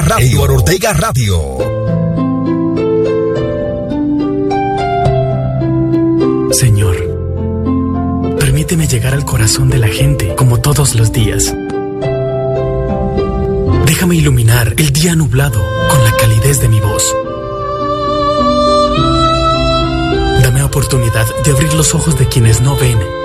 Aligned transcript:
Radio. 0.00 0.42
Ortega 0.42 0.92
Radio. 0.92 1.58
Señor, 6.50 6.96
permíteme 8.40 8.88
llegar 8.88 9.14
al 9.14 9.24
corazón 9.24 9.70
de 9.70 9.78
la 9.78 9.86
gente 9.86 10.34
como 10.34 10.60
todos 10.60 10.96
los 10.96 11.12
días. 11.12 11.54
Déjame 13.86 14.16
iluminar 14.16 14.74
el 14.76 14.90
día 14.90 15.14
nublado 15.14 15.60
con 15.88 16.02
la 16.02 16.10
calidez 16.16 16.60
de 16.60 16.68
mi 16.68 16.80
voz. 16.80 17.14
Dame 20.42 20.62
oportunidad 20.64 21.26
de 21.44 21.50
abrir 21.52 21.72
los 21.74 21.94
ojos 21.94 22.18
de 22.18 22.28
quienes 22.28 22.60
no 22.60 22.76
ven. 22.76 23.23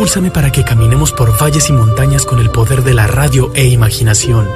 Impúlsame 0.00 0.30
para 0.30 0.50
que 0.50 0.64
caminemos 0.64 1.12
por 1.12 1.38
valles 1.38 1.68
y 1.68 1.74
montañas 1.74 2.24
con 2.24 2.38
el 2.38 2.48
poder 2.48 2.82
de 2.84 2.94
la 2.94 3.06
radio 3.06 3.52
e 3.52 3.66
imaginación. 3.66 4.48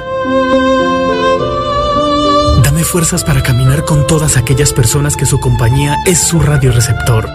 Dame 2.63 2.83
fuerzas 2.83 3.23
para 3.23 3.43
caminar 3.43 3.85
con 3.85 4.07
todas 4.07 4.37
aquellas 4.37 4.73
personas 4.73 5.15
que 5.15 5.27
su 5.27 5.39
compañía 5.39 5.97
es 6.07 6.17
su 6.17 6.39
radioreceptor. 6.39 7.29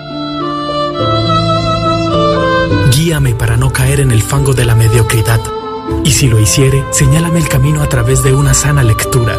Guíame 2.91 3.37
para 3.37 3.57
no 3.57 3.73
caer 3.73 4.01
en 4.01 4.11
el 4.11 4.25
fango 4.25 4.55
de 4.55 4.65
la 4.65 4.75
mediocridad. 4.75 5.41
Y 6.03 6.11
si 6.11 6.27
lo 6.27 6.41
hiciere, 6.41 6.85
señálame 6.91 7.39
el 7.39 7.49
camino 7.49 7.81
a 7.81 7.89
través 7.89 8.25
de 8.25 8.35
una 8.35 8.55
sana 8.55 8.83
lectura. 8.83 9.39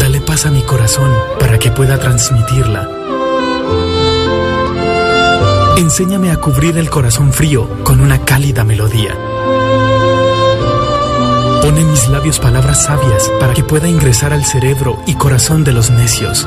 Dale 0.00 0.20
paz 0.20 0.46
a 0.46 0.50
mi 0.50 0.62
corazón 0.62 1.14
para 1.38 1.60
que 1.60 1.70
pueda 1.70 1.96
transmitirla. 2.00 3.01
Enséñame 5.76 6.30
a 6.30 6.36
cubrir 6.36 6.76
el 6.76 6.90
corazón 6.90 7.32
frío 7.32 7.68
con 7.82 8.00
una 8.00 8.24
cálida 8.24 8.62
melodía. 8.62 9.16
Pone 11.62 11.80
en 11.80 11.90
mis 11.90 12.08
labios 12.08 12.38
palabras 12.38 12.84
sabias 12.84 13.30
para 13.40 13.54
que 13.54 13.64
pueda 13.64 13.88
ingresar 13.88 14.32
al 14.32 14.44
cerebro 14.44 14.98
y 15.06 15.14
corazón 15.14 15.64
de 15.64 15.72
los 15.72 15.90
necios. 15.90 16.46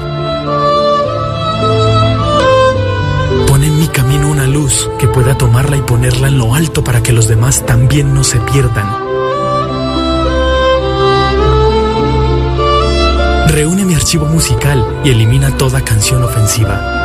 Pone 3.47 3.67
en 3.67 3.80
mi 3.80 3.88
camino 3.88 4.30
una 4.30 4.45
luz 4.45 4.89
que 5.00 5.08
pueda 5.08 5.38
tomarla 5.38 5.78
y 5.78 5.81
ponerla 5.81 6.28
en 6.28 6.38
lo 6.38 6.53
alto 6.53 6.83
para 6.83 7.02
que 7.02 7.11
los 7.11 7.28
demás 7.28 7.66
también 7.66 8.13
no 8.13 8.23
se 8.23 8.39
pierdan. 8.39 8.88
Reúne 13.47 13.85
mi 13.85 13.95
archivo 13.95 14.25
musical 14.25 14.85
y 15.03 15.09
elimina 15.09 15.57
toda 15.57 15.81
canción 15.81 16.23
ofensiva. 16.23 17.05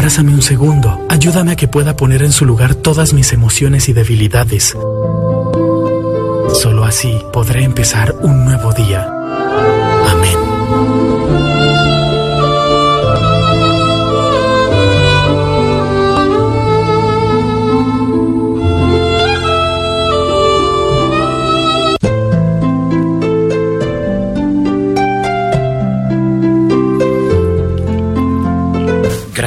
Abrázame 0.00 0.32
un 0.32 0.40
segundo. 0.40 0.98
Ayúdame 1.10 1.52
a 1.52 1.56
que 1.56 1.68
pueda 1.68 1.94
poner 1.94 2.22
en 2.22 2.32
su 2.32 2.46
lugar 2.46 2.74
todas 2.74 3.12
mis 3.12 3.34
emociones 3.34 3.90
y 3.90 3.92
debilidades. 3.92 4.74
Solo 6.54 6.84
así 6.84 7.18
podré 7.34 7.64
empezar 7.64 8.14
un 8.22 8.46
nuevo 8.46 8.72
día. 8.72 9.19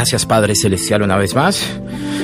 Gracias 0.03 0.25
Padre 0.25 0.53
Celestial 0.53 1.01
una 1.01 1.15
vez 1.15 1.33
más 1.33 1.65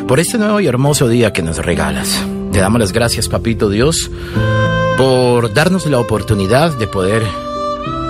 por 0.06 0.20
este 0.20 0.38
nuevo 0.38 0.60
y 0.60 0.68
hermoso 0.68 1.08
día 1.08 1.32
que 1.32 1.42
nos 1.42 1.60
regalas. 1.60 2.22
Te 2.52 2.60
damos 2.60 2.82
las 2.82 2.92
gracias 2.92 3.30
Papito 3.30 3.70
Dios 3.70 4.12
por 4.98 5.54
darnos 5.54 5.86
la 5.86 5.98
oportunidad 5.98 6.78
de 6.78 6.88
poder 6.88 7.24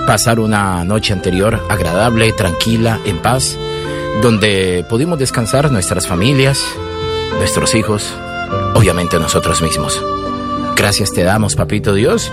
pasar 0.08 0.40
una 0.40 0.82
noche 0.82 1.12
anterior 1.12 1.64
agradable, 1.68 2.32
tranquila, 2.32 2.98
en 3.04 3.18
paz, 3.18 3.56
donde 4.22 4.84
pudimos 4.90 5.20
descansar 5.20 5.70
nuestras 5.70 6.08
familias, 6.08 6.60
nuestros 7.38 7.76
hijos, 7.76 8.12
obviamente 8.74 9.20
nosotros 9.20 9.62
mismos. 9.62 10.04
Gracias 10.74 11.12
te 11.12 11.22
damos 11.22 11.54
Papito 11.54 11.94
Dios 11.94 12.32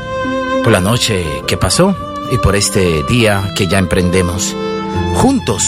por 0.64 0.74
la 0.74 0.82
noche 0.82 1.24
que 1.46 1.56
pasó 1.56 1.96
y 2.32 2.38
por 2.40 2.56
este 2.56 3.04
día 3.04 3.54
que 3.56 3.68
ya 3.68 3.78
emprendemos 3.78 4.56
juntos 5.14 5.64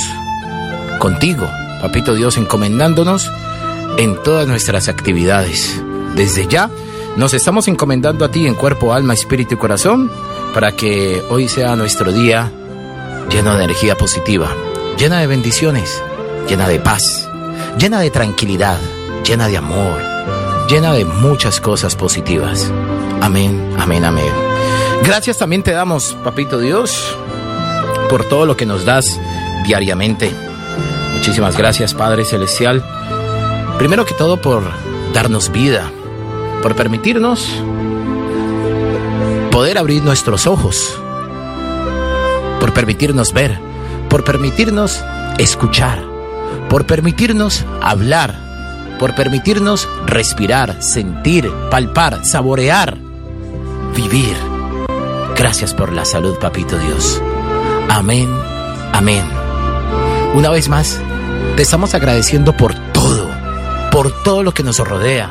contigo, 0.99 1.49
Papito 1.81 2.13
Dios, 2.13 2.37
encomendándonos 2.37 3.31
en 3.97 4.21
todas 4.21 4.47
nuestras 4.47 4.87
actividades. 4.87 5.81
Desde 6.15 6.47
ya 6.47 6.69
nos 7.15 7.33
estamos 7.33 7.67
encomendando 7.67 8.25
a 8.25 8.31
ti 8.31 8.45
en 8.45 8.53
cuerpo, 8.53 8.93
alma, 8.93 9.13
espíritu 9.13 9.55
y 9.55 9.57
corazón 9.57 10.11
para 10.53 10.73
que 10.73 11.23
hoy 11.29 11.47
sea 11.47 11.75
nuestro 11.75 12.11
día 12.11 12.51
lleno 13.29 13.55
de 13.55 13.63
energía 13.63 13.95
positiva, 13.95 14.49
llena 14.97 15.19
de 15.19 15.27
bendiciones, 15.27 16.03
llena 16.47 16.67
de 16.67 16.79
paz, 16.79 17.29
llena 17.79 17.99
de 17.99 18.11
tranquilidad, 18.11 18.77
llena 19.23 19.47
de 19.47 19.57
amor, 19.57 20.01
llena 20.69 20.93
de 20.93 21.05
muchas 21.05 21.59
cosas 21.59 21.95
positivas. 21.95 22.71
Amén, 23.21 23.73
amén, 23.79 24.05
amén. 24.05 24.31
Gracias 25.03 25.37
también 25.37 25.63
te 25.63 25.71
damos, 25.71 26.17
Papito 26.23 26.59
Dios, 26.59 27.15
por 28.09 28.25
todo 28.25 28.45
lo 28.45 28.57
que 28.57 28.65
nos 28.65 28.85
das 28.85 29.19
diariamente 29.65 30.48
Muchísimas 31.19 31.57
gracias, 31.57 31.93
Padre 31.93 32.23
Celestial. 32.23 32.81
Primero 33.77 34.05
que 34.05 34.13
todo 34.13 34.37
por 34.37 34.63
darnos 35.13 35.51
vida, 35.51 35.91
por 36.63 36.77
permitirnos 36.77 37.45
poder 39.51 39.77
abrir 39.77 40.01
nuestros 40.01 40.47
ojos, 40.47 40.97
por 42.61 42.71
permitirnos 42.71 43.33
ver, 43.33 43.59
por 44.09 44.23
permitirnos 44.23 45.03
escuchar, 45.37 46.01
por 46.69 46.85
permitirnos 46.85 47.65
hablar, 47.81 48.95
por 48.97 49.13
permitirnos 49.13 49.89
respirar, 50.05 50.81
sentir, 50.81 51.51
palpar, 51.69 52.25
saborear, 52.25 52.97
vivir. 53.93 54.37
Gracias 55.35 55.73
por 55.73 55.91
la 55.91 56.05
salud, 56.05 56.39
Papito 56.39 56.79
Dios. 56.79 57.21
Amén, 57.89 58.29
amén. 58.93 59.25
Una 60.35 60.49
vez 60.51 60.69
más, 60.69 61.01
te 61.59 61.63
estamos 61.63 61.93
agradeciendo 61.93 62.55
por 62.55 62.73
todo, 62.93 63.29
por 63.91 64.23
todo 64.23 64.43
lo 64.43 64.53
que 64.53 64.63
nos 64.63 64.79
rodea. 64.79 65.29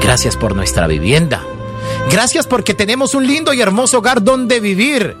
Gracias 0.00 0.36
por 0.36 0.56
nuestra 0.56 0.88
vivienda. 0.88 1.44
Gracias 2.10 2.48
porque 2.48 2.74
tenemos 2.74 3.14
un 3.14 3.24
lindo 3.24 3.52
y 3.52 3.60
hermoso 3.60 3.98
hogar 3.98 4.24
donde 4.24 4.58
vivir. 4.58 5.16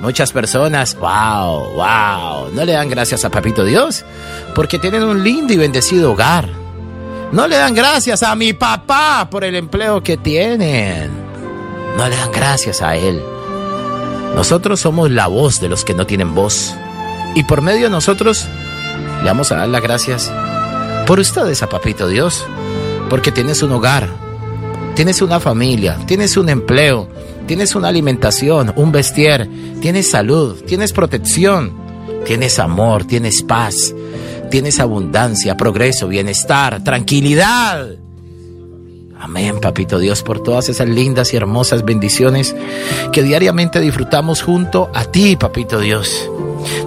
Muchas 0.00 0.32
personas, 0.32 0.96
wow, 0.96 1.74
wow, 1.74 2.50
no 2.54 2.64
le 2.64 2.72
dan 2.72 2.88
gracias 2.88 3.26
a 3.26 3.28
Papito 3.28 3.66
Dios 3.66 4.06
porque 4.54 4.78
tienen 4.78 5.02
un 5.02 5.22
lindo 5.22 5.52
y 5.52 5.58
bendecido 5.58 6.12
hogar. 6.12 6.48
No 7.32 7.46
le 7.46 7.56
dan 7.56 7.74
gracias 7.74 8.22
a 8.22 8.34
mi 8.34 8.54
papá 8.54 9.28
por 9.30 9.44
el 9.44 9.56
empleo 9.56 10.02
que 10.02 10.16
tienen. 10.16 11.10
No 11.98 12.08
le 12.08 12.16
dan 12.16 12.32
gracias 12.32 12.80
a 12.80 12.96
él. 12.96 13.22
Nosotros 14.34 14.80
somos 14.80 15.10
la 15.10 15.26
voz 15.26 15.60
de 15.60 15.68
los 15.68 15.84
que 15.84 15.92
no 15.92 16.06
tienen 16.06 16.34
voz. 16.34 16.74
Y 17.34 17.44
por 17.44 17.60
medio 17.60 17.84
de 17.84 17.90
nosotros 17.90 18.48
le 19.26 19.32
vamos 19.32 19.50
a 19.50 19.56
dar 19.56 19.68
las 19.68 19.82
gracias 19.82 20.32
por 21.04 21.18
ustedes 21.18 21.60
a 21.64 21.68
Papito 21.68 22.06
Dios, 22.06 22.46
porque 23.10 23.32
tienes 23.32 23.60
un 23.60 23.72
hogar, 23.72 24.08
tienes 24.94 25.20
una 25.20 25.40
familia, 25.40 25.98
tienes 26.06 26.36
un 26.36 26.48
empleo, 26.48 27.08
tienes 27.44 27.74
una 27.74 27.88
alimentación, 27.88 28.72
un 28.76 28.92
vestir, 28.92 29.80
tienes 29.80 30.08
salud, 30.08 30.62
tienes 30.64 30.92
protección, 30.92 31.72
tienes 32.24 32.60
amor, 32.60 33.04
tienes 33.04 33.42
paz, 33.42 33.92
tienes 34.48 34.78
abundancia, 34.78 35.56
progreso, 35.56 36.06
bienestar, 36.06 36.84
tranquilidad. 36.84 37.96
Amén, 39.18 39.58
papito 39.60 39.98
Dios, 39.98 40.22
por 40.22 40.40
todas 40.40 40.68
esas 40.68 40.88
lindas 40.88 41.34
y 41.34 41.36
hermosas 41.36 41.84
bendiciones 41.84 42.54
que 43.12 43.24
diariamente 43.24 43.80
disfrutamos 43.80 44.40
junto 44.40 44.88
a 44.94 45.04
ti, 45.06 45.34
papito 45.34 45.80
Dios. 45.80 46.30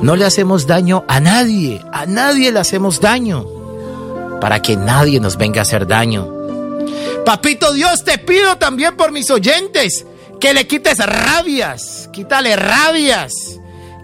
No 0.02 0.16
le 0.16 0.26
hacemos 0.26 0.68
daño 0.68 1.04
a 1.08 1.20
nadie, 1.20 1.82
a 1.92 2.06
nadie 2.06 2.52
le 2.52 2.60
hacemos 2.60 3.00
daño, 3.00 3.46
para 4.42 4.62
que 4.62 4.76
nadie 4.76 5.20
nos 5.20 5.38
venga 5.38 5.60
a 5.60 5.64
hacer 5.64 5.88
daño. 5.88 6.28
Papito 7.26 7.74
Dios, 7.74 8.04
te 8.04 8.18
pido 8.18 8.58
también 8.58 8.96
por 8.96 9.12
mis 9.12 9.30
oyentes 9.30 10.06
que 10.40 10.54
le 10.54 10.66
quites 10.68 10.98
rabias, 11.06 12.10
quítale 12.12 12.56
rabias, 12.56 13.34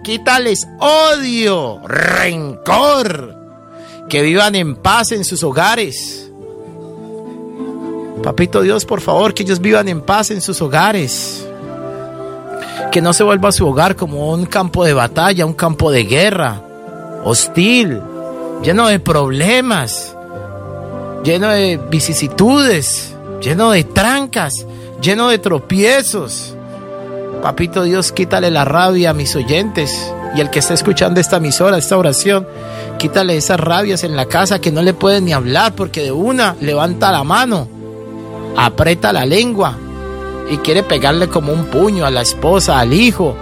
quítales 0.04 0.66
odio, 0.78 1.80
rencor, 1.86 3.34
que 4.08 4.22
vivan 4.22 4.54
en 4.54 4.76
paz 4.76 5.12
en 5.12 5.24
sus 5.24 5.42
hogares. 5.42 6.30
Papito 8.22 8.62
Dios, 8.62 8.84
por 8.84 9.00
favor, 9.00 9.34
que 9.34 9.42
ellos 9.42 9.60
vivan 9.60 9.88
en 9.88 10.00
paz 10.00 10.30
en 10.30 10.40
sus 10.40 10.60
hogares. 10.60 11.46
Que 12.96 13.02
no 13.02 13.12
se 13.12 13.24
vuelva 13.24 13.52
su 13.52 13.68
hogar 13.68 13.94
como 13.94 14.32
un 14.32 14.46
campo 14.46 14.82
de 14.82 14.94
batalla, 14.94 15.44
un 15.44 15.52
campo 15.52 15.90
de 15.90 16.04
guerra, 16.04 16.62
hostil, 17.24 18.00
lleno 18.62 18.86
de 18.86 18.98
problemas, 19.00 20.16
lleno 21.22 21.50
de 21.50 21.78
vicisitudes, 21.90 23.14
lleno 23.42 23.72
de 23.72 23.84
trancas, 23.84 24.64
lleno 25.02 25.28
de 25.28 25.36
tropiezos. 25.36 26.54
Papito 27.42 27.82
Dios, 27.82 28.12
quítale 28.12 28.50
la 28.50 28.64
rabia 28.64 29.10
a 29.10 29.12
mis 29.12 29.36
oyentes 29.36 30.10
y 30.34 30.40
el 30.40 30.48
que 30.48 30.60
está 30.60 30.72
escuchando 30.72 31.20
esta 31.20 31.36
emisora, 31.36 31.76
esta 31.76 31.98
oración, 31.98 32.48
quítale 32.98 33.36
esas 33.36 33.60
rabias 33.60 34.04
en 34.04 34.16
la 34.16 34.24
casa 34.24 34.58
que 34.58 34.72
no 34.72 34.80
le 34.80 34.94
pueden 34.94 35.26
ni 35.26 35.34
hablar 35.34 35.74
porque 35.74 36.02
de 36.02 36.12
una 36.12 36.56
levanta 36.62 37.12
la 37.12 37.24
mano, 37.24 37.68
aprieta 38.56 39.12
la 39.12 39.26
lengua 39.26 39.80
y 40.50 40.58
quiere 40.58 40.82
pegarle 40.82 41.28
como 41.28 41.52
un 41.52 41.66
puño 41.66 42.06
a 42.06 42.10
la 42.10 42.22
esposa, 42.22 42.78
al 42.78 42.92
hijo, 42.92 43.36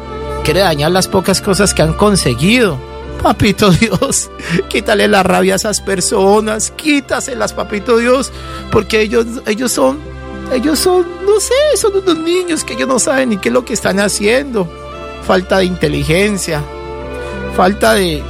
quiere 0.44 0.60
dañar 0.60 0.90
las 0.90 1.08
pocas 1.08 1.40
cosas 1.40 1.74
que 1.74 1.82
han 1.82 1.94
conseguido. 1.94 2.78
Papito 3.22 3.70
Dios, 3.70 4.30
quítale 4.68 5.08
la 5.08 5.22
rabia 5.22 5.54
a 5.54 5.56
esas 5.56 5.80
personas, 5.80 6.70
quítaselas, 6.70 7.52
papito 7.54 7.96
Dios, 7.96 8.32
porque 8.70 9.00
ellos, 9.00 9.26
ellos 9.46 9.72
son 9.72 10.14
ellos 10.52 10.78
son, 10.78 11.06
no 11.24 11.40
sé, 11.40 11.54
son 11.76 11.96
unos 11.96 12.18
niños 12.18 12.64
que 12.64 12.74
ellos 12.74 12.88
no 12.88 12.98
saben 12.98 13.30
ni 13.30 13.38
qué 13.38 13.48
es 13.48 13.52
lo 13.52 13.64
que 13.64 13.72
están 13.72 13.98
haciendo. 13.98 14.68
Falta 15.26 15.58
de 15.58 15.64
inteligencia, 15.64 16.62
falta 17.56 17.94
de, 17.94 18.22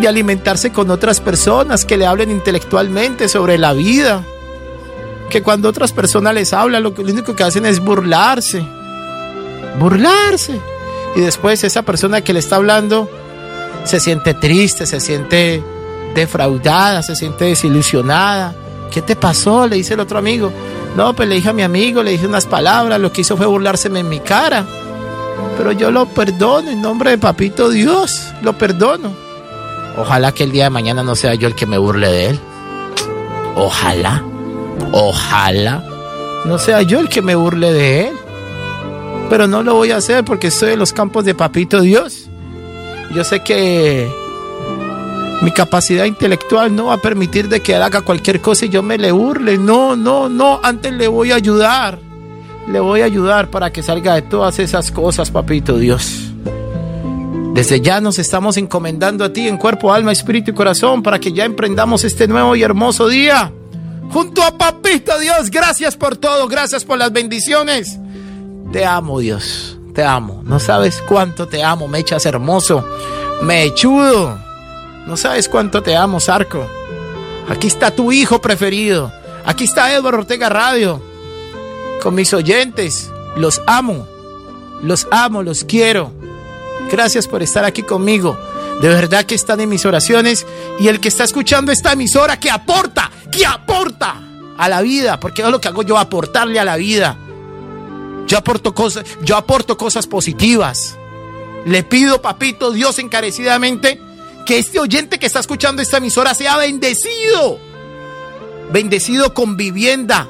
de 0.00 0.08
alimentarse 0.08 0.72
con 0.72 0.90
otras 0.90 1.20
personas 1.20 1.84
que 1.84 1.96
le 1.96 2.06
hablen 2.06 2.30
intelectualmente 2.30 3.28
sobre 3.28 3.56
la 3.56 3.72
vida. 3.72 4.24
Que 5.30 5.42
cuando 5.42 5.68
otras 5.68 5.92
personas 5.92 6.34
les 6.34 6.52
hablan, 6.52 6.82
lo, 6.82 6.90
único 6.90 7.36
que 7.36 7.42
hacen 7.42 7.66
es 7.66 7.80
burlarse. 7.80 8.64
Burlarse. 9.78 10.60
Y 11.16 11.20
después 11.20 11.64
esa 11.64 11.82
persona 11.82 12.22
que 12.22 12.32
le 12.32 12.38
está 12.38 12.56
hablando 12.56 13.10
se 13.84 14.00
siente 14.00 14.34
triste, 14.34 14.86
se 14.86 15.00
siente 15.00 15.62
defraudada, 16.14 17.02
se 17.02 17.16
siente 17.16 17.46
desilusionada. 17.46 18.54
¿Qué 18.90 19.02
te 19.02 19.16
pasó? 19.16 19.66
Le 19.66 19.76
dice 19.76 19.94
el 19.94 20.00
otro 20.00 20.18
amigo. 20.18 20.50
No, 20.96 21.14
pues 21.14 21.28
le 21.28 21.36
dije 21.36 21.50
a 21.50 21.52
mi 21.52 21.62
amigo, 21.62 22.02
le 22.02 22.12
dije 22.12 22.26
unas 22.26 22.46
palabras, 22.46 23.00
lo 23.00 23.12
que 23.12 23.20
hizo 23.20 23.36
fue 23.36 23.46
burlárseme 23.46 24.00
en 24.00 24.08
mi 24.08 24.20
cara. 24.20 24.66
Pero 25.56 25.72
yo 25.72 25.90
lo 25.90 26.06
perdono 26.06 26.70
en 26.70 26.80
nombre 26.80 27.10
de 27.10 27.18
Papito 27.18 27.68
Dios, 27.68 28.28
lo 28.42 28.56
perdono. 28.56 29.12
Ojalá 29.96 30.32
que 30.32 30.44
el 30.44 30.52
día 30.52 30.64
de 30.64 30.70
mañana 30.70 31.02
no 31.02 31.16
sea 31.16 31.34
yo 31.34 31.48
el 31.48 31.54
que 31.54 31.66
me 31.66 31.78
burle 31.78 32.08
de 32.08 32.26
él. 32.30 32.40
Ojalá, 33.56 34.22
ojalá 34.92 35.84
no 36.44 36.58
sea 36.58 36.82
yo 36.82 37.00
el 37.00 37.08
que 37.08 37.22
me 37.22 37.34
burle 37.34 37.72
de 37.72 38.08
él. 38.08 38.14
Pero 39.28 39.46
no 39.46 39.62
lo 39.62 39.74
voy 39.74 39.90
a 39.90 39.96
hacer 39.96 40.24
porque 40.24 40.46
estoy 40.46 40.72
en 40.72 40.78
los 40.78 40.92
campos 40.92 41.24
de 41.24 41.34
Papito 41.34 41.80
Dios. 41.80 42.28
Yo 43.14 43.24
sé 43.24 43.40
que 43.40 44.08
mi 45.42 45.52
capacidad 45.52 46.06
intelectual 46.06 46.74
no 46.74 46.86
va 46.86 46.94
a 46.94 47.02
permitir 47.02 47.48
de 47.48 47.60
que 47.60 47.74
él 47.74 47.82
haga 47.82 48.00
cualquier 48.00 48.40
cosa 48.40 48.64
y 48.64 48.70
yo 48.70 48.82
me 48.82 48.96
le 48.96 49.12
burle. 49.12 49.58
No, 49.58 49.96
no, 49.96 50.28
no. 50.28 50.60
Antes 50.62 50.92
le 50.92 51.08
voy 51.08 51.32
a 51.32 51.36
ayudar. 51.36 51.98
Le 52.66 52.80
voy 52.80 53.02
a 53.02 53.04
ayudar 53.04 53.50
para 53.50 53.70
que 53.70 53.82
salga 53.82 54.14
de 54.14 54.22
todas 54.22 54.58
esas 54.58 54.90
cosas, 54.90 55.30
papito 55.30 55.76
Dios. 55.76 56.32
Desde 57.54 57.80
ya 57.80 58.00
nos 58.00 58.18
estamos 58.18 58.56
encomendando 58.56 59.24
a 59.24 59.32
ti 59.32 59.48
en 59.48 59.56
cuerpo, 59.56 59.92
alma, 59.92 60.12
espíritu 60.12 60.52
y 60.52 60.54
corazón 60.54 61.02
para 61.02 61.18
que 61.18 61.32
ya 61.32 61.44
emprendamos 61.44 62.04
este 62.04 62.28
nuevo 62.28 62.54
y 62.56 62.62
hermoso 62.62 63.08
día. 63.08 63.52
Junto 64.10 64.42
a 64.42 64.56
Papito 64.56 65.18
Dios, 65.18 65.50
gracias 65.50 65.96
por 65.96 66.16
todo, 66.16 66.48
gracias 66.48 66.84
por 66.84 66.98
las 66.98 67.12
bendiciones. 67.12 67.98
Te 68.72 68.84
amo, 68.84 69.20
Dios, 69.20 69.78
te 69.94 70.04
amo. 70.04 70.42
No 70.44 70.58
sabes 70.58 71.02
cuánto 71.06 71.48
te 71.48 71.62
amo, 71.62 71.88
me 71.88 71.98
echas 71.98 72.26
hermoso, 72.26 72.84
me 73.42 73.64
echudo. 73.64 74.38
No 75.06 75.16
sabes 75.16 75.48
cuánto 75.48 75.82
te 75.82 75.96
amo, 75.96 76.20
Sarco. 76.20 76.66
Aquí 77.48 77.66
está 77.66 77.90
tu 77.90 78.12
hijo 78.12 78.40
preferido. 78.40 79.10
Aquí 79.44 79.64
está 79.64 79.94
Edward 79.94 80.16
Ortega 80.16 80.50
Radio. 80.50 81.00
Con 82.02 82.14
mis 82.14 82.34
oyentes. 82.34 83.10
Los 83.36 83.62
amo. 83.66 84.06
Los 84.82 85.08
amo, 85.10 85.42
los 85.42 85.64
quiero. 85.64 86.12
Gracias 86.92 87.26
por 87.26 87.42
estar 87.42 87.64
aquí 87.64 87.82
conmigo. 87.82 88.38
De 88.80 88.88
verdad 88.88 89.24
que 89.24 89.34
están 89.34 89.60
en 89.60 89.68
mis 89.68 89.84
oraciones. 89.84 90.46
Y 90.80 90.88
el 90.88 91.00
que 91.00 91.08
está 91.08 91.24
escuchando 91.24 91.72
esta 91.72 91.92
emisora 91.92 92.38
que 92.38 92.50
aporta, 92.50 93.10
que 93.30 93.44
aporta 93.44 94.20
a 94.56 94.68
la 94.68 94.80
vida. 94.82 95.18
Porque 95.20 95.42
es 95.42 95.48
lo 95.48 95.60
que 95.60 95.68
hago 95.68 95.82
yo, 95.82 95.98
aportarle 95.98 96.60
a 96.60 96.64
la 96.64 96.76
vida. 96.76 97.16
Yo 98.26 98.38
aporto 98.38 98.74
cosas, 98.74 99.04
yo 99.22 99.36
aporto 99.36 99.76
cosas 99.76 100.06
positivas. 100.06 100.96
Le 101.64 101.82
pido, 101.82 102.22
papito, 102.22 102.72
Dios 102.72 102.98
encarecidamente 102.98 104.00
que 104.46 104.58
este 104.58 104.78
oyente 104.78 105.18
que 105.18 105.26
está 105.26 105.40
escuchando 105.40 105.82
esta 105.82 105.96
emisora 105.96 106.34
sea 106.34 106.56
bendecido. 106.56 107.58
Bendecido 108.70 109.34
con 109.34 109.56
vivienda. 109.56 110.28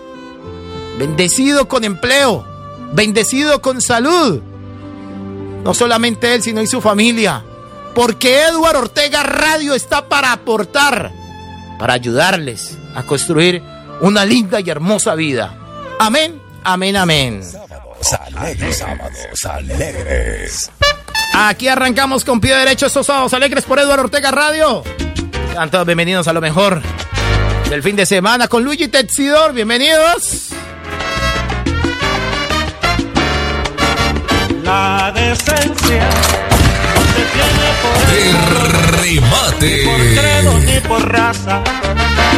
Bendecido 0.98 1.68
con 1.68 1.84
empleo. 1.84 2.46
Bendecido 2.92 3.60
con 3.60 3.80
salud. 3.80 4.40
No 5.64 5.74
solamente 5.74 6.34
él, 6.34 6.42
sino 6.42 6.62
y 6.62 6.66
su 6.66 6.80
familia. 6.80 7.44
Porque 7.98 8.42
Eduardo 8.44 8.78
Ortega 8.78 9.24
Radio 9.24 9.74
está 9.74 10.08
para 10.08 10.30
aportar, 10.30 11.10
para 11.80 11.94
ayudarles 11.94 12.78
a 12.94 13.02
construir 13.02 13.60
una 14.00 14.24
linda 14.24 14.60
y 14.60 14.70
hermosa 14.70 15.16
vida. 15.16 15.58
Amén, 15.98 16.40
amén, 16.62 16.94
amén. 16.94 17.42
Sábados 17.42 18.12
alegres, 18.12 18.78
sábados 18.78 19.46
alegres. 19.46 20.70
Aquí 21.34 21.66
arrancamos 21.66 22.24
con 22.24 22.40
pie 22.40 22.54
derecho 22.54 22.86
estos 22.86 23.04
sábados 23.04 23.34
alegres 23.34 23.64
por 23.64 23.80
Eduardo 23.80 24.04
Ortega 24.04 24.30
Radio. 24.30 24.84
Sean 25.50 25.68
todos 25.68 25.84
bienvenidos 25.84 26.28
a 26.28 26.32
lo 26.32 26.40
mejor 26.40 26.80
del 27.68 27.82
fin 27.82 27.96
de 27.96 28.06
semana 28.06 28.46
con 28.46 28.62
Luigi 28.62 28.86
Tetsidor. 28.86 29.52
Bienvenidos. 29.54 30.50
La 34.62 35.10
decencia 35.12 36.37
no 37.18 37.98
se 37.98 38.12
tiene 38.12 38.40
por 38.52 39.00
remate. 39.02 39.66
Ni 39.66 39.84
por 39.84 40.00
credo 40.20 40.58
ni 40.58 40.80
por 40.88 41.12
raza, 41.12 41.60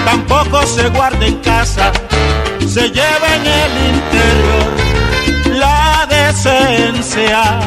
tampoco 0.05 0.67
se 0.67 0.89
guarda 0.89 1.27
en 1.27 1.37
casa, 1.37 1.93
se 2.67 2.89
lleva 2.91 3.35
en 3.35 3.47
el 3.47 3.73
interior 3.95 5.59
la 5.59 6.07
decencia 6.09 7.61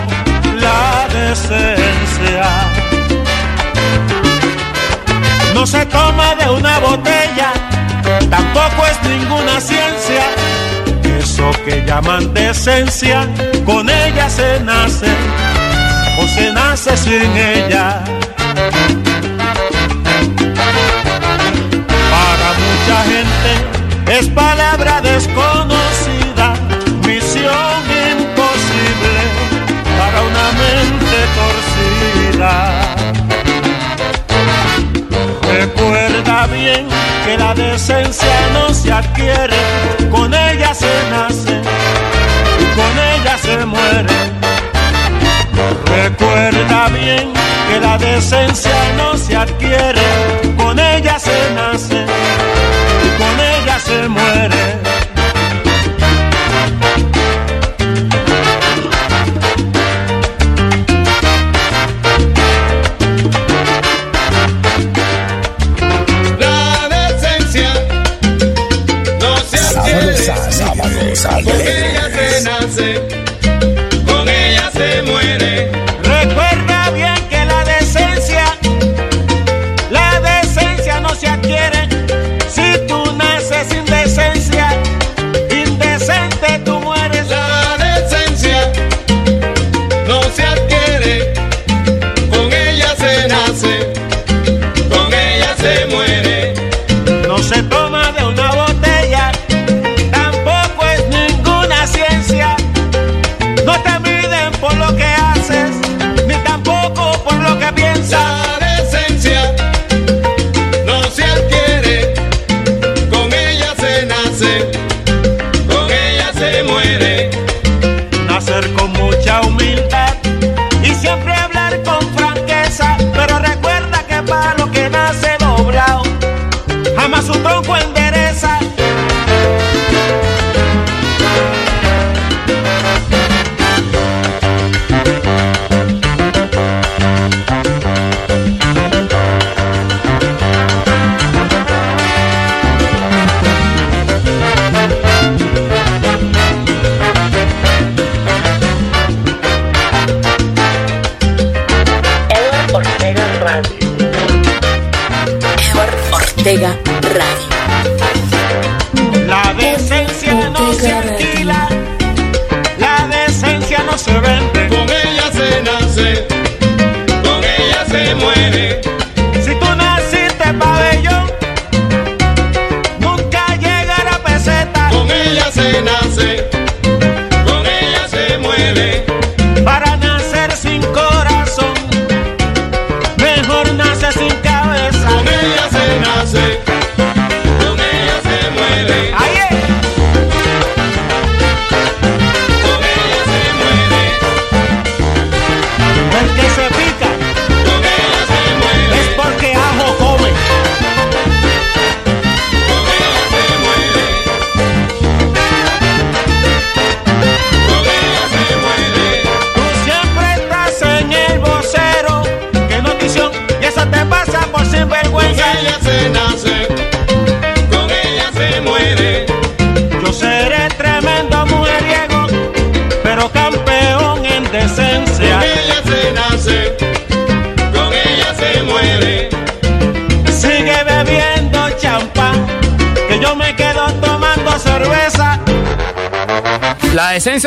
la 0.63 1.07
decencia. 1.09 2.45
No 5.53 5.65
se 5.67 5.85
toma 5.85 6.35
de 6.35 6.49
una 6.49 6.79
botella, 6.79 7.51
tampoco 8.29 8.85
es 8.91 9.09
ninguna 9.09 9.59
ciencia. 9.59 10.23
Eso 11.19 11.51
que 11.65 11.83
llaman 11.85 12.33
decencia, 12.33 13.27
con 13.65 13.89
ella 13.89 14.29
se 14.29 14.59
nace 14.61 15.07
o 16.17 16.27
se 16.27 16.51
nace 16.51 16.95
sin 16.97 17.35
ella. 17.35 18.03
Para 22.11 22.47
mucha 22.63 22.97
gente 23.11 24.17
es 24.17 24.27
palabra 24.29 25.01
desconocida, 25.01 26.53
misión 27.05 27.83
imposible 28.11 29.21
para 29.97 30.21
una 30.21 30.47
mente 30.63 31.17
torcida. 31.39 32.53
Recuerda 35.51 36.47
bien 36.47 36.87
que 37.25 37.37
la 37.37 37.53
decencia 37.53 38.49
no 38.53 38.73
se 38.73 38.91
adquiere, 38.91 39.61
con 40.11 40.33
ella 40.33 40.73
se 40.73 40.93
nace 41.11 41.61
y 42.59 42.65
con 42.75 42.99
ella 42.99 43.37
se 43.37 43.65
Recuerda 45.95 46.89
bien 46.89 47.31
que 47.69 47.79
la 47.79 47.97
decencia 47.97 48.71
no 48.97 49.15
se 49.17 49.35
adquiere, 49.35 50.01
con 50.57 50.79
ella 50.79 51.19
se 51.19 51.53
nace 51.53 52.05
y 53.05 53.17
con 53.17 53.39
ella 53.39 53.79
se 53.79 54.07
muere. 54.09 54.83
decencia, 72.33 73.32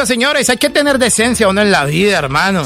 señores. 0.07 0.49
Hay 0.51 0.57
que 0.57 0.71
tener 0.71 0.99
decencia 0.99 1.49
o 1.49 1.53
no 1.53 1.63
en 1.63 1.71
la 1.71 1.85
vida, 1.85 2.19
hermano. 2.19 2.63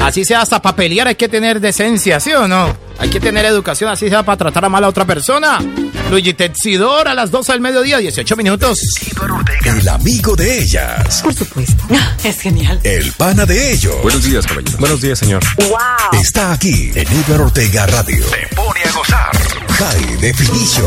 Así 0.00 0.24
sea 0.24 0.42
hasta 0.42 0.60
para 0.60 0.76
pelear 0.76 1.08
hay 1.08 1.14
que 1.14 1.28
tener 1.28 1.60
decencia, 1.60 2.20
¿sí 2.20 2.32
o 2.32 2.48
no? 2.48 2.76
Hay 2.98 3.10
que 3.10 3.20
tener 3.20 3.44
educación, 3.44 3.90
así 3.90 4.08
sea 4.08 4.24
para 4.24 4.36
tratar 4.36 4.64
a 4.64 4.68
mal 4.68 4.82
a 4.82 4.88
otra 4.88 5.04
persona. 5.04 5.60
Luigi 6.10 6.34
Tetsidor 6.34 7.06
a 7.06 7.14
las 7.14 7.30
12 7.30 7.52
del 7.52 7.60
mediodía, 7.60 7.98
18 7.98 8.36
minutos. 8.36 8.80
El 9.64 9.88
amigo 9.88 10.34
de 10.34 10.58
ellas. 10.58 11.22
Por 11.22 11.34
supuesto. 11.34 11.84
Es 12.24 12.40
genial. 12.40 12.80
El 12.82 13.12
pana 13.12 13.46
de 13.46 13.72
ellos. 13.72 13.94
Buenos 14.02 14.24
días, 14.24 14.46
caballero. 14.46 14.78
Buenos 14.78 15.00
días, 15.00 15.18
señor. 15.18 15.42
Wow. 15.68 16.20
Está 16.20 16.52
aquí 16.52 16.90
en 16.94 17.06
Iber 17.12 17.40
Ortega 17.40 17.86
Radio. 17.86 18.24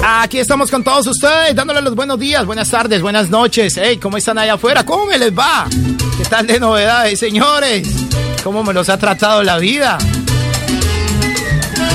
Aquí 0.03 0.39
estamos 0.39 0.69
con 0.69 0.83
todos 0.83 1.07
ustedes, 1.07 1.55
dándole 1.55 1.81
los 1.81 1.95
buenos 1.95 2.19
días, 2.19 2.45
buenas 2.45 2.69
tardes, 2.69 3.01
buenas 3.01 3.29
noches. 3.29 3.79
Hey, 3.81 3.97
¿cómo 3.97 4.17
están 4.17 4.37
allá 4.37 4.55
afuera? 4.55 4.85
¿Cómo 4.85 5.05
me 5.05 5.17
les 5.17 5.31
va? 5.31 5.65
¿Qué 6.17 6.25
tal 6.25 6.45
de 6.45 6.59
novedades, 6.59 7.17
señores? 7.17 7.87
¿Cómo 8.43 8.65
me 8.65 8.73
los 8.73 8.89
ha 8.89 8.97
tratado 8.97 9.43
la 9.43 9.59
vida? 9.59 9.97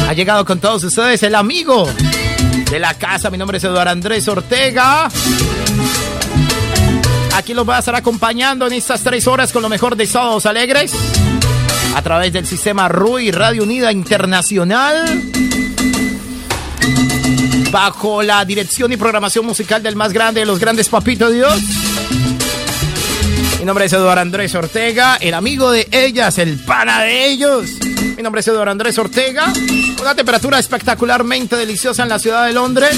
Ha 0.08 0.12
llegado 0.14 0.46
con 0.46 0.58
todos 0.58 0.84
ustedes 0.84 1.22
el 1.22 1.34
amigo 1.34 1.86
de 2.70 2.78
la 2.78 2.94
casa. 2.94 3.28
Mi 3.28 3.36
nombre 3.36 3.58
es 3.58 3.64
Eduardo 3.64 3.90
Andrés 3.90 4.26
Ortega. 4.28 5.10
Aquí 7.34 7.52
los 7.52 7.66
voy 7.66 7.74
a 7.74 7.80
estar 7.80 7.94
acompañando 7.94 8.66
en 8.66 8.72
estas 8.72 9.02
tres 9.02 9.26
horas 9.26 9.52
con 9.52 9.60
lo 9.60 9.68
mejor 9.68 9.96
de 9.96 10.06
Sábados 10.06 10.46
Alegres. 10.46 10.92
A 11.94 12.00
través 12.00 12.32
del 12.32 12.46
sistema 12.46 12.88
RUI 12.88 13.32
Radio 13.32 13.64
Unida 13.64 13.92
Internacional 13.92 15.35
bajo 17.70 18.22
la 18.22 18.44
dirección 18.44 18.92
y 18.92 18.96
programación 18.96 19.44
musical 19.44 19.82
del 19.82 19.96
más 19.96 20.12
grande 20.12 20.40
de 20.40 20.46
los 20.46 20.58
grandes 20.58 20.88
Papito 20.88 21.30
Dios. 21.30 21.60
Mi 23.58 23.64
nombre 23.64 23.86
es 23.86 23.92
Eduardo 23.92 24.20
Andrés 24.20 24.54
Ortega, 24.54 25.16
el 25.16 25.34
amigo 25.34 25.70
de 25.70 25.88
ellas, 25.90 26.38
el 26.38 26.58
pana 26.58 27.02
de 27.02 27.26
ellos. 27.26 27.70
Mi 28.16 28.22
nombre 28.22 28.40
es 28.40 28.48
Eduardo 28.48 28.70
Andrés 28.70 28.98
Ortega. 28.98 29.52
Una 30.00 30.14
temperatura 30.14 30.58
espectacularmente 30.58 31.56
deliciosa 31.56 32.02
en 32.02 32.08
la 32.08 32.18
ciudad 32.18 32.46
de 32.46 32.52
Londres. 32.52 32.96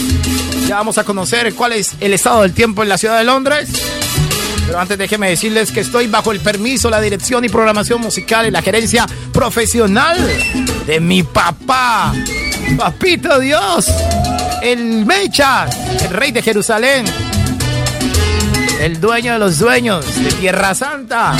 Ya 0.66 0.76
vamos 0.76 0.98
a 0.98 1.04
conocer 1.04 1.54
cuál 1.54 1.72
es 1.72 1.94
el 2.00 2.12
estado 2.12 2.42
del 2.42 2.52
tiempo 2.52 2.82
en 2.82 2.88
la 2.88 2.98
ciudad 2.98 3.18
de 3.18 3.24
Londres. 3.24 3.70
Pero 4.66 4.78
antes 4.78 4.98
déjeme 4.98 5.30
decirles 5.30 5.72
que 5.72 5.80
estoy 5.80 6.08
bajo 6.08 6.30
el 6.30 6.40
permiso, 6.40 6.90
la 6.90 7.00
dirección 7.00 7.44
y 7.44 7.48
programación 7.48 8.02
musical 8.02 8.46
y 8.46 8.50
la 8.50 8.60
gerencia 8.60 9.06
profesional 9.32 10.18
de 10.86 11.00
mi 11.00 11.22
papá, 11.22 12.12
Papito 12.76 13.40
Dios 13.40 13.86
el 14.62 15.06
Mecha, 15.06 15.66
el 16.02 16.10
rey 16.10 16.32
de 16.32 16.42
Jerusalén, 16.42 17.04
el 18.80 19.00
dueño 19.00 19.32
de 19.34 19.38
los 19.38 19.58
dueños 19.58 20.04
de 20.22 20.30
Tierra 20.32 20.74
Santa. 20.74 21.36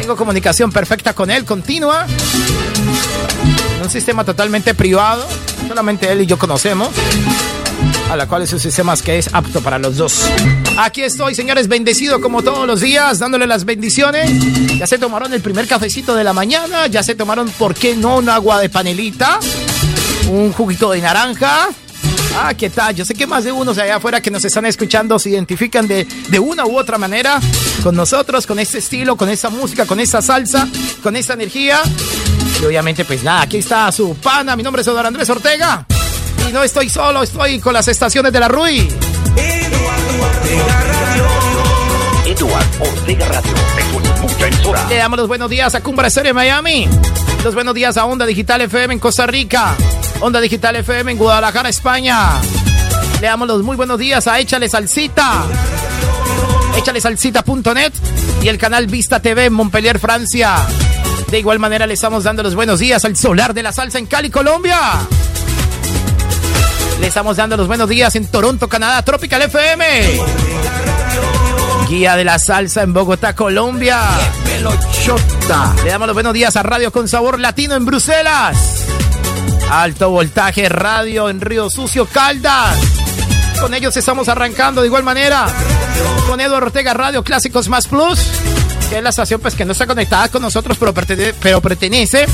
Tengo 0.00 0.16
comunicación 0.16 0.72
perfecta 0.72 1.14
con 1.14 1.30
él, 1.30 1.44
continua, 1.44 2.06
en 3.76 3.82
un 3.82 3.90
sistema 3.90 4.24
totalmente 4.24 4.74
privado, 4.74 5.26
solamente 5.68 6.10
él 6.10 6.22
y 6.22 6.26
yo 6.26 6.38
conocemos. 6.38 6.90
a 8.10 8.16
la 8.16 8.26
cual 8.28 8.42
es 8.42 8.52
un 8.52 8.60
sistema 8.60 8.94
que 8.96 9.18
es 9.18 9.32
apto 9.32 9.62
para 9.62 9.78
los 9.78 9.96
dos. 9.96 10.20
Aquí 10.76 11.02
estoy, 11.02 11.34
señores, 11.34 11.66
bendecido 11.66 12.20
como 12.20 12.42
todos 12.42 12.66
los 12.66 12.80
días, 12.80 13.18
dándole 13.18 13.46
las 13.46 13.64
bendiciones. 13.64 14.30
Ya 14.78 14.86
se 14.86 14.98
tomaron 14.98 15.32
el 15.32 15.40
primer 15.40 15.66
cafecito 15.66 16.14
de 16.14 16.22
la 16.22 16.32
mañana, 16.32 16.86
ya 16.88 17.02
se 17.02 17.14
tomaron, 17.14 17.48
¿por 17.50 17.74
qué 17.74 17.96
no, 17.96 18.18
un 18.18 18.28
agua 18.28 18.60
de 18.60 18.68
panelita? 18.68 19.40
Un 20.28 20.52
juguito 20.52 20.90
de 20.90 21.00
naranja. 21.00 21.68
Ah, 22.36 22.54
¿qué 22.54 22.70
tal? 22.70 22.94
Yo 22.94 23.04
sé 23.04 23.14
que 23.14 23.26
más 23.26 23.44
de 23.44 23.52
unos 23.52 23.78
allá 23.78 23.96
afuera 23.96 24.20
que 24.20 24.30
nos 24.30 24.44
están 24.44 24.66
escuchando 24.66 25.18
se 25.18 25.30
identifican 25.30 25.86
de, 25.86 26.04
de 26.04 26.38
una 26.38 26.66
u 26.66 26.78
otra 26.78 26.98
manera 26.98 27.38
con 27.82 27.94
nosotros, 27.94 28.46
con 28.46 28.58
este 28.58 28.78
estilo, 28.78 29.16
con 29.16 29.28
esta 29.28 29.50
música, 29.50 29.86
con 29.86 30.00
esta 30.00 30.22
salsa, 30.22 30.68
con 31.02 31.16
esta 31.16 31.34
energía. 31.34 31.80
Y 32.60 32.64
obviamente, 32.64 33.04
pues 33.04 33.22
nada, 33.22 33.42
aquí 33.42 33.58
está 33.58 33.90
su 33.92 34.14
pana. 34.16 34.56
Mi 34.56 34.62
nombre 34.62 34.82
es 34.82 34.88
Eduardo 34.88 35.08
Andrés 35.08 35.28
Ortega. 35.28 35.86
Y 36.48 36.52
no 36.52 36.62
estoy 36.62 36.88
solo, 36.88 37.22
estoy 37.22 37.60
con 37.60 37.74
las 37.74 37.88
estaciones 37.88 38.32
de 38.32 38.40
la 38.40 38.48
RUI. 38.48 38.88
Eduardo 39.36 40.22
Ortega 40.22 40.80
Radio. 43.28 43.52
mucha 44.22 44.46
emisora. 44.46 44.86
Le 44.88 44.96
damos 44.96 45.18
los 45.18 45.28
buenos 45.28 45.50
días 45.50 45.74
a 45.74 45.82
Cumbra 45.82 46.08
Serie 46.08 46.32
Miami. 46.32 46.88
Los 47.44 47.54
buenos 47.54 47.74
días 47.74 47.96
a 47.96 48.06
Onda 48.06 48.24
Digital 48.24 48.62
FM 48.62 48.94
en 48.94 49.00
Costa 49.00 49.26
Rica. 49.26 49.74
Onda 50.22 50.40
Digital 50.40 50.76
FM 50.76 51.10
en 51.10 51.18
Guadalajara, 51.18 51.68
España. 51.68 52.40
Le 53.20 53.26
damos 53.26 53.48
los 53.48 53.64
muy 53.64 53.76
buenos 53.76 53.98
días 53.98 54.28
a 54.28 54.38
Échale 54.38 54.68
Salsita. 54.68 55.42
Échale 56.76 57.00
Salsita.net 57.00 57.92
y 58.40 58.46
el 58.46 58.56
canal 58.56 58.86
Vista 58.86 59.18
TV 59.18 59.46
en 59.46 59.52
Montpellier, 59.52 59.98
Francia. 59.98 60.58
De 61.28 61.40
igual 61.40 61.58
manera 61.58 61.88
le 61.88 61.94
estamos 61.94 62.22
dando 62.22 62.44
los 62.44 62.54
buenos 62.54 62.78
días 62.78 63.04
al 63.04 63.16
Solar 63.16 63.52
de 63.52 63.64
la 63.64 63.72
Salsa 63.72 63.98
en 63.98 64.06
Cali, 64.06 64.30
Colombia. 64.30 64.78
Le 67.00 67.06
estamos 67.08 67.36
dando 67.36 67.56
los 67.56 67.66
buenos 67.66 67.88
días 67.88 68.14
en 68.14 68.28
Toronto, 68.28 68.68
Canadá, 68.68 69.02
Tropical 69.02 69.42
FM. 69.42 70.20
Guía 71.88 72.14
de 72.14 72.24
la 72.24 72.38
Salsa 72.38 72.82
en 72.82 72.92
Bogotá, 72.92 73.34
Colombia. 73.34 73.98
Le 75.82 75.90
damos 75.90 76.06
los 76.06 76.14
buenos 76.14 76.32
días 76.32 76.54
a 76.54 76.62
Radio 76.62 76.92
con 76.92 77.08
Sabor 77.08 77.40
Latino 77.40 77.74
en 77.74 77.84
Bruselas. 77.84 78.91
Alto 79.72 80.10
Voltaje 80.10 80.68
Radio 80.68 81.30
en 81.30 81.40
Río 81.40 81.70
Sucio, 81.70 82.04
Caldas. 82.04 82.76
Con 83.58 83.72
ellos 83.72 83.96
estamos 83.96 84.28
arrancando 84.28 84.82
de 84.82 84.88
igual 84.88 85.02
manera 85.02 85.46
con 86.28 86.38
Eduardo 86.42 86.66
Ortega 86.66 86.92
Radio 86.92 87.24
Clásicos 87.24 87.70
Más 87.70 87.88
Plus, 87.88 88.20
que 88.90 88.98
es 88.98 89.02
la 89.02 89.08
estación 89.08 89.40
pues, 89.40 89.54
que 89.54 89.64
no 89.64 89.72
está 89.72 89.86
conectada 89.86 90.28
con 90.28 90.42
nosotros, 90.42 90.76
pero 90.78 90.92
pertenece, 90.92 91.34
pero 91.40 91.62
pertenece 91.62 92.26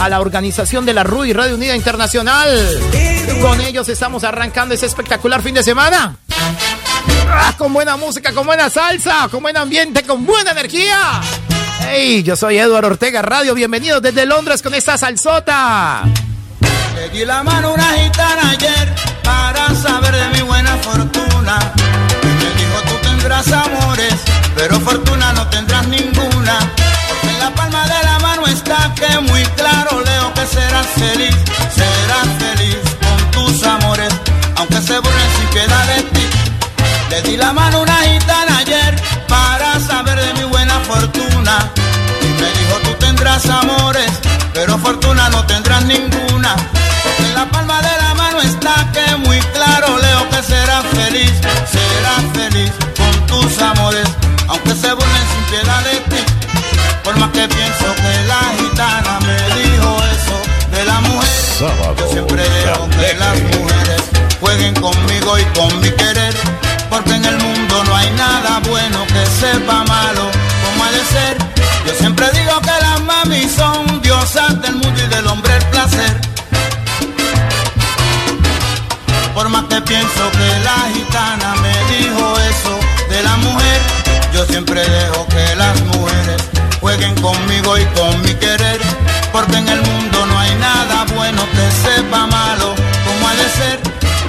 a 0.00 0.08
la 0.08 0.20
organización 0.20 0.86
de 0.86 0.94
la 0.94 1.02
RUI 1.02 1.32
Radio 1.32 1.56
Unida 1.56 1.74
Internacional. 1.74 2.78
Con 3.42 3.60
ellos 3.60 3.88
estamos 3.88 4.22
arrancando 4.22 4.72
ese 4.72 4.86
espectacular 4.86 5.42
fin 5.42 5.54
de 5.56 5.64
semana. 5.64 6.16
Ah, 7.28 7.54
con 7.58 7.72
buena 7.72 7.96
música, 7.96 8.32
con 8.32 8.46
buena 8.46 8.70
salsa, 8.70 9.26
con 9.32 9.42
buen 9.42 9.56
ambiente, 9.56 10.04
con 10.04 10.24
buena 10.24 10.52
energía. 10.52 11.20
Hey, 11.80 12.22
yo 12.22 12.36
soy 12.36 12.56
Eduardo 12.56 12.86
Ortega 12.86 13.20
Radio, 13.20 13.52
bienvenidos 13.52 14.00
desde 14.00 14.26
Londres 14.26 14.62
con 14.62 14.74
esta 14.74 14.96
salsota. 14.96 16.04
Le 17.04 17.10
di 17.10 17.24
la 17.26 17.42
mano 17.42 17.74
una 17.74 17.90
gitana 17.98 18.50
ayer 18.52 18.94
para 19.22 19.74
saber 19.74 20.14
de 20.14 20.28
mi 20.28 20.40
buena 20.40 20.74
fortuna. 20.78 21.58
Y 22.22 22.26
me 22.26 22.50
dijo 22.58 22.78
tú 22.88 22.94
tendrás 23.02 23.46
amores, 23.52 24.14
pero 24.56 24.80
fortuna 24.80 25.34
no 25.34 25.46
tendrás 25.48 25.86
ninguna. 25.86 26.58
Porque 27.08 27.28
en 27.28 27.38
la 27.40 27.50
palma 27.50 27.84
de 27.84 28.04
la 28.04 28.18
mano 28.20 28.46
está 28.46 28.90
que 28.94 29.18
muy 29.18 29.44
claro 29.60 30.00
leo 30.00 30.32
que 30.32 30.46
serás 30.46 30.86
feliz, 30.96 31.36
serás 31.76 32.28
feliz 32.38 32.78
con 33.04 33.30
tus 33.32 33.62
amores, 33.64 34.14
aunque 34.56 34.80
se 34.80 34.98
burlen 34.98 35.30
sin 35.36 35.48
piedad 35.48 35.86
de 35.86 36.02
ti. 36.04 36.26
Le 37.10 37.20
di 37.20 37.36
la 37.36 37.52
mano 37.52 37.82
una 37.82 37.98
gitana 38.00 38.58
ayer 38.60 38.94
para 39.28 39.78
saber 39.78 40.18
de 40.18 40.32
mi 40.40 40.44
buena 40.44 40.80
fortuna. 40.80 41.70
Y 42.22 42.28
me 42.40 42.48
dijo 42.58 42.76
tú 42.82 42.94
tendrás 42.94 43.44
amores, 43.44 44.10
pero 44.54 44.78
fortuna 44.78 45.28
no 45.28 45.44
tendrás 45.44 45.84
ninguna. 45.84 46.56
La 47.44 47.50
palma 47.50 47.78
de 47.82 47.96
la 48.00 48.14
mano 48.14 48.40
está 48.40 48.90
que 48.90 49.16
muy 49.16 49.38
claro 49.52 49.98
leo 49.98 50.30
que 50.30 50.42
serás 50.42 50.82
feliz, 50.94 51.32
serás 51.70 52.24
feliz 52.32 52.72
con 52.96 53.26
tus 53.26 53.58
amores, 53.60 54.08
aunque 54.48 54.70
se 54.70 54.90
burlen 54.94 55.26
sin 55.30 55.44
piedad 55.50 55.82
de 55.84 55.96
ti. 56.08 56.22
Por 57.04 57.18
más 57.18 57.28
que 57.32 57.46
pienso 57.46 57.86
que 57.96 58.14
la 58.32 58.40
gitana 58.58 59.18
me 59.26 59.36
dijo 59.60 60.02
eso 60.16 60.36
de 60.74 60.84
la 60.86 61.00
mujer, 61.00 61.96
yo 61.98 62.08
siempre 62.12 62.48
dejo 62.48 62.88
que 62.88 63.14
las 63.18 63.38
mujeres 63.58 64.02
jueguen 64.40 64.74
conmigo 64.76 65.38
y 65.38 65.44
con 65.58 65.80
mi 65.82 65.90
querer. 65.90 66.23
Pienso 80.14 80.30
que 80.32 80.64
la 80.64 80.94
gitana 80.94 81.54
me 81.56 81.96
dijo 81.96 82.34
eso 82.40 82.78
de 83.08 83.22
la 83.22 83.36
mujer, 83.36 83.80
yo 84.32 84.44
siempre 84.46 84.80
dejo 84.80 85.26
que 85.26 85.56
las 85.56 85.80
mujeres 85.82 86.42
jueguen 86.80 87.14
conmigo 87.20 87.78
y 87.78 87.84
con 87.86 88.22
mi 88.22 88.34
querer. 88.34 88.80
Porque 89.32 89.56
en 89.56 89.68
el 89.68 89.80
mundo 89.82 90.26
no 90.26 90.38
hay 90.38 90.54
nada 90.56 91.04
bueno 91.14 91.42
que 91.50 91.70
sepa 91.88 92.26
malo 92.26 92.74
como 93.04 93.28
ha 93.28 93.34
de 93.34 93.48
ser. 93.50 93.80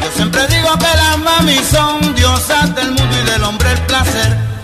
Yo 0.04 0.12
siempre 0.16 0.48
digo 0.48 0.70
que 0.78 0.98
las 0.98 1.18
mami 1.20 1.58
son 1.70 2.16
diosas 2.16 2.74
del 2.76 2.92
mundo 2.92 3.16
y 3.22 3.32
del 3.32 3.44
hombre 3.44 3.72
el 3.72 3.80
placer. 3.82 4.55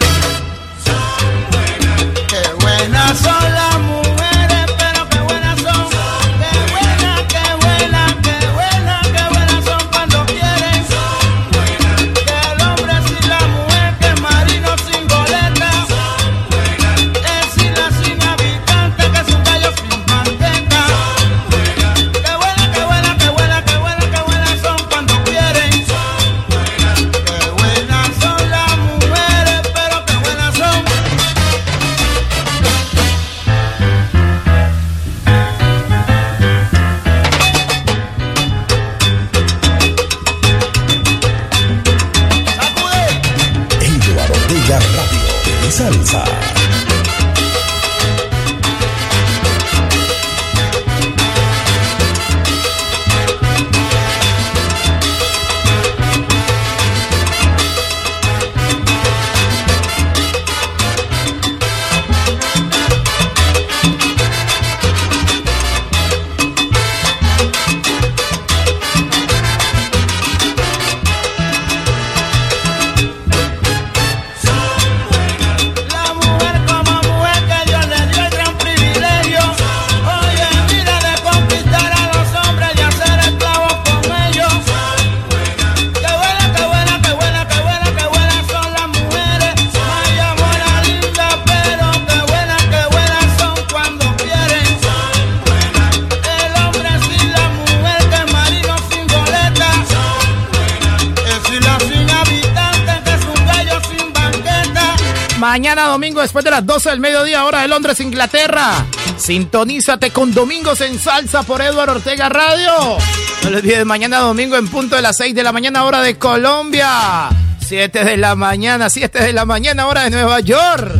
Después 106.41 106.43
de 106.43 106.51
las 106.51 106.65
12 106.65 106.89
del 106.89 106.99
mediodía, 106.99 107.45
hora 107.45 107.61
de 107.61 107.67
Londres, 107.67 107.99
Inglaterra. 107.99 108.85
Sintonízate 109.17 110.09
con 110.11 110.33
Domingos 110.33 110.81
en 110.81 110.97
Salsa 110.97 111.43
por 111.43 111.61
Eduardo 111.61 111.93
Ortega 111.93 112.29
Radio. 112.29 112.97
No 113.43 113.49
les 113.49 113.61
olvides, 113.61 113.85
mañana 113.85 114.19
domingo 114.19 114.57
en 114.57 114.67
punto 114.67 114.95
de 114.95 115.03
las 115.03 115.17
6 115.17 115.35
de 115.35 115.43
la 115.43 115.51
mañana, 115.51 115.83
hora 115.83 116.01
de 116.01 116.17
Colombia. 116.17 117.29
7 117.59 118.03
de 118.03 118.17
la 118.17 118.35
mañana, 118.35 118.89
7 118.89 119.23
de 119.23 119.33
la 119.33 119.45
mañana, 119.45 119.87
hora 119.87 120.03
de 120.03 120.09
Nueva 120.09 120.39
York. 120.39 120.91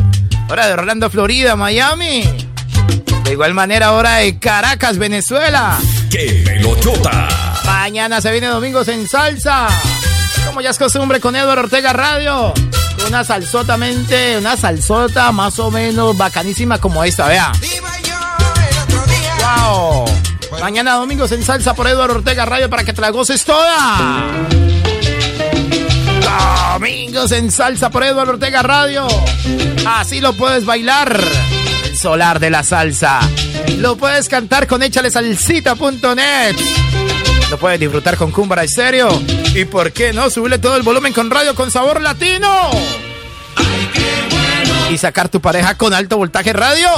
Hora 0.48 0.66
de 0.66 0.74
Orlando, 0.74 1.10
Florida, 1.10 1.56
Miami. 1.56 2.24
De 3.24 3.32
igual 3.32 3.54
manera, 3.54 3.92
hora 3.92 4.16
de 4.16 4.38
Caracas, 4.38 4.98
Venezuela. 4.98 5.78
¡Qué 6.10 6.42
pelotota! 6.44 7.28
Mañana 7.64 8.20
se 8.20 8.30
viene 8.30 8.46
Domingos 8.46 8.86
en 8.88 9.08
Salsa. 9.08 9.68
Como 10.46 10.60
ya 10.60 10.70
es 10.70 10.78
costumbre 10.78 11.20
con 11.20 11.34
Eduardo 11.34 11.62
Ortega 11.62 11.92
Radio. 11.92 12.52
Una 13.06 13.24
salsotamente, 13.24 14.38
una 14.38 14.56
salsota 14.56 15.32
más 15.32 15.58
o 15.58 15.70
menos 15.70 16.16
bacanísima 16.16 16.78
como 16.78 17.04
esta, 17.04 17.28
vea. 17.28 17.52
¡Wow! 19.40 20.04
Mañana 20.60 20.94
Domingos 20.94 21.32
en 21.32 21.42
Salsa 21.42 21.74
por 21.74 21.88
Eduardo 21.88 22.16
Ortega 22.16 22.44
Radio 22.44 22.70
para 22.70 22.84
que 22.84 22.92
te 22.92 23.00
la 23.00 23.10
goces 23.10 23.44
toda. 23.44 24.48
Domingos 26.74 27.32
en 27.32 27.50
Salsa 27.50 27.90
por 27.90 28.04
Eduardo 28.04 28.34
Ortega 28.34 28.62
Radio. 28.62 29.06
Así 29.86 30.20
lo 30.20 30.34
puedes 30.34 30.64
bailar. 30.64 31.20
El 31.84 31.98
solar 31.98 32.38
de 32.40 32.50
la 32.50 32.62
salsa. 32.62 33.20
Lo 33.78 33.96
puedes 33.96 34.28
cantar 34.28 34.66
con 34.66 34.82
échalesalsita.net. 34.82 36.56
Lo 37.52 37.58
puedes 37.58 37.78
disfrutar 37.78 38.16
con 38.16 38.30
Cumbra 38.30 38.64
Estéreo. 38.64 39.10
Y 39.54 39.66
por 39.66 39.92
qué 39.92 40.14
no 40.14 40.30
subirle 40.30 40.58
todo 40.58 40.74
el 40.74 40.82
volumen 40.82 41.12
con 41.12 41.30
radio 41.30 41.54
con 41.54 41.70
sabor 41.70 42.00
latino. 42.00 42.48
Y 44.90 44.96
sacar 44.96 45.28
tu 45.28 45.38
pareja 45.38 45.76
con 45.76 45.92
alto 45.92 46.16
voltaje 46.16 46.54
radio. 46.54 46.88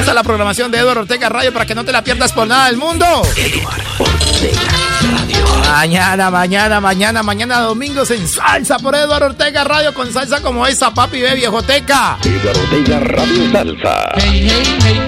Es 0.00 0.06
la 0.06 0.22
programación 0.22 0.70
de 0.70 0.78
Eduardo 0.78 1.02
Ortega 1.02 1.28
Radio 1.28 1.52
para 1.52 1.66
que 1.66 1.74
no 1.74 1.84
te 1.84 1.92
la 1.92 2.02
pierdas 2.02 2.32
por 2.32 2.48
nada 2.48 2.68
del 2.68 2.78
mundo. 2.78 3.04
Mañana, 5.68 6.30
mañana, 6.30 6.80
mañana, 6.80 7.22
mañana, 7.22 7.60
domingos 7.60 8.10
en 8.12 8.26
salsa 8.26 8.78
por 8.78 8.94
Eduardo 8.94 9.26
Ortega 9.26 9.64
Radio 9.64 9.92
con 9.92 10.10
salsa 10.10 10.40
como 10.40 10.66
esa, 10.66 10.94
papi 10.94 11.20
de 11.20 11.34
viejoteca. 11.34 12.16
Eduardo 12.24 12.62
Ortega 12.62 13.00
Radio 13.00 13.52
Salsa. 13.52 14.12
Hey, 14.16 14.48
hey, 14.48 14.78
hey. 14.84 15.04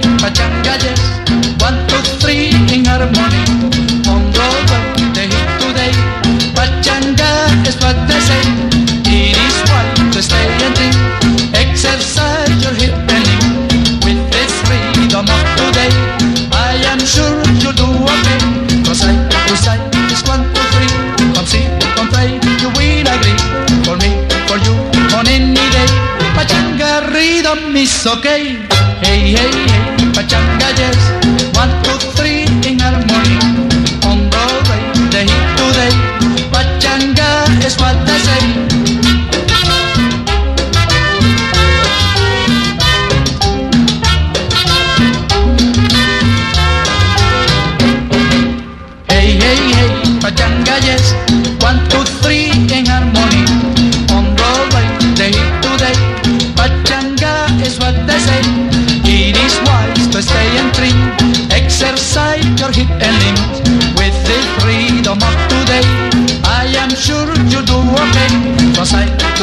Is 7.66 7.76
what 7.82 7.96
they 8.06 8.20
say. 8.22 8.42
It 9.10 9.34
is 9.34 9.56
what 9.66 9.86
to 10.14 10.22
stay 10.22 10.46
and 10.62 10.74
drink. 10.78 10.94
Exercise 11.52 12.54
your 12.62 12.74
hip 12.78 12.94
and 12.94 13.22
limb. 13.26 13.44
With 14.06 14.20
this 14.30 14.52
freedom 14.66 15.26
of 15.26 15.46
today, 15.58 15.90
I 16.54 16.78
am 16.86 17.00
sure 17.02 17.34
you'll 17.58 17.74
do 17.74 17.88
okay. 18.14 18.40
Cause 18.86 19.02
I, 19.02 19.12
cause 19.50 19.66
I, 19.66 19.76
is 20.14 20.22
one, 20.30 20.46
two, 20.54 20.62
three. 20.74 20.90
Come 21.34 21.46
see, 21.46 21.66
come 21.98 22.08
play, 22.08 22.38
you 22.62 22.70
will 22.78 23.06
agree. 23.14 23.38
For 23.82 23.98
me, 23.98 24.14
for 24.46 24.58
you, 24.62 24.74
on 25.18 25.26
any 25.26 25.66
day. 25.74 25.90
Pachanga 26.38 27.10
rhythm 27.12 27.74
is 27.74 28.06
okay. 28.06 28.62
Hey, 29.02 29.34
hey, 29.34 29.50
hey, 29.50 29.82
pachanga, 30.14 30.65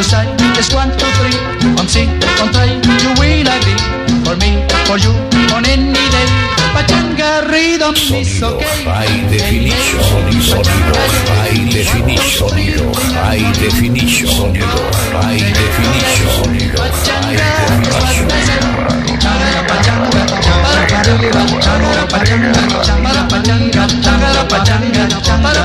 to 0.04 0.10
side, 0.10 0.28
it's 0.58 0.74
one, 0.74 0.90
two, 0.98 1.06
three. 1.18 1.38
Come 1.76 1.88
see, 1.88 2.06
come 2.38 2.52
try, 2.52 2.66
you 2.68 3.12
will 3.20 3.48
agree. 3.48 3.80
For 4.24 4.36
me, 4.38 4.52
for 4.88 4.98
you, 4.98 5.14
on 5.56 5.66
any 5.66 5.94
day. 5.94 6.28
Pachanga 6.74 7.48
rhythm 7.52 7.94
is 7.94 8.42
okay. 8.42 8.66
High 8.84 9.22
Definition. 9.30 10.00
Sonido 10.02 10.98
High 11.30 11.70
Definition. 11.70 12.50
Sonido 12.50 12.88
High 13.14 13.52
Definition. 13.62 14.28
Sonido 14.28 14.80
High 15.14 15.54
Definition. 15.54 16.28
Sonido 16.28 16.82
High 16.82 18.18
Definition. 18.18 18.84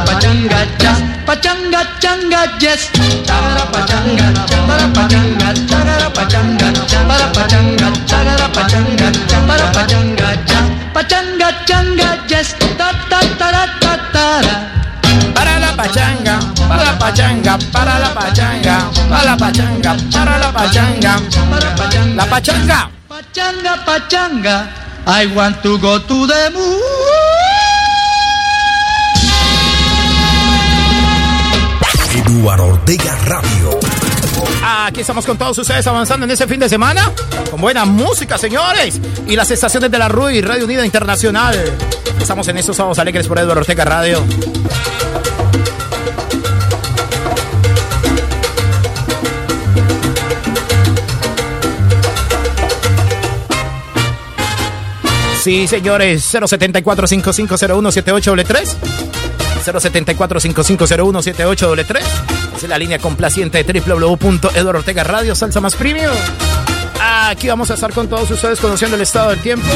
Pachanga, 0.05 0.88
changa, 1.37 2.61
yes. 2.61 2.91
Chagara 3.27 3.65
pachanga, 3.73 4.27
chagara 4.49 4.87
pachanga, 4.95 5.49
chagara 5.69 6.09
pachanga, 6.15 6.73
pachanga, 7.35 7.89
pachanga, 8.55 9.73
pachanga, 9.73 10.29
cha. 10.47 10.61
Pachanga, 10.95 11.49
changa, 11.67 12.09
yes. 12.31 12.55
Ta 12.79 12.93
ta 13.11 13.21
ta 13.39 13.67
ta 13.81 13.97
ta 14.13 14.41
ra. 14.41 14.55
Para 15.35 15.59
la 15.61 15.73
pachanga, 15.77 16.39
para 16.69 16.85
la 16.85 16.99
pachanga, 16.99 17.59
para 17.73 17.99
la 17.99 18.09
pachanga, 18.15 18.91
para 19.09 19.25
la 19.25 19.37
pachanga, 19.37 19.97
para 20.13 20.39
la 20.39 20.53
pachanga, 20.53 21.13
Para 21.51 21.75
pachanga, 21.77 22.15
la 22.17 22.27
pachanga. 22.27 22.91
pachanga, 23.09 23.77
pachanga. 23.87 24.69
I 25.07 25.27
want 25.35 25.63
to 25.63 25.79
go 25.79 25.99
to 25.99 26.27
the 26.27 26.51
moon. 26.53 27.48
Eduardo 32.19 32.67
Ortega 32.67 33.17
Radio. 33.27 33.79
Aquí 34.65 35.03
estamos 35.03 35.25
con 35.25 35.39
todos 35.39 35.57
ustedes 35.59 35.87
avanzando 35.87 36.27
en 36.27 36.33
ese 36.33 36.49
fin 36.49 36.59
de 36.59 36.69
semana 36.69 37.13
con 37.51 37.61
buena 37.61 37.85
música, 37.85 38.37
señores. 38.37 39.01
Y 39.27 39.37
las 39.37 39.51
estaciones 39.51 39.91
de 39.91 39.99
la 39.99 40.09
RUI, 40.09 40.41
Radio 40.41 40.65
Unida 40.65 40.85
Internacional. 40.85 41.57
Estamos 42.21 42.49
en 42.49 42.59
estos 42.59 42.77
sábados 42.77 42.99
alegres 42.99 43.29
por 43.29 43.39
Eduardo 43.39 43.61
Ortega 43.61 43.85
Radio. 43.85 44.25
Sí, 55.41 55.69
señores, 55.69 56.35
074-5501-7833. 56.35 58.75
074-5501-7833. 59.73 61.99
Esa 61.99 62.57
es 62.57 62.69
la 62.69 62.79
línea 62.79 62.99
complaciente 62.99 63.63
de 63.63 63.81
www.eduardo 63.81 64.79
Ortega 64.79 65.05
Radio, 65.05 65.35
Salsa 65.35 65.61
Más 65.61 65.77
Premium. 65.77 66.15
Aquí 67.01 67.49
vamos 67.49 67.71
a 67.71 67.75
estar 67.75 67.93
con 67.93 68.09
todos 68.09 68.31
ustedes 68.31 68.59
conociendo 68.61 68.97
el 68.97 69.03
estado 69.03 69.31
del 69.31 69.41
tiempo. 69.41 69.67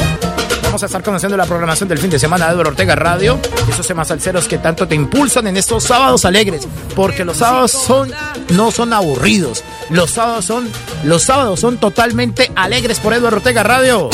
Vamos 0.64 0.82
a 0.82 0.86
estar 0.86 1.02
conociendo 1.02 1.36
la 1.36 1.44
programación 1.44 1.88
del 1.88 1.98
fin 1.98 2.08
de 2.08 2.18
semana 2.18 2.46
de 2.46 2.52
Eduardo 2.52 2.70
Ortega 2.70 2.96
Radio. 2.96 3.38
Esos 3.68 3.86
temas 3.86 4.08
salseros 4.08 4.48
que 4.48 4.56
tanto 4.58 4.88
te 4.88 4.94
impulsan 4.94 5.46
en 5.46 5.58
estos 5.58 5.84
sábados 5.84 6.24
alegres. 6.24 6.66
Porque 6.96 7.24
los 7.24 7.36
sábados 7.36 7.72
son, 7.72 8.10
no 8.50 8.70
son 8.70 8.92
aburridos. 8.94 9.62
Los 9.90 10.12
sábados 10.12 10.46
son, 10.46 10.70
los 11.04 11.24
sábados 11.24 11.60
son 11.60 11.76
totalmente 11.76 12.50
alegres 12.56 13.00
por 13.00 13.12
Eduardo 13.12 13.36
Ortega 13.36 13.62
Radio. 13.62 14.08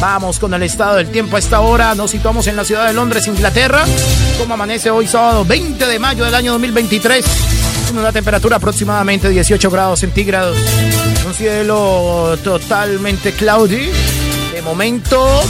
Vamos 0.00 0.38
con 0.38 0.52
el 0.52 0.62
estado 0.62 0.96
del 0.96 1.08
tiempo 1.08 1.36
a 1.36 1.38
esta 1.38 1.60
hora. 1.60 1.94
Nos 1.94 2.10
situamos 2.10 2.46
en 2.46 2.56
la 2.56 2.64
ciudad 2.64 2.86
de 2.86 2.92
Londres, 2.92 3.26
Inglaterra. 3.26 3.84
Como 4.38 4.54
amanece 4.54 4.90
hoy 4.90 5.06
sábado 5.06 5.44
20 5.44 5.86
de 5.86 5.98
mayo 5.98 6.24
del 6.24 6.34
año 6.34 6.52
2023. 6.52 7.24
Con 7.88 7.98
una 7.98 8.12
temperatura 8.12 8.56
aproximadamente 8.56 9.28
18 9.28 9.70
grados 9.70 10.00
centígrados. 10.00 10.56
Un 11.26 11.34
cielo 11.34 12.36
totalmente 12.44 13.32
cloudy. 13.32 13.90
De 14.52 14.62
momento 14.62 15.42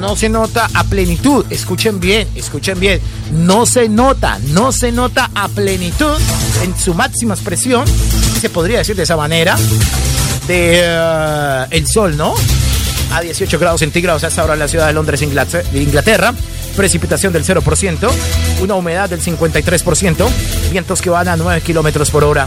no 0.00 0.16
se 0.16 0.30
nota 0.30 0.70
a 0.72 0.84
plenitud. 0.84 1.44
Escuchen 1.50 2.00
bien, 2.00 2.26
escuchen 2.34 2.80
bien. 2.80 3.00
No 3.32 3.66
se 3.66 3.88
nota, 3.88 4.38
no 4.48 4.72
se 4.72 4.92
nota 4.92 5.30
a 5.34 5.48
plenitud 5.48 6.16
en 6.62 6.78
su 6.78 6.94
máxima 6.94 7.34
expresión. 7.34 7.86
Se 8.40 8.48
podría 8.48 8.78
decir 8.78 8.96
de 8.96 9.02
esa 9.02 9.16
manera. 9.16 9.56
De 10.46 10.80
eh, 10.82 11.66
el 11.70 11.86
sol, 11.86 12.16
¿no? 12.16 12.34
A 13.14 13.20
18 13.20 13.58
grados 13.58 13.80
centígrados 13.80 14.24
a 14.24 14.28
esta 14.28 14.42
hora 14.42 14.54
en 14.54 14.60
la 14.60 14.68
ciudad 14.68 14.88
de 14.88 14.92
Londres, 14.92 15.22
Inglaterra. 15.22 16.34
Precipitación 16.76 17.32
del 17.32 17.44
0%, 17.44 18.10
una 18.60 18.74
humedad 18.74 19.08
del 19.08 19.20
53%, 19.20 20.28
vientos 20.72 21.00
que 21.00 21.10
van 21.10 21.28
a 21.28 21.36
9 21.36 21.60
kilómetros 21.60 22.10
por 22.10 22.24
hora. 22.24 22.46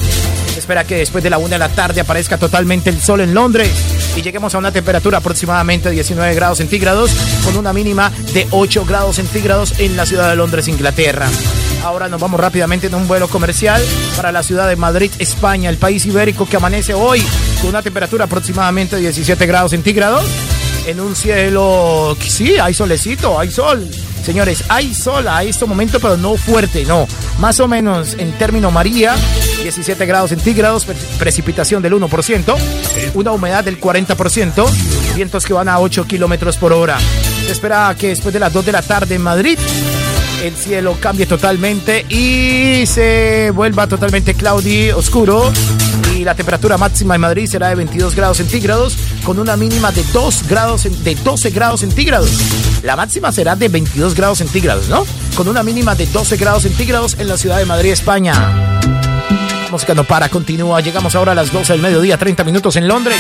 Espera 0.68 0.84
que 0.84 0.98
después 0.98 1.24
de 1.24 1.30
la 1.30 1.38
una 1.38 1.52
de 1.52 1.60
la 1.60 1.70
tarde 1.70 2.02
aparezca 2.02 2.38
totalmente 2.38 2.90
el 2.90 3.02
sol 3.02 3.22
en 3.22 3.34
Londres 3.34 3.72
y 4.18 4.22
lleguemos 4.22 4.54
a 4.54 4.58
una 4.58 4.70
temperatura 4.70 5.20
aproximadamente 5.20 5.90
19 5.90 6.36
grados 6.36 6.58
centígrados 6.58 7.10
con 7.46 7.56
una 7.56 7.72
mínima 7.72 8.12
de 8.34 8.46
8 8.52 8.84
grados 8.86 9.16
centígrados 9.16 9.80
en 9.80 9.96
la 9.96 10.06
ciudad 10.06 10.30
de 10.30 10.36
Londres, 10.36 10.68
Inglaterra. 10.68 11.30
Ahora 11.86 12.10
nos 12.10 12.20
vamos 12.20 12.38
rápidamente 12.38 12.88
en 12.88 12.96
un 12.96 13.08
vuelo 13.08 13.30
comercial 13.30 13.82
para 14.18 14.34
la 14.34 14.44
ciudad 14.44 14.68
de 14.68 14.76
Madrid, 14.76 15.10
España, 15.20 15.70
el 15.70 15.78
país 15.78 16.06
ibérico 16.06 16.46
que 16.46 16.58
amanece 16.58 16.94
hoy 16.94 17.24
con 17.62 17.70
una 17.70 17.82
temperatura 17.82 18.26
aproximadamente 18.26 18.98
17 18.98 19.46
grados 19.46 19.72
centígrados 19.72 20.26
en 20.88 21.02
un 21.02 21.16
cielo, 21.16 22.18
sí, 22.20 22.58
hay 22.58 22.74
solecito, 22.74 23.38
hay 23.38 23.52
sol. 23.52 23.88
Señores, 24.24 24.64
hay 24.70 24.94
sol 24.94 25.28
a 25.28 25.44
este 25.44 25.66
momento, 25.66 26.00
pero 26.00 26.16
no 26.18 26.36
fuerte, 26.36 26.86
no. 26.86 27.08
Más 27.40 27.60
o 27.60 27.68
menos 27.68 28.16
en 28.18 28.32
término 28.38 28.72
María, 28.72 29.16
17 29.62 30.06
grados 30.06 30.30
centígrados, 30.30 30.88
precipitación 31.20 31.84
del 31.84 31.94
1%, 31.94 32.56
una 33.16 33.32
humedad 33.34 33.66
del 33.66 33.80
40%, 33.80 34.66
vientos 35.16 35.46
que 35.46 35.54
van 35.54 35.68
a 35.68 35.80
8 35.80 36.06
kilómetros 36.08 36.58
por 36.58 36.72
hora. 36.72 36.98
Se 37.46 37.52
espera 37.52 37.94
que 37.98 38.08
después 38.08 38.34
de 38.34 38.40
las 38.40 38.54
2 38.54 38.66
de 38.66 38.72
la 38.72 38.82
tarde 38.82 39.16
en 39.16 39.22
Madrid 39.22 39.60
el 40.44 40.56
cielo 40.56 40.98
cambie 41.00 41.26
totalmente 41.26 42.06
y 42.10 42.86
se 42.86 43.52
vuelva 43.54 43.88
totalmente 43.88 44.36
cloudy, 44.36 44.92
oscuro. 44.92 45.52
La 46.28 46.36
temperatura 46.36 46.78
máxima 46.78 47.16
en 47.16 47.22
Madrid 47.22 47.48
será 47.48 47.70
de 47.70 47.76
22 47.76 48.14
grados 48.14 48.36
centígrados 48.36 48.98
con 49.24 49.40
una 49.40 49.56
mínima 49.56 49.94
de 49.94 50.04
2 50.12 50.46
grados 50.50 50.84
de 50.84 51.16
12 51.16 51.52
grados 51.52 51.80
centígrados. 51.80 52.30
La 52.84 52.98
máxima 52.98 53.32
será 53.32 53.56
de 53.56 53.70
22 53.70 54.14
grados 54.14 54.40
centígrados, 54.40 54.90
¿no? 54.90 55.06
Con 55.38 55.48
una 55.48 55.64
mínima 55.64 55.96
de 55.96 56.06
12 56.06 56.36
grados 56.36 56.64
centígrados 56.64 57.16
en 57.18 57.30
la 57.30 57.38
ciudad 57.38 57.60
de 57.60 57.66
Madrid, 57.66 57.94
España. 57.94 58.34
Música 59.72 59.94
no 59.94 60.04
para, 60.04 60.28
continúa. 60.28 60.82
Llegamos 60.82 61.16
ahora 61.16 61.32
a 61.32 61.36
las 61.36 61.50
12 61.50 61.72
del 61.72 61.82
mediodía, 61.82 62.18
30 62.18 62.44
minutos 62.44 62.76
en 62.76 62.90
Londres. 62.90 63.18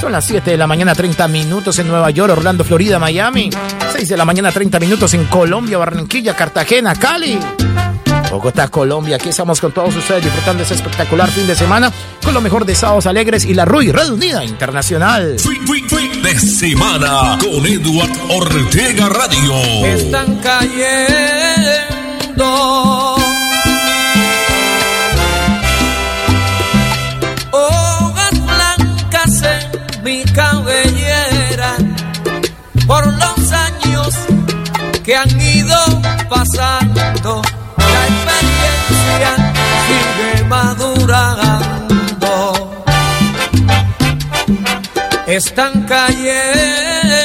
Son 0.00 0.12
las 0.12 0.24
7 0.24 0.52
de 0.52 0.56
la 0.56 0.68
mañana, 0.68 0.94
30 0.94 1.26
minutos 1.26 1.80
en 1.80 1.88
Nueva 1.88 2.10
York, 2.10 2.34
Orlando, 2.34 2.62
Florida, 2.62 3.00
Miami. 3.00 3.50
6 3.94 4.08
de 4.10 4.16
la 4.16 4.24
mañana, 4.24 4.52
30 4.52 4.78
minutos 4.78 5.12
en 5.14 5.24
Colombia, 5.24 5.76
Barranquilla, 5.76 6.36
Cartagena, 6.36 6.94
Cali. 6.94 7.36
Bogotá, 8.34 8.68
Colombia. 8.68 9.16
Aquí 9.16 9.28
estamos 9.28 9.60
con 9.60 9.72
todos 9.72 9.94
ustedes 9.96 10.24
disfrutando 10.24 10.58
de 10.58 10.64
ese 10.64 10.74
espectacular 10.74 11.30
fin 11.30 11.46
de 11.46 11.54
semana 11.54 11.92
con 12.22 12.34
lo 12.34 12.40
mejor 12.40 12.64
de 12.64 12.74
Sábados 12.74 13.06
Alegres 13.06 13.44
y 13.44 13.54
la 13.54 13.64
RUI 13.64 13.92
Red 13.92 14.10
Unida 14.10 14.44
Internacional. 14.44 15.36
de 15.36 16.38
semana 16.40 17.38
con 17.40 17.66
Edward 17.66 18.10
Ortega 18.30 19.08
Radio. 19.08 19.54
Están 19.86 20.36
cayendo 20.36 21.64
cabellera 30.34 31.76
por 32.86 33.06
los 33.06 33.52
años 33.52 34.14
que 35.04 35.16
han 35.16 35.40
ido 35.40 35.76
pasando. 36.28 37.42
Experiencia 38.14 39.66
sigue 39.86 40.44
madurando. 40.44 41.54
Están 45.26 45.82
cayendo 45.82 47.24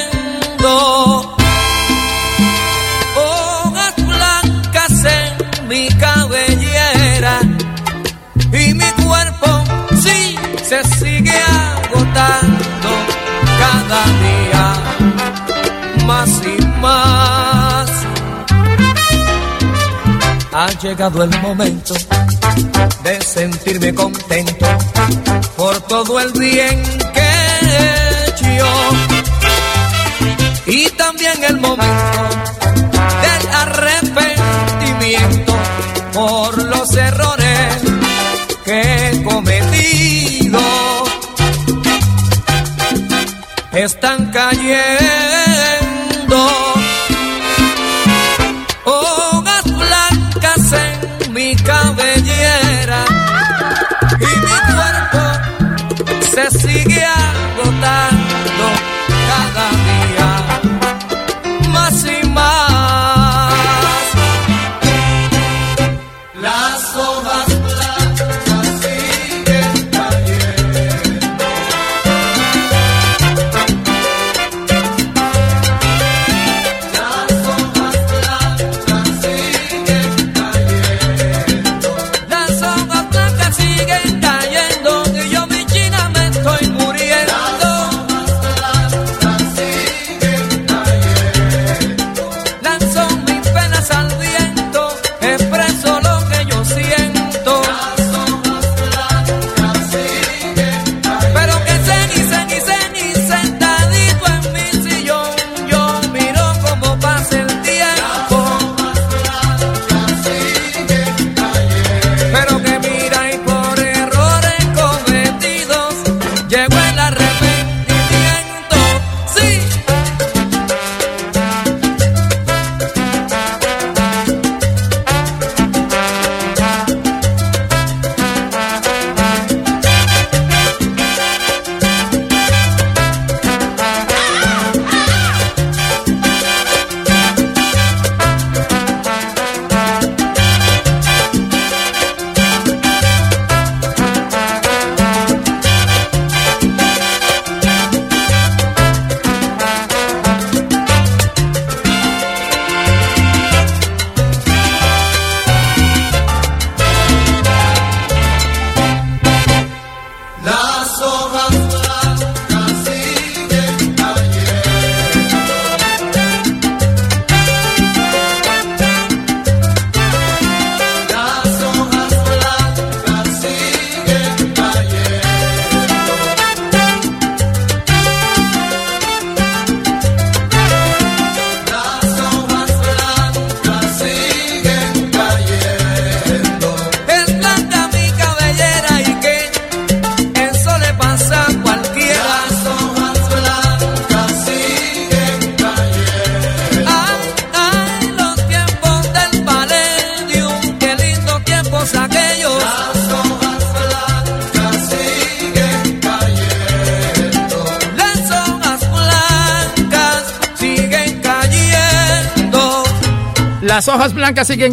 hojas 3.15 3.93
blancas 3.97 5.05
en 5.05 5.67
mi 5.67 5.87
cabellera 5.89 7.39
y 8.53 8.73
mi 8.73 8.89
cuerpo 9.05 9.63
sí 10.01 10.37
se 10.63 10.83
sigue 10.97 11.39
agotando 11.41 12.89
cada 13.59 14.01
día 14.25 14.65
más 16.05 16.29
y 16.45 16.58
Ha 20.51 20.67
llegado 20.81 21.23
el 21.23 21.29
momento 21.41 21.93
de 23.03 23.21
sentirme 23.21 23.93
contento 23.93 24.65
por 25.55 25.79
todo 25.81 26.19
el 26.19 26.31
bien 26.33 26.81
que 27.13 27.21
he 27.21 28.29
hecho. 28.29 28.47
Y 30.65 30.89
también 30.91 31.43
el 31.43 31.59
momento 31.59 32.29
del 33.21 33.47
arrepentimiento 33.53 35.53
por 36.13 36.63
los 36.63 36.95
errores 36.95 37.75
que 38.65 39.11
he 39.11 39.23
cometido. 39.23 40.59
Están 43.71 44.31
cayendo 44.31 45.48
cabellera 51.63 53.05
y 54.19 54.25
mi 54.25 54.57
cuerpo 54.73 55.21
se 56.33 56.59
sigue 56.59 57.03
agotando 57.05 58.08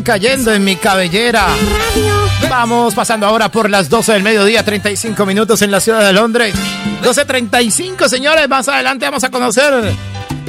cayendo 0.07 0.55
en 0.55 0.63
mi 0.63 0.77
cabellera. 0.77 1.49
Vamos 2.49 2.95
pasando 2.95 3.27
ahora 3.27 3.51
por 3.51 3.69
las 3.69 3.89
12 3.89 4.13
del 4.13 4.23
mediodía, 4.23 4.65
35 4.65 5.27
minutos 5.27 5.63
en 5.63 5.73
la 5.73 5.81
ciudad 5.81 6.07
de 6.07 6.13
Londres. 6.13 6.55
12.35, 7.03 8.09
señores. 8.09 8.49
Más 8.49 8.69
adelante 8.69 9.05
vamos 9.05 9.25
a 9.25 9.31
conocer 9.31 9.93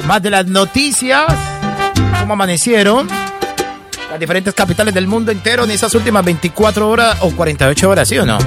más 0.06 0.22
de 0.22 0.30
las 0.30 0.46
noticias, 0.46 1.24
cómo 2.20 2.34
amanecieron 2.34 3.08
las 4.08 4.20
diferentes 4.20 4.54
capitales 4.54 4.94
del 4.94 5.08
mundo 5.08 5.32
entero 5.32 5.64
en 5.64 5.72
esas 5.72 5.92
últimas 5.96 6.24
24 6.24 6.88
horas 6.88 7.18
o 7.20 7.32
48 7.32 7.90
horas, 7.90 8.08
¿sí 8.08 8.16
o 8.16 8.24
no? 8.24 8.38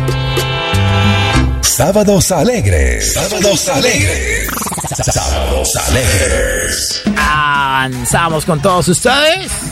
Sábados 1.60 2.32
alegres. 2.32 3.14
Sábados 3.14 3.68
alegres. 3.68 4.48
Sábados 4.96 5.76
alegres. 5.76 7.04
Avanzamos 7.18 8.46
con 8.46 8.62
todos 8.62 8.88
ustedes. 8.88 9.71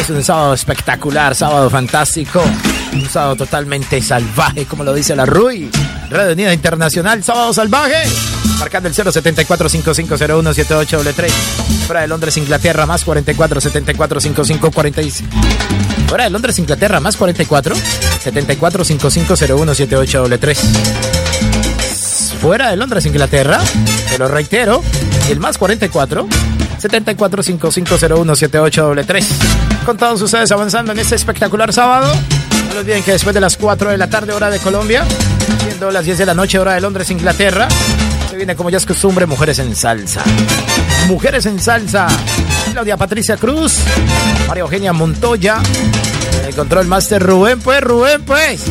Es 0.00 0.10
un 0.10 0.22
sábado 0.22 0.54
espectacular, 0.54 1.34
sábado 1.34 1.68
fantástico. 1.70 2.42
Un 2.92 3.08
sábado 3.08 3.36
totalmente 3.36 4.00
salvaje, 4.00 4.66
como 4.66 4.84
lo 4.84 4.94
dice 4.94 5.16
la 5.16 5.26
RUI. 5.26 5.70
Radio 6.10 6.32
Unida 6.32 6.52
Internacional, 6.52 7.24
sábado 7.24 7.52
salvaje. 7.52 8.04
Marcando 8.58 8.88
el 8.88 8.94
074 8.94 9.68
5501 9.68 10.54
78 10.54 11.00
Fuera 11.86 12.00
de 12.02 12.08
Londres, 12.08 12.36
Inglaterra, 12.36 12.86
más 12.86 13.04
44 13.04 13.60
74 13.60 14.20
55 14.20 14.70
46. 14.70 15.24
Fuera 16.08 16.24
de 16.24 16.30
Londres, 16.30 16.58
Inglaterra, 16.58 17.00
más 17.00 17.16
44 17.16 17.74
74 17.74 18.84
5501 18.84 19.74
78 19.74 20.24
Fuera 22.40 22.70
de 22.70 22.76
Londres, 22.76 23.06
Inglaterra, 23.06 23.60
te 24.10 24.18
lo 24.18 24.28
reitero, 24.28 24.82
el 25.30 25.40
más 25.40 25.58
44 25.58 26.26
74 26.78 27.42
5501 27.42 28.36
78 28.36 28.94
Con 29.86 29.96
todos 29.96 30.20
ustedes 30.20 30.50
avanzando 30.50 30.90
en 30.90 30.98
este 30.98 31.14
espectacular 31.14 31.72
sábado. 31.72 32.12
No 32.74 32.80
olviden 32.80 33.04
que 33.04 33.12
después 33.12 33.32
de 33.32 33.40
las 33.40 33.56
4 33.56 33.90
de 33.90 33.96
la 33.96 34.10
tarde, 34.10 34.32
hora 34.32 34.50
de 34.50 34.58
Colombia, 34.58 35.04
siendo 35.62 35.92
las 35.92 36.04
10 36.04 36.18
de 36.18 36.26
la 36.26 36.34
noche, 36.34 36.58
hora 36.58 36.74
de 36.74 36.80
Londres, 36.80 37.08
Inglaterra, 37.10 37.68
se 38.28 38.34
viene 38.34 38.56
como 38.56 38.68
ya 38.68 38.78
es 38.78 38.84
costumbre, 38.84 39.26
Mujeres 39.26 39.60
en 39.60 39.76
Salsa. 39.76 40.24
Mujeres 41.06 41.46
en 41.46 41.60
Salsa. 41.60 42.08
Claudia 42.72 42.96
Patricia 42.96 43.36
Cruz, 43.36 43.78
María 44.48 44.62
Eugenia 44.62 44.92
Montoya, 44.92 45.58
el 46.48 46.54
control 46.56 46.88
master 46.88 47.22
Rubén, 47.22 47.60
pues, 47.60 47.80
Rubén, 47.80 48.24
pues. 48.24 48.62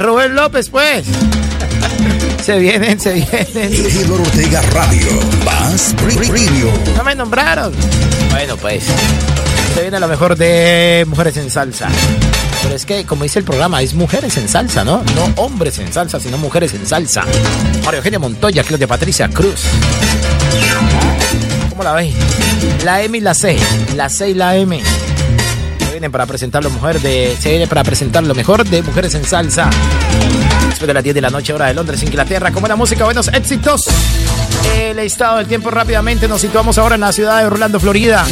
Rubén 0.00 0.34
López, 0.34 0.70
pues. 0.70 1.06
Se 2.44 2.58
vienen, 2.58 2.98
se 2.98 3.12
vienen. 3.12 3.72
Igor 3.74 4.22
Ortega 4.22 4.62
Radio. 4.72 5.06
Más 5.44 5.94
Preview. 5.98 6.70
No 6.96 7.04
me 7.04 7.14
nombraron. 7.14 7.72
Bueno, 8.30 8.56
pues. 8.56 8.84
Se 9.78 9.82
viene 9.82 10.00
lo 10.00 10.08
mejor 10.08 10.36
de 10.36 11.06
Mujeres 11.06 11.36
en 11.36 11.48
Salsa. 11.50 11.86
Pero 12.64 12.74
es 12.74 12.84
que, 12.84 13.06
como 13.06 13.22
dice 13.22 13.38
el 13.38 13.44
programa, 13.44 13.80
es 13.80 13.94
mujeres 13.94 14.36
en 14.36 14.48
salsa, 14.48 14.82
¿no? 14.82 15.04
No 15.14 15.32
hombres 15.36 15.78
en 15.78 15.92
salsa, 15.92 16.18
sino 16.18 16.36
mujeres 16.36 16.74
en 16.74 16.84
salsa. 16.84 17.22
María 17.84 17.98
Eugenia 17.98 18.18
Montoya, 18.18 18.64
Claudia 18.64 18.88
Patricia 18.88 19.28
Cruz. 19.28 19.62
¿Cómo 21.70 21.84
la 21.84 21.92
veis? 21.92 22.12
La 22.84 23.02
M 23.02 23.18
y 23.18 23.20
la 23.20 23.34
C. 23.34 23.56
La 23.94 24.08
C 24.08 24.30
y 24.30 24.34
la 24.34 24.56
M. 24.56 24.82
Se 25.78 25.90
vienen 25.92 26.10
para 26.10 26.26
presentar 26.26 26.64
lo 26.64 26.70
mejor 26.70 27.00
de. 27.00 27.36
Se 27.38 27.50
viene 27.50 27.68
para 27.68 27.84
presentar 27.84 28.24
lo 28.24 28.34
mejor 28.34 28.64
de 28.64 28.82
Mujeres 28.82 29.14
en 29.14 29.24
Salsa. 29.24 29.70
Después 30.70 30.88
de 30.88 30.94
las 30.94 31.04
10 31.04 31.14
de 31.14 31.20
la 31.20 31.30
noche, 31.30 31.52
hora 31.52 31.66
de 31.66 31.74
Londres, 31.74 32.02
Inglaterra. 32.02 32.50
Con 32.50 32.62
buena 32.62 32.74
música, 32.74 33.04
buenos 33.04 33.28
éxitos. 33.28 33.84
El 34.74 34.98
estado 34.98 35.36
del 35.36 35.46
tiempo 35.46 35.70
rápidamente. 35.70 36.26
Nos 36.26 36.40
situamos 36.40 36.78
ahora 36.78 36.96
en 36.96 37.02
la 37.02 37.12
ciudad 37.12 37.38
de 37.38 37.46
Orlando, 37.46 37.78
Florida 37.78 38.26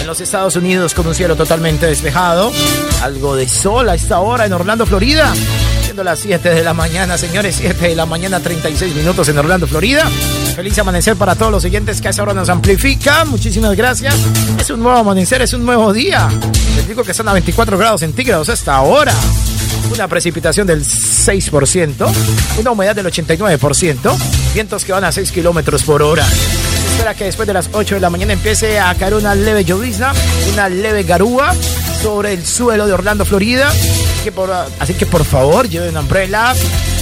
en 0.00 0.06
los 0.06 0.20
Estados 0.20 0.56
Unidos 0.56 0.94
con 0.94 1.06
un 1.06 1.14
cielo 1.14 1.36
totalmente 1.36 1.86
despejado. 1.86 2.50
Algo 3.02 3.36
de 3.36 3.48
sol 3.48 3.88
a 3.88 3.94
esta 3.94 4.20
hora 4.20 4.46
en 4.46 4.52
Orlando, 4.52 4.86
Florida. 4.86 5.32
Siendo 5.84 6.02
las 6.02 6.20
7 6.20 6.50
de 6.50 6.64
la 6.64 6.74
mañana, 6.74 7.18
señores, 7.18 7.56
7 7.58 7.88
de 7.88 7.94
la 7.94 8.06
mañana, 8.06 8.40
36 8.40 8.94
minutos 8.94 9.28
en 9.28 9.38
Orlando, 9.38 9.66
Florida. 9.66 10.08
Feliz 10.56 10.78
amanecer 10.78 11.16
para 11.16 11.34
todos 11.34 11.52
los 11.52 11.62
siguientes 11.62 12.00
que 12.00 12.08
a 12.08 12.10
esa 12.10 12.22
hora 12.22 12.34
nos 12.34 12.48
amplifican. 12.48 13.28
Muchísimas 13.28 13.76
gracias. 13.76 14.14
Es 14.58 14.70
un 14.70 14.80
nuevo 14.80 14.98
amanecer, 14.98 15.42
es 15.42 15.52
un 15.52 15.64
nuevo 15.64 15.92
día. 15.92 16.28
Les 16.76 16.88
digo 16.88 17.04
que 17.04 17.10
están 17.10 17.28
a 17.28 17.32
24 17.32 17.76
grados 17.76 18.00
centígrados 18.00 18.48
hasta 18.48 18.74
ahora. 18.74 19.12
Una 19.92 20.08
precipitación 20.08 20.66
del 20.66 20.84
6%, 20.84 22.12
una 22.58 22.70
humedad 22.70 22.94
del 22.94 23.06
89%, 23.06 24.16
vientos 24.54 24.84
que 24.84 24.92
van 24.92 25.04
a 25.04 25.12
6 25.12 25.32
kilómetros 25.32 25.82
por 25.82 26.02
hora 26.02 26.24
espera 27.00 27.14
que 27.14 27.24
después 27.24 27.46
de 27.46 27.54
las 27.54 27.70
8 27.72 27.94
de 27.94 28.00
la 28.02 28.10
mañana 28.10 28.34
empiece 28.34 28.78
a 28.78 28.94
caer 28.94 29.14
una 29.14 29.34
leve 29.34 29.64
llovizna, 29.64 30.12
una 30.52 30.68
leve 30.68 31.02
garúa 31.02 31.54
sobre 32.02 32.34
el 32.34 32.44
suelo 32.44 32.86
de 32.86 32.92
Orlando, 32.92 33.24
Florida. 33.24 33.68
Así 33.68 34.24
que 34.24 34.32
por, 34.32 34.50
así 34.50 34.92
que 34.92 35.06
por 35.06 35.24
favor, 35.24 35.66
lleve 35.66 35.88
una 35.88 36.00
umbrella, 36.00 36.52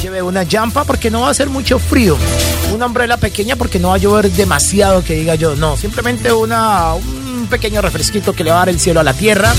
lleve 0.00 0.22
una 0.22 0.46
jampa 0.46 0.84
porque 0.84 1.10
no 1.10 1.22
va 1.22 1.28
a 1.28 1.30
hacer 1.32 1.48
mucho 1.48 1.80
frío. 1.80 2.16
Una 2.72 2.86
umbrella 2.86 3.16
pequeña 3.16 3.56
porque 3.56 3.80
no 3.80 3.88
va 3.88 3.96
a 3.96 3.98
llover 3.98 4.30
demasiado, 4.30 5.02
que 5.02 5.14
diga 5.14 5.34
yo. 5.34 5.56
No, 5.56 5.76
simplemente 5.76 6.30
una, 6.32 6.94
un 6.94 7.48
pequeño 7.50 7.82
refresquito 7.82 8.32
que 8.32 8.44
le 8.44 8.50
va 8.50 8.56
a 8.56 8.60
dar 8.60 8.68
el 8.68 8.78
cielo 8.78 9.00
a 9.00 9.02
la 9.02 9.14
tierra. 9.14 9.52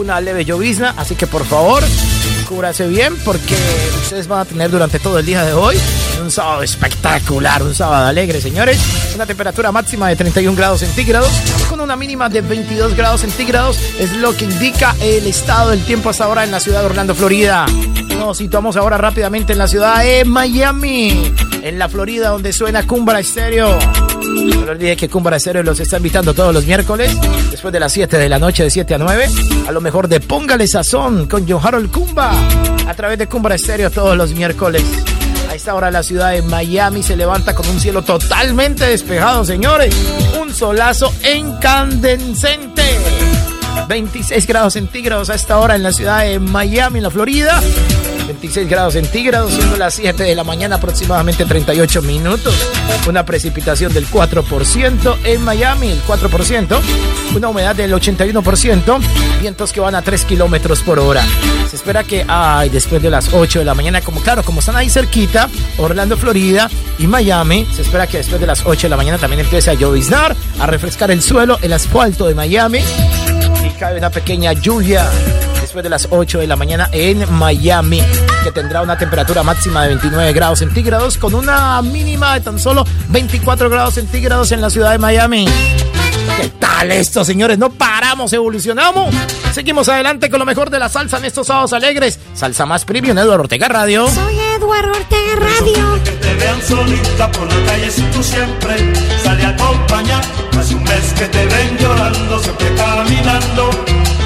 Una 0.00 0.20
leve 0.20 0.44
llovizna, 0.44 0.92
así 0.96 1.14
que 1.14 1.28
por 1.28 1.44
favor, 1.44 1.84
cúbrase 2.52 2.86
bien 2.86 3.16
porque 3.24 3.56
ustedes 4.02 4.28
van 4.28 4.40
a 4.40 4.44
tener 4.44 4.70
durante 4.70 4.98
todo 4.98 5.18
el 5.18 5.24
día 5.24 5.42
de 5.42 5.54
hoy 5.54 5.74
un 6.22 6.30
sábado 6.30 6.62
espectacular, 6.62 7.62
un 7.62 7.74
sábado 7.74 8.06
alegre, 8.06 8.42
señores. 8.42 8.78
Una 9.14 9.24
temperatura 9.24 9.72
máxima 9.72 10.08
de 10.08 10.16
31 10.16 10.54
grados 10.54 10.80
centígrados 10.80 11.30
con 11.70 11.80
una 11.80 11.96
mínima 11.96 12.28
de 12.28 12.42
22 12.42 12.94
grados 12.94 13.22
centígrados 13.22 13.78
es 13.98 14.14
lo 14.16 14.36
que 14.36 14.44
indica 14.44 14.94
el 15.00 15.26
estado 15.26 15.70
del 15.70 15.82
tiempo 15.84 16.10
hasta 16.10 16.24
ahora 16.24 16.44
en 16.44 16.50
la 16.50 16.60
ciudad 16.60 16.80
de 16.80 16.86
Orlando, 16.86 17.14
Florida. 17.14 17.64
Nos 18.18 18.36
situamos 18.36 18.76
ahora 18.76 18.98
rápidamente 18.98 19.52
en 19.52 19.58
la 19.58 19.66
ciudad 19.66 20.02
de 20.02 20.24
Miami, 20.26 21.32
en 21.62 21.78
la 21.78 21.88
Florida, 21.88 22.28
donde 22.28 22.52
suena 22.52 22.86
Cumbra 22.86 23.18
Estéreo. 23.20 23.78
No 24.64 24.70
olvide 24.70 24.96
que 24.96 25.08
Cumbra 25.08 25.36
Estéreo 25.36 25.62
los 25.62 25.80
está 25.80 25.96
invitando 25.96 26.34
todos 26.34 26.54
los 26.54 26.66
miércoles, 26.66 27.10
después 27.50 27.72
de 27.72 27.80
las 27.80 27.92
7 27.92 28.18
de 28.18 28.28
la 28.28 28.38
noche, 28.38 28.62
de 28.62 28.70
7 28.70 28.94
a 28.94 28.98
9, 28.98 29.28
a 29.66 29.72
lo 29.72 29.80
mejor 29.80 30.08
de 30.08 30.20
Póngale 30.20 30.66
Sazón 30.66 31.26
con 31.26 31.48
John 31.48 31.60
Harold 31.62 31.90
Cumba, 31.90 32.32
a 32.86 32.94
través 32.94 33.18
de 33.18 33.26
Cumbra 33.26 33.54
Estéreo 33.54 33.90
todos 33.90 34.16
los 34.16 34.32
miércoles. 34.32 34.82
A 35.48 35.54
esta 35.54 35.74
hora 35.74 35.90
la 35.90 36.02
ciudad 36.02 36.30
de 36.32 36.42
Miami 36.42 37.02
se 37.02 37.16
levanta 37.16 37.54
con 37.54 37.68
un 37.68 37.78
cielo 37.78 38.02
totalmente 38.02 38.84
despejado, 38.84 39.44
señores. 39.44 39.94
Un 40.40 40.52
solazo 40.54 41.12
incandescente. 41.36 42.82
26 43.88 44.46
grados 44.46 44.74
centígrados 44.74 45.30
a 45.30 45.34
esta 45.34 45.58
hora 45.58 45.76
en 45.76 45.82
la 45.82 45.92
ciudad 45.92 46.24
de 46.24 46.38
Miami, 46.38 46.98
en 46.98 47.04
la 47.04 47.10
Florida. 47.10 47.60
26 48.26 48.68
grados 48.68 48.94
centígrados, 48.94 49.52
siendo 49.52 49.76
las 49.76 49.94
7 49.94 50.22
de 50.22 50.34
la 50.34 50.44
mañana, 50.44 50.76
aproximadamente 50.76 51.44
38 51.44 52.02
minutos. 52.02 52.54
Una 53.06 53.24
precipitación 53.24 53.92
del 53.92 54.08
4% 54.08 55.16
en 55.24 55.42
Miami, 55.42 55.90
el 55.90 56.02
4%. 56.02 56.80
Una 57.34 57.48
humedad 57.48 57.74
del 57.74 57.92
81%. 57.92 59.00
Vientos 59.40 59.72
que 59.72 59.80
van 59.80 59.94
a 59.94 60.02
3 60.02 60.24
kilómetros 60.24 60.82
por 60.82 60.98
hora. 60.98 61.24
Se 61.68 61.76
espera 61.76 62.04
que, 62.04 62.24
ay, 62.28 62.68
después 62.68 63.02
de 63.02 63.10
las 63.10 63.32
8 63.32 63.58
de 63.58 63.64
la 63.64 63.74
mañana, 63.74 64.00
como 64.00 64.20
claro, 64.20 64.42
como 64.42 64.60
están 64.60 64.76
ahí 64.76 64.88
cerquita, 64.88 65.48
Orlando, 65.78 66.16
Florida 66.16 66.70
y 66.98 67.06
Miami, 67.06 67.66
se 67.74 67.82
espera 67.82 68.06
que 68.06 68.18
después 68.18 68.40
de 68.40 68.46
las 68.46 68.64
8 68.64 68.82
de 68.82 68.90
la 68.90 68.96
mañana 68.96 69.18
también 69.18 69.40
empiece 69.40 69.70
a 69.70 69.74
lloviznar, 69.74 70.36
a 70.60 70.66
refrescar 70.66 71.10
el 71.10 71.22
suelo, 71.22 71.58
el 71.62 71.72
asfalto 71.72 72.26
de 72.26 72.34
Miami. 72.34 72.80
Cae 73.82 73.98
una 73.98 74.10
pequeña 74.10 74.52
lluvia 74.52 75.10
después 75.60 75.82
de 75.82 75.90
las 75.90 76.06
8 76.08 76.38
de 76.38 76.46
la 76.46 76.54
mañana 76.54 76.88
en 76.92 77.28
Miami, 77.32 78.00
que 78.44 78.52
tendrá 78.52 78.80
una 78.80 78.96
temperatura 78.96 79.42
máxima 79.42 79.82
de 79.82 79.88
29 79.88 80.32
grados 80.32 80.60
centígrados 80.60 81.18
con 81.18 81.34
una 81.34 81.82
mínima 81.82 82.34
de 82.34 82.42
tan 82.42 82.60
solo 82.60 82.84
24 83.08 83.68
grados 83.68 83.94
centígrados 83.94 84.52
en 84.52 84.60
la 84.60 84.70
ciudad 84.70 84.92
de 84.92 84.98
Miami. 84.98 85.48
¿Qué 86.42 86.48
tal 86.58 86.90
esto, 86.90 87.24
señores? 87.24 87.56
No 87.56 87.70
paramos, 87.70 88.32
evolucionamos. 88.32 89.14
Seguimos 89.54 89.88
adelante 89.88 90.28
con 90.28 90.40
lo 90.40 90.44
mejor 90.44 90.70
de 90.70 90.80
la 90.80 90.88
salsa 90.88 91.18
en 91.18 91.26
estos 91.26 91.46
sábados 91.46 91.72
alegres. 91.72 92.18
Salsa 92.34 92.66
más 92.66 92.84
premium, 92.84 93.16
Eduardo 93.16 93.44
Ortega 93.44 93.68
Radio. 93.68 94.08
Soy 94.10 94.36
Eduardo 94.56 94.90
Ortega 94.90 95.36
Radio. 95.36 96.02
Que 96.02 96.10
te 96.10 96.34
vean 96.34 96.60
solita 96.62 97.30
por 97.30 97.46
la 97.46 97.64
calle 97.64 97.88
si 97.92 98.02
tú 98.10 98.20
siempre 98.24 98.74
sale 99.22 99.44
a 99.44 99.50
acompañar. 99.50 100.24
Hace 100.58 100.74
un 100.74 100.82
mes 100.82 101.12
que 101.16 101.26
te 101.26 101.46
ven 101.46 101.78
llorando, 101.78 102.38
siempre 102.40 102.74
caminando, 102.74 103.70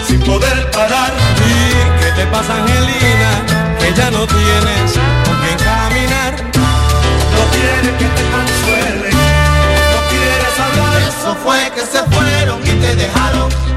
sin 0.06 0.20
poder 0.20 0.70
parar. 0.70 1.12
¿Y 1.36 2.00
qué 2.02 2.10
te 2.12 2.26
pasa, 2.28 2.54
Angelina? 2.62 3.76
Que 3.78 3.92
ya 3.92 4.10
no 4.10 4.26
tienes 4.26 4.92
con 5.26 5.36
quién 5.42 5.58
caminar. 5.58 6.32
No 7.34 7.42
quiere 7.52 7.90
que 7.98 8.06
te 8.16 8.22
consuele, 8.32 9.05
fue 11.46 11.70
que 11.76 11.80
se 11.82 12.02
fueron 12.02 12.60
y 12.62 12.70
te 12.80 12.96
dejaron. 12.96 13.75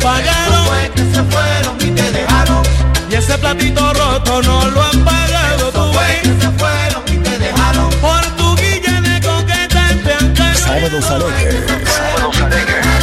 pagaron. 0.00 0.64
Fue 0.66 0.90
que 0.94 1.02
se 1.14 1.22
fueron 1.24 1.76
y 1.80 1.90
te 1.90 2.12
dejaron. 2.12 2.62
Y 3.10 3.14
ese 3.14 3.38
platito 3.38 3.92
roto 3.92 4.42
no 4.42 4.70
lo 4.70 4.82
han 4.82 5.04
pagado. 5.04 5.70
Tú 5.72 5.92
fue 5.92 6.20
que 6.22 6.40
se 6.40 6.50
fueron 6.58 7.02
y 7.06 7.16
te 7.16 7.38
dejaron. 7.38 7.90
Por 8.00 8.24
tu 8.36 8.56
guilla 8.56 9.00
de 9.00 9.20
coqueta 9.20 9.82
te 10.04 10.12
han 10.12 10.34
caído. 10.34 10.58
Sábados 10.58 11.10
alegres. 11.10 11.64
Sábados 11.96 12.40
alegres. 12.40 12.99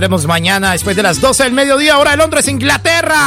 Tendremos 0.00 0.26
mañana 0.26 0.72
después 0.72 0.96
de 0.96 1.02
las 1.02 1.20
12 1.20 1.44
del 1.44 1.52
mediodía, 1.52 1.98
hora 1.98 2.12
de 2.12 2.16
Londres, 2.16 2.48
Inglaterra. 2.48 3.18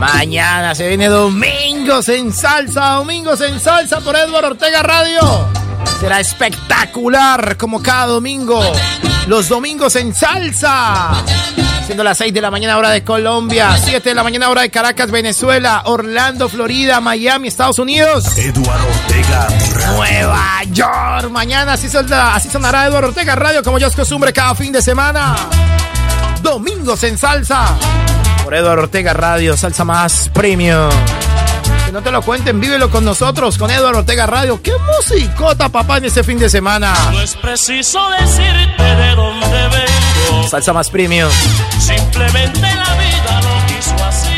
Mañana 0.00 0.74
se 0.74 0.88
viene 0.88 1.06
Domingos 1.06 2.08
en 2.08 2.32
Salsa, 2.32 2.94
Domingos 2.94 3.40
en 3.40 3.60
Salsa 3.60 4.00
por 4.00 4.16
Edward 4.16 4.44
Ortega 4.44 4.82
Radio. 4.82 5.20
Será 6.00 6.18
espectacular 6.18 7.56
como 7.56 7.80
cada 7.80 8.06
domingo. 8.06 8.60
Los 9.28 9.48
domingos 9.48 9.94
en 9.94 10.12
Salsa. 10.12 11.12
Siendo 11.86 12.02
las 12.02 12.18
6 12.18 12.34
de 12.34 12.40
la 12.40 12.50
mañana 12.50 12.76
hora 12.76 12.90
de 12.90 13.04
Colombia, 13.04 13.76
7 13.80 14.08
de 14.08 14.14
la 14.16 14.24
mañana 14.24 14.48
hora 14.48 14.62
de 14.62 14.70
Caracas, 14.70 15.12
Venezuela, 15.12 15.82
Orlando, 15.84 16.48
Florida, 16.48 17.00
Miami, 17.00 17.46
Estados 17.46 17.78
Unidos. 17.78 18.36
Eduardo 18.36 18.84
Ortega 18.88 19.46
Nueva 19.94 20.63
Mañana 21.30 21.74
así, 21.74 21.86
así 21.96 22.50
sonará 22.50 22.86
Eduardo 22.86 23.08
Ortega 23.08 23.36
Radio 23.36 23.62
como 23.62 23.78
yo 23.78 23.86
es 23.86 23.94
costumbre 23.94 24.32
cada 24.32 24.54
fin 24.54 24.72
de 24.72 24.82
semana. 24.82 25.36
Domingos 26.42 27.04
en 27.04 27.16
salsa. 27.16 27.76
Por 28.42 28.52
Eduardo 28.52 28.82
Ortega 28.82 29.14
Radio, 29.14 29.56
salsa 29.56 29.84
más 29.84 30.28
premium. 30.34 30.90
Que 31.86 31.92
no 31.92 32.02
te 32.02 32.10
lo 32.10 32.20
cuenten, 32.20 32.60
vívelo 32.60 32.90
con 32.90 33.04
nosotros, 33.04 33.56
con 33.56 33.70
Eduardo 33.70 34.00
Ortega 34.00 34.26
Radio. 34.26 34.60
¡Qué 34.60 34.72
musicota, 34.96 35.68
papá, 35.68 35.98
en 35.98 36.06
este 36.06 36.24
fin 36.24 36.38
de 36.38 36.50
semana! 36.50 36.92
No 37.12 37.20
es 37.20 37.36
preciso 37.36 38.00
decirte 38.20 38.82
de 38.82 39.14
dónde 39.14 39.68
vengo 39.68 40.48
Salsa 40.48 40.72
más 40.72 40.90
premium. 40.90 41.30
Simplemente 41.78 42.60
la 42.60 42.94
vida 42.96 43.40
lo 43.40 43.66
quiso 43.66 44.04
así. 44.04 44.28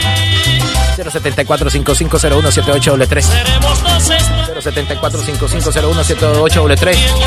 074 1.10 1.70
5501 1.70 2.52
78 2.52 2.96
074 2.96 3.22
5501 3.22 4.35
78 6.04 6.68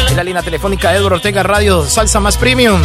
Es 0.10 0.16
la 0.16 0.24
línea 0.24 0.42
telefónica 0.42 0.94
Eduardo 0.94 1.16
Ortega 1.16 1.44
Radio 1.44 1.86
Salsa 1.86 2.20
más 2.20 2.38
premium. 2.38 2.82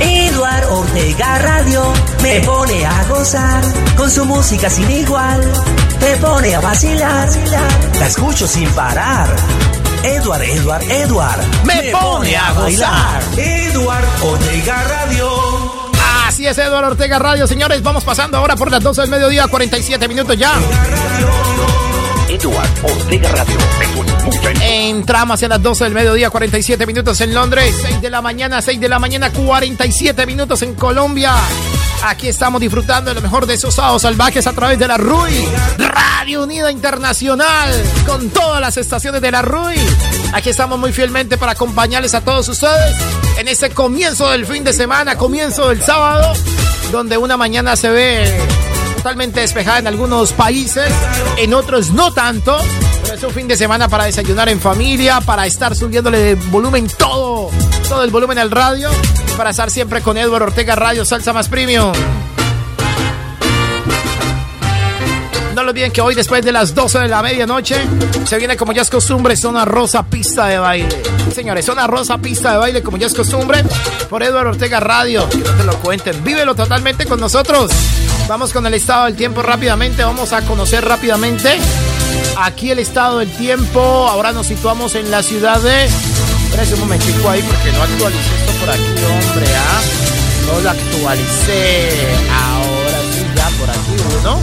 Eduard 0.00 0.70
Ortega 0.70 1.38
Radio 1.38 1.92
me 2.22 2.40
pone 2.40 2.86
a 2.86 3.04
gozar 3.08 3.62
con 3.96 4.10
su 4.10 4.24
música 4.24 4.70
sin 4.70 4.90
igual. 4.90 5.40
Me 6.00 6.16
pone 6.16 6.54
a 6.54 6.60
vacilar, 6.60 7.28
la 7.98 8.06
escucho 8.06 8.46
sin 8.46 8.68
parar. 8.70 9.28
Eduard, 10.04 10.42
Eduard, 10.42 10.82
Eduard 10.90 11.40
me, 11.64 11.90
pone 11.90 12.36
a 12.36 12.52
bailar. 12.52 13.22
Eduard 13.36 14.06
Ortega 14.22 14.84
Radio. 14.84 15.28
Así 16.24 16.46
es, 16.46 16.56
Eduardo 16.56 16.88
Ortega 16.88 17.18
Radio, 17.18 17.46
señores. 17.46 17.82
Vamos 17.82 18.04
pasando 18.04 18.38
ahora 18.38 18.54
por 18.54 18.70
las 18.70 18.82
12 18.82 19.02
del 19.02 19.10
mediodía, 19.10 19.48
47 19.48 20.06
minutos 20.06 20.36
ya. 20.36 20.52
Ortega. 22.46 23.44
Entramos 24.62 25.34
hacia 25.34 25.48
las 25.48 25.62
12 25.62 25.84
del 25.84 25.94
mediodía, 25.94 26.30
47 26.30 26.86
minutos 26.86 27.20
en 27.20 27.34
Londres, 27.34 27.74
6 27.82 28.00
de 28.00 28.10
la 28.10 28.22
mañana, 28.22 28.62
6 28.62 28.80
de 28.80 28.88
la 28.88 28.98
mañana, 28.98 29.30
47 29.30 30.26
minutos 30.26 30.62
en 30.62 30.74
Colombia. 30.74 31.34
Aquí 32.04 32.28
estamos 32.28 32.60
disfrutando 32.60 33.10
de 33.10 33.16
lo 33.16 33.22
mejor 33.22 33.46
de 33.46 33.54
esos 33.54 33.74
sábados 33.74 34.02
salvajes 34.02 34.46
a 34.46 34.52
través 34.52 34.78
de 34.78 34.86
la 34.86 34.96
RUI, 34.96 35.48
Radio 35.78 36.44
Unida 36.44 36.70
Internacional, 36.70 37.70
con 38.06 38.30
todas 38.30 38.60
las 38.60 38.76
estaciones 38.76 39.20
de 39.20 39.32
la 39.32 39.42
RUI. 39.42 39.78
Aquí 40.32 40.50
estamos 40.50 40.78
muy 40.78 40.92
fielmente 40.92 41.36
para 41.38 41.52
acompañarles 41.52 42.14
a 42.14 42.20
todos 42.20 42.48
ustedes 42.48 42.96
en 43.38 43.48
este 43.48 43.70
comienzo 43.70 44.30
del 44.30 44.46
fin 44.46 44.62
de 44.62 44.72
semana, 44.72 45.16
comienzo 45.16 45.68
del 45.68 45.82
sábado, 45.82 46.34
donde 46.92 47.16
una 47.16 47.36
mañana 47.36 47.74
se 47.74 47.90
ve 47.90 48.40
totalmente 49.08 49.40
despejada 49.40 49.78
en 49.78 49.86
algunos 49.86 50.34
países, 50.34 50.92
en 51.38 51.54
otros 51.54 51.92
no 51.92 52.12
tanto. 52.12 52.58
Pero 53.02 53.14
es 53.14 53.22
un 53.22 53.30
fin 53.30 53.48
de 53.48 53.56
semana 53.56 53.88
para 53.88 54.04
desayunar 54.04 54.50
en 54.50 54.60
familia, 54.60 55.22
para 55.22 55.46
estar 55.46 55.74
subiéndole 55.74 56.34
volumen 56.34 56.86
todo, 56.98 57.48
todo 57.88 58.04
el 58.04 58.10
volumen 58.10 58.38
al 58.38 58.50
radio, 58.50 58.90
para 59.34 59.48
estar 59.48 59.70
siempre 59.70 60.02
con 60.02 60.18
Edward 60.18 60.42
Ortega 60.42 60.76
Radio 60.76 61.06
Salsa 61.06 61.32
Más 61.32 61.48
Premium. 61.48 61.90
No 65.54 65.62
lo 65.62 65.70
olviden 65.70 65.90
que 65.90 66.02
hoy, 66.02 66.14
después 66.14 66.44
de 66.44 66.52
las 66.52 66.74
12 66.74 66.98
de 66.98 67.08
la 67.08 67.22
medianoche, 67.22 67.76
se 68.26 68.36
viene 68.36 68.58
como 68.58 68.72
ya 68.72 68.82
es 68.82 68.90
costumbre, 68.90 69.38
Zona 69.38 69.64
Rosa 69.64 70.02
Pista 70.02 70.48
de 70.48 70.58
Baile. 70.58 71.17
Señores, 71.32 71.64
Zona 71.64 71.86
Rosa 71.86 72.18
Pista 72.18 72.52
de 72.52 72.58
Baile, 72.58 72.82
como 72.82 72.96
ya 72.96 73.06
es 73.06 73.14
costumbre, 73.14 73.64
por 74.08 74.22
Eduardo 74.22 74.50
Ortega 74.50 74.80
Radio. 74.80 75.28
Que 75.28 75.38
no 75.38 75.50
te 75.52 75.64
lo 75.64 75.76
cuenten, 75.78 76.22
vívelo 76.24 76.54
totalmente 76.54 77.06
con 77.06 77.20
nosotros. 77.20 77.70
Vamos 78.28 78.52
con 78.52 78.66
el 78.66 78.74
estado 78.74 79.06
del 79.06 79.16
tiempo 79.16 79.42
rápidamente, 79.42 80.04
vamos 80.04 80.32
a 80.32 80.42
conocer 80.42 80.84
rápidamente 80.84 81.58
aquí 82.38 82.70
el 82.70 82.78
estado 82.78 83.18
del 83.18 83.30
tiempo. 83.30 83.80
Ahora 83.80 84.32
nos 84.32 84.46
situamos 84.46 84.94
en 84.94 85.10
la 85.10 85.22
ciudad 85.22 85.60
de. 85.60 85.84
Espera 85.84 86.74
un 86.74 86.80
momentico 86.80 87.28
ahí 87.28 87.42
porque 87.42 87.72
no 87.72 87.82
actualicé 87.82 88.34
esto 88.40 88.52
por 88.60 88.70
aquí, 88.70 88.82
hombre, 88.82 89.46
¿ah? 89.54 89.80
No 90.46 90.60
lo 90.60 90.70
actualicé. 90.70 91.88
Ahora 92.32 92.98
sí, 93.12 93.26
ya 93.36 93.48
por 93.58 93.70
aquí 93.70 93.96
uno 94.20 94.40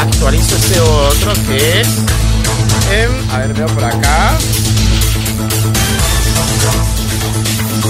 actualizo 0.00 0.56
este 0.56 0.80
otro 0.80 1.32
que 1.46 1.80
es. 1.80 1.88
a 3.32 3.38
ver, 3.38 3.54
veo 3.54 3.66
por 3.66 3.84
acá. 3.84 4.38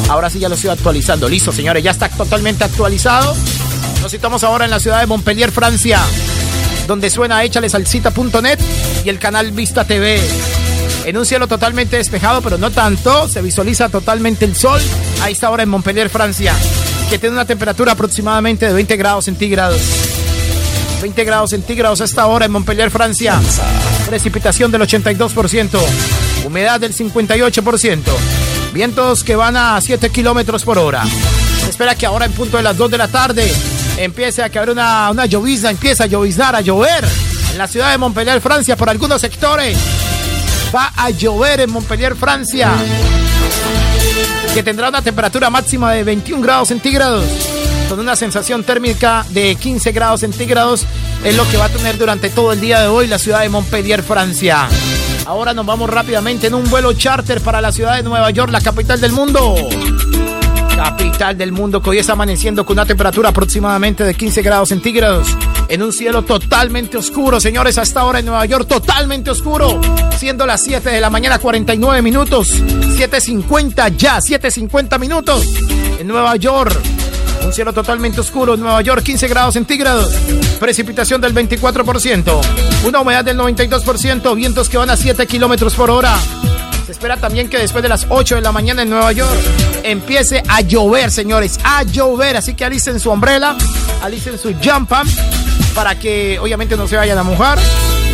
Ahora 0.08 0.30
sí 0.30 0.38
ya 0.38 0.48
lo 0.48 0.54
estoy 0.54 0.70
actualizando. 0.70 1.28
Listo, 1.28 1.52
señores, 1.52 1.84
ya 1.84 1.90
está 1.90 2.08
totalmente 2.08 2.64
actualizado. 2.64 3.36
Nos 4.00 4.10
citamos 4.10 4.42
ahora 4.42 4.64
en 4.64 4.70
la 4.70 4.80
ciudad 4.80 5.00
de 5.00 5.06
Montpellier, 5.06 5.50
Francia, 5.50 6.00
donde 6.86 7.10
suena 7.10 7.44
échale 7.44 7.68
salsita.net 7.68 8.58
y 9.04 9.08
el 9.08 9.18
canal 9.18 9.52
Vista 9.52 9.84
TV. 9.84 10.20
En 11.04 11.16
un 11.16 11.26
cielo 11.26 11.46
totalmente 11.46 11.96
despejado, 11.96 12.40
pero 12.40 12.58
no 12.58 12.70
tanto, 12.70 13.28
se 13.28 13.42
visualiza 13.42 13.88
totalmente 13.88 14.44
el 14.44 14.56
sol. 14.56 14.80
Ahí 15.22 15.32
está 15.32 15.48
ahora 15.48 15.62
en 15.62 15.68
Montpellier, 15.68 16.08
Francia, 16.08 16.54
que 17.10 17.18
tiene 17.18 17.34
una 17.34 17.44
temperatura 17.44 17.92
aproximadamente 17.92 18.66
de 18.66 18.72
20 18.72 18.96
grados 18.96 19.26
centígrados. 19.26 19.80
20 21.02 21.24
grados 21.24 21.50
centígrados 21.50 22.00
a 22.00 22.04
esta 22.04 22.26
hora 22.26 22.46
en 22.46 22.52
Montpellier, 22.52 22.90
Francia. 22.90 23.40
Precipitación 24.06 24.70
del 24.70 24.82
82%. 24.82 25.78
Humedad 26.44 26.80
del 26.80 26.94
58%. 26.94 28.02
Vientos 28.72 29.24
que 29.24 29.36
van 29.36 29.56
a 29.56 29.80
7 29.80 30.10
kilómetros 30.10 30.64
por 30.64 30.78
hora. 30.78 31.04
Se 31.62 31.70
espera 31.70 31.94
que 31.94 32.06
ahora 32.06 32.26
en 32.26 32.32
punto 32.32 32.56
de 32.56 32.62
las 32.62 32.76
2 32.76 32.90
de 32.90 32.98
la 32.98 33.08
tarde 33.08 33.52
empiece 33.96 34.42
a 34.42 34.50
caer 34.50 34.70
una, 34.70 35.10
una 35.10 35.26
llovizna, 35.26 35.70
empieza 35.70 36.04
a 36.04 36.06
lloviznar, 36.06 36.54
a 36.54 36.60
llover 36.60 37.04
en 37.52 37.58
la 37.58 37.66
ciudad 37.66 37.90
de 37.90 37.98
Montpellier, 37.98 38.40
Francia, 38.40 38.76
por 38.76 38.88
algunos 38.88 39.20
sectores. 39.20 39.76
Va 40.74 40.92
a 40.94 41.10
llover 41.10 41.60
en 41.62 41.70
Montpellier, 41.70 42.14
Francia, 42.14 42.72
que 44.54 44.62
tendrá 44.62 44.88
una 44.88 45.02
temperatura 45.02 45.50
máxima 45.50 45.92
de 45.92 46.04
21 46.04 46.42
grados 46.42 46.68
centígrados 46.68 47.24
con 47.88 47.98
una 47.98 48.16
sensación 48.16 48.64
térmica 48.64 49.24
de 49.30 49.56
15 49.56 49.92
grados 49.92 50.20
centígrados. 50.20 50.84
Es 51.24 51.36
lo 51.36 51.48
que 51.48 51.56
va 51.56 51.66
a 51.66 51.68
tener 51.70 51.96
durante 51.96 52.28
todo 52.28 52.52
el 52.52 52.60
día 52.60 52.80
de 52.80 52.88
hoy 52.88 53.06
la 53.06 53.18
ciudad 53.18 53.40
de 53.40 53.48
Montpellier, 53.48 54.02
Francia. 54.02 54.68
Ahora 55.28 55.52
nos 55.52 55.66
vamos 55.66 55.90
rápidamente 55.90 56.46
en 56.46 56.54
un 56.54 56.70
vuelo 56.70 56.90
charter 56.94 57.42
para 57.42 57.60
la 57.60 57.70
ciudad 57.70 57.96
de 57.96 58.02
Nueva 58.02 58.30
York, 58.30 58.50
la 58.50 58.62
capital 58.62 58.98
del 58.98 59.12
mundo. 59.12 59.56
Capital 60.74 61.36
del 61.36 61.52
mundo 61.52 61.82
que 61.82 61.90
hoy 61.90 61.98
está 61.98 62.14
amaneciendo 62.14 62.64
con 62.64 62.76
una 62.76 62.86
temperatura 62.86 63.28
aproximadamente 63.28 64.04
de 64.04 64.14
15 64.14 64.40
grados 64.40 64.70
centígrados. 64.70 65.28
En 65.68 65.82
un 65.82 65.92
cielo 65.92 66.22
totalmente 66.22 66.96
oscuro, 66.96 67.40
señores, 67.40 67.76
hasta 67.76 68.00
ahora 68.00 68.20
en 68.20 68.24
Nueva 68.24 68.46
York 68.46 68.66
totalmente 68.66 69.28
oscuro. 69.30 69.78
Siendo 70.16 70.46
las 70.46 70.62
7 70.62 70.88
de 70.88 70.98
la 70.98 71.10
mañana 71.10 71.38
49 71.38 72.00
minutos. 72.00 72.48
7.50 72.48 73.96
ya, 73.98 74.20
7.50 74.20 74.98
minutos. 74.98 75.46
En 75.98 76.06
Nueva 76.06 76.36
York. 76.36 76.97
Un 77.48 77.54
cielo 77.54 77.72
totalmente 77.72 78.20
oscuro 78.20 78.58
Nueva 78.58 78.82
York, 78.82 79.02
15 79.02 79.26
grados 79.26 79.54
centígrados. 79.54 80.12
Precipitación 80.60 81.18
del 81.22 81.34
24%. 81.34 82.40
Una 82.84 83.00
humedad 83.00 83.24
del 83.24 83.38
92%. 83.38 84.36
Vientos 84.36 84.68
que 84.68 84.76
van 84.76 84.90
a 84.90 84.98
7 84.98 85.26
kilómetros 85.26 85.74
por 85.74 85.90
hora. 85.90 86.14
Se 86.84 86.92
espera 86.92 87.16
también 87.16 87.48
que 87.48 87.56
después 87.56 87.82
de 87.82 87.88
las 87.88 88.04
8 88.10 88.34
de 88.34 88.40
la 88.42 88.52
mañana 88.52 88.82
en 88.82 88.90
Nueva 88.90 89.12
York 89.12 89.40
empiece 89.82 90.42
a 90.46 90.60
llover, 90.60 91.10
señores. 91.10 91.58
A 91.64 91.84
llover. 91.84 92.36
Así 92.36 92.52
que 92.52 92.66
alicen 92.66 93.00
su 93.00 93.10
umbrella, 93.10 93.56
alicen 94.02 94.38
su 94.38 94.52
jump 94.62 94.92
para 95.74 95.98
que 95.98 96.38
obviamente 96.38 96.76
no 96.76 96.86
se 96.86 96.96
vayan 96.96 97.16
a 97.16 97.22
mojar. 97.22 97.58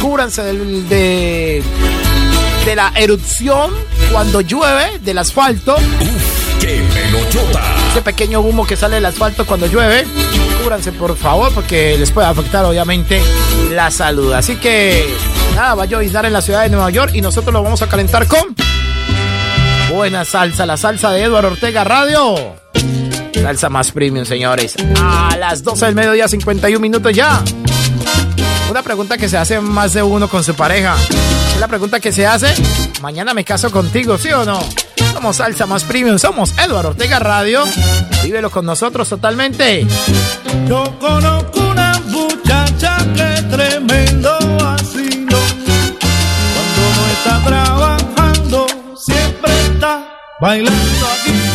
Cúbranse 0.01 0.45
de, 0.45 1.61
de 2.65 2.77
la 2.77 2.93
erupción 2.95 3.73
cuando 4.13 4.43
llueve 4.43 5.01
del 5.01 5.19
asfalto. 5.19 5.75
Ese 7.95 8.03
pequeño 8.03 8.41
humo 8.41 8.67
que 8.67 8.77
sale 8.77 8.97
del 8.97 9.07
asfalto 9.07 9.47
cuando 9.47 9.69
llueve. 9.69 10.05
Cúbranse 10.61 10.91
por 10.91 11.17
favor 11.17 11.55
porque 11.55 11.97
les 11.97 12.11
puede 12.11 12.27
afectar 12.27 12.65
obviamente 12.65 13.23
la 13.71 13.89
salud. 13.93 14.33
Así 14.33 14.57
que 14.57 15.07
nada, 15.55 15.77
va 15.77 15.85
a 15.85 15.87
lloviznar 15.87 16.27
en 16.27 16.33
la 16.33 16.43
ciudad 16.43 16.63
de 16.63 16.71
Nueva 16.71 16.91
York 16.91 17.13
y 17.15 17.21
nosotros 17.21 17.53
lo 17.53 17.63
vamos 17.63 17.83
a 17.83 17.87
calentar 17.87 18.27
con 18.27 18.57
buena 19.95 20.25
salsa, 20.25 20.67
la 20.67 20.77
salsa 20.77 21.13
de 21.13 21.23
Eduardo 21.23 21.53
Ortega 21.53 21.85
Radio. 21.85 22.57
Salsa 23.33 23.69
más 23.69 23.93
premium, 23.93 24.25
señores. 24.25 24.75
A 25.01 25.37
las 25.39 25.63
12 25.63 25.87
del 25.87 25.95
mediodía, 25.95 26.27
51 26.27 26.81
minutos 26.81 27.13
ya. 27.13 27.45
Una 28.69 28.83
pregunta 28.83 29.17
que 29.17 29.29
se 29.29 29.39
hace 29.39 29.61
más 29.61 29.93
de 29.93 30.03
uno 30.03 30.29
con 30.29 30.43
su 30.43 30.57
pareja. 30.57 30.97
Es 31.55 31.61
la 31.61 31.69
pregunta 31.69 32.01
que 32.01 32.11
se 32.11 32.27
hace, 32.27 32.53
mañana 33.01 33.35
me 33.35 33.45
caso 33.45 33.71
contigo, 33.71 34.19
¿sí 34.19 34.33
o 34.33 34.45
no? 34.45 34.59
Somos 35.15 35.37
Salsa 35.37 35.65
Más 35.65 35.85
Premium, 35.85 36.19
somos 36.19 36.53
Eduardo 36.59 36.91
Ortega 36.91 37.21
Radio. 37.21 37.63
Vívelo 38.25 38.51
con 38.51 38.67
nosotros 38.67 39.09
totalmente. 39.09 39.87
Yo 40.69 40.99
conozco 40.99 41.61
una 41.71 41.93
muchacha 42.09 42.99
que 43.15 43.43
tremendo 43.43 44.37
vacilo. 44.59 45.39
Cuando 46.53 46.83
no 46.97 47.07
está 47.13 47.45
trabajando, 47.47 48.67
siempre 48.97 49.53
está 49.67 50.05
bailando 50.41 51.07
aquí. 51.07 51.54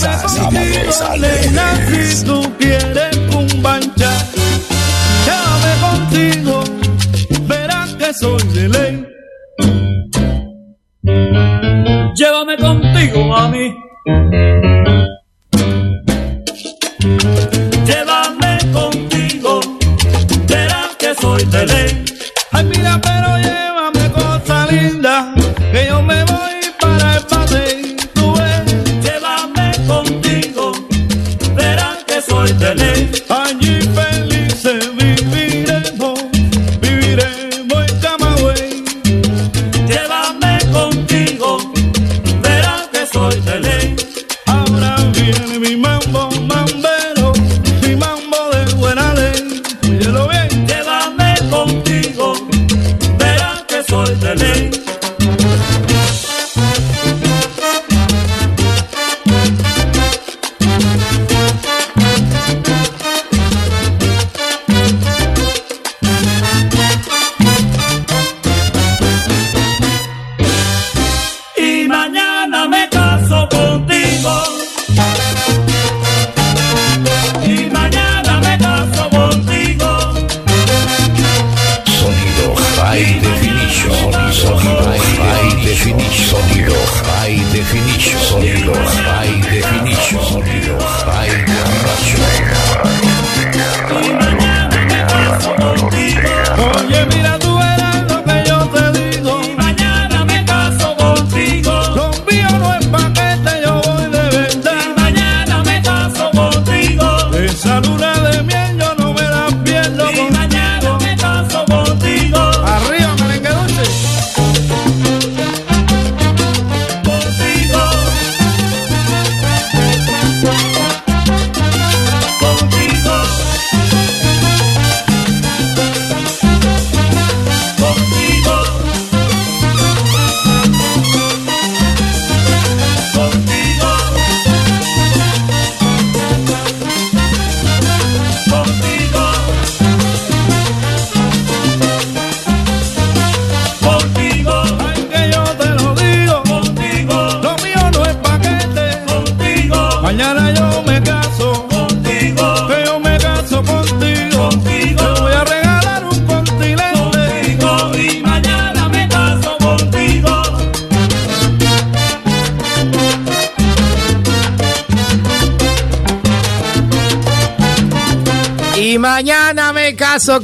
cabeza, 0.00 0.28
si 0.28 0.48
te. 0.48 2.14
Si 2.14 2.24
tú 2.24 2.42
quieres 2.58 3.16
cumbancha, 3.30 4.10
llame 5.26 5.72
contigo, 5.86 6.64
verás 7.46 7.94
que 7.94 8.14
soy 8.14 8.42
de 8.54 8.68
ley. 8.68 9.06
Llévame 12.14 12.56
contigo, 12.56 13.24
mami. 13.24 13.74
Llévame 17.86 18.58
contigo, 18.72 19.60
verás 20.48 20.96
que 20.98 21.14
soy 21.20 21.44
de 21.44 21.66
ley. 21.66 22.04
Ay, 22.52 22.64
mira, 22.64 23.00
pero 23.02 23.38
ya 23.40 23.53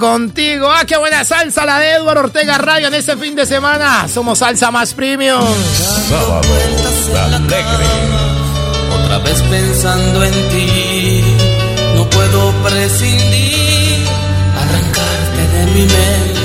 contigo. 0.01 0.69
¡Ah, 0.69 0.85
qué 0.85 0.97
buena 0.97 1.25
salsa 1.25 1.65
la 1.65 1.79
de 1.79 1.93
Eduardo 1.93 2.23
Ortega 2.23 2.59
Radio 2.59 2.89
en 2.89 2.95
este 2.95 3.17
fin 3.17 3.37
de 3.37 3.47
semana! 3.47 4.09
Somos 4.09 4.39
Salsa 4.39 4.73
Más 4.73 4.93
Premium. 4.95 5.45
Sábado, 6.09 6.41
alegre. 7.37 7.87
Otra 8.93 9.19
vez 9.19 9.41
pensando 9.43 10.25
en 10.25 10.49
ti, 10.49 11.23
no 11.95 12.11
puedo 12.11 12.53
prescindir, 12.65 14.07
arrancarte 14.59 15.43
de 15.55 15.67
mi 15.67 15.83
mente. 15.83 16.41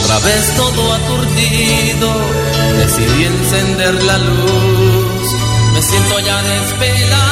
Otra 0.00 0.18
vez 0.20 0.56
todo 0.56 0.92
aturdido, 0.92 2.12
decidí 2.78 3.24
encender 3.24 3.94
la 4.04 4.18
luz, 4.18 5.34
me 5.72 5.82
siento 5.82 6.20
ya 6.20 6.42
despelado 6.42 7.23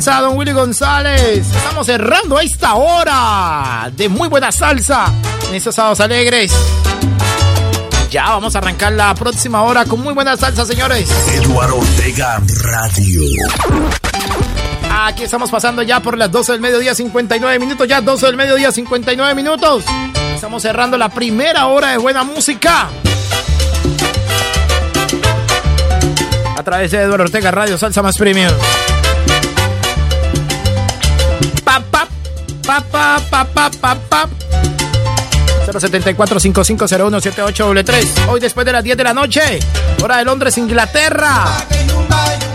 salsa, 0.00 0.20
don 0.20 0.36
Willy 0.36 0.52
González. 0.52 1.46
Estamos 1.46 1.86
cerrando 1.86 2.38
a 2.38 2.42
esta 2.42 2.74
hora 2.74 3.90
de 3.94 4.08
muy 4.08 4.28
buena 4.28 4.50
salsa 4.50 5.12
en 5.48 5.54
estos 5.54 5.74
sábados 5.74 6.00
alegres. 6.00 6.52
Ya 8.10 8.24
vamos 8.24 8.54
a 8.54 8.58
arrancar 8.58 8.92
la 8.92 9.14
próxima 9.14 9.62
hora 9.62 9.84
con 9.84 10.00
muy 10.00 10.14
buena 10.14 10.36
salsa, 10.36 10.64
señores. 10.64 11.08
Eduardo 11.34 11.78
Ortega 11.78 12.40
Radio. 12.62 13.22
Aquí 14.90 15.24
estamos 15.24 15.50
pasando 15.50 15.82
ya 15.82 16.00
por 16.00 16.16
las 16.16 16.30
12 16.30 16.52
del 16.52 16.60
mediodía, 16.60 16.94
59 16.94 17.58
minutos. 17.58 17.86
Ya 17.86 18.00
12 18.00 18.26
del 18.26 18.36
mediodía, 18.36 18.72
59 18.72 19.34
minutos. 19.34 19.84
Estamos 20.34 20.62
cerrando 20.62 20.96
la 20.96 21.10
primera 21.10 21.66
hora 21.66 21.90
de 21.90 21.98
buena 21.98 22.24
música. 22.24 22.88
A 26.56 26.62
través 26.62 26.90
de 26.90 27.02
Eduardo 27.02 27.24
Ortega 27.24 27.50
Radio, 27.50 27.76
Salsa 27.76 28.02
Más 28.02 28.16
Premium. 28.16 28.52
Pa, 33.28 33.44
pa, 33.44 33.70
pa, 33.70 33.70
pa, 33.70 33.94
pa, 33.94 34.26
pa. 34.26 34.28
074 35.78 36.40
5501 36.40 37.20
78 37.20 37.74
Hoy 38.28 38.40
después 38.40 38.66
de 38.66 38.72
las 38.72 38.82
10 38.82 38.96
de 38.96 39.04
la 39.04 39.14
noche, 39.14 39.60
hora 40.02 40.16
de 40.18 40.24
Londres, 40.24 40.56
Inglaterra. 40.58 41.44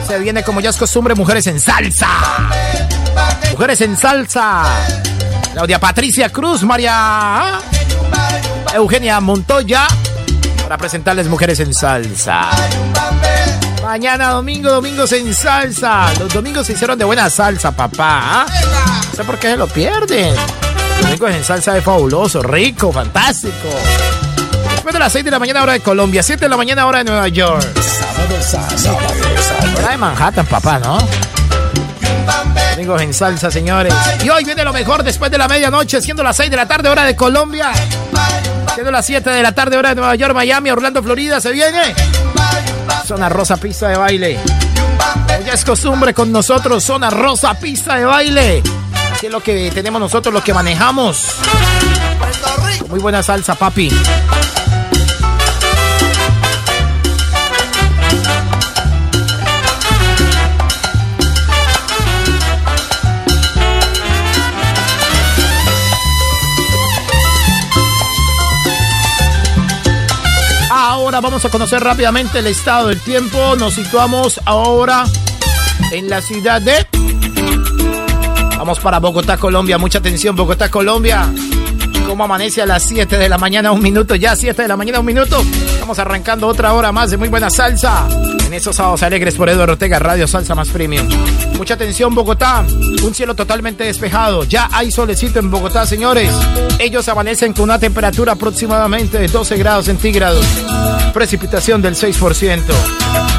Se 0.08 0.20
viene 0.20 0.44
como 0.44 0.60
ya 0.60 0.70
es 0.70 0.78
costumbre, 0.78 1.16
mujeres 1.16 1.48
en 1.48 1.60
salsa. 1.60 2.10
Mujeres 3.52 3.82
en 3.82 3.98
salsa. 3.98 4.64
Claudia 5.54 5.80
Patricia 5.80 6.30
Cruz, 6.30 6.64
María 6.64 7.60
Eugenia 8.74 9.20
Montoya. 9.22 9.88
Para 10.64 10.78
presentarles 10.78 11.28
Mujeres 11.28 11.60
en 11.60 11.74
Salsa. 11.74 12.50
Mañana 13.84 14.30
domingo, 14.32 14.72
domingos 14.72 15.12
en 15.12 15.32
salsa. 15.34 16.12
Los 16.20 16.34
domingos 16.34 16.66
se 16.66 16.74
hicieron 16.74 16.98
de 16.98 17.06
buena 17.06 17.30
salsa, 17.30 17.72
papá. 17.72 18.46
No 18.48 19.16
sé 19.16 19.24
por 19.24 19.38
qué 19.38 19.52
se 19.52 19.58
lo 19.58 19.68
pierden. 19.68 20.34
Domingos 21.02 21.32
en 21.32 21.44
salsa 21.44 21.78
es 21.78 21.84
fabuloso, 21.84 22.42
rico, 22.42 22.92
fantástico. 22.92 23.70
Después 24.72 24.94
de 24.94 25.00
las 25.00 25.12
6 25.14 25.26
de 25.26 25.32
la 25.32 25.40
mañana 25.40 25.64
hora 25.64 25.74
de 25.74 25.80
Colombia, 25.80 26.24
7 26.24 26.46
de 26.46 26.50
la 26.50 26.58
mañana 26.58 26.86
hora 26.86 27.00
de 27.00 27.06
Nueva 27.06 27.28
York. 27.28 27.66
Hora 29.78 29.90
de 29.92 29.98
Manhattan, 29.98 30.46
papá, 30.46 30.80
¿no? 30.80 30.98
Domingos 32.72 33.02
en 33.02 33.14
salsa, 33.14 33.50
señores. 33.50 33.94
Y 34.24 34.30
hoy 34.30 34.44
viene 34.44 34.64
lo 34.64 34.74
mejor 34.74 35.04
después 35.04 35.32
de 35.32 35.38
la 35.38 35.48
medianoche, 35.48 36.02
siendo 36.02 36.24
las 36.24 36.36
6 36.38 36.50
de 36.50 36.58
la 36.58 36.68
tarde 36.68 36.90
hora 36.90 37.04
de 37.04 37.16
Colombia. 37.16 37.72
Siendo 38.74 38.92
las 38.92 39.06
7 39.06 39.30
de 39.30 39.42
la 39.42 39.54
tarde 39.54 39.78
hora 39.78 39.90
de 39.90 39.96
Nueva 39.96 40.16
York, 40.16 40.34
Miami, 40.34 40.70
Orlando, 40.72 41.02
Florida, 41.02 41.40
se 41.40 41.52
viene. 41.52 41.96
Zona 43.06 43.30
Rosa 43.30 43.58
Pista 43.58 43.88
de 43.88 43.98
Baile. 43.98 44.40
ya 45.46 45.54
es 45.54 45.64
costumbre 45.64 46.14
con 46.14 46.32
nosotros, 46.32 46.84
Zona 46.84 47.10
Rosa 47.10 47.54
Pista 47.54 47.96
de 47.96 48.06
Baile. 48.06 48.64
Así 49.16 49.28
es 49.28 49.32
lo 49.32 49.42
que 49.42 49.72
tenemos 49.72 50.02
nosotros, 50.02 50.34
lo 50.34 50.44
que 50.44 50.54
manejamos. 50.54 51.38
Muy 52.90 53.00
buena 53.00 53.24
salsa, 53.24 53.56
papi. 53.56 53.90
Ahora 70.70 71.22
vamos 71.22 71.46
a 71.46 71.50
conocer 71.50 71.82
rápidamente 71.82 72.40
el 72.40 72.48
estado 72.48 72.90
del 72.90 73.00
tiempo. 73.00 73.56
Nos 73.56 73.76
situamos 73.76 74.42
ahora 74.44 75.06
en 75.92 76.10
la 76.10 76.22
ciudad 76.22 76.62
de... 76.62 76.95
Vamos 78.66 78.80
para 78.80 78.98
Bogotá, 78.98 79.38
Colombia. 79.38 79.78
Mucha 79.78 80.00
atención, 80.00 80.36
Bogotá, 80.36 80.72
Colombia. 80.72 81.32
¿Cómo 82.08 82.24
amanece 82.24 82.64
a 82.64 82.66
las 82.66 82.82
7 82.82 83.16
de 83.16 83.30
la 83.30 83.38
mañana? 83.38 83.72
Un 83.72 83.80
minuto, 83.80 84.16
ya 84.16 84.36
7 84.36 84.60
de 84.60 84.68
la 84.68 84.76
mañana, 84.76 85.02
un 85.02 85.06
minuto. 85.06 85.40
Estamos 85.74 86.00
arrancando 86.00 86.48
otra 86.48 86.74
hora 86.74 86.92
más 86.92 87.12
de 87.12 87.18
muy 87.18 87.28
buena 87.28 87.52
salsa. 87.52 88.08
En 88.44 88.52
esos 88.56 88.76
sábados 88.76 89.04
alegres 89.04 89.36
por 89.36 89.50
Eduardo 89.50 89.74
Ortega, 89.74 90.00
Radio 90.00 90.26
Salsa 90.26 90.56
Más 90.56 90.70
Premium. 90.70 91.08
Mucha 91.60 91.76
atención, 91.76 92.16
Bogotá. 92.16 92.66
Un 93.04 93.14
cielo 93.14 93.36
totalmente 93.36 93.84
despejado. 93.84 94.46
Ya 94.46 94.68
hay 94.72 94.90
solecito 94.90 95.38
en 95.38 95.52
Bogotá, 95.52 95.86
señores. 95.86 96.34
Ellos 96.80 97.08
amanecen 97.08 97.54
con 97.54 97.66
una 97.66 97.78
temperatura 97.78 98.32
aproximadamente 98.32 99.20
de 99.20 99.28
12 99.28 99.58
grados 99.58 99.86
centígrados. 99.86 100.44
Precipitación 101.14 101.84
del 101.84 101.94
6%. 101.94 102.64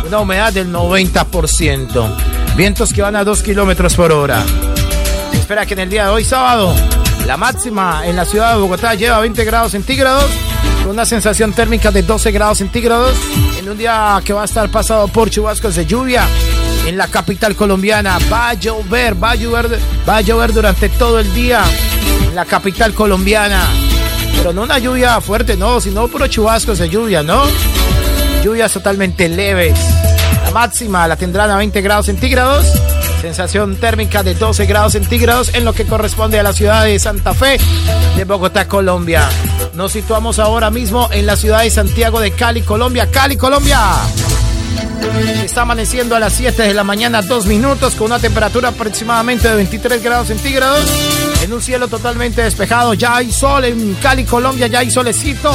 Una 0.07 0.21
humedad 0.21 0.53
del 0.53 0.73
90%. 0.73 2.17
Vientos 2.57 2.93
que 2.93 3.03
van 3.03 3.17
a 3.17 3.25
2 3.25 3.43
kilómetros 3.43 3.97
por 3.97 4.13
hora. 4.13 4.45
Espera 5.47 5.65
que 5.65 5.75
en 5.75 5.79
el 5.79 5.91
día 5.91 6.07
de 6.07 6.11
hoy, 6.11 6.25
sábado, 6.25 6.75
la 7.25 7.37
máxima 7.37 8.05
en 8.05 8.17
la 8.17 8.25
ciudad 8.25 8.55
de 8.55 8.61
Bogotá 8.61 8.97
lleva 8.97 9.21
20 9.21 9.45
grados 9.45 9.71
centígrados 9.71 10.29
con 10.83 10.91
una 10.91 11.07
sensación 11.07 11.53
térmica 11.53 11.93
de 11.93 12.03
12 12.03 12.33
grados 12.33 12.59
centígrados 12.59 13.15
en 13.57 13.69
un 13.69 13.79
día 13.79 14.21
que 14.25 14.33
va 14.33 14.43
a 14.43 14.47
estar 14.47 14.69
pasado 14.71 15.07
por 15.07 15.31
chubascos 15.31 15.77
de 15.77 15.87
lluvia 15.87 16.27
en 16.85 16.97
la 16.97 17.07
capital 17.07 17.55
colombiana. 17.55 18.19
Va 18.29 18.49
a 18.49 18.55
llover, 18.55 19.23
va 19.23 19.31
a 19.31 19.35
llover, 19.37 19.79
va 20.09 20.17
a 20.17 20.21
llover 20.21 20.53
durante 20.53 20.89
todo 20.89 21.21
el 21.21 21.33
día 21.33 21.63
en 22.27 22.35
la 22.35 22.45
capital 22.45 22.93
colombiana. 22.93 23.69
Pero 24.37 24.53
no 24.53 24.63
una 24.63 24.81
lluvia 24.81 25.21
fuerte, 25.21 25.57
no, 25.57 25.81
sino 25.81 26.09
puro 26.09 26.27
chubascos 26.27 26.81
de 26.81 26.89
lluvia, 26.89 27.23
¿no? 27.23 27.45
Lluvias 28.43 28.73
totalmente 28.73 29.29
leves. 29.29 29.79
La 30.43 30.51
máxima 30.51 31.07
la 31.07 31.15
tendrán 31.15 31.53
a 31.53 31.57
20 31.57 31.81
grados 31.83 32.07
centígrados. 32.07 32.67
Sensación 33.21 33.77
térmica 33.77 34.23
de 34.23 34.35
12 34.35 34.67
grados 34.67 34.93
centígrados 34.93 35.55
en 35.55 35.65
lo 35.65 35.73
que 35.73 35.85
corresponde 35.85 36.39
a 36.39 36.43
la 36.43 36.53
ciudad 36.53 36.85
de 36.85 36.99
Santa 36.99 37.35
Fe 37.35 37.59
de 38.17 38.25
Bogotá, 38.25 38.69
Colombia. 38.69 39.29
Nos 39.75 39.93
situamos 39.93 40.39
ahora 40.39 40.71
mismo 40.71 41.09
en 41.13 41.27
la 41.27 41.37
ciudad 41.37 41.63
de 41.63 41.71
Santiago 41.71 42.21
de 42.21 42.31
Cali, 42.33 42.63
Colombia. 42.63 43.11
Cali, 43.11 43.37
Colombia. 43.37 43.81
Está 45.45 45.63
amaneciendo 45.63 46.17
a 46.17 46.21
las 46.21 46.33
7 46.35 46.63
de 46.63 46.75
la 46.75 46.85
mañana, 46.85 47.23
dos 47.23 47.47
minutos, 47.47 47.95
con 47.95 48.07
una 48.07 48.19
temperatura 48.19 48.71
aproximadamente 48.71 49.49
de 49.49 49.57
23 49.57 50.03
grados 50.03 50.29
centígrados. 50.29 50.85
En 51.43 51.53
un 51.53 51.63
cielo 51.63 51.89
totalmente 51.89 52.43
despejado. 52.43 52.95
Ya 52.95 53.17
hay 53.17 53.33
sol 53.33 53.65
en 53.65 53.95
Cali, 53.95 54.25
Colombia, 54.25 54.67
ya 54.67 54.81
hay 54.81 54.91
solecito. 54.91 55.53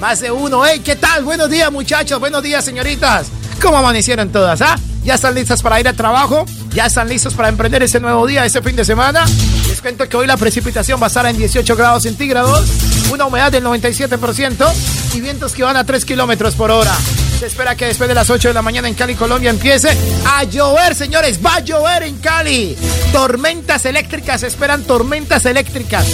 Más 0.00 0.20
de 0.20 0.30
uno. 0.30 0.64
¡Hey! 0.64 0.80
¿Qué 0.84 0.96
tal? 0.96 1.24
Buenos 1.24 1.48
días, 1.48 1.70
muchachos. 1.70 2.20
Buenos 2.20 2.42
días, 2.42 2.64
señoritas. 2.64 3.28
¿Cómo 3.60 3.78
amanecieron 3.78 4.30
todas, 4.30 4.60
ah? 4.60 4.76
¿Ya 5.04 5.14
están 5.14 5.34
listas 5.34 5.62
para 5.62 5.78
ir 5.80 5.88
al 5.88 5.96
trabajo? 5.96 6.46
ya 6.74 6.86
están 6.86 7.08
listos 7.08 7.34
para 7.34 7.48
emprender 7.48 7.84
ese 7.84 8.00
nuevo 8.00 8.26
día, 8.26 8.44
ese 8.44 8.60
fin 8.60 8.74
de 8.74 8.84
semana. 8.84 9.24
Les 9.68 9.80
cuento 9.80 10.08
que 10.08 10.16
hoy 10.16 10.26
la 10.26 10.36
precipitación 10.36 11.00
va 11.00 11.06
a 11.06 11.06
estar 11.06 11.24
en 11.26 11.36
18 11.38 11.76
grados 11.76 12.02
centígrados, 12.02 12.68
una 13.12 13.26
humedad 13.26 13.52
del 13.52 13.64
97% 13.64 14.72
y 15.14 15.20
vientos 15.20 15.52
que 15.52 15.62
van 15.62 15.76
a 15.76 15.84
3 15.84 16.04
kilómetros 16.04 16.54
por 16.54 16.72
hora. 16.72 16.92
Se 17.38 17.46
espera 17.46 17.76
que 17.76 17.86
después 17.86 18.08
de 18.08 18.14
las 18.14 18.28
8 18.28 18.48
de 18.48 18.54
la 18.54 18.62
mañana 18.62 18.88
en 18.88 18.94
Cali, 18.94 19.14
Colombia, 19.14 19.50
empiece 19.50 19.96
a 20.26 20.42
llover, 20.44 20.96
señores. 20.96 21.38
Va 21.44 21.56
a 21.56 21.60
llover 21.60 22.02
en 22.02 22.16
Cali. 22.18 22.76
Tormentas 23.12 23.86
eléctricas, 23.86 24.42
esperan 24.42 24.82
tormentas 24.82 25.46
eléctricas. 25.46 26.06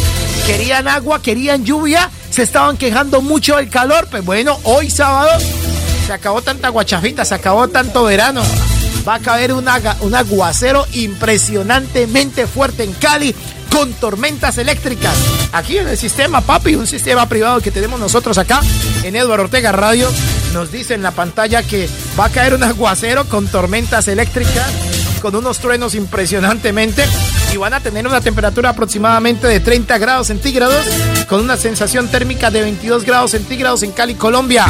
Querían 0.46 0.88
agua, 0.88 1.22
querían 1.22 1.64
lluvia, 1.64 2.10
se 2.30 2.42
estaban 2.42 2.76
quejando 2.76 3.22
mucho 3.22 3.56
del 3.56 3.70
calor. 3.70 4.08
Pues 4.10 4.24
bueno, 4.24 4.58
hoy 4.64 4.90
sábado 4.90 5.30
se 6.06 6.12
acabó 6.12 6.42
tanta 6.42 6.68
guachafita, 6.68 7.24
se 7.24 7.34
acabó 7.34 7.68
tanto 7.68 8.04
verano. 8.04 8.42
Va 9.06 9.14
a 9.14 9.20
caer 9.20 9.52
un 9.52 9.66
aguacero 9.68 10.86
impresionantemente 10.92 12.46
fuerte 12.46 12.84
en 12.84 12.92
Cali 12.92 13.34
con 13.70 13.92
tormentas 13.94 14.58
eléctricas. 14.58 15.16
Aquí 15.52 15.78
en 15.78 15.88
el 15.88 15.96
sistema, 15.96 16.40
papi, 16.40 16.74
un 16.74 16.86
sistema 16.86 17.28
privado 17.28 17.60
que 17.60 17.70
tenemos 17.70 17.98
nosotros 17.98 18.36
acá 18.38 18.60
en 19.02 19.16
Eduardo 19.16 19.44
Ortega 19.44 19.72
Radio, 19.72 20.10
nos 20.52 20.70
dice 20.72 20.94
en 20.94 21.02
la 21.02 21.12
pantalla 21.12 21.62
que 21.62 21.88
va 22.18 22.26
a 22.26 22.30
caer 22.30 22.54
un 22.54 22.62
aguacero 22.62 23.24
con 23.26 23.46
tormentas 23.46 24.08
eléctricas, 24.08 24.70
con 25.22 25.34
unos 25.36 25.58
truenos 25.58 25.94
impresionantemente 25.94 27.04
y 27.52 27.56
van 27.56 27.74
a 27.74 27.80
tener 27.80 28.06
una 28.06 28.20
temperatura 28.20 28.70
aproximadamente 28.70 29.46
de 29.46 29.60
30 29.60 29.98
grados 29.98 30.26
centígrados, 30.28 30.84
con 31.28 31.40
una 31.40 31.56
sensación 31.56 32.08
térmica 32.08 32.50
de 32.50 32.62
22 32.62 33.04
grados 33.04 33.32
centígrados 33.32 33.82
en 33.82 33.92
Cali, 33.92 34.14
Colombia. 34.14 34.66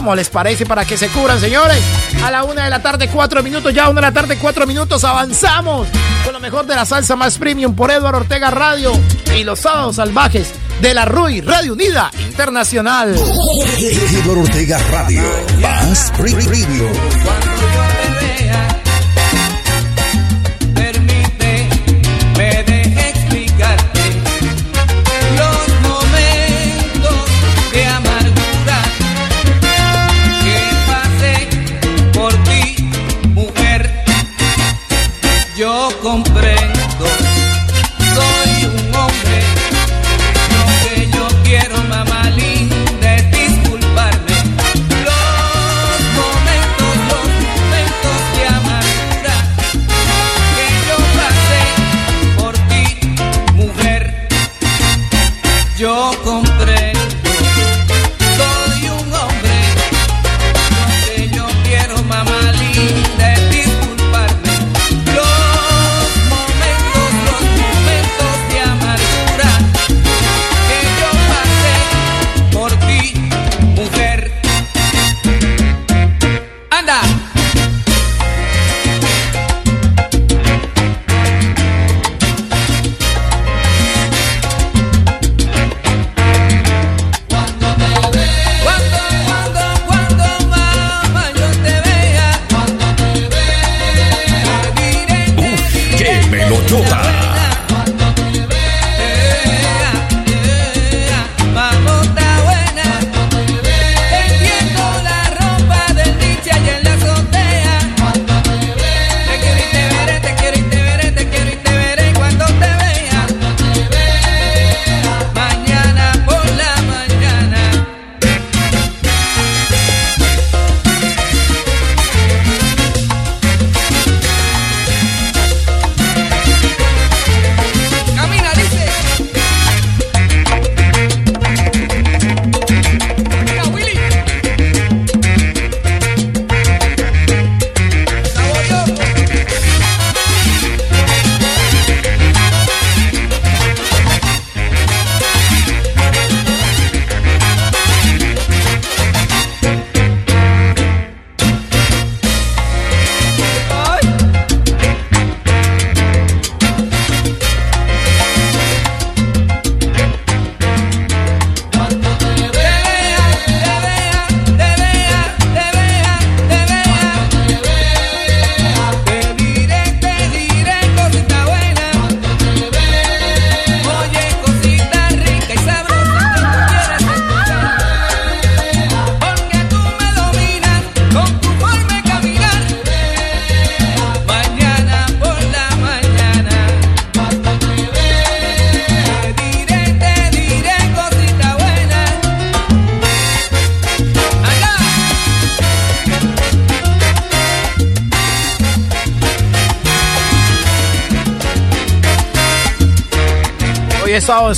¿Cómo 0.00 0.14
les 0.14 0.30
parece 0.30 0.64
para 0.64 0.86
que 0.86 0.96
se 0.96 1.08
cubran, 1.08 1.38
señores? 1.38 1.76
A 2.24 2.30
la 2.30 2.42
una 2.42 2.64
de 2.64 2.70
la 2.70 2.80
tarde, 2.80 3.06
cuatro 3.08 3.42
minutos, 3.42 3.74
ya 3.74 3.90
una 3.90 4.00
de 4.00 4.06
la 4.06 4.12
tarde, 4.14 4.38
cuatro 4.38 4.66
minutos, 4.66 5.04
avanzamos 5.04 5.88
con 6.24 6.32
lo 6.32 6.40
mejor 6.40 6.64
de 6.64 6.74
la 6.74 6.86
salsa 6.86 7.16
más 7.16 7.36
premium 7.36 7.74
por 7.76 7.90
Eduardo 7.90 8.20
Ortega 8.20 8.50
Radio 8.50 8.92
y 9.36 9.44
los 9.44 9.60
sábados 9.60 9.96
salvajes 9.96 10.54
de 10.80 10.94
la 10.94 11.04
RUI, 11.04 11.42
Radio 11.42 11.74
Unida 11.74 12.10
Internacional. 12.18 13.14
Eduardo 13.14 14.40
Ortega 14.40 14.78
Radio, 14.90 15.22
más 15.60 16.10
premium. 16.16 16.92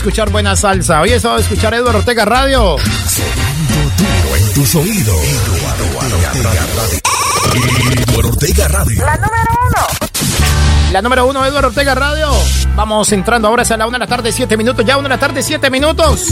Escuchar 0.03 0.30
buena 0.30 0.57
salsa. 0.57 1.00
Hoy 1.00 1.12
es 1.12 1.22
sábado 1.22 1.38
de 1.38 1.44
escuchar 1.44 1.74
Eduardo 1.74 2.00
Ortega 2.00 2.24
Radio. 2.24 2.76
duro 2.76 4.36
en 4.36 4.53
tus 4.53 4.74
oídos. 4.74 5.16
Eduardo 8.11 8.28
Ortega 8.28 8.66
Radio. 8.66 9.07
La 9.07 9.16
número 9.16 9.50
uno. 9.64 9.86
La 10.90 11.03
número 11.03 11.26
uno, 11.26 11.46
Eduardo 11.46 11.68
Ortega 11.68 11.94
Radio. 11.94 12.30
Vamos 12.74 13.12
entrando 13.12 13.46
ahora 13.46 13.62
es 13.62 13.70
a 13.70 13.76
la 13.76 13.86
una 13.86 13.98
de 13.98 14.00
la 14.00 14.09
tarde, 14.09 14.32
siete 14.32 14.57
minutos. 14.57 14.84
Ya 14.84 14.96
una 14.96 15.09
de 15.09 15.14
la 15.14 15.20
tarde, 15.20 15.40
siete 15.40 15.70
minutos. 15.70 16.26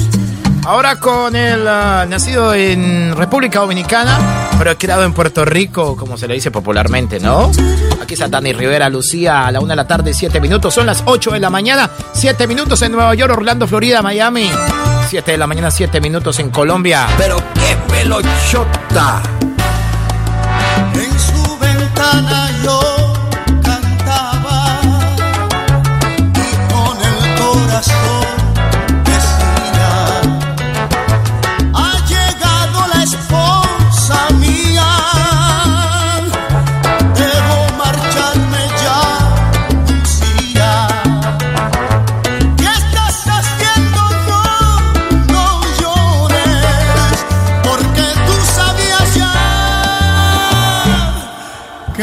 Ahora 0.64 0.98
con 0.98 1.36
el 1.36 1.60
uh, 1.60 2.08
nacido 2.08 2.52
en 2.52 3.14
República 3.16 3.60
Dominicana, 3.60 4.18
pero 4.60 4.76
creado 4.76 5.04
en 5.04 5.14
Puerto 5.14 5.46
Rico, 5.46 5.96
como 5.96 6.18
se 6.18 6.28
le 6.28 6.34
dice 6.34 6.50
popularmente, 6.50 7.18
¿no? 7.18 7.50
Aquí 8.02 8.12
está 8.12 8.28
Dani 8.28 8.52
Rivera, 8.52 8.90
Lucía, 8.90 9.46
a 9.46 9.50
la 9.50 9.58
una 9.58 9.72
de 9.72 9.76
la 9.76 9.86
tarde, 9.86 10.12
7 10.12 10.38
minutos. 10.38 10.74
Son 10.74 10.84
las 10.84 11.02
8 11.06 11.30
de 11.30 11.40
la 11.40 11.48
mañana, 11.48 11.90
7 12.12 12.46
minutos 12.46 12.82
en 12.82 12.92
Nueva 12.92 13.14
York, 13.14 13.32
Orlando, 13.32 13.66
Florida, 13.66 14.02
Miami. 14.02 14.50
7 15.08 15.32
de 15.32 15.38
la 15.38 15.46
mañana, 15.46 15.70
7 15.70 15.98
minutos 16.02 16.38
en 16.40 16.50
Colombia. 16.50 17.06
Pero 17.16 17.38
qué 17.54 17.74
pelochota. 17.90 19.22
En 20.92 21.18
su 21.18 21.58
ventana 21.58 22.50
yo 22.62 23.14
cantaba 23.62 24.78
y 26.34 26.70
con 26.70 26.98
el 26.98 27.40
corazón. 27.40 28.19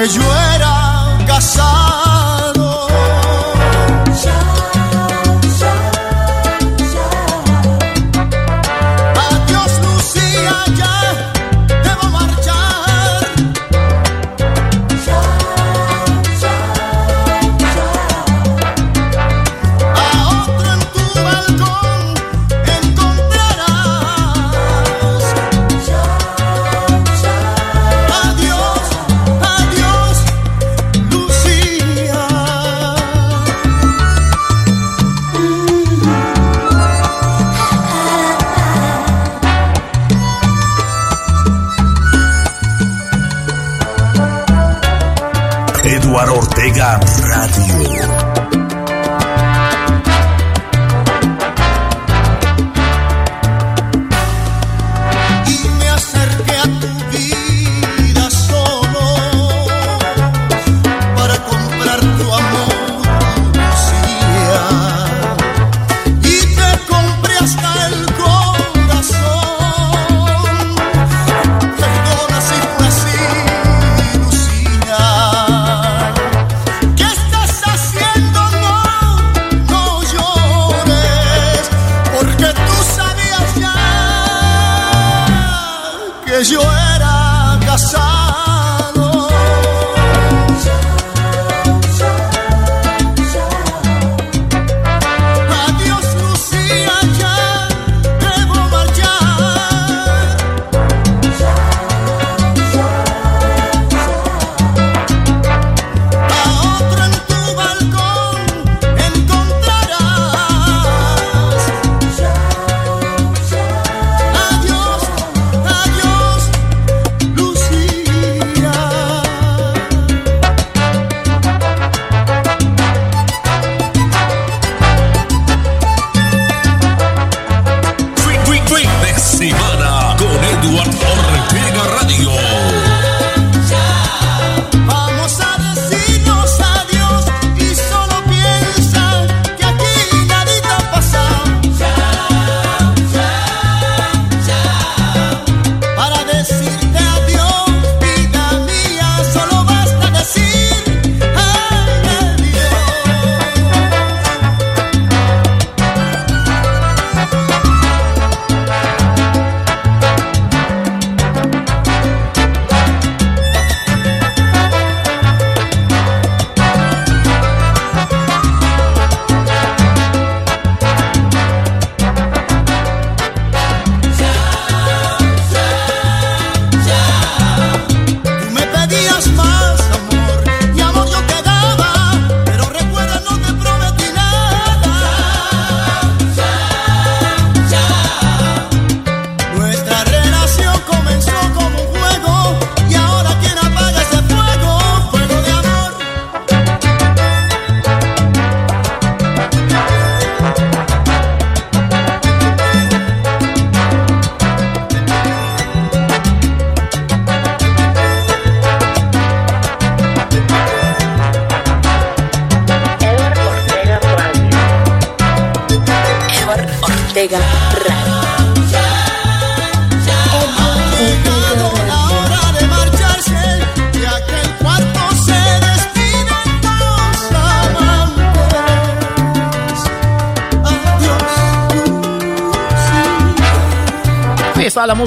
joie. 0.07 0.36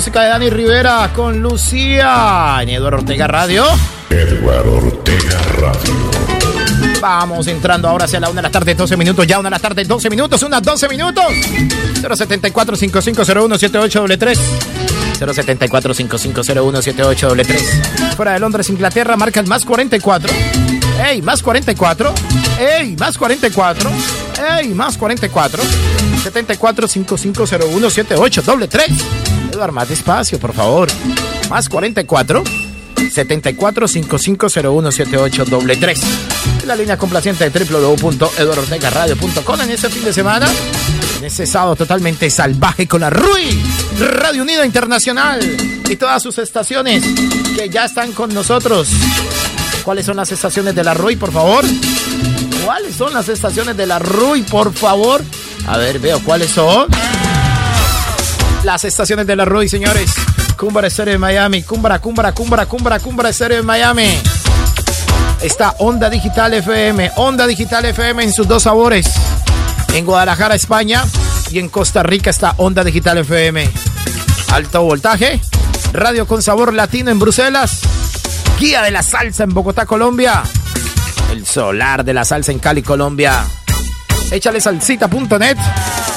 Música 0.00 0.22
de 0.22 0.28
Dani 0.30 0.48
Rivera 0.48 1.10
con 1.14 1.42
Lucía 1.42 2.56
en 2.62 2.70
Eduardo 2.70 3.00
Ortega 3.00 3.26
Radio. 3.26 3.66
Eduardo 4.08 4.78
Ortega 4.78 5.38
Radio. 5.58 6.10
Vamos 7.02 7.46
entrando 7.48 7.86
ahora 7.86 8.06
hacia 8.06 8.18
la 8.18 8.30
una 8.30 8.40
de 8.40 8.48
la 8.48 8.50
tarde, 8.50 8.74
12 8.74 8.96
minutos. 8.96 9.26
Ya 9.26 9.38
una 9.38 9.50
de 9.50 9.56
la 9.56 9.58
tarde, 9.58 9.84
12 9.84 10.08
minutos, 10.08 10.42
unas 10.42 10.62
12 10.62 10.88
minutos. 10.88 11.26
074 12.00 12.76
5501 12.76 13.58
78 13.58 14.06
074 15.34 15.92
5501 15.92 16.82
78 16.82 17.34
Fuera 18.16 18.32
de 18.32 18.40
Londres, 18.40 18.70
Inglaterra, 18.70 19.18
marca 19.18 19.40
el 19.40 19.48
más 19.48 19.66
44. 19.66 20.32
¡Ey, 21.06 21.20
más 21.20 21.42
44! 21.42 22.14
¡Ey, 22.58 22.96
más 22.96 23.18
44! 23.18 23.90
¡Ey, 24.58 24.68
más 24.68 24.96
44! 24.96 25.62
74 26.22 26.88
5501 26.88 27.90
78 27.90 28.42
doble 29.60 29.60
3. 29.60 29.60
Eduardo, 29.60 29.72
más 29.72 29.88
despacio, 29.88 30.38
por 30.38 30.52
favor. 30.54 30.88
Más 31.48 31.68
44 31.68 32.42
74 33.12 33.88
5501 33.88 34.92
78 34.92 35.44
doble 35.44 35.76
3. 35.76 36.00
La 36.66 36.76
línea 36.76 36.96
complaciente 36.96 37.48
de 37.48 37.64
www.eduardortegaradio.com 37.64 39.60
en 39.60 39.70
este 39.70 39.88
fin 39.90 40.04
de 40.04 40.12
semana. 40.12 40.48
En 41.18 41.24
ese 41.24 41.46
sábado 41.46 41.76
totalmente 41.76 42.30
salvaje 42.30 42.86
con 42.88 43.00
la 43.02 43.10
RUI, 43.10 43.62
Radio 43.98 44.42
Unida 44.42 44.64
Internacional 44.64 45.40
y 45.88 45.96
todas 45.96 46.22
sus 46.22 46.38
estaciones 46.38 47.04
que 47.56 47.68
ya 47.68 47.84
están 47.84 48.12
con 48.12 48.32
nosotros. 48.32 48.88
¿Cuáles 49.84 50.06
son 50.06 50.16
las 50.16 50.32
estaciones 50.32 50.74
de 50.74 50.84
la 50.84 50.94
RUI, 50.94 51.16
por 51.16 51.32
favor? 51.32 51.64
¿Cuáles 52.64 52.94
son 52.94 53.12
las 53.12 53.28
estaciones 53.28 53.76
de 53.76 53.86
la 53.86 53.98
RUI, 53.98 54.42
por 54.42 54.72
favor? 54.72 55.22
A 55.66 55.76
ver, 55.76 55.98
veo 55.98 56.20
cuáles 56.20 56.50
son. 56.50 56.86
Las 58.64 58.84
estaciones 58.84 59.26
de 59.26 59.36
la 59.36 59.44
RUI, 59.44 59.68
señores. 59.68 60.12
Cumbra 60.56 60.86
Estéreo 60.86 61.12
de 61.12 61.18
Miami, 61.18 61.62
Cumbra, 61.62 61.98
Cumbra, 61.98 62.32
Cumbra, 62.32 62.66
Cumbra, 62.66 63.00
Cumbra 63.00 63.28
Estéreo 63.30 63.56
de 63.58 63.62
Miami. 63.62 64.18
Está 65.40 65.74
Onda 65.78 66.10
Digital 66.10 66.52
FM, 66.52 67.12
Onda 67.16 67.46
Digital 67.46 67.86
FM 67.86 68.24
en 68.24 68.32
sus 68.32 68.46
dos 68.46 68.64
sabores. 68.64 69.10
En 69.94 70.04
Guadalajara, 70.04 70.54
España 70.54 71.04
y 71.50 71.58
en 71.58 71.70
Costa 71.70 72.02
Rica 72.02 72.28
está 72.28 72.54
Onda 72.58 72.84
Digital 72.84 73.18
FM. 73.18 73.70
Alto 74.52 74.82
voltaje, 74.82 75.40
radio 75.94 76.26
con 76.26 76.42
sabor 76.42 76.74
latino 76.74 77.10
en 77.10 77.18
Bruselas, 77.18 77.80
guía 78.58 78.82
de 78.82 78.90
la 78.90 79.02
salsa 79.02 79.44
en 79.44 79.54
Bogotá, 79.54 79.86
Colombia. 79.86 80.42
El 81.32 81.46
solar 81.46 82.04
de 82.04 82.12
la 82.12 82.26
salsa 82.26 82.52
en 82.52 82.58
Cali, 82.58 82.82
Colombia. 82.82 83.42
Échale 84.30 84.60
salsita.net 84.60 85.56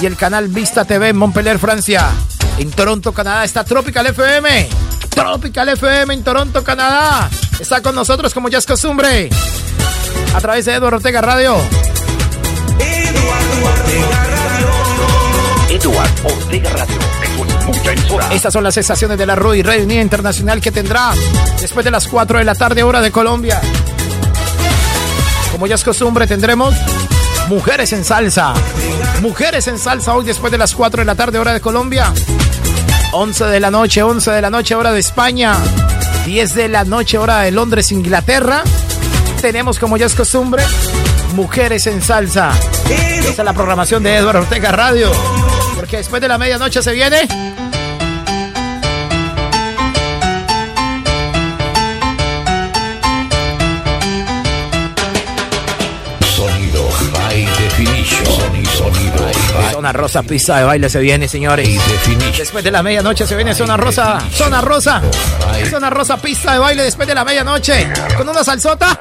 y 0.02 0.06
el 0.06 0.18
canal 0.18 0.50
Vista 0.50 0.84
TV 0.84 1.10
en 1.10 1.18
Montpellier, 1.18 1.58
Francia. 1.58 2.12
En 2.58 2.72
Toronto, 2.72 3.12
Canadá 3.12 3.44
está 3.44 3.64
Tropical 3.64 4.08
FM. 4.08 4.70
Tropical 5.10 5.70
FM 5.70 6.14
en 6.14 6.24
Toronto, 6.24 6.64
Canadá. 6.64 7.30
Está 7.60 7.82
con 7.82 7.96
nosotros 7.96 8.34
como 8.34 8.50
ya 8.50 8.60
es 8.60 8.66
costumbre. 8.66 9.30
A 10.36 10.42
través 10.42 10.66
de 10.66 10.74
Eduardo 10.74 10.98
Ortega 10.98 11.22
Radio. 11.22 11.58
Eduardo 12.80 13.66
Ortega 13.66 14.30
Radio. 14.30 14.68
Eduardo 15.70 16.28
Ortega 16.28 16.70
Radio. 16.70 17.14
Estas 18.32 18.54
son 18.54 18.64
las 18.64 18.78
estaciones 18.78 19.18
de 19.18 19.26
la 19.26 19.36
RUI, 19.36 19.64
Radio 19.64 19.84
Unida 19.84 20.02
Internacional 20.02 20.62
que 20.62 20.72
tendrá 20.72 21.14
después 21.60 21.84
de 21.84 21.92
las 21.92 22.08
4 22.08 22.40
de 22.40 22.44
la 22.46 22.56
tarde, 22.56 22.84
hora 22.84 23.02
de 23.02 23.12
Colombia. 23.12 23.62
Como 25.52 25.68
ya 25.68 25.76
es 25.76 25.84
costumbre, 25.84 26.28
tendremos 26.28 26.76
Mujeres 27.48 27.94
en 27.94 28.04
Salsa. 28.04 28.54
Mujeres 29.22 29.68
en 29.68 29.78
Salsa 29.78 30.14
hoy 30.14 30.26
después 30.26 30.52
de 30.52 30.58
las 30.58 30.74
4 30.74 31.02
de 31.02 31.06
la 31.06 31.16
tarde, 31.16 31.40
hora 31.40 31.54
de 31.54 31.62
Colombia. 31.62 32.12
11 33.12 33.46
de 33.46 33.60
la 33.60 33.70
noche, 33.70 34.02
11 34.02 34.32
de 34.32 34.42
la 34.42 34.50
noche, 34.50 34.76
hora 34.76 34.92
de 34.92 35.00
España. 35.00 35.56
10 36.26 36.56
de 36.56 36.68
la 36.70 36.86
noche, 36.86 37.18
hora 37.18 37.42
de 37.42 37.52
Londres, 37.52 37.92
Inglaterra. 37.92 38.64
Tenemos, 39.42 39.78
como 39.78 39.98
ya 39.98 40.06
es 40.06 40.16
costumbre, 40.16 40.64
Mujeres 41.36 41.86
en 41.88 42.02
Salsa. 42.02 42.52
Esa 42.90 43.30
es 43.30 43.38
la 43.38 43.54
programación 43.54 44.04
de 44.04 44.16
Eduardo 44.16 44.42
Ortega 44.42 44.72
Radio. 44.72 45.12
Porque 45.76 45.98
después 45.98 46.22
de 46.22 46.28
la 46.28 46.38
medianoche 46.38 46.82
se 46.82 46.94
viene 46.94 47.28
Zona 59.84 59.92
Rosa, 59.92 60.24
pista 60.24 60.60
de 60.60 60.64
baile 60.64 60.90
se 60.90 61.02
viene, 61.02 61.28
señores. 61.28 61.68
Después 62.38 62.64
de 62.64 62.72
la 62.72 62.82
medianoche 62.82 63.28
se 63.28 63.36
viene 63.36 63.54
Zona 63.54 63.76
Rosa. 63.76 64.18
Zona 64.32 64.62
Rosa. 64.62 65.02
Zona 65.70 65.90
Rosa, 65.90 66.16
pista 66.16 66.54
de 66.54 66.60
baile 66.60 66.84
después 66.84 67.06
de 67.06 67.14
la 67.14 67.26
medianoche. 67.26 67.92
Con 68.16 68.30
una 68.30 68.46
salsota. 68.46 68.98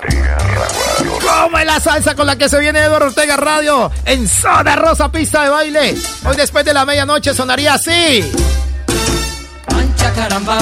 ¿Cómo 1.21 1.57
es 1.57 1.67
la 1.67 1.79
salsa 1.79 2.17
con 2.17 2.27
la 2.27 2.35
que 2.35 2.49
se 2.49 2.59
viene 2.59 2.81
Eduardo 2.81 3.07
Ortega 3.07 3.37
Radio? 3.37 3.93
En 4.05 4.27
Zona 4.27 4.75
Rosa, 4.75 5.13
pista 5.13 5.45
de 5.45 5.51
baile. 5.51 5.95
Hoy 6.25 6.35
después 6.35 6.65
de 6.65 6.75
la 6.75 6.85
medianoche 6.85 7.33
sonaría 7.33 7.75
así. 7.75 8.29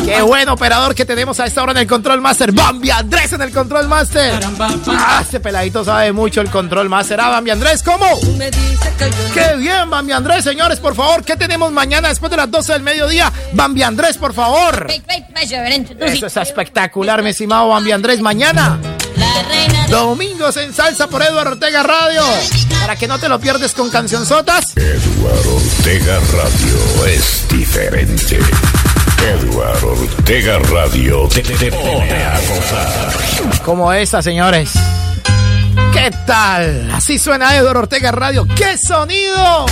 Qué 0.05 0.23
buen 0.23 0.49
operador 0.49 0.95
que 0.95 1.05
tenemos 1.05 1.39
a 1.41 1.47
esta 1.47 1.63
hora 1.63 1.73
en 1.73 1.79
el 1.79 1.87
Control 1.87 2.21
Master. 2.21 2.53
Bambi 2.53 2.91
Andrés 2.91 3.33
en 3.33 3.43
el 3.43 3.53
Control 3.53 3.89
Master. 3.89 4.41
Ah, 4.89 5.21
este 5.23 5.41
peladito 5.41 5.85
sabe 5.85 6.13
mucho 6.13 6.41
el 6.41 6.51
Control 6.51 6.89
Master. 6.89 7.21
Ah, 7.21 7.29
Bambi 7.31 7.51
Andrés, 7.51 7.83
¿cómo? 7.83 8.07
Qué 9.35 9.57
bien, 9.57 9.89
Bambi 9.89 10.13
Andrés, 10.13 10.45
señores, 10.45 10.79
por 10.81 10.95
favor. 10.95 11.25
¿Qué 11.25 11.37
tenemos 11.37 11.73
mañana 11.73 12.09
después 12.09 12.31
de 12.31 12.37
las 12.37 12.51
12 12.51 12.73
del 12.73 12.83
mediodía? 12.83 13.33
Bambi 13.53 13.83
Andrés, 13.83 14.17
por 14.19 14.35
favor. 14.35 14.87
Eso 16.01 16.27
es 16.27 16.37
espectacular, 16.37 17.23
mi 17.23 17.31
estimado 17.31 17.69
Bambi 17.69 17.93
Andrés. 17.93 18.21
Mañana. 18.21 18.79
Domingos 19.89 20.57
en 20.57 20.73
salsa 20.73 21.09
por 21.09 21.23
Eduardo 21.23 21.53
Ortega 21.53 21.83
Radio. 21.83 22.23
Para 22.81 22.97
que 22.97 23.09
no 23.09 23.19
te 23.19 23.29
lo 23.29 23.39
pierdes 23.41 23.73
con 23.73 23.91
cancionzotas. 23.91 24.77
Eduardo 24.77 25.57
Ortega 25.57 26.19
Radio 26.33 27.07
es 27.07 27.47
diferente. 27.49 28.39
Eduardo 29.23 29.93
Ortega 29.93 30.59
Radio 30.59 31.29
te, 31.29 31.43
te, 31.43 31.71
pone 31.71 32.25
a 32.25 32.39
gozar. 32.41 33.63
Como 33.65 33.93
esta, 33.93 34.23
señores. 34.23 34.73
¿Qué 35.93 36.11
tal? 36.27 36.91
Así 36.91 37.19
suena 37.19 37.55
Eduardo 37.57 37.81
Ortega 37.81 38.13
Radio. 38.13 38.47
¡Qué 38.57 38.79
sonido! 38.79 39.67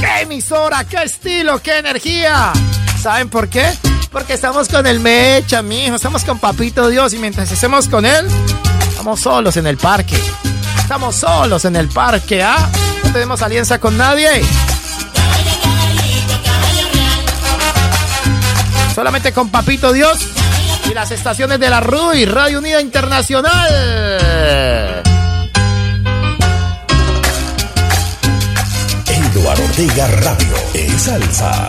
¡Qué 0.00 0.22
emisora! 0.22 0.84
¡Qué 0.84 1.04
estilo! 1.04 1.60
¡Qué 1.60 1.78
energía! 1.78 2.52
¿Saben 3.00 3.28
por 3.28 3.48
qué? 3.48 3.66
Porque 4.10 4.34
estamos 4.34 4.68
con 4.68 4.86
el 4.86 5.00
Mecha, 5.00 5.62
mijo. 5.62 5.94
Estamos 5.94 6.24
con 6.24 6.38
Papito 6.38 6.88
Dios 6.88 7.14
y 7.14 7.18
mientras 7.18 7.50
estemos 7.50 7.88
con 7.88 8.04
él, 8.04 8.26
estamos 8.88 9.20
solos 9.20 9.56
en 9.56 9.66
el 9.66 9.76
parque. 9.76 10.16
Estamos 10.78 11.16
solos 11.16 11.64
en 11.64 11.76
el 11.76 11.88
parque, 11.88 12.42
¿ah? 12.42 12.68
No 13.04 13.12
tenemos 13.12 13.40
alianza 13.40 13.78
con 13.78 13.96
nadie. 13.96 14.42
Solamente 18.94 19.32
con 19.32 19.50
Papito 19.50 19.92
Dios 19.92 20.18
y 20.90 20.94
las 20.94 21.10
estaciones 21.10 21.58
de 21.58 21.70
la 21.70 21.80
RUI, 21.80 22.26
Radio 22.26 22.58
Unida 22.58 22.80
Internacional. 22.80 25.02
Eduardo 29.08 29.64
Ortega 29.64 30.06
Radio 30.08 30.54
en 30.74 30.98
salsa. 30.98 31.68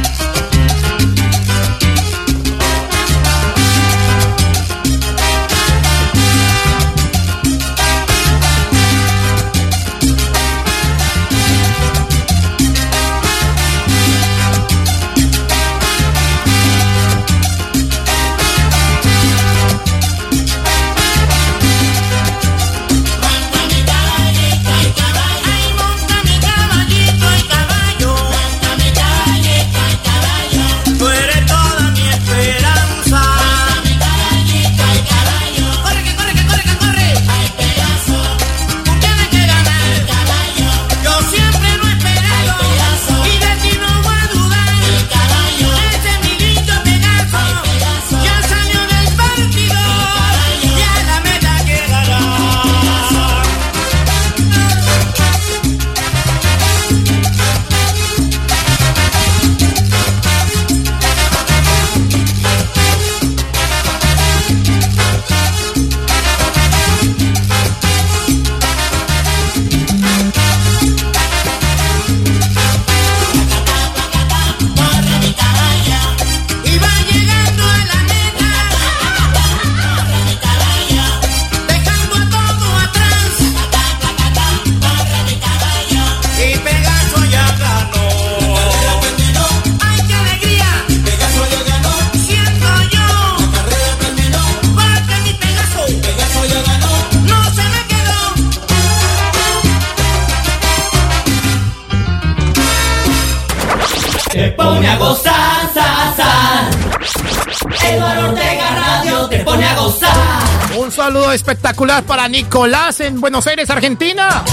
Nicolás 112.31 113.01
en 113.01 113.19
Buenos 113.19 113.45
Aires, 113.45 113.69
Argentina. 113.69 114.43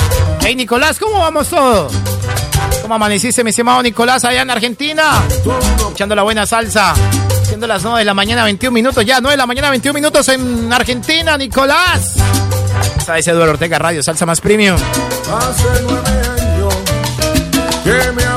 Hey 0.40 0.56
Nicolás, 0.56 0.98
¿cómo 0.98 1.20
vamos 1.20 1.48
todos? 1.48 1.92
¿Cómo 2.82 2.94
amaneciste, 2.94 3.44
mi 3.44 3.50
estimado 3.50 3.82
Nicolás, 3.82 4.24
allá 4.24 4.42
en 4.42 4.50
Argentina? 4.50 5.22
Echando 5.92 6.14
la 6.16 6.22
buena 6.22 6.44
salsa. 6.44 6.92
Siendo 7.44 7.66
las 7.66 7.82
9 7.82 8.00
de 8.00 8.04
la 8.04 8.14
mañana, 8.14 8.44
21 8.44 8.74
minutos 8.74 9.04
ya. 9.06 9.20
9 9.20 9.32
de 9.32 9.36
la 9.36 9.46
mañana, 9.46 9.70
21 9.70 9.94
minutos 9.94 10.28
en 10.28 10.72
Argentina, 10.72 11.38
Nicolás. 11.38 12.14
Esa 12.98 13.16
es 13.16 13.28
Eduardo 13.28 13.52
Ortega 13.52 13.78
Radio, 13.78 14.02
salsa 14.02 14.26
más 14.26 14.40
premium. 14.40 14.76
Hace 14.76 15.82
nueve 15.82 16.08
años 16.42 16.74
que 17.84 18.12
me 18.12 18.27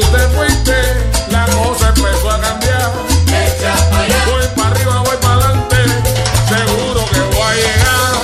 tú 0.00 0.06
te 0.64 1.30
la 1.30 1.46
cosa 1.46 1.88
empezó 1.88 2.30
a 2.30 2.40
cambiar. 2.40 2.92
Voy 4.26 4.46
para 4.54 4.70
arriba, 4.70 5.00
voy 5.00 5.16
para 5.20 5.34
adelante, 5.34 5.76
seguro 6.48 7.04
que 7.12 7.20
voy 7.20 7.42
a 7.42 7.54
llegar. 7.54 8.14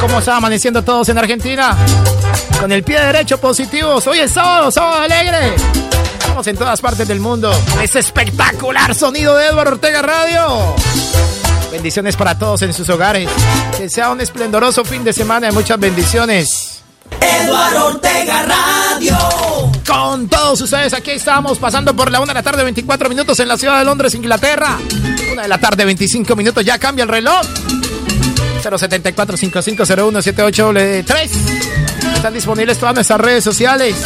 ¿Cómo 0.00 0.18
está 0.18 0.36
amaneciendo 0.36 0.82
todos 0.82 1.08
en 1.08 1.18
Argentina? 1.18 1.76
Con 2.58 2.72
el 2.72 2.82
pie 2.82 3.00
derecho 3.00 3.38
positivo? 3.38 4.00
Hoy 4.06 4.20
es 4.20 4.32
sábado, 4.32 4.70
sábado 4.70 5.02
alegre. 5.02 5.56
Estamos 6.18 6.46
en 6.46 6.56
todas 6.56 6.80
partes 6.80 7.06
del 7.08 7.20
mundo. 7.20 7.52
Es 7.82 7.96
espectacular 7.96 8.94
sonido 8.94 9.36
de 9.36 9.46
Edward 9.46 9.68
Ortega 9.68 10.02
Radio. 10.02 10.74
Bendiciones 11.70 12.16
para 12.16 12.36
todos 12.36 12.62
en 12.62 12.72
sus 12.72 12.88
hogares. 12.88 13.28
Que 13.76 13.88
sea 13.88 14.10
un 14.10 14.20
esplendoroso 14.20 14.84
fin 14.84 15.04
de 15.04 15.12
semana 15.12 15.48
y 15.48 15.52
muchas 15.52 15.78
bendiciones. 15.78 16.59
Eduardo 17.20 17.86
Ortega 17.86 18.42
Radio. 18.42 19.16
Con 19.86 20.28
todos 20.28 20.60
ustedes, 20.60 20.92
aquí 20.94 21.12
estamos 21.12 21.58
pasando 21.58 21.94
por 21.94 22.10
la 22.10 22.20
1 22.20 22.28
de 22.28 22.34
la 22.34 22.42
tarde, 22.42 22.62
24 22.62 23.08
minutos 23.08 23.38
en 23.40 23.48
la 23.48 23.56
ciudad 23.56 23.78
de 23.78 23.84
Londres, 23.84 24.14
Inglaterra. 24.14 24.78
1 25.32 25.42
de 25.42 25.48
la 25.48 25.58
tarde, 25.58 25.84
25 25.84 26.36
minutos, 26.36 26.64
ya 26.64 26.78
cambia 26.78 27.02
el 27.02 27.08
reloj. 27.08 27.40
074 28.62 29.36
5501 29.36 30.22
78 30.22 30.72
Están 32.14 32.34
disponibles 32.34 32.78
todas 32.78 32.94
nuestras 32.94 33.20
redes 33.20 33.42
sociales. 33.44 33.96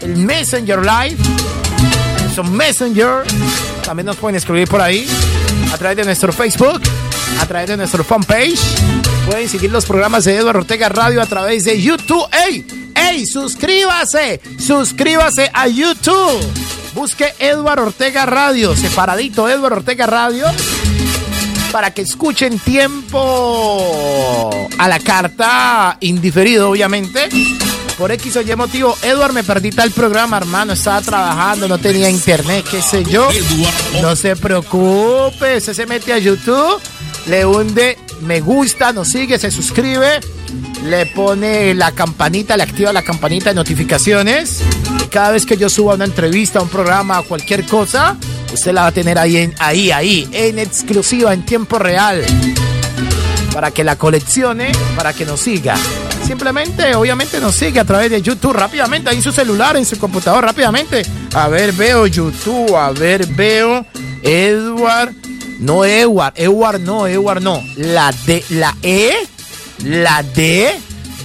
El 0.00 0.16
Messenger 0.16 0.80
Live. 0.80 1.16
Son 2.34 2.52
Messenger. 2.52 3.24
También 3.84 4.06
nos 4.06 4.16
pueden 4.16 4.36
escribir 4.36 4.68
por 4.68 4.80
ahí. 4.80 5.06
A 5.72 5.78
través 5.78 5.96
de 5.96 6.04
nuestro 6.04 6.32
Facebook. 6.32 6.82
A 7.40 7.46
través 7.46 7.68
de 7.68 7.76
nuestro 7.76 8.04
fanpage 8.04 8.58
Pueden 9.26 9.48
seguir 9.48 9.70
los 9.70 9.86
programas 9.86 10.24
de 10.24 10.36
Eduardo 10.36 10.60
Ortega 10.60 10.88
Radio 10.88 11.22
a 11.22 11.26
través 11.26 11.64
de 11.64 11.80
YouTube. 11.80 12.26
¡Ey! 12.48 12.66
¡Ey! 12.94 13.26
¡Suscríbase! 13.26 14.40
¡Suscríbase 14.58 15.50
a 15.52 15.68
YouTube! 15.68 16.40
Busque 16.94 17.32
Eduardo 17.38 17.86
Ortega 17.86 18.26
Radio, 18.26 18.76
separadito 18.76 19.48
Eduardo 19.48 19.78
Ortega 19.78 20.06
Radio, 20.06 20.44
para 21.70 21.90
que 21.92 22.02
escuchen 22.02 22.58
tiempo 22.58 24.50
a 24.76 24.88
la 24.88 24.98
carta, 24.98 25.96
indiferido 26.00 26.68
obviamente. 26.68 27.30
Por 27.96 28.12
X 28.12 28.36
o 28.36 28.42
Y 28.42 28.56
motivo, 28.56 28.94
Eduard 29.02 29.32
me 29.32 29.42
perdí 29.44 29.70
tal 29.70 29.90
programa, 29.90 30.36
hermano. 30.36 30.74
Estaba 30.74 31.00
trabajando, 31.00 31.66
no 31.68 31.78
tenía 31.78 32.10
internet, 32.10 32.66
qué 32.70 32.82
sé 32.82 33.04
yo. 33.04 33.28
No 34.02 34.14
se 34.16 34.36
preocupe, 34.36 35.56
usted 35.56 35.72
se 35.72 35.86
mete 35.86 36.12
a 36.12 36.18
YouTube, 36.18 36.78
le 37.26 37.46
hunde 37.46 37.96
me 38.22 38.40
gusta, 38.40 38.92
nos 38.92 39.08
sigue, 39.08 39.38
se 39.38 39.50
suscribe, 39.50 40.20
le 40.84 41.06
pone 41.06 41.74
la 41.74 41.92
campanita, 41.92 42.56
le 42.56 42.62
activa 42.62 42.92
la 42.92 43.02
campanita 43.02 43.50
de 43.50 43.54
notificaciones. 43.54 44.60
Y 45.04 45.08
cada 45.08 45.30
vez 45.30 45.46
que 45.46 45.56
yo 45.56 45.68
suba 45.68 45.94
una 45.94 46.04
entrevista, 46.04 46.60
un 46.60 46.68
programa, 46.68 47.22
cualquier 47.22 47.64
cosa, 47.66 48.16
usted 48.52 48.72
la 48.72 48.82
va 48.82 48.86
a 48.88 48.92
tener 48.92 49.18
ahí, 49.18 49.36
en, 49.36 49.54
ahí, 49.58 49.90
ahí, 49.90 50.28
en 50.32 50.58
exclusiva, 50.58 51.32
en 51.32 51.44
tiempo 51.44 51.78
real. 51.78 52.24
Para 53.52 53.70
que 53.70 53.84
la 53.84 53.96
coleccione, 53.96 54.72
para 54.96 55.12
que 55.12 55.26
nos 55.26 55.40
siga. 55.40 55.76
Simplemente, 56.26 56.94
obviamente, 56.94 57.40
nos 57.40 57.54
sigue 57.54 57.80
a 57.80 57.84
través 57.84 58.10
de 58.10 58.22
YouTube 58.22 58.52
rápidamente, 58.52 59.10
ahí 59.10 59.16
en 59.16 59.22
su 59.22 59.32
celular, 59.32 59.76
en 59.76 59.84
su 59.84 59.98
computador, 59.98 60.44
rápidamente. 60.44 61.02
A 61.34 61.48
ver, 61.48 61.72
veo 61.72 62.06
YouTube, 62.06 62.74
a 62.76 62.90
ver, 62.92 63.26
veo 63.26 63.84
Edward. 64.22 65.12
No 65.62 65.84
Edward, 65.84 66.34
Edward 66.36 66.80
no, 66.80 67.06
Edward 67.06 67.40
no. 67.40 67.62
La 67.76 68.12
D, 68.26 68.44
la 68.50 68.76
E, 68.82 69.12
la 69.84 70.24
D, 70.24 70.72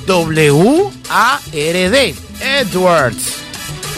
W, 0.05 0.91
A, 1.09 1.39
R, 1.51 1.89
D. 1.89 2.15
Edwards. 2.39 3.33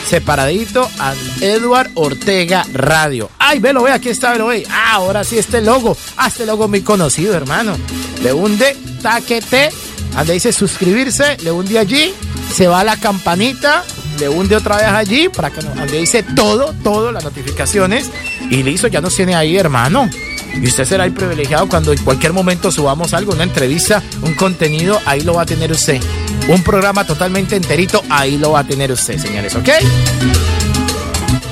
Separadito 0.07 0.89
a 0.97 1.13
Edward 1.41 1.91
Ortega 1.95 2.65
Radio. 2.71 3.29
Ay, 3.37 3.59
velo, 3.59 3.83
ve, 3.83 3.91
aquí 3.91 4.09
está, 4.09 4.31
velo, 4.31 4.47
ve. 4.47 4.65
Ah, 4.69 4.93
ahora 4.93 5.25
sí, 5.25 5.37
este 5.37 5.61
logo. 5.61 5.95
Ah, 6.15 6.29
este 6.29 6.45
logo 6.45 6.69
muy 6.69 6.81
conocido, 6.81 7.35
hermano. 7.35 7.77
Le 8.23 8.31
hunde, 8.31 8.77
taquete, 9.01 9.69
donde 10.15 10.33
dice 10.33 10.53
suscribirse, 10.53 11.37
le 11.43 11.51
hunde 11.51 11.77
allí, 11.77 12.13
se 12.55 12.67
va 12.67 12.79
a 12.79 12.83
la 12.85 12.95
campanita, 12.95 13.83
le 14.19 14.29
hunde 14.29 14.55
otra 14.55 14.77
vez 14.77 14.85
allí, 14.85 15.29
para 15.29 15.49
que 15.49 15.61
no, 15.61 15.73
donde 15.73 15.97
dice 15.97 16.23
todo, 16.23 16.73
todo, 16.83 17.11
las 17.11 17.23
notificaciones, 17.23 18.09
y 18.49 18.63
listo, 18.63 18.87
ya 18.87 19.01
nos 19.01 19.15
tiene 19.15 19.35
ahí, 19.35 19.57
hermano. 19.57 20.09
Y 20.55 20.67
usted 20.67 20.85
será 20.85 21.05
el 21.05 21.13
privilegiado 21.13 21.69
cuando 21.69 21.93
en 21.93 22.03
cualquier 22.03 22.33
momento 22.33 22.71
subamos 22.71 23.13
algo, 23.13 23.33
una 23.33 23.43
entrevista, 23.43 24.01
un 24.21 24.33
contenido, 24.33 24.99
ahí 25.05 25.21
lo 25.21 25.33
va 25.33 25.43
a 25.43 25.45
tener 25.45 25.71
usted. 25.71 26.01
Un 26.47 26.63
programa 26.63 27.05
totalmente 27.05 27.55
enterito, 27.55 28.03
ahí 28.09 28.37
lo 28.37 28.51
va 28.51 28.59
a 28.59 28.63
tener 28.63 28.91
usted, 28.91 29.19
señores, 29.19 29.55
¿ok? 29.55 29.69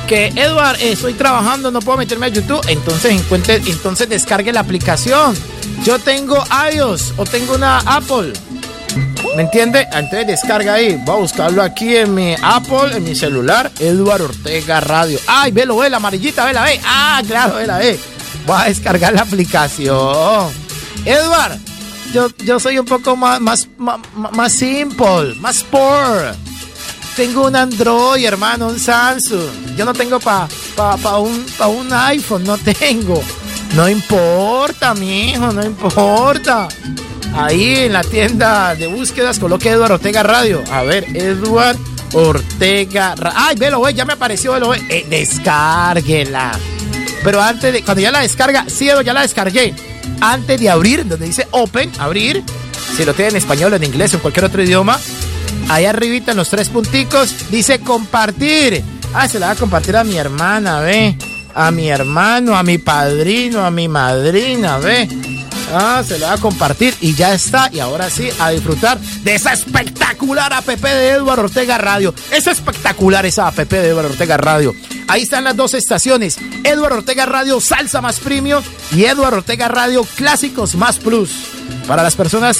Que 0.07 0.27
Edward, 0.35 0.77
estoy 0.81 1.13
trabajando, 1.13 1.69
no 1.69 1.79
puedo 1.79 1.97
meterme 1.97 2.27
a 2.27 2.29
YouTube, 2.29 2.61
entonces 2.67 3.11
encuentre, 3.11 3.61
entonces 3.67 4.09
descargue 4.09 4.51
la 4.51 4.61
aplicación. 4.61 5.35
Yo 5.83 5.99
tengo 5.99 6.43
iOS 6.73 7.13
o 7.17 7.25
tengo 7.25 7.55
una 7.55 7.79
Apple. 7.79 8.33
¿Me 9.37 9.43
entiende? 9.43 9.87
Entonces 9.93 10.25
descarga 10.25 10.73
ahí. 10.73 10.99
Voy 11.05 11.15
a 11.15 11.19
buscarlo 11.19 11.61
aquí 11.61 11.95
en 11.95 12.15
mi 12.15 12.33
Apple, 12.41 12.97
en 12.97 13.03
mi 13.03 13.13
celular. 13.13 13.71
Edward 13.79 14.23
Ortega 14.23 14.79
Radio. 14.79 15.19
Ay, 15.27 15.51
velo, 15.51 15.77
ve 15.77 15.91
la 15.91 15.97
amarillita, 15.97 16.43
vela, 16.43 16.63
ve. 16.63 16.81
Ah, 16.83 17.21
claro, 17.25 17.57
vela, 17.57 17.77
ve. 17.77 17.99
Voy 18.47 18.57
a 18.59 18.63
descargar 18.63 19.13
la 19.13 19.21
aplicación. 19.21 20.51
Edward, 21.05 21.55
yo, 22.11 22.29
yo 22.43 22.59
soy 22.59 22.79
un 22.79 22.87
poco 22.87 23.15
más, 23.15 23.39
más, 23.39 23.67
más, 23.77 23.99
más 24.15 24.53
simple, 24.53 25.35
más 25.39 25.61
poor. 25.61 26.33
Tengo 27.15 27.45
un 27.45 27.55
Android, 27.55 28.25
hermano, 28.25 28.69
un 28.69 28.79
Samsung. 28.79 29.75
Yo 29.77 29.85
no 29.85 29.93
tengo 29.93 30.19
para 30.19 30.47
pa, 30.75 30.97
pa 30.97 31.19
un, 31.19 31.45
pa 31.59 31.67
un 31.67 31.93
iPhone, 31.93 32.43
no 32.43 32.57
tengo. 32.57 33.21
No 33.75 33.87
importa, 33.87 34.95
mijo, 34.95 35.53
no 35.53 35.63
importa. 35.63 36.67
Ahí 37.33 37.75
en 37.75 37.93
la 37.93 38.03
tienda 38.03 38.75
de 38.75 38.87
búsquedas 38.87 39.39
coloque 39.39 39.69
Eduardo 39.69 39.95
Ortega 39.95 40.23
Radio. 40.23 40.63
A 40.71 40.83
ver, 40.83 41.05
Edward 41.15 41.77
Ortega 42.13 43.15
Radio. 43.15 43.39
Ay, 43.39 43.55
velo, 43.55 43.79
güey, 43.79 43.93
ya 43.93 44.05
me 44.05 44.13
apareció, 44.13 44.53
velo, 44.53 44.67
güey. 44.67 44.81
Eh, 44.89 45.05
descárguela. 45.09 46.51
Pero 47.23 47.41
antes 47.41 47.73
de, 47.73 47.83
cuando 47.83 48.01
ya 48.01 48.11
la 48.11 48.21
descarga, 48.21 48.65
sí, 48.67 48.85
ya 48.85 49.13
la 49.13 49.21
descargué. 49.21 49.73
Antes 50.21 50.59
de 50.59 50.69
abrir, 50.69 51.07
donde 51.07 51.25
dice 51.25 51.47
Open, 51.51 51.91
abrir, 51.99 52.43
si 52.95 53.05
lo 53.05 53.13
tiene 53.13 53.31
en 53.31 53.37
español, 53.37 53.73
en 53.73 53.83
inglés 53.83 54.13
o 54.13 54.17
en 54.17 54.21
cualquier 54.21 54.45
otro 54.45 54.63
idioma, 54.63 54.99
ahí 55.69 55.85
arribita 55.85 56.31
en 56.31 56.37
los 56.37 56.49
tres 56.49 56.69
punticos, 56.69 57.51
dice 57.51 57.79
compartir. 57.79 58.83
Ah, 59.13 59.27
se 59.27 59.39
la 59.39 59.47
va 59.47 59.51
a 59.53 59.55
compartir 59.55 59.95
a 59.95 60.03
mi 60.03 60.17
hermana, 60.17 60.79
ve. 60.79 61.17
A 61.53 61.71
mi 61.71 61.89
hermano, 61.89 62.55
a 62.55 62.63
mi 62.63 62.77
padrino, 62.77 63.65
a 63.65 63.71
mi 63.71 63.87
madrina, 63.87 64.77
ve. 64.77 65.07
Ah, 65.73 66.03
se 66.05 66.17
la 66.17 66.27
va 66.27 66.33
a 66.33 66.37
compartir 66.37 66.95
y 67.01 67.13
ya 67.13 67.33
está. 67.33 67.69
Y 67.71 67.79
ahora 67.79 68.09
sí, 68.09 68.29
a 68.39 68.51
disfrutar 68.51 68.99
de 68.99 69.35
esa 69.35 69.53
espectacular 69.53 70.53
app 70.53 70.65
de 70.65 71.09
Eduardo 71.09 71.43
Ortega 71.43 71.77
Radio. 71.77 72.13
Es 72.31 72.47
espectacular 72.47 73.25
esa 73.25 73.47
app 73.47 73.57
de 73.57 73.89
Eduardo 73.89 74.09
Ortega 74.09 74.37
Radio. 74.37 74.73
Ahí 75.07 75.23
están 75.23 75.43
las 75.43 75.55
dos 75.55 75.73
estaciones. 75.73 76.37
Eduardo 76.63 76.97
Ortega 76.97 77.25
Radio 77.25 77.59
Salsa 77.59 78.01
Más 78.01 78.19
Premium 78.19 78.63
y 78.91 79.05
Eduardo 79.05 79.37
Ortega 79.37 79.67
Radio 79.67 80.05
Clásicos 80.15 80.75
Más 80.75 80.97
Plus. 80.99 81.31
Para 81.87 82.03
las 82.03 82.15
personas 82.15 82.59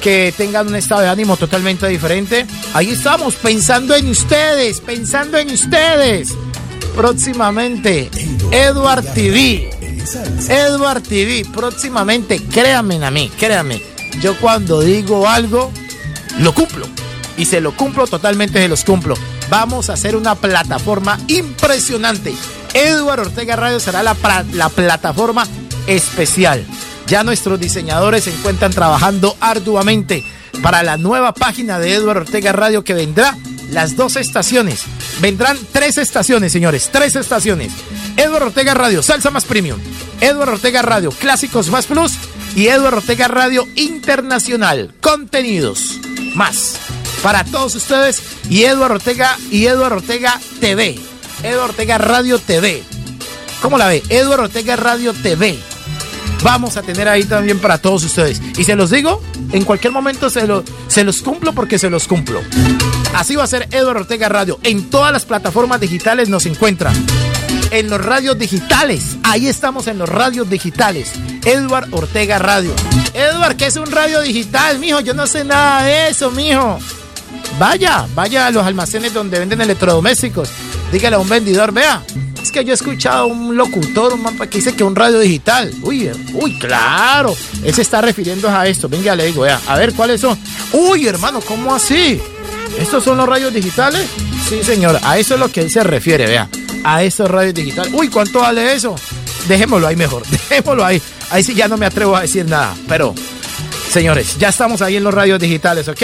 que 0.00 0.34
tengan 0.36 0.66
un 0.66 0.74
estado 0.74 1.02
de 1.02 1.08
ánimo 1.08 1.36
totalmente 1.36 1.86
diferente, 1.86 2.46
ahí 2.74 2.90
estamos 2.90 3.36
pensando 3.36 3.94
en 3.94 4.08
ustedes, 4.08 4.80
pensando 4.80 5.38
en 5.38 5.50
ustedes. 5.50 6.30
Próximamente, 6.96 8.10
Edward 8.50 9.04
TV. 9.14 9.81
Edward 10.48 11.02
TV, 11.02 11.46
próximamente, 11.52 12.42
créanme 12.42 13.04
a 13.04 13.10
mí, 13.10 13.30
créanme. 13.38 13.82
Yo 14.20 14.36
cuando 14.38 14.80
digo 14.80 15.28
algo, 15.28 15.72
lo 16.38 16.54
cumplo. 16.54 16.86
Y 17.36 17.46
se 17.46 17.60
lo 17.60 17.76
cumplo, 17.76 18.06
totalmente 18.06 18.60
se 18.60 18.68
los 18.68 18.84
cumplo. 18.84 19.14
Vamos 19.48 19.90
a 19.90 19.94
hacer 19.94 20.16
una 20.16 20.34
plataforma 20.34 21.18
impresionante. 21.28 22.34
Edward 22.74 23.20
Ortega 23.20 23.56
Radio 23.56 23.80
será 23.80 24.02
la, 24.02 24.16
la 24.52 24.68
plataforma 24.68 25.46
especial. 25.86 26.64
Ya 27.06 27.24
nuestros 27.24 27.58
diseñadores 27.58 28.24
se 28.24 28.30
encuentran 28.30 28.72
trabajando 28.72 29.36
arduamente 29.40 30.24
para 30.62 30.82
la 30.82 30.96
nueva 30.96 31.32
página 31.32 31.78
de 31.78 31.94
Edward 31.94 32.18
Ortega 32.18 32.52
Radio 32.52 32.84
que 32.84 32.94
vendrá 32.94 33.36
las 33.72 33.96
dos 33.96 34.16
estaciones. 34.16 34.84
Vendrán 35.20 35.58
tres 35.72 35.98
estaciones, 35.98 36.52
señores, 36.52 36.90
tres 36.92 37.16
estaciones. 37.16 37.72
Edward 38.16 38.44
Ortega 38.44 38.74
Radio, 38.74 39.02
Salsa 39.02 39.30
Más 39.30 39.44
Premium. 39.44 39.78
Edward 40.20 40.50
Ortega 40.50 40.82
Radio, 40.82 41.10
Clásicos 41.10 41.68
Más 41.70 41.86
Plus. 41.86 42.12
Y 42.54 42.68
Edward 42.68 42.94
Ortega 42.94 43.28
Radio 43.28 43.66
Internacional, 43.76 44.94
contenidos 45.00 45.98
más 46.34 46.76
para 47.22 47.44
todos 47.44 47.74
ustedes. 47.74 48.22
Y 48.50 48.64
Edward 48.64 48.92
Ortega 48.92 49.38
y 49.50 49.66
Edward 49.66 49.94
Ortega 49.94 50.38
TV. 50.60 50.98
Edward 51.42 51.70
Ortega 51.70 51.98
Radio 51.98 52.38
TV. 52.38 52.82
¿Cómo 53.62 53.78
la 53.78 53.86
ve? 53.86 54.02
Edward 54.10 54.40
Ortega 54.40 54.76
Radio 54.76 55.14
TV. 55.14 55.58
Vamos 56.42 56.76
a 56.76 56.82
tener 56.82 57.08
ahí 57.08 57.24
también 57.24 57.60
para 57.60 57.78
todos 57.78 58.04
ustedes. 58.04 58.40
Y 58.56 58.64
se 58.64 58.74
los 58.74 58.90
digo, 58.90 59.22
en 59.52 59.64
cualquier 59.64 59.92
momento 59.92 60.28
se, 60.28 60.46
se 60.88 61.04
los 61.04 61.22
cumplo 61.22 61.52
porque 61.52 61.78
se 61.78 61.88
los 61.88 62.08
cumplo. 62.08 62.40
Así 63.14 63.36
va 63.36 63.44
a 63.44 63.46
ser 63.46 63.68
Edward 63.70 63.98
Ortega 63.98 64.28
Radio. 64.28 64.58
En 64.62 64.90
todas 64.90 65.12
las 65.12 65.24
plataformas 65.24 65.80
digitales 65.80 66.28
nos 66.28 66.46
encuentran. 66.46 66.94
En 67.70 67.88
los 67.88 68.04
radios 68.04 68.38
digitales. 68.38 69.16
Ahí 69.22 69.46
estamos 69.46 69.86
en 69.86 69.98
los 69.98 70.08
radios 70.08 70.50
digitales. 70.50 71.12
Edward 71.44 71.88
Ortega 71.92 72.38
Radio. 72.38 72.72
Edward, 73.14 73.56
¿qué 73.56 73.66
es 73.66 73.76
un 73.76 73.90
radio 73.90 74.20
digital, 74.20 74.78
mijo? 74.78 75.00
Yo 75.00 75.14
no 75.14 75.26
sé 75.26 75.44
nada 75.44 75.84
de 75.84 76.08
eso, 76.08 76.30
mijo. 76.30 76.78
Vaya, 77.58 78.06
vaya 78.14 78.46
a 78.46 78.50
los 78.50 78.66
almacenes 78.66 79.12
donde 79.12 79.38
venden 79.38 79.60
electrodomésticos. 79.60 80.48
Dígale 80.90 81.16
a 81.16 81.18
un 81.18 81.28
vendedor, 81.28 81.72
vea, 81.72 82.02
que 82.52 82.64
yo 82.64 82.72
he 82.72 82.74
escuchado 82.74 83.26
un 83.26 83.56
locutor, 83.56 84.12
un 84.12 84.22
mapa 84.22 84.46
que 84.46 84.58
dice 84.58 84.74
que 84.74 84.84
un 84.84 84.94
radio 84.94 85.18
digital. 85.18 85.72
Uy, 85.82 86.10
uy, 86.34 86.58
claro. 86.58 87.34
Él 87.64 87.74
se 87.74 87.82
está 87.82 88.00
refiriendo 88.00 88.48
a 88.48 88.66
esto. 88.68 88.88
Venga, 88.88 89.16
le 89.16 89.26
digo, 89.26 89.42
vea, 89.42 89.60
a 89.66 89.76
ver 89.76 89.94
cuáles 89.94 90.20
son. 90.20 90.38
Uy, 90.72 91.08
hermano, 91.08 91.40
¿cómo 91.40 91.74
así? 91.74 92.20
¿Estos 92.78 93.02
son 93.02 93.16
los 93.16 93.28
radios 93.28 93.52
digitales? 93.52 94.06
Sí, 94.48 94.62
señor, 94.62 95.00
a 95.02 95.18
eso 95.18 95.34
es 95.34 95.40
lo 95.40 95.50
que 95.50 95.62
él 95.62 95.70
se 95.70 95.82
refiere, 95.82 96.26
vea. 96.26 96.48
A 96.84 97.02
esos 97.02 97.30
radios 97.30 97.54
digitales. 97.54 97.92
Uy, 97.94 98.08
¿cuánto 98.08 98.40
vale 98.40 98.74
eso? 98.74 98.94
Dejémoslo 99.48 99.86
ahí 99.86 99.96
mejor, 99.96 100.22
dejémoslo 100.30 100.84
ahí. 100.84 101.00
Ahí 101.30 101.42
sí 101.42 101.54
ya 101.54 101.66
no 101.68 101.76
me 101.76 101.86
atrevo 101.86 102.14
a 102.14 102.20
decir 102.22 102.46
nada. 102.46 102.74
Pero, 102.86 103.14
señores, 103.90 104.36
ya 104.38 104.50
estamos 104.50 104.82
ahí 104.82 104.96
en 104.96 105.04
los 105.04 105.14
radios 105.14 105.40
digitales, 105.40 105.88
¿ok? 105.88 106.02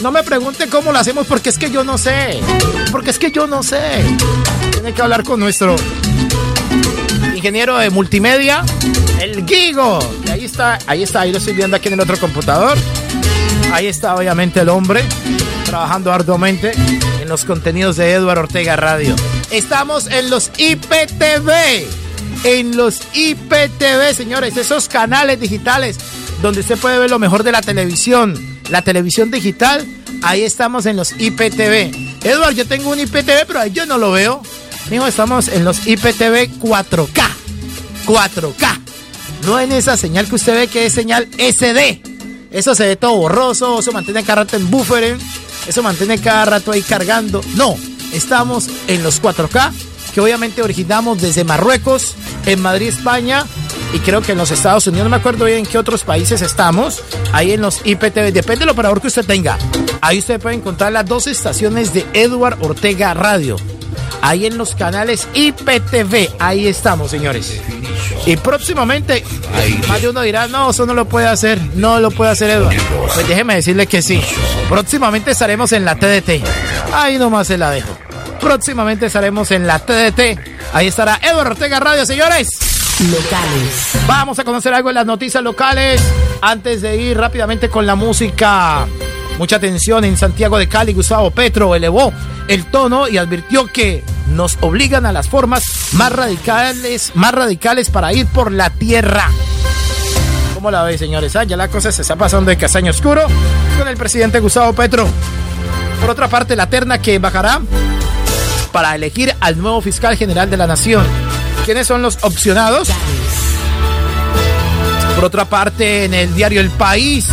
No 0.00 0.10
me 0.10 0.22
pregunte 0.22 0.66
cómo 0.68 0.92
lo 0.92 0.98
hacemos 0.98 1.26
porque 1.26 1.50
es 1.50 1.58
que 1.58 1.70
yo 1.70 1.84
no 1.84 1.98
sé. 1.98 2.40
Porque 2.90 3.10
es 3.10 3.18
que 3.18 3.30
yo 3.30 3.46
no 3.46 3.62
sé. 3.62 4.02
Tiene 4.80 4.94
que 4.94 5.02
hablar 5.02 5.24
con 5.24 5.38
nuestro 5.38 5.76
ingeniero 7.36 7.76
de 7.76 7.90
multimedia, 7.90 8.64
el 9.20 9.44
Gigo. 9.46 9.98
Ahí 10.32 10.46
está, 10.46 10.78
ahí 10.86 11.02
está, 11.02 11.20
ahí 11.20 11.32
lo 11.32 11.36
estoy 11.36 11.52
viendo 11.52 11.76
aquí 11.76 11.88
en 11.88 11.94
el 11.94 12.00
otro 12.00 12.16
computador. 12.16 12.78
Ahí 13.74 13.88
está 13.88 14.14
obviamente 14.14 14.58
el 14.60 14.70
hombre 14.70 15.04
trabajando 15.66 16.10
arduamente 16.10 16.72
en 17.20 17.28
los 17.28 17.44
contenidos 17.44 17.98
de 17.98 18.14
Eduardo 18.14 18.44
Ortega 18.44 18.74
Radio. 18.76 19.14
Estamos 19.50 20.06
en 20.06 20.30
los 20.30 20.50
IPTV. 20.56 21.86
en 22.44 22.74
los 22.74 23.02
IPTV, 23.12 24.14
señores, 24.14 24.56
esos 24.56 24.88
canales 24.88 25.38
digitales 25.38 25.98
donde 26.40 26.60
usted 26.60 26.78
puede 26.78 26.98
ver 26.98 27.10
lo 27.10 27.18
mejor 27.18 27.42
de 27.42 27.52
la 27.52 27.60
televisión, 27.60 28.34
la 28.70 28.80
televisión 28.80 29.30
digital, 29.30 29.86
ahí 30.22 30.42
estamos 30.42 30.86
en 30.86 30.96
los 30.96 31.12
IPTV. 31.12 32.24
Edward, 32.24 32.54
yo 32.54 32.66
tengo 32.66 32.88
un 32.88 32.98
IPTV, 32.98 33.44
pero 33.46 33.60
ahí 33.60 33.72
yo 33.72 33.84
no 33.84 33.98
lo 33.98 34.12
veo. 34.12 34.40
Mijo, 34.88 35.06
estamos 35.06 35.48
en 35.48 35.64
los 35.64 35.86
IPTV 35.86 36.58
4K. 36.60 37.22
4K. 38.06 38.80
No 39.44 39.58
en 39.58 39.72
esa 39.72 39.96
señal 39.96 40.28
que 40.28 40.34
usted 40.34 40.54
ve 40.54 40.68
que 40.68 40.86
es 40.86 40.92
señal 40.92 41.28
SD. 41.38 42.02
Eso 42.50 42.74
se 42.74 42.86
ve 42.86 42.96
todo 42.96 43.16
borroso, 43.16 43.78
eso 43.78 43.92
mantiene 43.92 44.24
cada 44.24 44.42
rato 44.42 44.56
en 44.56 44.70
buffering, 44.70 45.16
eso 45.66 45.82
mantiene 45.82 46.18
cada 46.18 46.44
rato 46.46 46.72
ahí 46.72 46.82
cargando. 46.82 47.40
No, 47.54 47.76
estamos 48.12 48.68
en 48.88 49.02
los 49.04 49.22
4K, 49.22 49.72
que 50.12 50.20
obviamente 50.20 50.62
originamos 50.62 51.20
desde 51.20 51.44
Marruecos, 51.44 52.14
en 52.46 52.60
Madrid, 52.60 52.88
España, 52.88 53.46
y 53.94 53.98
creo 54.00 54.20
que 54.20 54.32
en 54.32 54.38
los 54.38 54.50
Estados 54.50 54.86
Unidos, 54.88 55.04
no 55.04 55.10
me 55.10 55.16
acuerdo 55.16 55.44
bien 55.44 55.58
en 55.58 55.66
qué 55.66 55.78
otros 55.78 56.02
países 56.02 56.42
estamos, 56.42 57.02
ahí 57.32 57.52
en 57.52 57.60
los 57.60 57.80
IPTV, 57.84 58.32
depende 58.32 58.60
del 58.60 58.70
operador 58.70 59.00
que 59.00 59.06
usted 59.06 59.24
tenga. 59.24 59.56
Ahí 60.00 60.18
usted 60.18 60.40
puede 60.40 60.56
encontrar 60.56 60.92
las 60.92 61.06
dos 61.06 61.28
estaciones 61.28 61.94
de 61.94 62.04
Edward 62.14 62.58
Ortega 62.62 63.14
Radio. 63.14 63.56
Ahí 64.22 64.46
en 64.46 64.58
los 64.58 64.74
canales 64.74 65.28
IPTV, 65.34 66.34
ahí 66.38 66.66
estamos, 66.66 67.10
señores. 67.10 67.60
Y 68.26 68.36
próximamente, 68.36 69.24
más 69.88 70.02
de 70.02 70.10
uno 70.10 70.20
dirá, 70.20 70.46
no, 70.46 70.70
eso 70.70 70.86
no 70.86 70.94
lo 70.94 71.06
puede 71.06 71.26
hacer, 71.26 71.58
no 71.74 72.00
lo 72.00 72.10
puede 72.10 72.30
hacer 72.30 72.50
Edward. 72.50 72.76
Pues 73.14 73.28
déjeme 73.28 73.54
decirle 73.54 73.86
que 73.86 74.02
sí. 74.02 74.20
Próximamente 74.68 75.30
estaremos 75.30 75.72
en 75.72 75.84
la 75.84 75.96
TDT. 75.96 76.44
Ahí 76.92 77.18
nomás 77.18 77.46
se 77.46 77.58
la 77.58 77.70
dejo. 77.70 77.96
Próximamente 78.40 79.06
estaremos 79.06 79.50
en 79.50 79.66
la 79.66 79.78
TDT. 79.78 80.38
Ahí 80.72 80.88
estará 80.88 81.18
Edward 81.22 81.48
Ortega 81.48 81.80
Radio, 81.80 82.06
señores. 82.06 82.58
Locales. 83.10 83.92
Vamos 84.06 84.38
a 84.38 84.44
conocer 84.44 84.74
algo 84.74 84.90
en 84.90 84.96
las 84.96 85.06
noticias 85.06 85.42
locales 85.42 86.02
antes 86.42 86.82
de 86.82 86.96
ir 86.96 87.16
rápidamente 87.16 87.70
con 87.70 87.86
la 87.86 87.94
música. 87.94 88.86
Mucha 89.40 89.56
atención 89.56 90.04
en 90.04 90.18
Santiago 90.18 90.58
de 90.58 90.68
Cali, 90.68 90.92
Gustavo 90.92 91.30
Petro 91.30 91.74
elevó 91.74 92.12
el 92.46 92.66
tono 92.66 93.08
y 93.08 93.16
advirtió 93.16 93.64
que 93.64 94.04
nos 94.34 94.58
obligan 94.60 95.06
a 95.06 95.12
las 95.12 95.30
formas 95.30 95.64
más 95.92 96.12
radicales, 96.12 97.12
más 97.14 97.32
radicales 97.32 97.88
para 97.88 98.12
ir 98.12 98.26
por 98.26 98.52
la 98.52 98.68
tierra. 98.68 99.30
¿Cómo 100.52 100.70
la 100.70 100.82
ve, 100.82 100.98
señores? 100.98 101.34
Ah, 101.36 101.44
ya 101.44 101.56
la 101.56 101.68
cosa 101.68 101.90
se 101.90 102.02
está 102.02 102.16
pasando 102.16 102.50
de 102.50 102.58
castaño 102.58 102.90
oscuro 102.90 103.22
con 103.78 103.88
el 103.88 103.96
presidente 103.96 104.40
Gustavo 104.40 104.74
Petro. 104.74 105.08
Por 106.02 106.10
otra 106.10 106.28
parte, 106.28 106.54
la 106.54 106.68
terna 106.68 107.00
que 107.00 107.18
bajará 107.18 107.62
para 108.72 108.94
elegir 108.94 109.34
al 109.40 109.56
nuevo 109.56 109.80
fiscal 109.80 110.18
general 110.18 110.50
de 110.50 110.58
la 110.58 110.66
nación. 110.66 111.06
¿Quiénes 111.64 111.86
son 111.86 112.02
los 112.02 112.18
opcionados? 112.24 112.90
Por 115.14 115.24
otra 115.24 115.46
parte, 115.46 116.04
en 116.04 116.12
el 116.12 116.34
diario 116.34 116.60
El 116.60 116.68
País, 116.68 117.26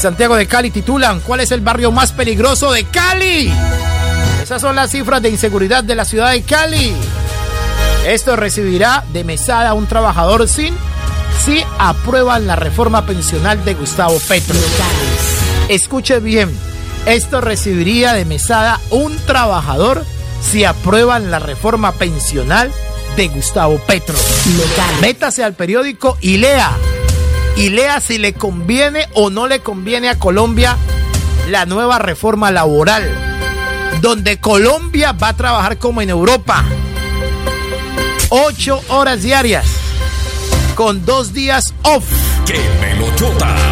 Santiago 0.00 0.36
de 0.36 0.46
Cali 0.46 0.70
titulan 0.70 1.20
¿Cuál 1.20 1.40
es 1.40 1.50
el 1.50 1.60
barrio 1.60 1.90
más 1.90 2.12
peligroso 2.12 2.72
de 2.72 2.84
Cali? 2.84 3.52
Esas 4.42 4.62
son 4.62 4.76
las 4.76 4.90
cifras 4.90 5.20
de 5.20 5.28
inseguridad 5.28 5.82
de 5.82 5.94
la 5.94 6.04
ciudad 6.04 6.30
de 6.30 6.42
Cali. 6.42 6.94
Esto 8.06 8.36
recibirá 8.36 9.04
de 9.12 9.24
mesada 9.24 9.70
a 9.70 9.74
un 9.74 9.86
trabajador 9.86 10.48
sin 10.48 10.74
si 11.44 11.62
aprueban 11.78 12.46
la 12.46 12.56
reforma 12.56 13.06
pensional 13.06 13.64
de 13.64 13.74
Gustavo 13.74 14.18
Petro. 14.28 14.56
Escuche 15.68 16.20
bien, 16.20 16.50
esto 17.06 17.40
recibiría 17.40 18.14
de 18.14 18.24
mesada 18.24 18.80
un 18.90 19.16
trabajador 19.26 20.04
si 20.40 20.64
aprueban 20.64 21.30
la 21.30 21.40
reforma 21.40 21.92
pensional 21.92 22.72
de 23.16 23.28
Gustavo 23.28 23.78
Petro. 23.86 24.16
Métase 25.00 25.44
al 25.44 25.54
periódico 25.54 26.16
y 26.20 26.38
lea. 26.38 26.70
Y 27.58 27.70
lea 27.70 28.00
si 28.00 28.18
le 28.18 28.34
conviene 28.34 29.08
o 29.14 29.30
no 29.30 29.48
le 29.48 29.58
conviene 29.58 30.08
a 30.08 30.16
Colombia 30.16 30.76
la 31.48 31.66
nueva 31.66 31.98
reforma 31.98 32.52
laboral. 32.52 33.10
Donde 34.00 34.38
Colombia 34.38 35.10
va 35.10 35.30
a 35.30 35.36
trabajar 35.36 35.76
como 35.76 36.00
en 36.00 36.08
Europa. 36.08 36.64
Ocho 38.28 38.80
horas 38.90 39.22
diarias. 39.22 39.66
Con 40.76 41.04
dos 41.04 41.32
días 41.32 41.74
off. 41.82 42.04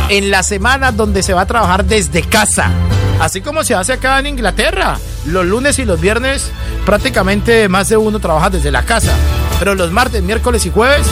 En 0.08 0.32
la 0.32 0.42
semana 0.42 0.90
donde 0.90 1.22
se 1.22 1.32
va 1.32 1.42
a 1.42 1.46
trabajar 1.46 1.84
desde 1.84 2.22
casa. 2.22 2.72
Así 3.20 3.40
como 3.40 3.62
se 3.62 3.76
hace 3.76 3.92
acá 3.92 4.18
en 4.18 4.26
Inglaterra. 4.26 4.98
Los 5.26 5.46
lunes 5.46 5.78
y 5.78 5.84
los 5.84 6.00
viernes 6.00 6.50
prácticamente 6.84 7.68
más 7.68 7.88
de 7.88 7.96
uno 7.96 8.18
trabaja 8.18 8.50
desde 8.50 8.72
la 8.72 8.82
casa. 8.84 9.12
Pero 9.58 9.74
los 9.74 9.90
martes, 9.90 10.22
miércoles 10.22 10.66
y 10.66 10.70
jueves, 10.70 11.06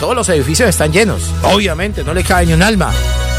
todos 0.00 0.14
los 0.14 0.28
edificios 0.28 0.68
están 0.68 0.92
llenos. 0.92 1.22
Obviamente, 1.42 2.04
no 2.04 2.14
le 2.14 2.22
cae 2.22 2.46
ni 2.46 2.52
un 2.52 2.62
alma. 2.62 2.92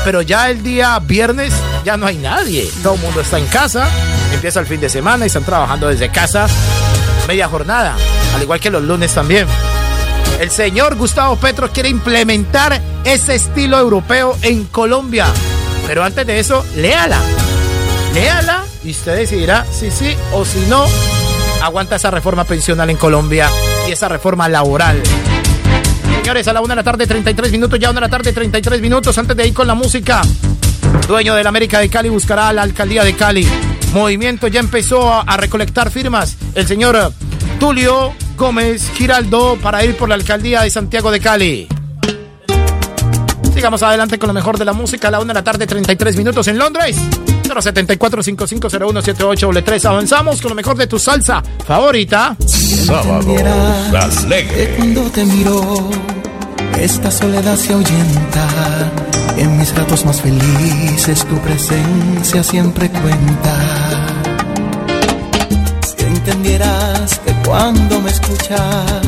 Pero 0.04 0.22
ya 0.22 0.50
el 0.50 0.64
día 0.64 0.98
viernes 1.00 1.54
ya 1.86 1.96
no 1.96 2.06
hay 2.06 2.18
nadie. 2.18 2.70
Todo 2.84 2.96
el 2.96 3.02
mundo 3.02 3.22
está 3.22 3.38
en 3.38 3.48
casa. 3.48 3.88
Empieza 4.34 4.60
el 4.60 4.66
fin 4.66 4.82
de 4.82 4.90
semana 4.90 5.26
y 5.26 5.28
están 5.28 5.44
trabajando 5.44 5.88
desde 5.88 6.10
casa 6.10 6.48
media 7.28 7.48
jornada. 7.48 7.96
Al 8.36 8.42
igual 8.42 8.60
que 8.60 8.70
los 8.70 8.84
lunes 8.84 9.14
también. 9.14 9.48
El 10.40 10.50
señor 10.50 10.96
Gustavo 10.96 11.36
Petro 11.36 11.72
quiere 11.72 11.90
implementar 11.90 12.82
ese 13.04 13.36
estilo 13.36 13.78
europeo 13.78 14.36
en 14.42 14.66
Colombia. 14.66 15.28
Pero 15.88 16.04
antes 16.04 16.26
de 16.26 16.40
eso, 16.40 16.66
léala. 16.76 17.20
Léala 18.14 18.64
y 18.84 18.92
usted 18.92 19.16
decidirá 19.16 19.66
si 19.72 19.92
sí 19.92 20.16
o 20.34 20.44
si 20.44 20.60
no 20.62 20.86
aguanta 21.62 21.96
esa 21.96 22.10
reforma 22.10 22.44
pensional 22.44 22.90
en 22.90 22.98
Colombia 22.98 23.50
esa 23.92 24.08
reforma 24.08 24.48
laboral. 24.50 25.02
Señores, 26.22 26.48
a 26.48 26.54
la 26.54 26.62
una 26.62 26.74
de 26.74 26.76
la 26.78 26.84
tarde, 26.84 27.08
33 27.08 27.52
minutos, 27.52 27.80
ya 27.80 27.90
una 27.90 28.00
de 28.00 28.08
la 28.08 28.10
tarde, 28.10 28.32
33 28.32 28.82
minutos, 28.82 29.18
antes 29.18 29.36
de 29.36 29.48
ir 29.48 29.54
con 29.54 29.68
la 29.68 29.76
música. 29.76 30.22
Dueño 31.08 31.36
del 31.36 31.48
América 31.48 31.80
de 31.80 31.90
Cali 31.90 32.10
buscará 32.10 32.50
a 32.50 32.54
la 32.54 32.62
alcaldía 32.62 33.04
de 33.04 33.16
Cali. 33.16 33.48
Movimiento 33.94 34.48
ya 34.48 34.60
empezó 34.60 35.12
a, 35.12 35.22
a 35.22 35.38
recolectar 35.38 35.90
firmas. 35.92 36.38
El 36.56 36.68
señor 36.68 37.12
Tulio 37.60 38.14
Gómez 38.38 38.90
Giraldo 38.94 39.58
para 39.62 39.84
ir 39.84 39.98
por 39.98 40.10
la 40.10 40.16
alcaldía 40.16 40.62
de 40.62 40.70
Santiago 40.70 41.12
de 41.12 41.20
Cali. 41.20 41.68
Sigamos 43.54 43.84
adelante 43.84 44.18
con 44.18 44.28
lo 44.28 44.34
mejor 44.34 44.58
de 44.58 44.66
la 44.66 44.74
música 44.74 45.10
a 45.10 45.12
la 45.12 45.20
una 45.20 45.34
de 45.34 45.40
la 45.40 45.44
tarde, 45.44 45.68
33 45.68 46.16
minutos 46.16 46.48
en 46.48 46.58
Londres. 46.58 46.98
074 47.60 48.24
550178 48.24 49.64
3 49.64 49.86
Avanzamos 49.86 50.42
con 50.42 50.50
lo 50.50 50.56
mejor 50.56 50.78
de 50.78 50.88
tu 50.88 50.98
salsa 50.98 51.44
favorita. 51.66 52.36
Sábado, 52.46 53.36
las 53.92 54.26
Que 54.26 54.76
cuando 54.78 55.02
te 55.12 55.26
miro, 55.26 55.90
esta 56.80 57.12
soledad 57.12 57.56
se 57.56 57.74
ahuyenta. 57.74 58.48
En 59.38 59.58
mis 59.58 59.74
ratos 59.76 60.06
más 60.06 60.22
felices, 60.22 61.26
tu 61.26 61.38
presencia 61.40 62.44
siempre 62.44 62.90
cuenta. 62.90 64.08
Si 65.98 66.06
entendieras 66.06 67.20
que 67.20 67.34
cuando 67.48 68.02
me 68.02 68.12
escuchas, 68.12 69.04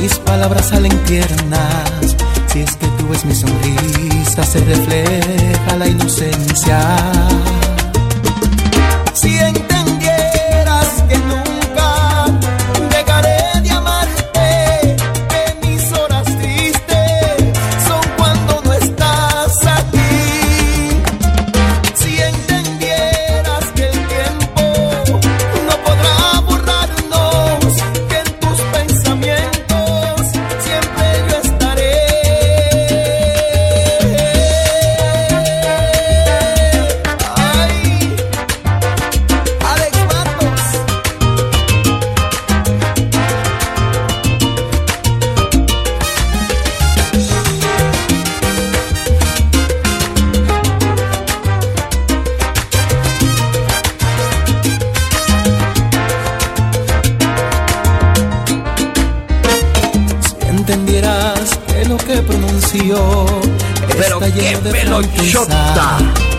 mis 0.00 0.14
palabras 0.18 0.68
salen 0.68 0.96
tiernas. 1.04 2.16
Si 2.46 2.60
es 2.60 2.76
que 2.76 2.86
tú 2.98 3.08
ves 3.08 3.24
mi 3.24 3.34
sonrisa, 3.34 4.44
se 4.44 4.60
refleja 4.60 5.76
la 5.76 5.88
inocencia. 5.88 6.98
Si 9.24 9.73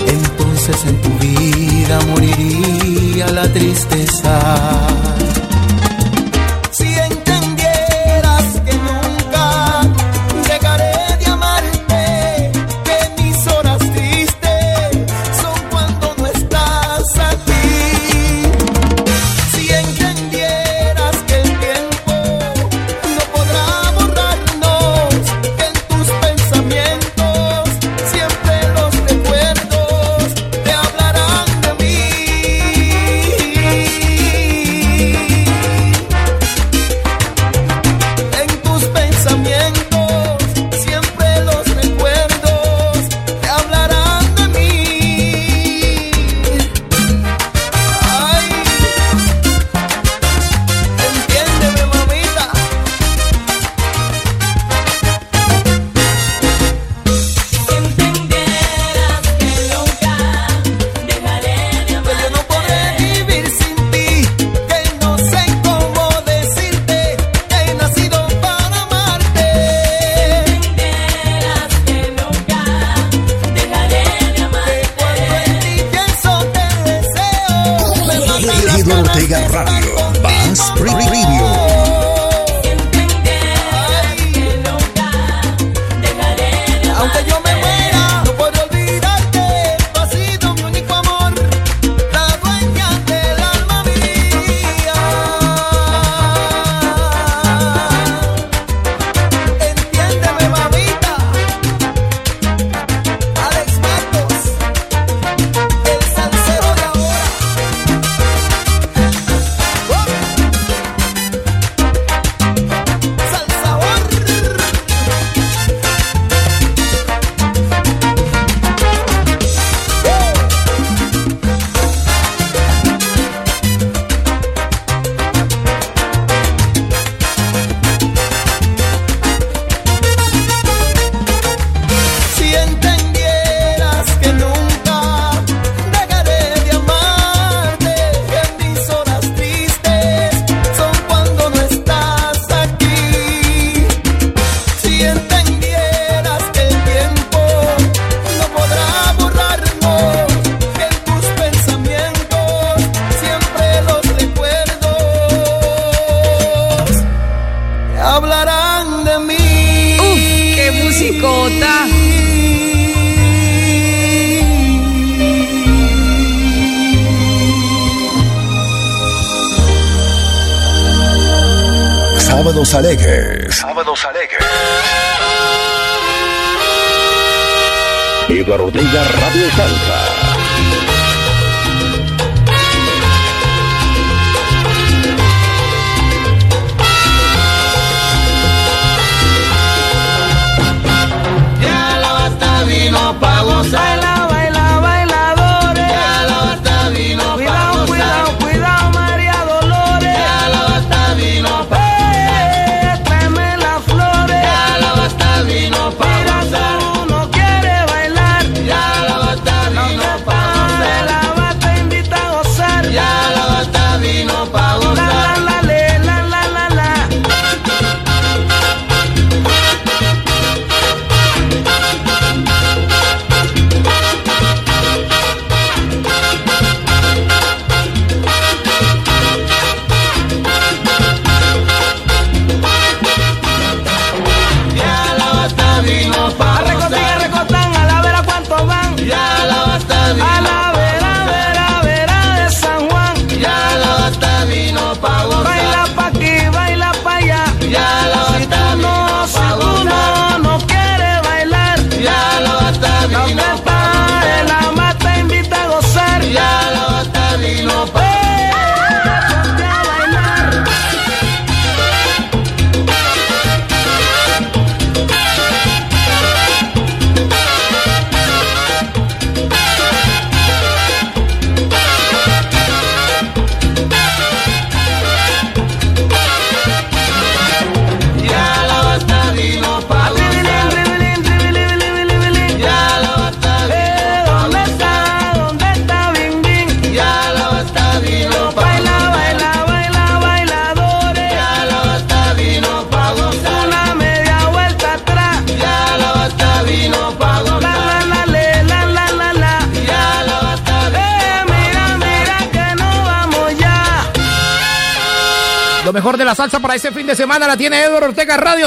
entonces 0.07 0.85
en 0.85 1.01
tu 1.01 1.09
vida 1.19 1.99
moriría 2.07 3.27
la 3.27 3.51
tristeza. 3.51 5.24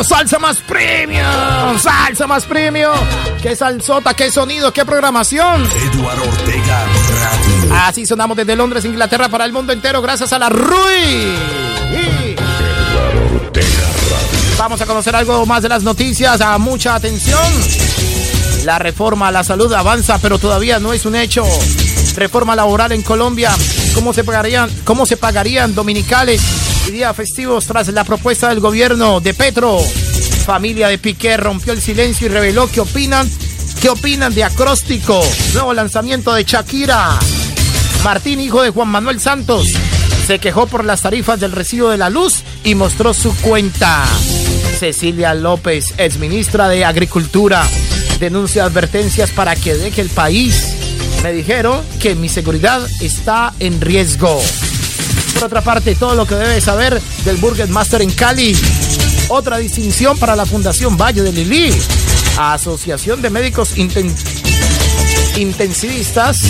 Salsa 0.09 0.39
más 0.39 0.57
premium. 0.63 1.79
Salsa 1.79 2.27
más 2.27 2.47
premium. 2.47 2.97
Qué 3.43 3.55
salsota, 3.55 4.15
qué 4.15 4.31
sonido, 4.31 4.73
qué 4.73 4.87
programación. 4.87 5.69
Eduardo 5.93 6.23
Ortega 6.23 6.87
Radio. 7.21 7.75
Así 7.85 8.07
sonamos 8.07 8.35
desde 8.35 8.57
Londres, 8.57 8.87
Inglaterra, 8.87 9.29
para 9.29 9.45
el 9.45 9.53
mundo 9.53 9.71
entero, 9.75 10.01
gracias 10.01 10.33
a 10.33 10.39
la 10.39 10.49
RUI. 10.49 11.37
Eduardo 11.93 13.37
Ortega 13.37 13.67
Radio. 13.67 14.57
Vamos 14.59 14.81
a 14.81 14.87
conocer 14.87 15.15
algo 15.15 15.45
más 15.45 15.63
de 15.63 15.69
las 15.69 15.83
noticias. 15.83 16.41
A 16.41 16.57
mucha 16.57 16.95
atención. 16.95 17.39
La 18.65 18.79
reforma 18.79 19.29
a 19.29 19.31
la 19.31 19.45
salud 19.45 19.71
avanza, 19.75 20.19
pero 20.23 20.39
todavía 20.39 20.79
no 20.79 20.95
es 20.95 21.05
un 21.05 21.17
hecho. 21.17 21.45
Reforma 22.17 22.57
laboral 22.57 22.93
en 22.93 23.03
Colombia. 23.03 23.55
¿Cómo 23.95 24.15
se 24.15 24.25
pagarían, 24.25 24.71
cómo 24.85 25.05
se 25.05 25.19
pagarían 25.19 25.75
dominicales 25.75 26.68
y 26.89 26.93
días 26.93 27.17
festivos 27.17 27.67
tras 27.67 27.89
la 27.89 28.05
propuesta 28.05 28.49
del 28.49 28.61
gobierno 28.61 29.21
de 29.21 29.35
Petro? 29.35 29.79
Familia 30.45 30.89
de 30.89 30.99
Piqué 30.99 31.37
rompió 31.37 31.73
el 31.73 31.81
silencio 31.81 32.27
y 32.27 32.31
reveló 32.31 32.69
qué 32.71 32.81
opinan. 32.81 33.31
¿Qué 33.81 33.89
opinan 33.89 34.35
de 34.35 34.45
acróstico? 34.45 35.21
Nuevo 35.53 35.75
lanzamiento 35.75 36.33
de 36.35 36.45
Shakira. 36.45 37.19
Martín, 38.03 38.41
hijo 38.41 38.63
de 38.63 38.71
Juan 38.71 38.89
Manuel 38.89 39.21
Santos, 39.21 39.69
se 40.27 40.39
quejó 40.39 40.67
por 40.67 40.85
las 40.85 41.03
tarifas 41.03 41.41
del 41.41 41.53
recibo 41.53 41.91
de 41.91 41.99
la 41.99 42.11
luz 42.11 42.43
y 42.65 42.75
mostró 42.75 43.15
su 43.15 43.35
cuenta. 43.37 44.05
Cecilia 44.79 45.35
López, 45.35 45.95
exministra 45.99 46.69
de 46.69 46.85
Agricultura, 46.85 47.67
denuncia 48.21 48.65
advertencias 48.65 49.31
para 49.31 49.57
que 49.57 49.75
deje 49.75 50.01
el 50.01 50.11
país. 50.11 50.75
Me 51.23 51.33
dijeron 51.33 51.81
que 52.01 52.15
mi 52.15 52.29
seguridad 52.29 52.87
está 53.01 53.53
en 53.59 53.81
riesgo. 53.81 54.41
Por 55.39 55.47
otra 55.47 55.61
parte, 55.63 55.95
todo 55.95 56.17
lo 56.17 56.27
que 56.27 56.35
debe 56.35 56.61
saber 56.61 57.01
del 57.25 57.37
Burger 57.37 57.69
Master 57.69 58.03
en 58.03 58.11
Cali. 58.11 58.57
Otra 59.29 59.59
distinción 59.59 60.19
para 60.19 60.35
la 60.35 60.45
Fundación 60.45 60.97
Valle 60.97 61.23
de 61.23 61.31
Lili. 61.33 61.73
Asociación 62.37 63.23
de 63.23 63.31
Médicos 63.31 63.77
Inten- 63.77 64.13
Intensivistas 65.37 66.41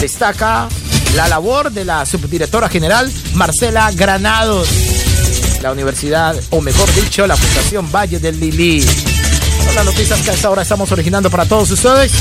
destaca 0.00 0.68
la 1.16 1.26
labor 1.26 1.72
de 1.72 1.84
la 1.84 2.06
subdirectora 2.06 2.68
general 2.68 3.10
Marcela 3.34 3.90
Granados. 3.90 4.68
La 5.60 5.72
universidad, 5.72 6.36
o 6.50 6.60
mejor 6.60 6.88
dicho, 6.94 7.26
la 7.26 7.36
Fundación 7.36 7.90
Valle 7.90 8.20
del 8.20 8.38
Lili. 8.38 8.82
Son 8.82 9.74
las 9.74 9.84
noticias 9.84 10.20
que 10.20 10.30
a 10.30 10.34
esta 10.34 10.62
estamos 10.62 10.92
originando 10.92 11.28
para 11.28 11.44
todos 11.44 11.72
ustedes 11.72 12.12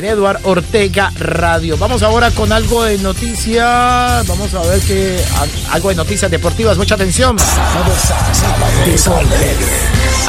en 0.00 0.06
Eduard 0.06 0.40
Ortega 0.44 1.12
Radio. 1.18 1.76
Vamos 1.76 2.02
ahora 2.02 2.30
con 2.30 2.52
algo 2.52 2.84
de 2.84 2.96
noticias. 2.98 4.26
Vamos 4.26 4.54
a 4.54 4.62
ver 4.62 4.80
que 4.80 5.22
algo 5.70 5.90
de 5.90 5.94
noticias 5.94 6.30
deportivas. 6.30 6.78
Mucha 6.78 6.94
atención. 6.94 7.36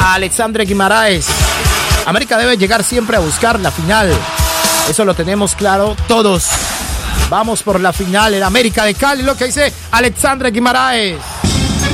Alexandre 0.00 0.66
Guimaraes. 0.66 1.26
América 2.04 2.36
debe 2.36 2.58
llegar 2.58 2.84
siempre 2.84 3.16
a 3.16 3.20
buscar 3.20 3.58
la 3.60 3.70
final. 3.70 4.12
Eso 4.90 5.06
lo 5.06 5.14
tenemos 5.14 5.54
claro 5.54 5.96
todos. 6.06 6.48
Vamos 7.30 7.62
por 7.62 7.80
la 7.80 7.94
final 7.94 8.34
en 8.34 8.42
América 8.42 8.84
de 8.84 8.94
Cali, 8.94 9.22
lo 9.22 9.36
que 9.36 9.46
dice 9.46 9.72
Alexandre 9.92 10.50
Guimaraes. 10.50 11.16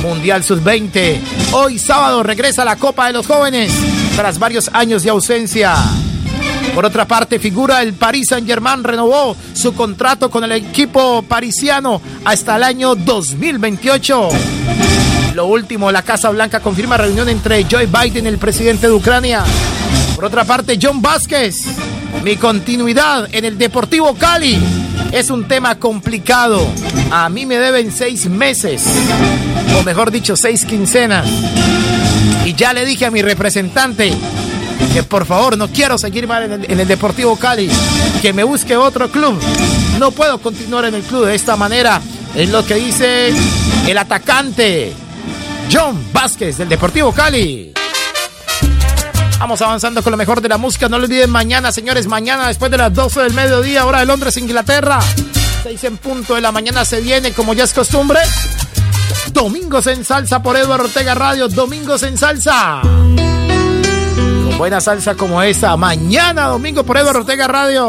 Mundial 0.01 0.43
Sub-20. 0.43 1.21
Hoy 1.53 1.79
sábado 1.79 2.23
regresa 2.23 2.65
la 2.65 2.75
Copa 2.75 3.07
de 3.07 3.13
los 3.13 3.25
Jóvenes 3.25 3.71
tras 4.17 4.37
varios 4.37 4.69
años 4.73 5.03
de 5.03 5.11
ausencia. 5.11 5.75
Por 6.79 6.85
otra 6.85 7.05
parte, 7.05 7.39
figura 7.39 7.81
el 7.81 7.91
Paris 7.91 8.29
Saint-Germain 8.29 8.85
renovó 8.85 9.35
su 9.51 9.73
contrato 9.73 10.31
con 10.31 10.45
el 10.45 10.53
equipo 10.53 11.21
parisiano 11.23 12.01
hasta 12.23 12.55
el 12.55 12.63
año 12.63 12.95
2028. 12.95 14.29
Lo 15.33 15.47
último, 15.47 15.91
la 15.91 16.03
Casa 16.03 16.29
Blanca 16.29 16.61
confirma 16.61 16.95
reunión 16.95 17.27
entre 17.27 17.65
Joe 17.69 17.85
Biden 17.85 18.27
el 18.27 18.37
presidente 18.37 18.87
de 18.87 18.93
Ucrania. 18.93 19.43
Por 20.15 20.23
otra 20.23 20.45
parte, 20.45 20.79
John 20.81 21.01
Vázquez, 21.01 21.57
mi 22.23 22.37
continuidad 22.37 23.27
en 23.33 23.43
el 23.43 23.57
Deportivo 23.57 24.15
Cali 24.15 24.57
es 25.11 25.29
un 25.29 25.49
tema 25.49 25.75
complicado. 25.75 26.65
A 27.11 27.27
mí 27.27 27.45
me 27.45 27.57
deben 27.57 27.91
seis 27.91 28.29
meses, 28.29 28.85
o 29.77 29.83
mejor 29.83 30.11
dicho, 30.11 30.37
seis 30.37 30.63
quincenas. 30.63 31.27
Y 32.45 32.53
ya 32.53 32.71
le 32.71 32.85
dije 32.85 33.05
a 33.05 33.11
mi 33.11 33.21
representante 33.21 34.13
que 34.93 35.03
por 35.03 35.25
favor 35.25 35.57
no 35.57 35.67
quiero 35.67 35.97
seguir 35.97 36.25
el, 36.25 36.65
en 36.65 36.79
el 36.79 36.87
Deportivo 36.87 37.35
Cali, 37.37 37.69
que 38.21 38.33
me 38.33 38.43
busque 38.43 38.75
otro 38.75 39.09
club. 39.09 39.39
No 39.97 40.11
puedo 40.11 40.39
continuar 40.39 40.85
en 40.85 40.95
el 40.95 41.03
club 41.03 41.25
de 41.25 41.35
esta 41.35 41.55
manera. 41.55 42.01
Es 42.35 42.49
lo 42.49 42.65
que 42.65 42.75
dice 42.75 43.33
el 43.87 43.97
atacante 43.97 44.93
John 45.71 46.07
Vázquez 46.13 46.57
del 46.57 46.69
Deportivo 46.69 47.11
Cali. 47.11 47.73
Vamos 49.39 49.61
avanzando 49.61 50.03
con 50.03 50.11
lo 50.11 50.17
mejor 50.17 50.41
de 50.41 50.49
la 50.49 50.57
música. 50.57 50.89
No 50.89 50.97
lo 50.97 51.05
olviden 51.05 51.29
mañana, 51.29 51.71
señores. 51.71 52.07
Mañana, 52.07 52.47
después 52.47 52.69
de 52.71 52.77
las 52.77 52.93
12 52.93 53.21
del 53.21 53.33
mediodía, 53.33 53.85
hora 53.85 53.99
de 53.99 54.05
Londres, 54.05 54.35
Inglaterra. 54.37 54.99
6 55.63 55.83
en 55.85 55.97
punto 55.97 56.35
de 56.35 56.41
la 56.41 56.51
mañana 56.51 56.83
se 56.83 57.01
viene, 57.01 57.31
como 57.31 57.53
ya 57.53 57.63
es 57.63 57.73
costumbre. 57.73 58.19
Domingos 59.31 59.87
en 59.87 60.03
Salsa 60.03 60.41
por 60.41 60.57
Eduardo 60.57 60.85
Ortega 60.85 61.15
Radio. 61.15 61.47
Domingos 61.47 62.03
en 62.03 62.17
Salsa. 62.17 62.81
Buena 64.59 64.79
salsa 64.81 65.15
como 65.15 65.41
esta. 65.41 65.77
Mañana, 65.77 66.47
domingo 66.47 66.83
por 66.83 66.97
Eduardo 66.97 67.21
Ortega 67.21 67.47
Radio. 67.47 67.87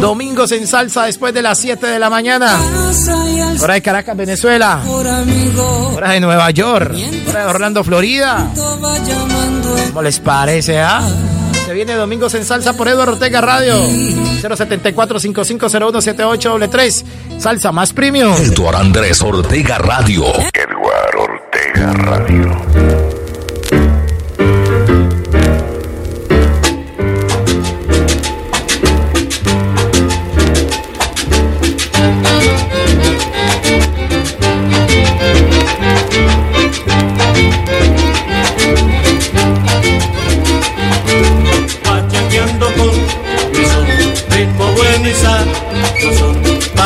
Domingos 0.00 0.50
en 0.50 0.66
salsa 0.66 1.04
después 1.04 1.32
de 1.32 1.40
las 1.40 1.60
7 1.60 1.86
de 1.86 2.00
la 2.00 2.10
mañana. 2.10 2.58
Hora 3.60 3.74
de 3.74 3.82
Caracas, 3.82 4.16
Venezuela. 4.16 4.80
Hora 4.88 5.20
de 6.10 6.18
Nueva 6.18 6.50
York. 6.50 6.96
Hora 7.28 7.44
de 7.44 7.46
Orlando, 7.46 7.84
Florida. 7.84 8.50
¿Cómo 9.86 10.02
les 10.02 10.18
parece, 10.18 10.80
ah? 10.80 11.08
Se 11.64 11.72
viene 11.72 11.94
Domingos 11.94 12.34
en 12.34 12.44
salsa 12.44 12.72
por 12.72 12.88
Eduardo 12.88 13.12
Ortega 13.12 13.40
Radio. 13.40 13.76
074-5501-7833. 14.42 17.04
Salsa 17.38 17.70
más 17.70 17.92
premium. 17.92 18.34
Eduardo 18.34 18.78
Andrés 18.78 19.22
Ortega 19.22 19.78
Radio. 19.78 20.24
Eduardo 20.26 21.22
Ortega 21.22 21.92
Radio. 21.92 23.09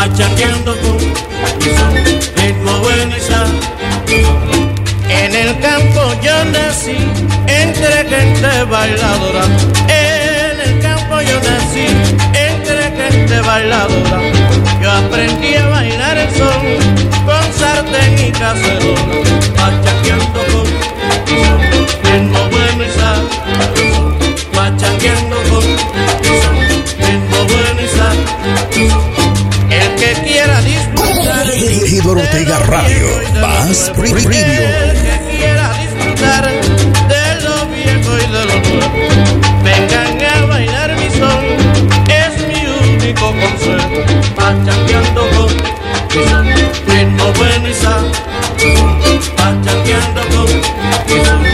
Pachangueando 0.06 0.76
con 0.82 0.98
ritmo 2.36 2.78
bueno 2.80 3.16
y. 3.16 3.48
En 5.08 5.34
el 5.34 5.58
campo 5.60 6.12
yo 6.22 6.44
nací 6.44 6.98
entre 7.46 8.04
gente 8.04 8.64
bailadora. 8.64 9.46
En 9.88 10.60
el 10.60 10.78
campo 10.82 11.22
yo 11.22 11.40
nací 11.40 11.86
entre 12.34 12.92
gente 13.00 13.40
bailadora. 13.40 14.20
Yo 14.82 14.90
aprendí 14.90 15.54
a 15.54 15.68
bailar 15.68 16.18
el 16.18 16.30
son 16.36 16.76
con 17.24 17.52
sartén 17.54 18.28
y 18.28 18.30
con 18.30 18.94
Eduardo 32.04 32.20
Ortega 32.20 32.58
Radio. 32.58 33.06
Más 33.40 33.90
premium. 33.96 34.20
El 34.20 34.92
que 34.92 35.36
quiera 35.38 35.72
disfrutar 35.72 36.44
de 37.08 37.40
lo 37.40 37.64
viejo 37.68 38.18
y 38.18 38.26
de 38.30 38.44
lo 38.44 38.60
nuevo. 38.60 38.92
Vengan 39.64 40.22
a 40.22 40.44
bailar 40.44 40.94
mi 40.98 41.08
son. 41.08 41.44
Es 42.10 42.46
mi 42.46 42.66
único 42.92 43.32
consuelo. 43.32 44.04
Con 44.36 44.64
mi 46.44 46.52
son. 46.52 46.52
Ritmo 46.86 47.32
bueno 47.38 47.68
y 47.68 47.74
con 49.36 49.60
mi 51.08 51.24
son. 51.24 51.53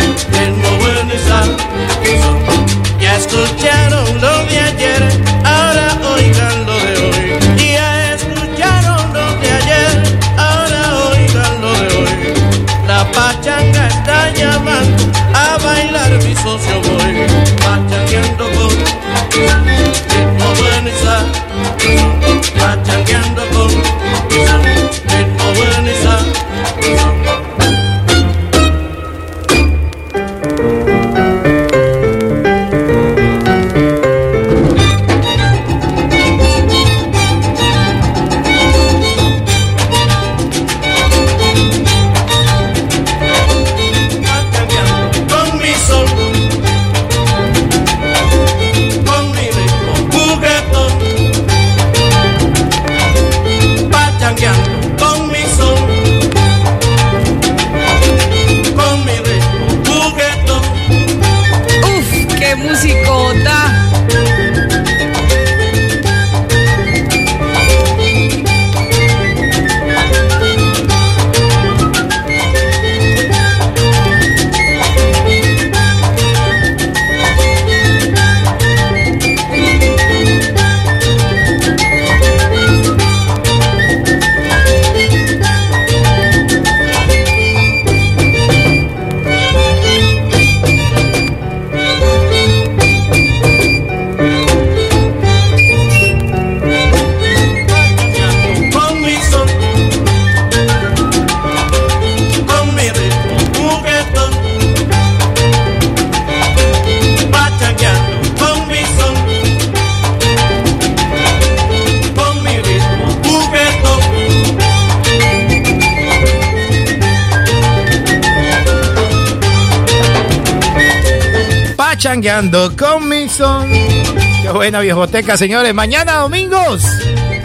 Con 122.41 123.07
mi 123.07 123.29
son. 123.29 123.69
Qué 123.71 124.51
buena 124.51 124.81
viejoteca, 124.81 125.37
señores. 125.37 125.75
Mañana, 125.75 126.15
domingos. 126.15 126.83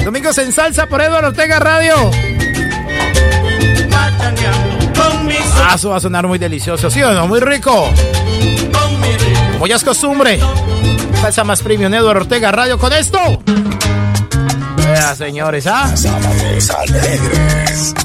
Domingos 0.05 0.37
en 0.37 0.53
salsa 0.53 0.87
por 0.87 1.01
Eduardo 1.01 1.27
Ortega 1.27 1.59
Radio. 1.59 1.95
Ah, 5.57 5.73
eso 5.75 5.89
va 5.89 5.97
a 5.97 5.99
sonar 5.99 6.25
muy 6.27 6.39
delicioso, 6.39 6.89
¿sí 6.89 7.03
o 7.03 7.11
no? 7.11 7.27
Muy 7.27 7.41
rico. 7.41 7.89
Como 9.51 9.67
ya 9.67 9.75
es 9.75 9.83
costumbre. 9.83 10.39
Salsa 11.19 11.43
más 11.43 11.61
premium, 11.61 11.93
Eduardo 11.93 12.21
Ortega 12.21 12.53
Radio 12.53 12.77
con 12.77 12.93
esto. 12.93 13.19
Vea, 14.77 15.13
señores, 15.13 15.67
¿ah? 15.67 15.93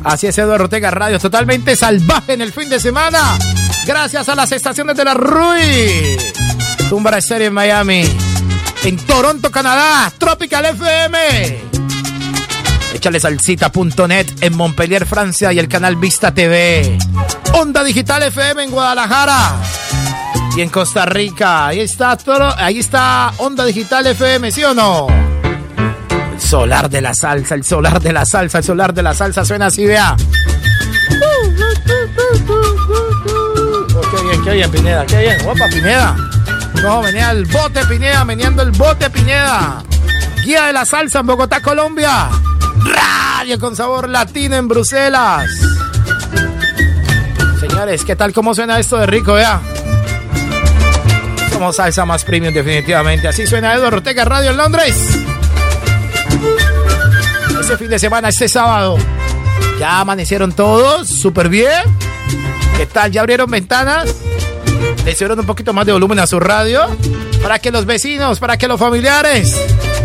Así 0.03 0.27
es, 0.27 0.37
Eduardo 0.39 0.65
Ortega 0.65 0.91
Radio, 0.91 1.21
totalmente 1.21 1.77
salvaje 1.77 2.33
en 2.33 2.41
el 2.41 2.53
fin 2.53 2.69
de 2.69 2.81
semana. 2.81 3.39
Gracias 3.87 4.29
a 4.29 4.35
las 4.35 4.51
estaciones 4.51 4.97
de 4.97 5.05
la 5.05 5.15
RUI. 5.15 6.50
Tumbra 6.91 7.19
Estéreo 7.19 7.47
en 7.47 7.55
Miami. 7.55 8.03
En 8.83 8.97
Toronto, 8.97 9.49
Canadá. 9.53 10.13
Tropical 10.19 10.67
FM. 10.67 11.19
Échale 12.93 13.21
salsita.net 13.21 14.27
en 14.41 14.57
Montpellier, 14.57 15.07
Francia 15.07 15.53
y 15.53 15.61
el 15.61 15.69
canal 15.69 15.95
Vista 15.95 16.35
TV. 16.35 16.99
Onda 17.53 17.85
Digital 17.85 18.25
FM 18.25 18.65
en 18.65 18.71
Guadalajara. 18.73 19.53
Y 20.57 20.63
en 20.63 20.69
Costa 20.69 21.07
Rica. 21.07 21.69
Ahí 21.69 21.79
está 21.79 22.17
todo. 22.17 22.53
Ahí 22.59 22.81
está 22.81 23.35
Onda 23.37 23.65
Digital 23.65 24.09
FM, 24.09 24.51
¿sí 24.51 24.65
o 24.65 24.75
no? 24.75 25.07
El 26.33 26.41
solar 26.41 26.91
de 26.91 27.03
la 27.03 27.15
salsa, 27.15 27.55
el 27.55 27.63
solar 27.63 28.01
de 28.01 28.13
la 28.13 28.27
salsa, 28.27 28.59
el 28.59 28.65
solar 28.65 28.93
de 28.93 29.05
la 29.05 29.15
salsa 29.15 29.45
suena 29.45 29.67
así, 29.67 29.87
vea. 29.87 30.17
Qué 34.11 34.23
bien, 34.25 34.43
qué 34.43 34.51
bien, 34.55 34.71
Pineda, 34.73 35.07
qué 35.07 35.19
bien. 35.21 35.41
Opa, 35.47 35.69
Pineda. 35.69 36.17
No, 36.83 37.03
venía 37.03 37.31
el 37.31 37.45
bote, 37.45 37.85
Pineda, 37.85 38.25
meneando 38.25 38.63
el 38.63 38.71
bote, 38.71 39.11
Pineda. 39.11 39.83
Guía 40.45 40.67
de 40.67 40.73
la 40.73 40.87
salsa 40.87 41.21
en 41.21 41.27
Bogotá, 41.27 41.61
Colombia. 41.61 42.29
Radio 42.85 43.59
con 43.59 43.77
sabor 43.77 44.09
latino 44.09 44.57
en 44.57 44.67
Bruselas. 44.67 45.51
Señores, 47.61 48.05
¿qué 48.05 48.17
tal? 48.17 48.33
¿Cómo 48.33 48.55
suena 48.55 48.79
esto 48.79 48.97
de 48.97 49.07
rico, 49.07 49.35
vea? 49.35 49.61
Como 51.53 51.73
salsa 51.75 52.07
más 52.07 52.25
premium, 52.25 52.55
definitivamente. 52.55 53.29
Así 53.29 53.47
suena 53.47 53.75
Eduardo 53.75 53.99
Ortega 53.99 54.25
Radio 54.25 54.51
en 54.51 54.57
Londres. 54.57 54.97
Este 57.61 57.77
fin 57.77 57.91
de 57.91 57.99
semana, 57.99 58.31
este 58.31 58.49
sábado. 58.49 58.97
Ya 59.79 60.01
amanecieron 60.01 60.53
todos, 60.53 61.09
súper 61.09 61.51
bien. 61.51 61.83
¿Qué 62.79 62.87
tal? 62.87 63.13
¿Ya 63.13 63.21
abrieron 63.21 63.51
ventanas? 63.51 64.15
Le 65.05 65.13
hicieron 65.13 65.39
un 65.41 65.47
poquito 65.47 65.73
más 65.73 65.87
de 65.87 65.93
volumen 65.93 66.19
a 66.19 66.27
su 66.27 66.39
radio 66.39 66.83
para 67.43 67.59
que 67.59 67.71
los 67.71 67.87
vecinos, 67.87 68.39
para 68.39 68.59
que 68.59 68.69
los 68.69 68.79
familiares 68.79 69.57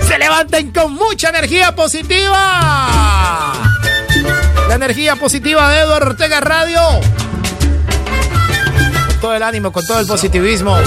se 0.07 0.17
levanten 0.17 0.71
con 0.71 0.93
mucha 0.93 1.29
energía 1.29 1.75
positiva. 1.75 3.53
La 4.69 4.75
energía 4.75 5.15
positiva 5.15 5.69
de 5.69 5.79
Eduardo 5.81 6.11
Ortega 6.11 6.39
Radio. 6.39 6.79
Con 9.07 9.19
todo 9.21 9.35
el 9.35 9.43
ánimo, 9.43 9.71
con 9.71 9.85
todo 9.85 9.99
el 9.99 10.07
positivismo. 10.07 10.77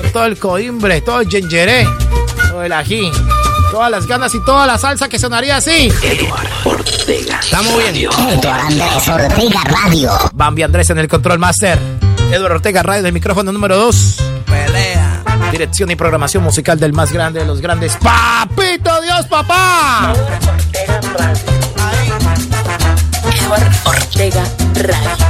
Con 0.00 0.12
todo 0.12 0.24
el 0.26 0.38
coimbre, 0.38 1.00
todo 1.00 1.20
el 1.20 1.28
yengeré, 1.28 1.86
todo 2.50 2.62
el 2.62 2.72
ají, 2.72 3.10
todas 3.70 3.90
las 3.90 4.06
ganas 4.06 4.34
y 4.34 4.44
toda 4.44 4.66
la 4.66 4.78
salsa 4.78 5.08
que 5.08 5.18
sonaría 5.18 5.56
así. 5.56 5.90
Eduardo 6.02 6.48
Ortega. 6.64 7.40
Estamos 7.40 7.78
bien. 7.78 7.96
Eduardo 7.96 8.52
Andrés 8.52 9.08
Ortega 9.08 9.60
Radio. 9.64 10.10
Bambi 10.34 10.62
Andrés 10.62 10.90
en 10.90 10.98
el 10.98 11.08
control 11.08 11.38
master. 11.38 12.05
Eduardo 12.30 12.56
Ortega 12.56 12.82
Radio 12.82 13.00
en 13.00 13.06
el 13.06 13.12
micrófono 13.12 13.52
número 13.52 13.76
2. 13.76 14.16
Pelea. 14.46 15.22
Dirección 15.50 15.90
y 15.90 15.96
programación 15.96 16.42
musical 16.42 16.78
del 16.78 16.92
más 16.92 17.12
grande 17.12 17.40
de 17.40 17.46
los 17.46 17.60
grandes. 17.60 17.96
¡Papito 17.96 19.00
Dios, 19.02 19.26
papá! 19.26 20.12
Eduardo 23.40 23.70
Ortega 23.84 24.42
Radio. 24.74 25.16
Y 25.22 25.25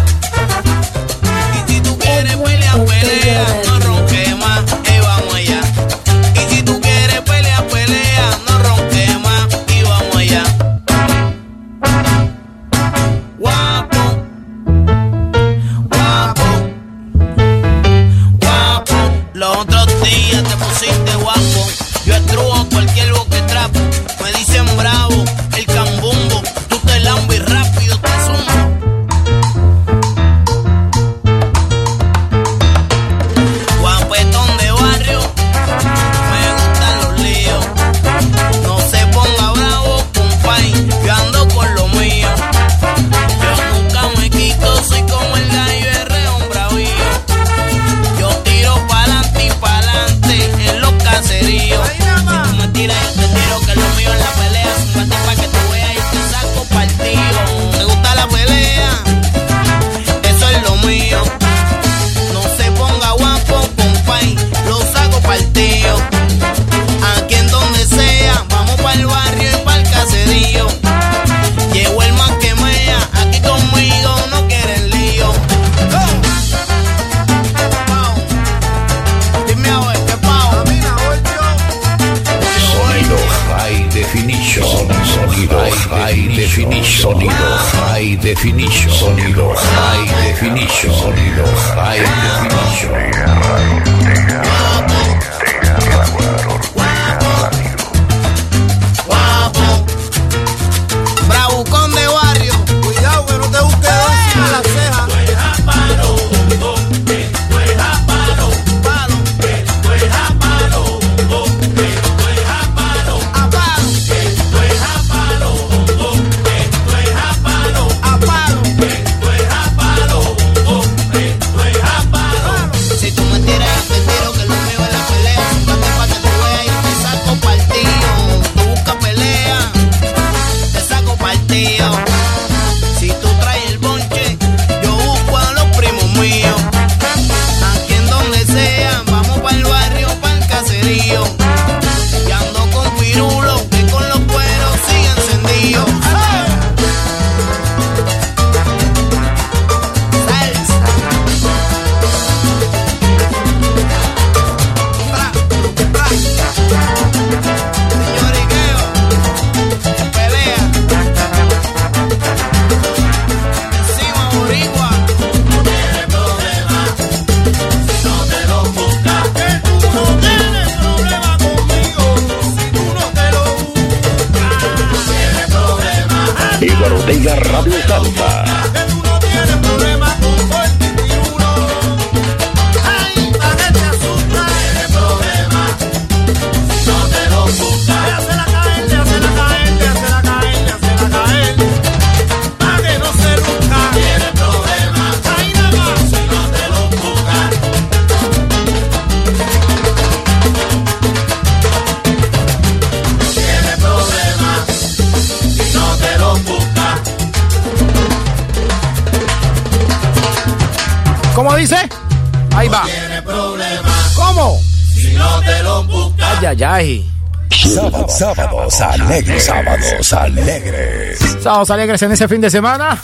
te 215.47 215.63
lo 215.63 215.85
buscas. 215.85 216.39
Ay, 216.41 216.47
ay, 216.47 216.63
ay. 216.65 217.11
Sábados, 217.51 218.19
sábados 218.19 218.81
alegres. 218.81 219.45
Sábados 219.45 220.13
alegres. 220.13 221.19
Sábados 221.43 221.71
alegres 221.71 222.03
en 222.03 222.13
ese 222.13 222.29
fin 222.29 222.41
de 222.41 222.51
semana. 222.51 222.99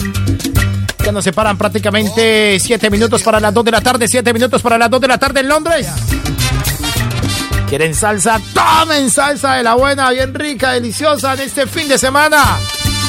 Que 1.03 1.11
nos 1.11 1.25
separan 1.25 1.57
prácticamente 1.57 2.59
7 2.61 2.91
minutos 2.91 3.23
para 3.23 3.41
las 3.41 3.53
2 3.53 3.65
de 3.65 3.71
la 3.71 3.81
tarde, 3.81 4.07
7 4.07 4.33
minutos 4.33 4.63
para 4.63 4.79
las 4.79 4.91
2 4.91 5.01
de 5.01 5.09
la 5.09 5.19
tarde 5.19 5.41
en 5.41 5.49
Londres. 5.49 5.89
¿Quieren 7.69 7.95
salsa? 7.95 8.41
Tomen 8.53 9.11
salsa 9.11 9.55
de 9.55 9.63
la 9.63 9.75
buena, 9.75 10.11
bien 10.11 10.35
rica, 10.35 10.73
deliciosa 10.73 11.35
en 11.35 11.41
este 11.41 11.67
fin 11.67 11.89
de 11.89 11.99
semana. 11.99 12.59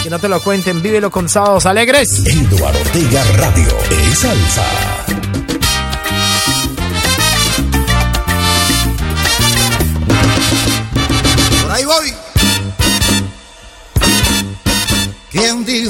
Que 0.02 0.10
no 0.10 0.20
te 0.20 0.30
lo 0.30 0.42
cuenten, 0.42 0.82
vívelo 0.82 1.12
con 1.12 1.28
sábados 1.28 1.66
alegres. 1.66 2.24
Eduardo 2.26 2.80
Ortega 2.80 3.24
Radio 3.38 3.78
es 3.92 4.20
salsa. 4.20 4.64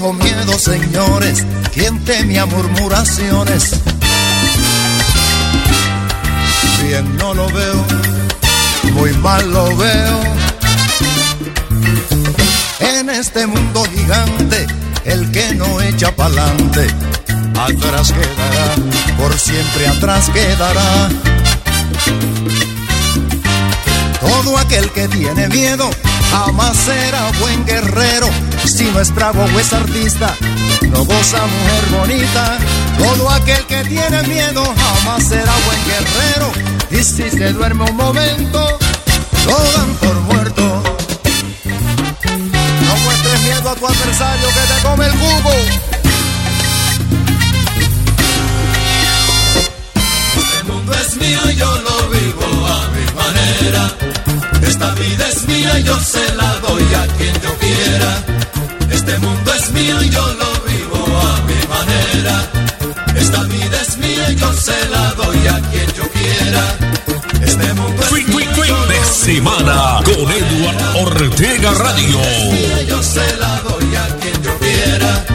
¿Quién 0.03 0.19
dijo 0.19 0.35
miedo, 0.35 0.59
señores? 0.59 1.45
¿Quién 1.73 2.03
temía 2.03 2.45
murmuraciones? 2.45 3.79
Bien 6.85 7.15
no 7.15 7.33
lo 7.33 7.47
veo, 7.47 7.85
muy 8.95 9.13
mal 9.13 9.49
lo 9.49 9.73
veo. 9.77 10.19
En 12.79 13.09
este 13.11 13.47
mundo 13.47 13.85
gigante, 13.95 14.67
el 15.05 15.31
que 15.31 15.55
no 15.55 15.79
echa 15.79 16.13
pa'lante, 16.13 16.87
atrás 17.57 18.11
quedará, 18.11 18.75
por 19.17 19.39
siempre 19.39 19.87
atrás 19.87 20.29
quedará. 20.31 21.09
Todo 24.19 24.57
aquel 24.57 24.89
que 24.91 25.07
tiene 25.07 25.47
miedo 25.47 25.89
jamás 26.33 26.75
será 26.77 27.31
buen 27.39 27.65
guerrero. 27.65 28.27
Si 28.65 28.85
no 28.85 28.99
es 28.99 29.13
bravo 29.13 29.43
o 29.43 29.59
es 29.59 29.71
artista, 29.71 30.35
no 30.89 31.05
goza 31.05 31.41
mujer 31.45 31.85
bonita. 31.91 32.57
Todo 32.97 33.29
aquel 33.29 33.63
que 33.65 33.83
tiene 33.83 34.23
miedo 34.23 34.63
jamás 34.65 35.23
será 35.23 35.53
buen 35.65 35.81
guerrero. 35.85 36.51
Y 36.91 37.03
si 37.03 37.29
se 37.29 37.53
duerme 37.53 37.83
un 37.83 37.95
momento, 37.95 38.79
lo 39.45 39.57
dan 39.73 39.93
por 40.01 40.15
muerto. 40.21 40.83
No 42.85 42.95
muestres 43.05 43.41
miedo 43.41 43.69
a 43.69 43.75
tu 43.75 43.87
adversario 43.87 44.47
que 44.47 44.73
te 44.73 44.81
come 44.87 45.05
el 45.05 45.11
cubo. 45.13 45.53
Este 50.35 50.63
mundo 50.71 50.93
es 50.93 51.15
mío 51.17 51.39
y 51.51 51.55
yo 51.55 51.71
lo 51.81 52.09
vivo 52.09 52.67
a 52.67 52.87
mi 52.89 53.05
manera. 53.13 54.22
Esta 54.73 54.91
vida 54.95 55.29
es 55.29 55.47
mía 55.47 55.79
y 55.79 55.83
yo 55.83 55.99
se 55.99 56.33
la 56.33 56.51
doy 56.67 56.83
a 56.95 57.05
quien 57.15 57.33
yo 57.43 57.55
quiera. 57.59 58.23
Este 58.89 59.19
mundo 59.19 59.53
es 59.53 59.69
mío 59.71 60.01
y 60.01 60.09
yo 60.09 60.25
lo 60.33 60.51
vivo 60.67 60.99
a 61.29 61.41
mi 61.49 61.59
manera. 61.75 62.35
Esta 63.15 63.43
vida 63.43 63.77
es 63.83 63.97
mía 63.99 64.31
y 64.31 64.35
yo 64.35 64.51
se 64.51 64.89
la 64.89 65.13
doy 65.13 65.47
a 65.47 65.59
quien 65.69 65.93
yo 65.93 66.09
quiera. 66.09 66.63
Este 67.43 67.73
mundo 67.75 68.01
es 68.01 68.09
Fin, 68.09 68.35
mío 68.35 68.49
fin, 68.49 68.63
yo 68.65 68.85
de 68.87 68.95
lo 68.95 69.05
semana 69.05 69.99
con 70.05 70.31
Eduardo 70.41 70.99
Ortega 71.01 71.71
Radio. 71.75 72.19
mía 72.51 72.81
y 72.81 72.85
yo 72.87 73.03
se 73.03 73.37
la 73.37 73.61
doy 73.69 73.95
a 73.95 74.07
quien 74.21 74.41
yo 74.41 74.57
quiera. 74.57 75.25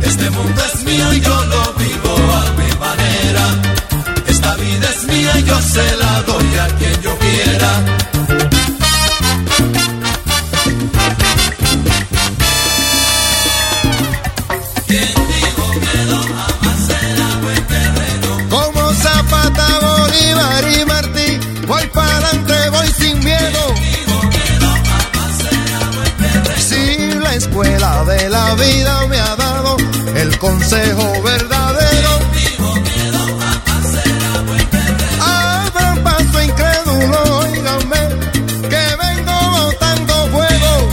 Este 0.00 0.30
mundo 0.30 0.62
es 0.72 0.84
mío 0.84 1.12
y 1.12 1.20
yo 1.20 1.44
lo 1.46 1.72
vivo 1.74 2.14
a 2.14 2.52
mi 2.52 2.70
manera. 2.78 3.44
Esta 4.28 4.54
vida 4.54 4.88
es 4.96 5.02
mía 5.08 5.32
y 5.40 5.42
yo 5.42 5.60
se 5.60 5.96
la 5.96 6.22
doy 6.22 6.56
a 6.56 6.68
quien 6.78 7.02
yo 7.02 7.18
quiera. 7.18 7.96
Y 20.46 20.84
Martí, 20.86 21.38
voy 21.66 21.86
para 21.88 22.16
adelante, 22.16 22.54
voy 22.70 22.88
sin 22.98 23.18
miedo. 23.18 23.74
Si 26.58 27.14
la 27.14 27.34
escuela 27.34 28.04
de 28.04 28.28
la 28.30 28.54
vida 28.54 29.06
me 29.08 29.18
ha 29.18 29.36
dado 29.36 29.76
el 30.14 30.38
consejo 30.38 31.22
verdadero. 31.22 32.10
Abran 35.20 36.02
paso 36.02 36.42
incrédulo, 36.42 37.38
oíganme, 37.38 38.00
que 38.70 38.96
vengo 39.04 39.50
botando 39.50 40.14
fuego. 40.30 40.90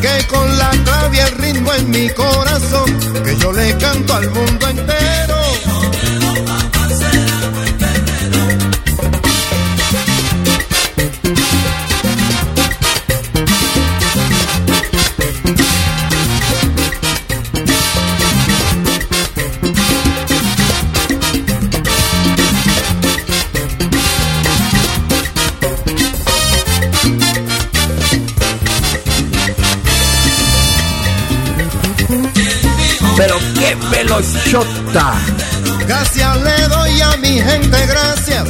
Que 0.00 0.26
con 0.26 0.58
la 0.58 0.70
clave 0.84 1.16
y 1.16 1.20
el 1.20 1.32
ritmo 1.38 1.72
en 1.72 1.90
mi 1.90 2.10
corazón, 2.10 3.22
que 3.24 3.36
yo 3.36 3.52
le 3.52 3.76
canto 3.78 4.14
al 4.14 4.30
mundo 4.30 4.68
entero. 4.68 5.11
Gracias 34.52 36.36
le 36.42 36.68
doy 36.68 37.00
a 37.00 37.16
mi 37.16 37.40
gente, 37.40 37.86
gracias 37.86 38.48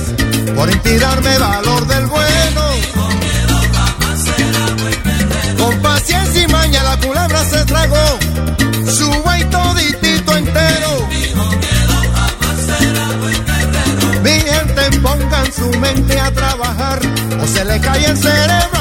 por 0.56 0.68
inspirarme 0.68 1.38
valor 1.38 1.86
del 1.86 2.06
bueno. 2.06 2.62
Con 5.56 5.80
paciencia 5.80 6.42
y 6.42 6.48
maña 6.48 6.82
la 6.82 6.96
culebra 6.96 7.44
se 7.44 7.64
tragó 7.66 8.18
su 8.90 9.08
buey 9.22 9.44
toditito 9.44 10.36
entero. 10.36 11.08
Mi 14.24 14.40
gente 14.40 14.98
pongan 15.00 15.52
su 15.52 15.70
mente 15.78 16.18
a 16.18 16.32
trabajar 16.32 16.98
o 17.40 17.46
se 17.46 17.64
le 17.64 17.80
cae 17.80 18.06
el 18.06 18.18
cerebro 18.18 18.71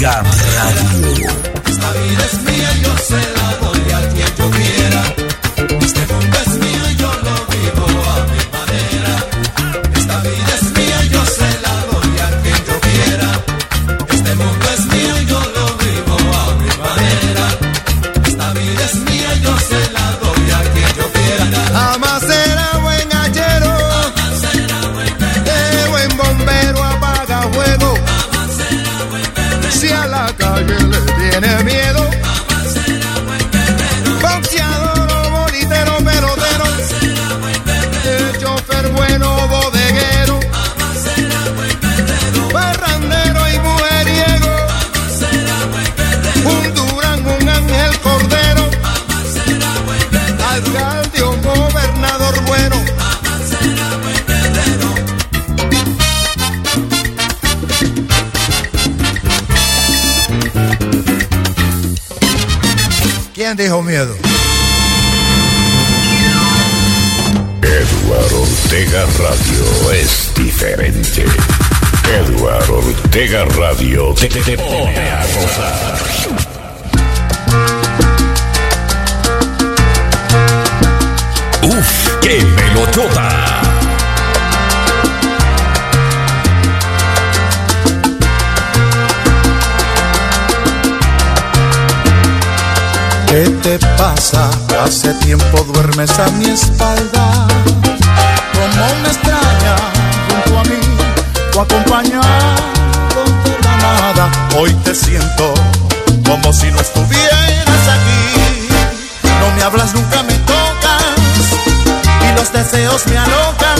Mega 0.00 1.29
te, 74.32 74.40
te 74.42 74.56
pone 74.56 75.10
a 75.10 75.22
gozar. 75.34 75.98
Uf, 81.62 82.18
qué 82.22 82.44
melotota. 82.44 83.62
¿Qué 93.26 93.48
te 93.62 93.78
pasa? 93.96 94.50
Hace 94.84 95.14
tiempo 95.14 95.64
duermes 95.72 96.18
a 96.18 96.28
mi 96.30 96.46
espalda. 96.50 97.46
Como 98.52 99.02
me 99.02 99.08
extraña 99.08 99.76
junto 100.28 100.58
a 100.58 100.64
mí, 100.64 100.80
tu 101.52 101.60
acompaña 101.60 102.19
hoy 104.56 104.72
te 104.84 104.94
siento 104.94 105.54
como 106.24 106.52
si 106.52 106.70
no 106.70 106.80
estuvieras 106.80 107.88
aquí. 107.88 108.68
No 109.40 109.50
me 109.54 109.62
hablas, 109.62 109.94
nunca 109.94 110.22
me 110.22 110.34
tocas 110.34 111.02
y 112.28 112.36
los 112.36 112.52
deseos 112.52 113.06
me 113.06 113.18
alocan. 113.18 113.78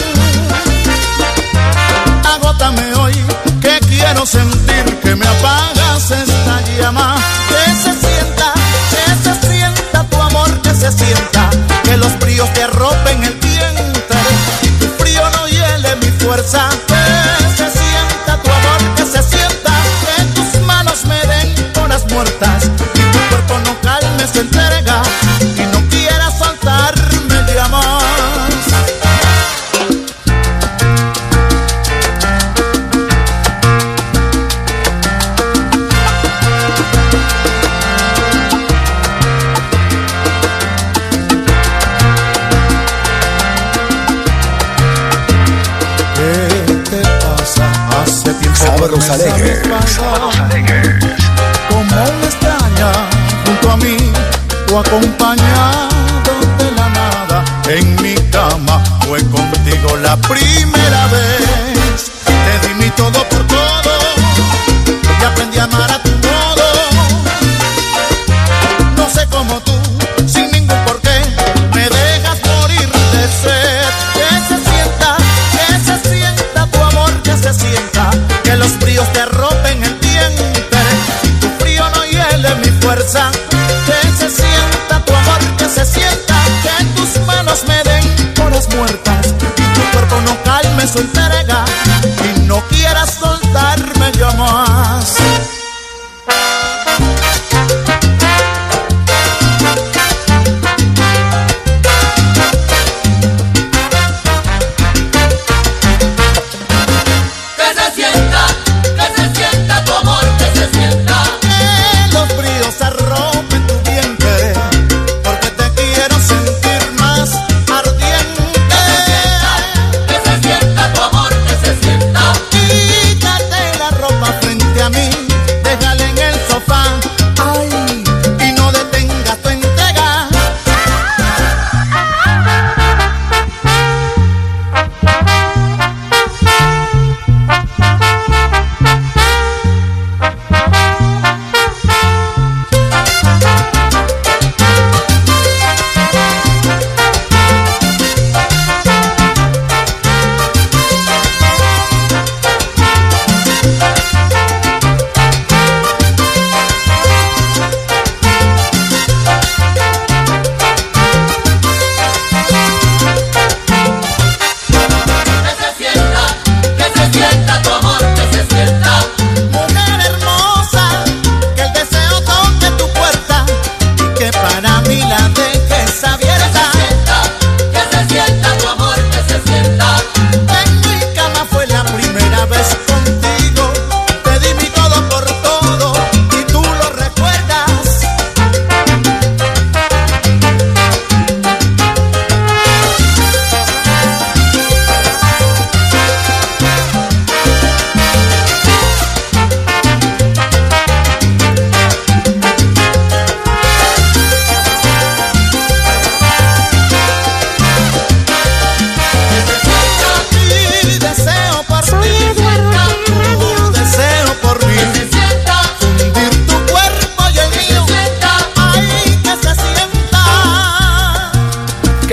Agótame 2.25 2.93
hoy, 2.95 3.13
que 3.61 3.79
quiero 3.87 4.25
sentir 4.25 4.99
que 5.03 5.15
me 5.15 5.27
apagas 5.27 6.11
esta 6.11 6.61
llama. 6.77 7.15
Que 7.49 7.71
se 7.71 7.93
sienta, 7.99 8.53
que 8.91 9.23
se 9.23 9.47
sienta 9.47 10.03
tu 10.09 10.21
amor, 10.21 10.61
que 10.61 10.73
se 10.73 10.91
sienta, 10.91 11.49
que 11.83 11.97
los 11.97 12.17
bríos 12.19 12.51
te 12.53 12.63
arropen 12.63 13.20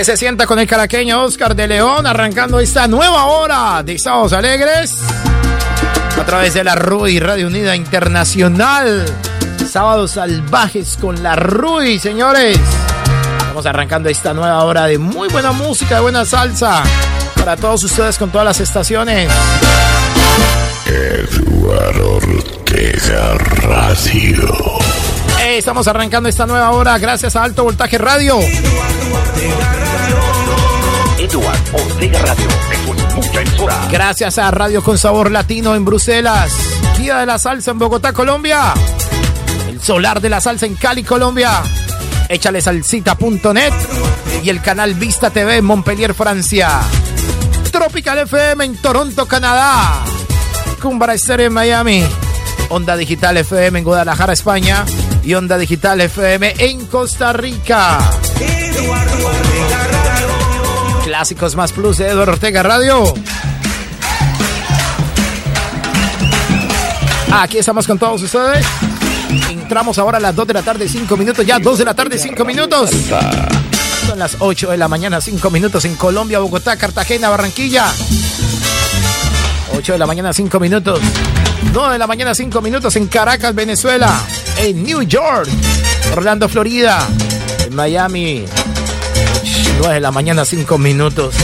se 0.09 0.17
sienta 0.17 0.47
con 0.47 0.59
el 0.59 0.67
caraqueño 0.67 1.23
Oscar 1.23 1.55
de 1.55 1.69
León, 1.69 2.07
arrancando 2.07 2.61
esta 2.61 2.89
nueva 2.89 3.27
hora 3.27 3.83
de 3.83 3.99
Sábados 3.99 4.33
Alegres 4.33 4.95
a 6.19 6.25
través 6.25 6.55
de 6.55 6.65
la 6.65 6.75
RUI 6.75 7.21
Radio 7.21 7.47
Unida 7.47 7.77
Internacional. 7.77 9.05
Sábados 9.71 10.13
salvajes 10.13 10.97
con 10.99 11.23
la 11.23 11.37
RUI, 11.37 11.99
señores. 11.99 12.59
Estamos 13.39 13.67
arrancando 13.67 14.09
esta 14.09 14.33
nueva 14.33 14.65
hora 14.65 14.87
de 14.87 14.97
muy 14.97 15.29
buena 15.29 15.53
música, 15.53 15.97
de 15.97 16.01
buena 16.01 16.25
salsa 16.25 16.83
para 17.37 17.59
todos 17.59 17.85
ustedes 17.85 18.17
con 18.17 18.31
todas 18.31 18.47
las 18.47 18.61
estaciones. 18.61 19.31
Eduardo 20.87 22.15
Ortega 22.15 23.35
Radio. 23.35 24.79
Hey, 25.39 25.59
estamos 25.59 25.87
arrancando 25.87 26.31
esta 26.31 26.47
nueva 26.47 26.71
hora 26.71 26.97
gracias 26.97 27.37
a 27.37 27.45
Alto 27.45 27.63
Voltaje 27.63 27.99
Radio. 27.99 28.39
Eduardo 31.29 31.77
Ortega 31.77 32.19
Radio 32.21 32.49
es 32.73 33.15
mucha 33.15 33.41
emisora. 33.43 33.89
Gracias 33.91 34.39
a 34.39 34.51
Radio 34.51 34.83
con 34.83 34.97
Sabor 34.97 35.31
Latino 35.31 35.75
en 35.75 35.85
Bruselas. 35.85 36.51
Guía 36.97 37.19
de 37.19 37.27
la 37.27 37.39
Salsa 37.39 37.73
en 37.73 37.79
Bogotá, 37.79 38.15
Colombia. 38.15 38.73
El 39.69 39.81
Solar 39.83 40.23
de 40.23 40.31
la 40.31 40.41
Salsa 40.41 40.65
en 40.65 40.75
Cali, 40.75 41.03
Colombia. 41.03 41.63
Échale 42.31 42.63
salsita.net 42.63 43.73
y 44.43 44.49
el 44.49 44.63
canal 44.63 44.95
Vista 44.95 45.29
TV 45.29 45.59
en 45.59 45.67
Montpellier, 45.67 46.15
Francia. 46.15 46.81
Tropical 47.71 48.21
FM 48.21 48.65
en 48.65 48.77
Toronto, 48.79 49.27
Canadá. 49.27 50.05
Cumbra 50.81 51.13
Estéreo 51.13 51.49
en 51.49 51.53
Miami. 51.53 52.05
Onda 52.71 52.97
Digital 52.97 53.37
FM 53.37 53.81
en 53.81 53.85
Guadalajara, 53.85 54.33
España. 54.33 54.87
Y 55.23 55.35
Onda 55.35 55.59
Digital 55.59 56.01
FM 56.01 56.55
en 56.59 56.87
Costa 56.87 57.35
Rica. 57.35 57.99
Clásicos 61.19 61.57
más 61.57 61.73
plus 61.73 61.99
de 61.99 62.07
Eduardo 62.07 62.35
Ortega 62.35 62.63
Radio. 62.63 63.13
Aquí 67.33 67.59
estamos 67.59 67.89
con 67.89 67.99
todos 67.99 68.23
ustedes. 68.23 68.65
Entramos 69.51 69.99
ahora 69.99 70.19
a 70.19 70.21
las 70.21 70.37
2 70.37 70.47
de 70.47 70.55
la 70.55 70.63
tarde, 70.63 70.89
5 70.89 71.17
minutos. 71.17 71.45
Ya 71.45 71.59
2 71.59 71.79
de 71.79 71.85
la 71.85 71.95
tarde, 71.95 72.21
5 72.21 72.45
minutos. 72.45 72.91
Son 74.07 74.17
las 74.17 74.37
8 74.39 74.71
de 74.71 74.77
la 74.77 74.87
mañana, 74.87 75.21
5 75.21 75.51
minutos 75.51 75.85
en 75.87 75.97
Colombia, 75.97 76.39
Bogotá, 76.39 76.77
Cartagena, 76.77 77.31
Barranquilla. 77.31 77.93
8 79.77 79.93
de 79.95 79.99
la 79.99 80.07
mañana, 80.07 80.33
5 80.33 80.61
minutos. 80.61 81.01
9 81.73 81.95
de 81.95 81.99
la 81.99 82.07
mañana, 82.07 82.33
5 82.33 82.63
minutos 82.63 82.95
en 82.95 83.09
Caracas, 83.09 83.57
Venezuela. 83.57 84.21
En 84.57 84.85
New 84.85 85.03
York, 85.03 85.49
Orlando, 86.13 86.49
Florida. 86.49 87.05
En 87.67 87.75
Miami, 87.75 88.45
9 89.79 89.95
de 89.95 90.01
la 90.01 90.11
mañana, 90.11 90.45
5 90.45 90.77
minutos. 90.79 91.35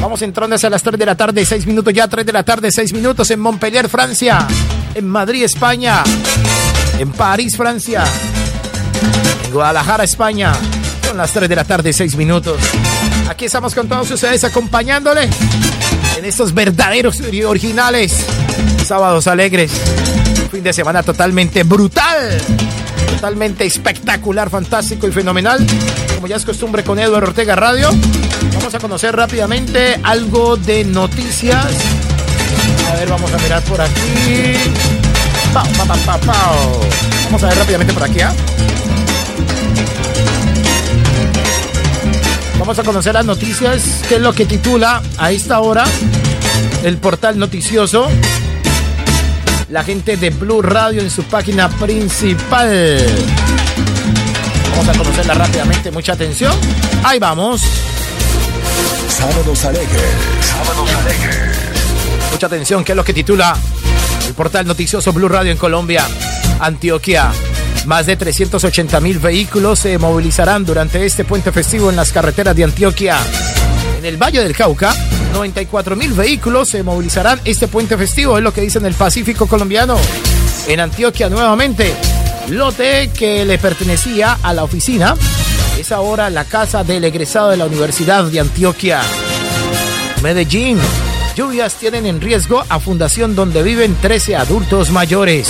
Vamos 0.00 0.22
entrando 0.22 0.54
hacia 0.56 0.70
las 0.70 0.82
3 0.82 0.98
de 0.98 1.06
la 1.06 1.16
tarde, 1.16 1.44
6 1.44 1.66
minutos 1.66 1.92
ya, 1.92 2.06
3 2.06 2.24
de 2.24 2.32
la 2.32 2.44
tarde, 2.44 2.70
6 2.70 2.92
minutos 2.92 3.30
en 3.30 3.40
Montpellier, 3.40 3.88
Francia. 3.88 4.46
En 4.94 5.08
Madrid, 5.08 5.42
España. 5.42 6.04
En 6.98 7.10
París, 7.12 7.56
Francia. 7.56 8.04
En 9.44 9.52
Guadalajara, 9.52 10.04
España. 10.04 10.52
Son 11.04 11.16
las 11.16 11.32
3 11.32 11.48
de 11.48 11.56
la 11.56 11.64
tarde, 11.64 11.92
6 11.92 12.16
minutos. 12.16 12.58
Aquí 13.28 13.46
estamos 13.46 13.74
con 13.74 13.88
todos 13.88 14.10
ustedes 14.10 14.44
acompañándole 14.44 15.28
en 16.16 16.24
estos 16.24 16.54
verdaderos 16.54 17.20
y 17.32 17.42
originales 17.42 18.24
sábados 18.86 19.26
alegres. 19.26 19.72
Fin 20.52 20.62
de 20.62 20.72
semana 20.72 21.02
totalmente 21.02 21.64
brutal. 21.64 22.40
Totalmente 23.16 23.64
espectacular, 23.64 24.50
fantástico 24.50 25.08
y 25.08 25.10
fenomenal. 25.10 25.66
Como 26.14 26.26
ya 26.26 26.36
es 26.36 26.44
costumbre 26.44 26.84
con 26.84 26.98
Eduardo 26.98 27.28
Ortega 27.28 27.56
Radio, 27.56 27.90
vamos 28.54 28.74
a 28.74 28.78
conocer 28.78 29.16
rápidamente 29.16 29.98
algo 30.02 30.58
de 30.58 30.84
noticias. 30.84 31.66
A 32.90 32.94
ver, 32.96 33.08
vamos 33.08 33.32
a 33.32 33.38
mirar 33.38 33.62
por 33.62 33.80
aquí. 33.80 34.52
Pau, 35.54 35.66
pau, 35.78 35.86
pau, 36.04 36.20
pau. 36.20 36.80
Vamos 37.24 37.42
a 37.42 37.48
ver 37.48 37.58
rápidamente 37.58 37.94
por 37.94 38.04
aquí, 38.04 38.20
¿ah? 38.20 38.34
Vamos 42.58 42.78
a 42.78 42.82
conocer 42.82 43.14
las 43.14 43.24
noticias, 43.24 44.02
que 44.08 44.16
es 44.16 44.20
lo 44.20 44.34
que 44.34 44.44
titula 44.44 45.02
a 45.16 45.32
esta 45.32 45.60
hora 45.60 45.84
el 46.84 46.98
portal 46.98 47.38
noticioso. 47.38 48.08
La 49.68 49.82
gente 49.82 50.16
de 50.16 50.30
Blue 50.30 50.62
Radio 50.62 51.00
en 51.00 51.10
su 51.10 51.24
página 51.24 51.68
principal. 51.68 53.04
Vamos 54.70 54.88
a 54.88 54.98
conocerla 54.98 55.34
rápidamente, 55.34 55.90
mucha 55.90 56.12
atención. 56.12 56.52
Ahí 57.02 57.18
vamos. 57.18 57.62
Sábados 59.08 59.64
alegres. 59.64 60.02
Sábados 60.40 60.94
alegres. 60.94 61.48
Mucha 62.30 62.46
atención, 62.46 62.84
que 62.84 62.92
es 62.92 62.96
lo 62.96 63.02
que 63.02 63.12
titula 63.12 63.56
el 64.28 64.34
portal 64.34 64.66
noticioso 64.66 65.12
Blue 65.12 65.28
Radio 65.28 65.50
en 65.50 65.58
Colombia, 65.58 66.04
Antioquia. 66.60 67.32
Más 67.86 68.06
de 68.06 68.16
380 68.16 69.00
mil 69.00 69.18
vehículos 69.18 69.80
se 69.80 69.98
movilizarán 69.98 70.64
durante 70.64 71.04
este 71.04 71.24
puente 71.24 71.50
festivo 71.50 71.90
en 71.90 71.96
las 71.96 72.12
carreteras 72.12 72.54
de 72.54 72.64
Antioquia. 72.64 73.18
El 74.06 74.18
Valle 74.18 74.40
del 74.40 74.54
Cauca, 74.54 74.94
94 75.32 75.96
mil 75.96 76.12
vehículos 76.12 76.68
se 76.68 76.84
movilizarán 76.84 77.40
este 77.44 77.66
puente 77.66 77.98
festivo, 77.98 78.38
es 78.38 78.44
lo 78.44 78.52
que 78.52 78.60
dice 78.60 78.78
el 78.78 78.94
Pacífico 78.94 79.48
colombiano. 79.48 79.96
En 80.68 80.78
Antioquia 80.78 81.28
nuevamente, 81.28 81.92
lote 82.50 83.10
que 83.10 83.44
le 83.44 83.58
pertenecía 83.58 84.38
a 84.40 84.54
la 84.54 84.62
oficina 84.62 85.16
es 85.76 85.90
ahora 85.90 86.30
la 86.30 86.44
casa 86.44 86.84
del 86.84 87.02
egresado 87.02 87.50
de 87.50 87.56
la 87.56 87.66
Universidad 87.66 88.22
de 88.22 88.38
Antioquia. 88.38 89.02
Medellín, 90.22 90.78
lluvias 91.34 91.74
tienen 91.74 92.06
en 92.06 92.20
riesgo 92.20 92.64
a 92.68 92.78
fundación 92.78 93.34
donde 93.34 93.64
viven 93.64 93.96
13 94.00 94.36
adultos 94.36 94.90
mayores. 94.90 95.48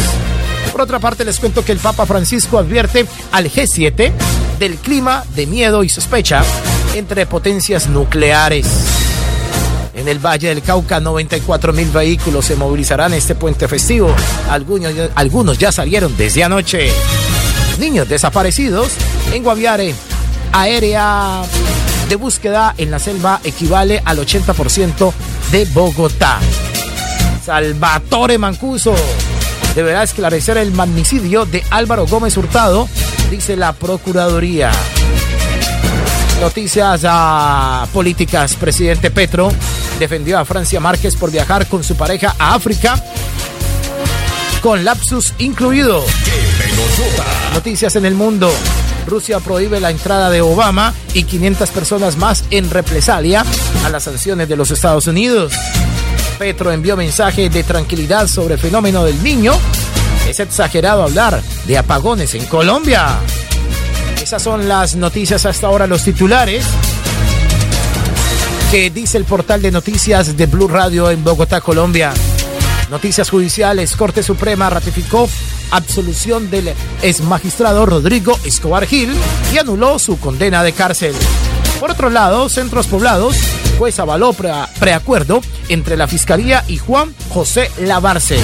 Por 0.72 0.80
otra 0.80 0.98
parte, 0.98 1.24
les 1.24 1.38
cuento 1.38 1.64
que 1.64 1.72
el 1.72 1.78
Papa 1.78 2.06
Francisco 2.06 2.58
advierte 2.58 3.06
al 3.32 3.50
G7 3.50 4.12
del 4.58 4.76
clima 4.76 5.24
de 5.34 5.46
miedo 5.46 5.84
y 5.84 5.88
sospecha 5.88 6.42
entre 6.94 7.26
potencias 7.26 7.88
nucleares. 7.88 8.66
En 9.94 10.08
el 10.08 10.18
Valle 10.18 10.48
del 10.48 10.62
Cauca, 10.62 11.00
94 11.00 11.72
mil 11.72 11.90
vehículos 11.90 12.44
se 12.44 12.56
movilizarán 12.56 13.14
este 13.14 13.34
puente 13.34 13.66
festivo. 13.66 14.14
Algunos, 14.50 14.92
algunos 15.14 15.58
ya 15.58 15.72
salieron 15.72 16.16
desde 16.16 16.44
anoche. 16.44 16.90
Niños 17.78 18.08
desaparecidos 18.08 18.92
en 19.32 19.42
Guaviare. 19.42 19.94
Aérea 20.52 21.42
de 22.08 22.16
búsqueda 22.16 22.74
en 22.78 22.90
la 22.90 22.98
selva 22.98 23.40
equivale 23.42 24.02
al 24.04 24.18
80% 24.18 25.12
de 25.50 25.64
Bogotá. 25.66 26.38
Salvatore 27.44 28.38
Mancuso 28.38 28.94
deberá 29.76 30.02
esclarecer 30.02 30.56
el 30.56 30.72
magnicidio 30.72 31.44
de 31.44 31.62
Álvaro 31.68 32.06
Gómez 32.06 32.36
Hurtado, 32.38 32.88
dice 33.30 33.56
la 33.56 33.74
Procuraduría. 33.74 34.72
Noticias 36.40 37.02
a 37.04 37.86
políticas. 37.92 38.54
Presidente 38.56 39.10
Petro 39.10 39.52
defendió 39.98 40.38
a 40.38 40.46
Francia 40.46 40.80
Márquez 40.80 41.14
por 41.16 41.30
viajar 41.30 41.66
con 41.66 41.84
su 41.84 41.94
pareja 41.94 42.34
a 42.38 42.54
África, 42.54 43.02
con 44.62 44.82
lapsus 44.82 45.34
incluido. 45.38 46.02
Noticias 47.52 47.96
en 47.96 48.06
el 48.06 48.14
mundo. 48.14 48.50
Rusia 49.06 49.40
prohíbe 49.40 49.78
la 49.78 49.90
entrada 49.90 50.30
de 50.30 50.40
Obama 50.40 50.94
y 51.12 51.24
500 51.24 51.70
personas 51.70 52.16
más 52.16 52.44
en 52.50 52.70
represalia 52.70 53.44
a 53.84 53.90
las 53.90 54.04
sanciones 54.04 54.48
de 54.48 54.56
los 54.56 54.70
Estados 54.70 55.06
Unidos. 55.06 55.52
Petro 56.38 56.72
envió 56.72 56.96
mensaje 56.96 57.48
de 57.48 57.62
tranquilidad 57.62 58.26
sobre 58.26 58.54
el 58.54 58.60
fenómeno 58.60 59.04
del 59.04 59.22
niño. 59.22 59.52
Es 60.28 60.40
exagerado 60.40 61.02
hablar 61.02 61.42
de 61.66 61.78
apagones 61.78 62.34
en 62.34 62.44
Colombia. 62.46 63.18
Esas 64.22 64.42
son 64.42 64.68
las 64.68 64.96
noticias 64.96 65.46
hasta 65.46 65.66
ahora, 65.66 65.86
los 65.86 66.02
titulares 66.02 66.64
que 68.70 68.90
dice 68.90 69.16
el 69.16 69.24
portal 69.24 69.62
de 69.62 69.70
noticias 69.70 70.36
de 70.36 70.46
Blue 70.46 70.66
Radio 70.66 71.10
en 71.10 71.22
Bogotá, 71.22 71.60
Colombia. 71.60 72.12
Noticias 72.90 73.30
judiciales, 73.30 73.94
Corte 73.94 74.22
Suprema 74.22 74.68
ratificó 74.68 75.28
absolución 75.70 76.50
del 76.50 76.72
ex 77.02 77.20
magistrado 77.20 77.86
Rodrigo 77.86 78.38
Escobar 78.44 78.86
Gil 78.86 79.14
y 79.52 79.58
anuló 79.58 79.98
su 79.98 80.18
condena 80.18 80.64
de 80.64 80.72
cárcel. 80.72 81.14
Por 81.80 81.90
otro 81.90 82.10
lado, 82.10 82.48
Centros 82.48 82.86
Poblados, 82.86 83.36
juez 83.78 83.98
avaló 83.98 84.32
pre 84.32 84.50
preacuerdo 84.80 85.40
entre 85.68 85.96
la 85.96 86.06
Fiscalía 86.06 86.64
y 86.68 86.78
Juan 86.78 87.14
José 87.28 87.70
Lavarce. 87.78 88.38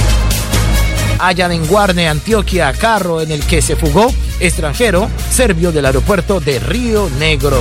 Hallan 1.18 1.52
en 1.52 1.66
Guarne, 1.66 2.08
Antioquia, 2.08 2.72
carro 2.72 3.20
en 3.20 3.30
el 3.30 3.44
que 3.44 3.62
se 3.62 3.76
fugó 3.76 4.12
extranjero 4.40 5.08
serbio 5.30 5.72
del 5.72 5.86
aeropuerto 5.86 6.40
de 6.40 6.58
Río 6.58 7.08
Negro. 7.18 7.60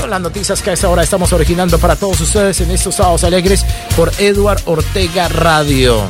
Son 0.00 0.10
las 0.10 0.20
noticias 0.20 0.60
que 0.60 0.70
a 0.70 0.72
esta 0.74 0.88
hora 0.88 1.02
estamos 1.02 1.32
originando 1.32 1.78
para 1.78 1.96
todos 1.96 2.20
ustedes 2.20 2.60
en 2.60 2.70
estos 2.70 2.94
sábados 2.94 3.24
alegres 3.24 3.64
por 3.96 4.12
Edward 4.18 4.60
Ortega 4.66 5.28
Radio. 5.28 6.02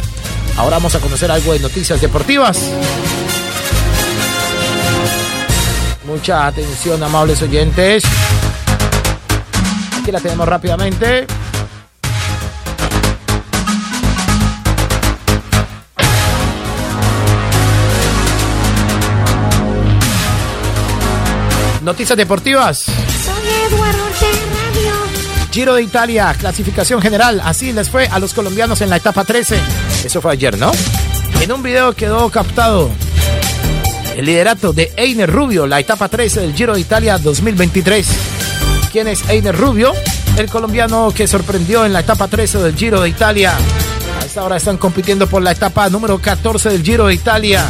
Ahora 0.56 0.76
vamos 0.76 0.94
a 0.94 1.00
conocer 1.00 1.30
algo 1.30 1.52
de 1.52 1.60
noticias 1.60 2.00
deportivas. 2.00 2.58
Mucha 6.06 6.46
atención, 6.46 7.02
amables 7.02 7.40
oyentes. 7.40 8.04
Aquí 10.04 10.12
la 10.12 10.20
tenemos 10.20 10.46
rápidamente. 10.46 11.26
Noticias 21.80 22.18
deportivas. 22.18 22.80
Soy 22.80 22.92
Eduardo 23.66 24.04
Radio. 24.20 24.92
Giro 25.50 25.74
de 25.76 25.82
Italia, 25.84 26.36
clasificación 26.38 27.00
general. 27.00 27.40
Así 27.42 27.72
les 27.72 27.88
fue 27.88 28.06
a 28.06 28.18
los 28.18 28.34
colombianos 28.34 28.82
en 28.82 28.90
la 28.90 28.96
etapa 28.96 29.24
13. 29.24 29.58
Eso 30.04 30.20
fue 30.20 30.32
ayer, 30.32 30.58
¿no? 30.58 30.70
En 31.40 31.50
un 31.50 31.62
video 31.62 31.94
quedó 31.94 32.28
captado 32.28 32.90
el 34.14 34.26
liderato 34.26 34.74
de 34.74 34.92
Einer 34.98 35.32
Rubio, 35.32 35.66
la 35.66 35.80
etapa 35.80 36.10
13 36.10 36.40
del 36.40 36.54
Giro 36.54 36.74
de 36.74 36.80
Italia 36.80 37.16
2023. 37.16 38.33
¿Quién 38.94 39.08
es 39.08 39.28
Einer 39.28 39.56
Rubio? 39.56 39.92
El 40.36 40.48
colombiano 40.48 41.10
que 41.12 41.26
sorprendió 41.26 41.84
en 41.84 41.92
la 41.92 41.98
etapa 41.98 42.28
13 42.28 42.58
del 42.58 42.76
Giro 42.76 43.00
de 43.00 43.08
Italia. 43.08 43.52
A 44.20 44.24
esta 44.24 44.44
hora 44.44 44.56
están 44.56 44.76
compitiendo 44.76 45.26
por 45.26 45.42
la 45.42 45.50
etapa 45.50 45.90
número 45.90 46.20
14 46.20 46.68
del 46.68 46.84
Giro 46.84 47.08
de 47.08 47.14
Italia. 47.14 47.66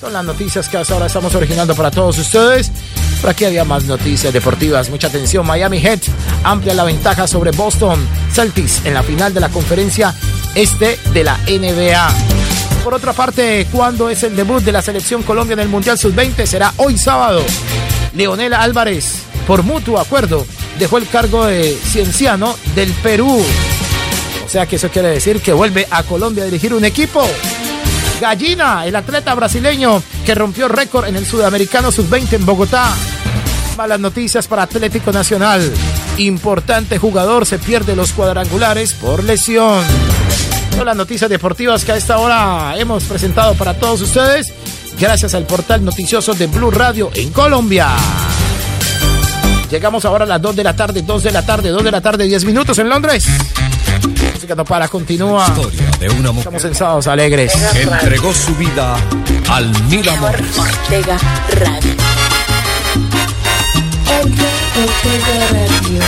Son 0.00 0.10
las 0.10 0.24
noticias 0.24 0.66
que 0.70 0.78
hasta 0.78 0.94
ahora 0.94 1.04
estamos 1.04 1.34
originando 1.34 1.74
para 1.74 1.90
todos 1.90 2.16
ustedes. 2.16 2.72
Por 3.20 3.28
aquí 3.28 3.44
había 3.44 3.66
más 3.66 3.84
noticias 3.84 4.32
deportivas. 4.32 4.88
Mucha 4.88 5.08
atención. 5.08 5.46
Miami 5.46 5.80
Heat 5.80 6.04
amplia 6.44 6.72
la 6.72 6.84
ventaja 6.84 7.26
sobre 7.26 7.50
Boston 7.50 7.98
Celtics 8.32 8.86
en 8.86 8.94
la 8.94 9.02
final 9.02 9.34
de 9.34 9.40
la 9.40 9.50
conferencia 9.50 10.14
este 10.54 10.98
de 11.12 11.24
la 11.24 11.36
NBA. 11.46 12.08
Por 12.82 12.94
otra 12.94 13.12
parte, 13.12 13.66
¿cuándo 13.70 14.08
es 14.08 14.22
el 14.22 14.34
debut 14.34 14.64
de 14.64 14.72
la 14.72 14.80
selección 14.80 15.24
Colombia 15.24 15.52
en 15.52 15.60
el 15.60 15.68
Mundial 15.68 15.98
Sub-20? 15.98 16.46
Será 16.46 16.72
hoy 16.78 16.96
sábado. 16.96 17.44
Leonel 18.14 18.54
Álvarez, 18.54 19.24
por 19.46 19.62
mutuo 19.62 19.98
acuerdo, 19.98 20.46
dejó 20.78 20.98
el 20.98 21.08
cargo 21.08 21.46
de 21.46 21.78
cienciano 21.84 22.56
del 22.74 22.90
Perú. 22.92 23.42
O 24.44 24.48
sea 24.48 24.66
que 24.66 24.76
eso 24.76 24.88
quiere 24.90 25.08
decir 25.08 25.40
que 25.40 25.52
vuelve 25.52 25.86
a 25.90 26.02
Colombia 26.02 26.44
a 26.44 26.46
dirigir 26.46 26.74
un 26.74 26.84
equipo. 26.84 27.26
Gallina, 28.20 28.86
el 28.86 28.94
atleta 28.96 29.34
brasileño 29.34 30.02
que 30.24 30.34
rompió 30.34 30.68
récord 30.68 31.06
en 31.06 31.16
el 31.16 31.26
Sudamericano 31.26 31.90
Sub-20 31.90 32.34
en 32.34 32.46
Bogotá. 32.46 32.94
Malas 33.76 33.98
noticias 33.98 34.46
para 34.46 34.62
Atlético 34.62 35.12
Nacional. 35.12 35.72
Importante 36.18 36.98
jugador 36.98 37.44
se 37.44 37.58
pierde 37.58 37.96
los 37.96 38.12
cuadrangulares 38.12 38.94
por 38.94 39.24
lesión. 39.24 39.82
Son 40.76 40.86
las 40.86 40.96
noticias 40.96 41.28
deportivas 41.28 41.84
que 41.84 41.92
a 41.92 41.96
esta 41.96 42.18
hora 42.18 42.74
hemos 42.78 43.04
presentado 43.04 43.54
para 43.54 43.74
todos 43.74 44.00
ustedes. 44.00 44.52
Gracias 44.98 45.34
al 45.34 45.44
portal 45.44 45.84
noticioso 45.84 46.34
de 46.34 46.46
Blue 46.46 46.70
Radio 46.70 47.10
en 47.14 47.30
Colombia. 47.30 47.88
Llegamos 49.74 50.04
ahora 50.04 50.22
a 50.24 50.28
las 50.28 50.40
2 50.40 50.54
de 50.54 50.62
la 50.62 50.76
tarde, 50.76 51.02
2 51.02 51.22
de 51.24 51.32
la 51.32 51.44
tarde, 51.44 51.70
2 51.70 51.82
de 51.82 51.90
la 51.90 52.00
tarde, 52.00 52.26
10 52.28 52.44
minutos 52.44 52.78
en 52.78 52.88
Londres. 52.88 53.26
Música 54.32 54.54
no 54.54 54.64
para, 54.64 54.86
continúa. 54.86 55.48
Historia 55.48 55.90
de 55.98 56.10
una 56.10 56.30
mujer 56.30 56.54
Estamos 56.54 56.64
en 56.64 56.74
sábados 56.76 57.08
alegres. 57.08 57.52
entregó 57.74 58.32
su 58.32 58.54
vida 58.54 58.94
al 59.48 59.68
mil 59.86 60.08
amores. 60.08 60.56
Ortega 60.56 61.18
Radio. 61.50 61.92
Edward 64.06 64.54
Ortega 64.78 65.48
Radio. 65.50 66.00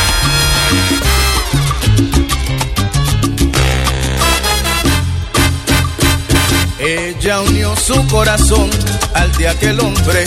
Ella 6.79 7.41
unió 7.41 7.75
su 7.75 8.07
corazón 8.07 8.71
al 9.15 9.33
de 9.33 9.49
aquel 9.49 9.81
hombre, 9.81 10.25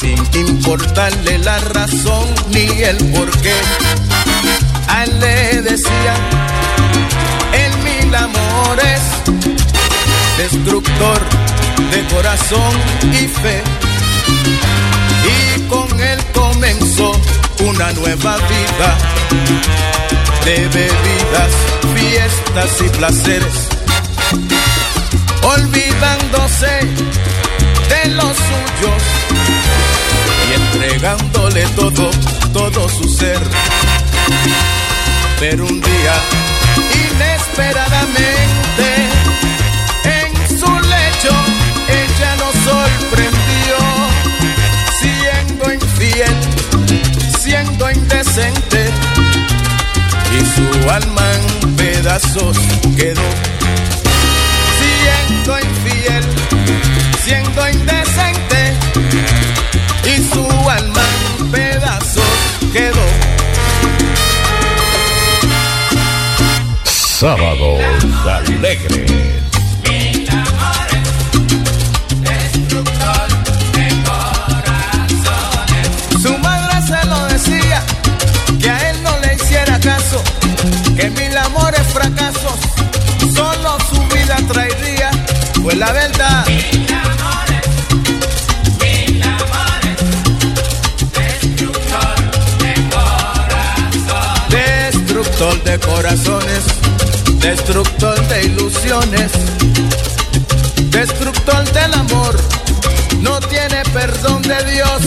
sin 0.00 0.18
importarle 0.46 1.38
la 1.38 1.58
razón 1.58 2.26
ni 2.50 2.66
el 2.82 2.96
porqué. 3.12 3.54
A 4.88 5.04
él 5.04 5.20
le 5.20 5.62
decía, 5.62 6.14
el 7.52 7.72
mil 7.78 8.14
amores, 8.14 9.00
destructor 10.38 11.20
de 11.90 12.14
corazón 12.14 12.74
y 13.12 13.26
fe. 13.26 13.62
Y 15.36 15.60
con 15.68 16.00
él 16.00 16.18
comenzó 16.32 17.12
una 17.60 17.92
nueva 17.92 18.36
vida 18.36 18.98
de 20.44 20.68
bebidas, 20.68 21.52
fiestas 21.94 22.70
y 22.84 22.88
placeres 22.96 23.68
olvidándose 25.42 26.80
de 27.88 28.10
los 28.10 28.36
suyos 28.36 29.17
y 30.48 30.54
entregándole 30.54 31.62
todo, 31.76 32.10
todo 32.52 32.88
su 32.88 33.08
ser. 33.08 33.40
Pero 35.40 35.66
un 35.66 35.80
día, 35.80 36.14
inesperadamente, 37.10 38.86
en 40.04 40.58
su 40.58 40.66
lecho, 40.66 41.34
ella 41.88 42.36
nos 42.36 42.54
sorprendió, 42.64 43.78
siendo 45.00 45.72
infiel, 45.74 46.36
siendo 47.40 47.90
indecente, 47.90 48.90
y 50.32 50.40
su 50.54 50.90
alma 50.90 51.22
en 51.34 51.76
pedazos 51.76 52.56
quedó 52.96 53.22
siendo 54.78 55.58
infiel, 55.58 56.24
siendo 57.24 57.68
indecente, 57.68 57.97
quedó. 62.72 63.06
Sábados 66.84 67.80
alegres. 68.26 69.10
Su 76.22 76.38
madre 76.38 76.86
se 76.86 77.06
lo 77.06 77.26
decía, 77.26 77.82
que 78.60 78.70
a 78.70 78.90
él 78.90 79.02
no 79.02 79.18
le 79.20 79.34
hiciera 79.34 79.78
caso, 79.80 80.22
que 80.96 81.10
mil 81.10 81.36
amores 81.36 81.86
fracasos, 81.92 82.58
solo 83.34 83.78
su 83.90 84.00
vida 84.14 84.36
traería, 84.48 85.10
pues 85.62 85.76
la 85.76 85.92
verdad. 85.92 86.44
Destructor 95.38 95.70
de 95.70 95.78
corazones, 95.78 96.64
destructor 97.38 98.26
de 98.26 98.42
ilusiones, 98.42 99.30
destructor 100.90 101.64
del 101.72 101.94
amor, 101.94 102.36
no 103.20 103.38
tiene 103.42 103.84
perdón 103.92 104.42
de 104.42 104.64
Dios. 104.64 105.02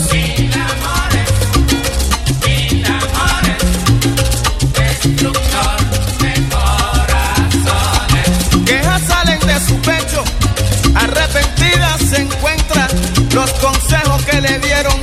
Quejas 8.65 9.01
salen 9.01 9.39
de 9.41 9.59
su 9.59 9.75
pecho, 9.81 10.23
arrepentidas 10.95 12.01
se 12.09 12.21
encuentran 12.21 12.87
los 13.33 13.51
consejos 13.55 14.23
que 14.23 14.39
le 14.39 14.59
dieron. 14.59 14.95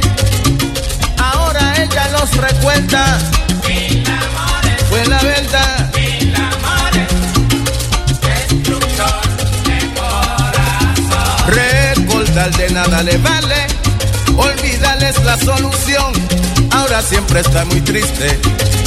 Ahora 1.18 1.74
ella 1.82 2.08
los 2.18 2.34
recuerda. 2.34 3.18
De 12.38 12.70
nada 12.70 13.02
le 13.02 13.18
vale, 13.18 13.66
olvidarles 14.36 15.22
la 15.24 15.36
solución. 15.36 16.12
Ahora 16.70 17.02
siempre 17.02 17.40
está 17.40 17.64
muy 17.64 17.80
triste 17.80 18.38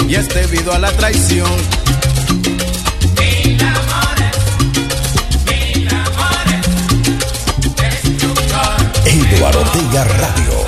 y 0.08 0.16
es 0.16 0.30
debido 0.30 0.74
a 0.74 0.80
la 0.80 0.90
traición. 0.94 1.52
Eduardo 9.06 9.60
Ortega 9.60 10.06
Radio 10.06 10.66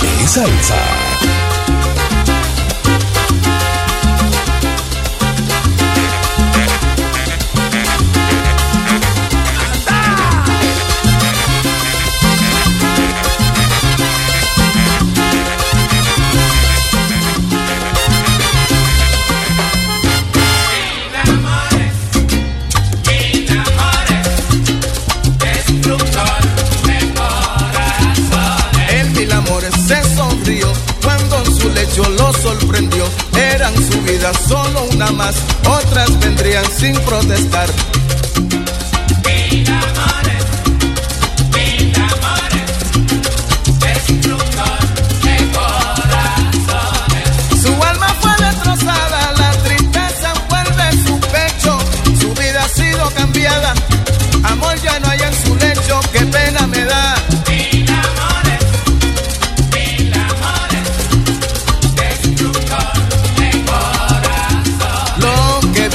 sorprendió. 32.31 33.03
Eran 33.35 33.75
su 33.75 34.01
vida 34.03 34.31
solo 34.47 34.83
una 34.91 35.11
más, 35.11 35.35
otras 35.67 36.17
vendrían 36.19 36.65
sin 36.71 36.95
protestar. 37.01 37.69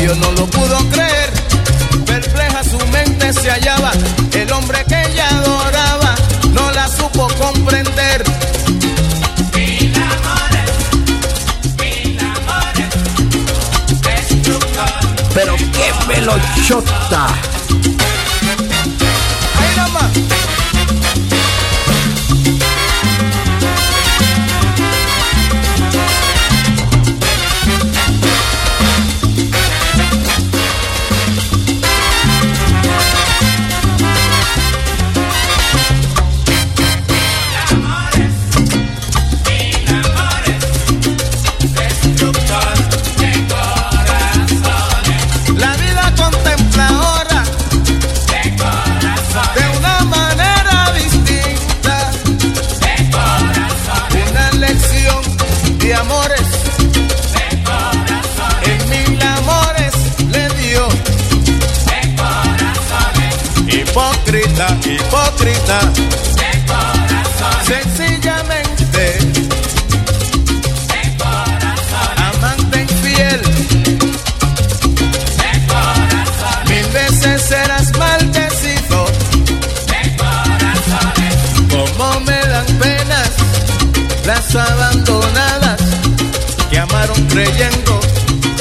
novio 0.09 0.15
no 0.17 0.33
lo 0.33 0.47
pudo 0.47 0.79
creer. 0.91 1.33
Perpleja 2.07 2.63
su 2.65 2.79
mente 2.89 3.33
se 3.33 3.51
hallaba. 3.51 3.93
El 4.33 4.51
hombre 4.53 4.85
que 4.87 5.01
ella 5.03 5.29
adoraba 5.29 6.15
no 6.53 6.71
la 6.73 6.89
supo 6.89 7.29
comprender. 7.39 8.25
Pero 15.35 15.57
qué 15.57 15.93
melochota 16.09 17.29
creyendo 87.39 88.01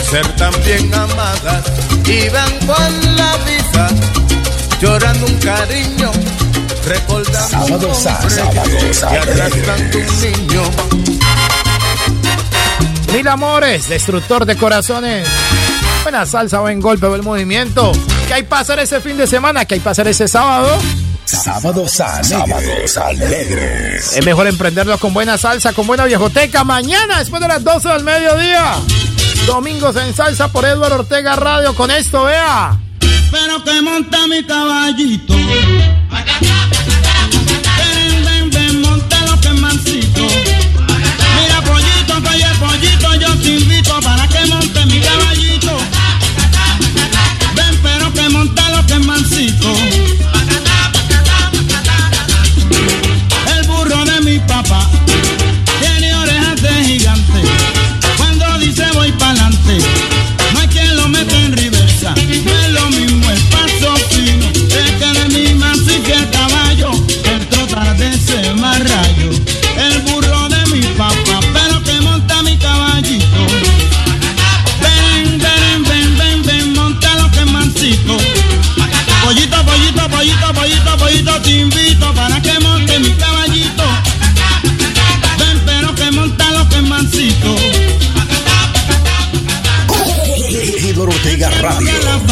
ser 0.10 0.36
tan 0.36 0.54
bien 0.64 0.94
amadas 0.94 1.64
y 2.06 2.30
van 2.30 2.52
con 2.60 3.16
la 3.16 3.38
visa 3.38 3.88
llorando 4.80 5.26
un 5.26 5.38
cariño 5.38 6.12
recordando 6.86 7.50
sábado, 7.50 7.88
un 7.88 7.96
sábado, 7.96 8.30
sábado, 8.94 9.14
y 9.14 9.18
arrastrando 9.18 9.98
un 9.98 10.22
niño. 10.22 10.62
Mil 13.14 13.28
amores, 13.28 13.90
destructor 13.90 14.46
de 14.46 14.56
corazones. 14.56 15.28
Buena 16.04 16.28
salsa, 16.28 16.60
buen 16.60 16.80
golpe, 16.80 17.08
buen 17.08 17.24
movimiento. 17.24 17.92
¿Qué 18.28 18.36
hay 18.36 18.44
pasar 18.44 18.80
ese 18.80 19.02
fin 19.02 19.18
de 19.18 19.26
semana? 19.26 19.66
¿Qué 19.66 19.74
hay 19.74 19.80
pasar 19.80 20.08
ese 20.08 20.28
sábado? 20.28 20.78
Sábados 21.28 22.00
alegres. 22.00 22.30
Sábados 22.30 22.98
alegres. 22.98 24.14
Es 24.16 24.26
mejor 24.26 24.48
emprenderlos 24.48 25.00
con 25.00 25.14
buena 25.14 25.38
salsa, 25.38 25.74
con 25.74 25.86
buena 25.86 26.06
viejoteca. 26.06 26.64
Mañana, 26.64 27.20
después 27.20 27.42
de 27.42 27.50
las 27.50 27.64
12 27.64 27.90
del 27.90 28.04
mediodía. 28.04 28.76
Domingos 29.46 29.96
en 29.98 30.16
salsa 30.16 30.52
por 30.52 30.64
Eduardo 30.64 31.00
Ortega 31.00 31.36
Radio. 31.36 31.76
Con 31.76 31.92
esto, 31.92 32.24
vea. 32.24 32.80
Pero 33.30 33.64
que 33.64 33.82
monta 33.82 34.26
mi 34.28 34.44
caballito 34.46 35.34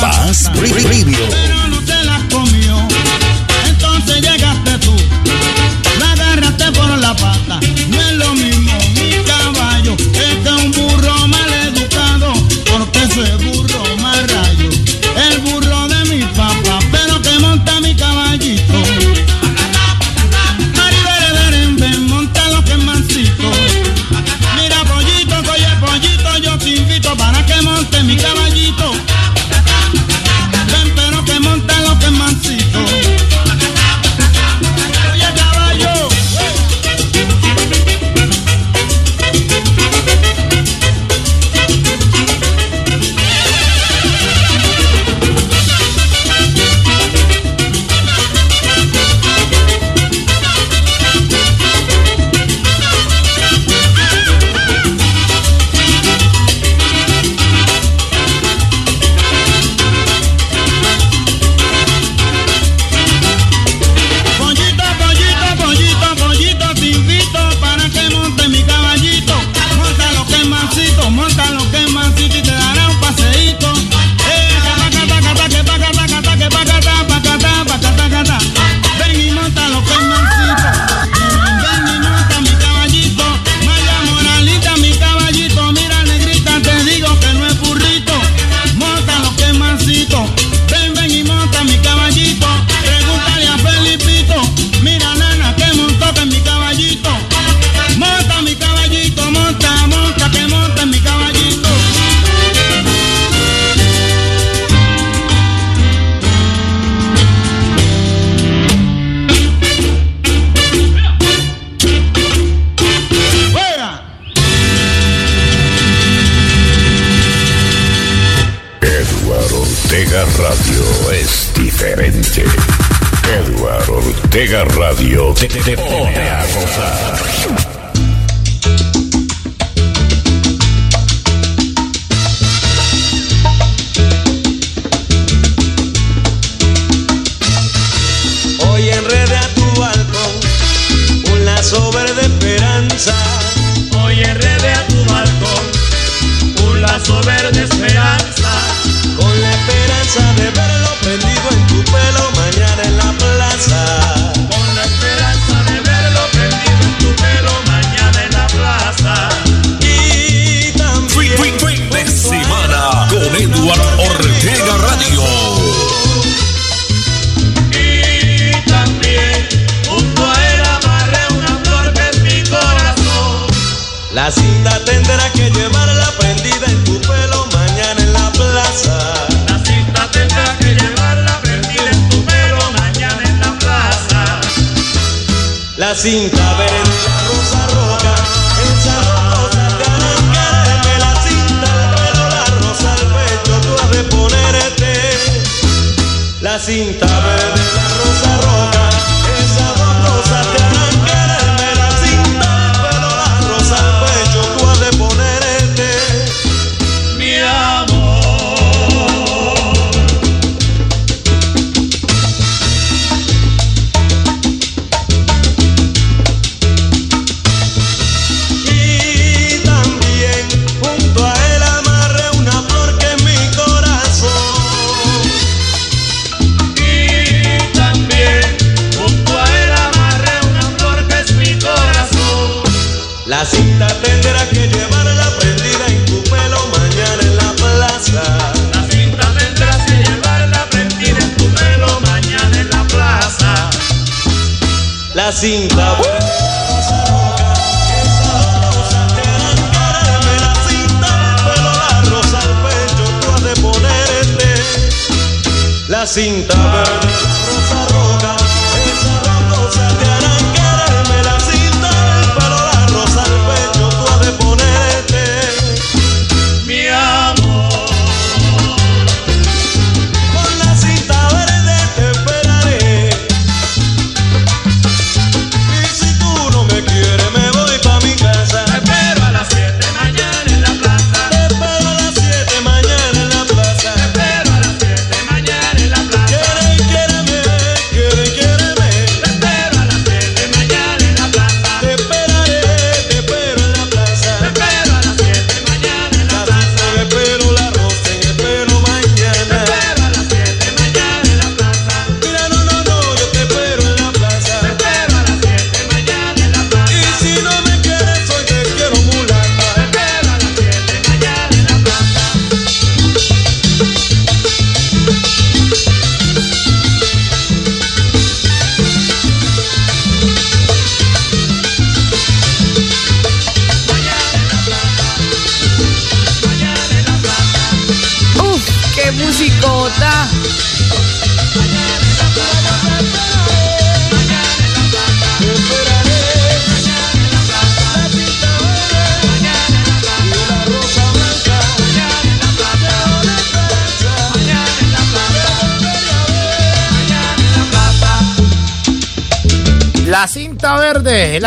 Más 0.05 0.51
Review. 0.53 1.44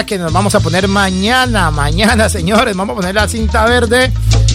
que 0.08 0.16
nos 0.16 0.32
vamos 0.32 0.54
a 0.54 0.60
poner 0.60 0.88
mañana, 0.88 1.70
mañana, 1.70 2.28
señores. 2.30 2.74
Vamos 2.74 2.94
a 2.94 2.96
poner 2.96 3.14
la 3.14 3.28
cinta 3.28 3.66
verde 3.66 4.10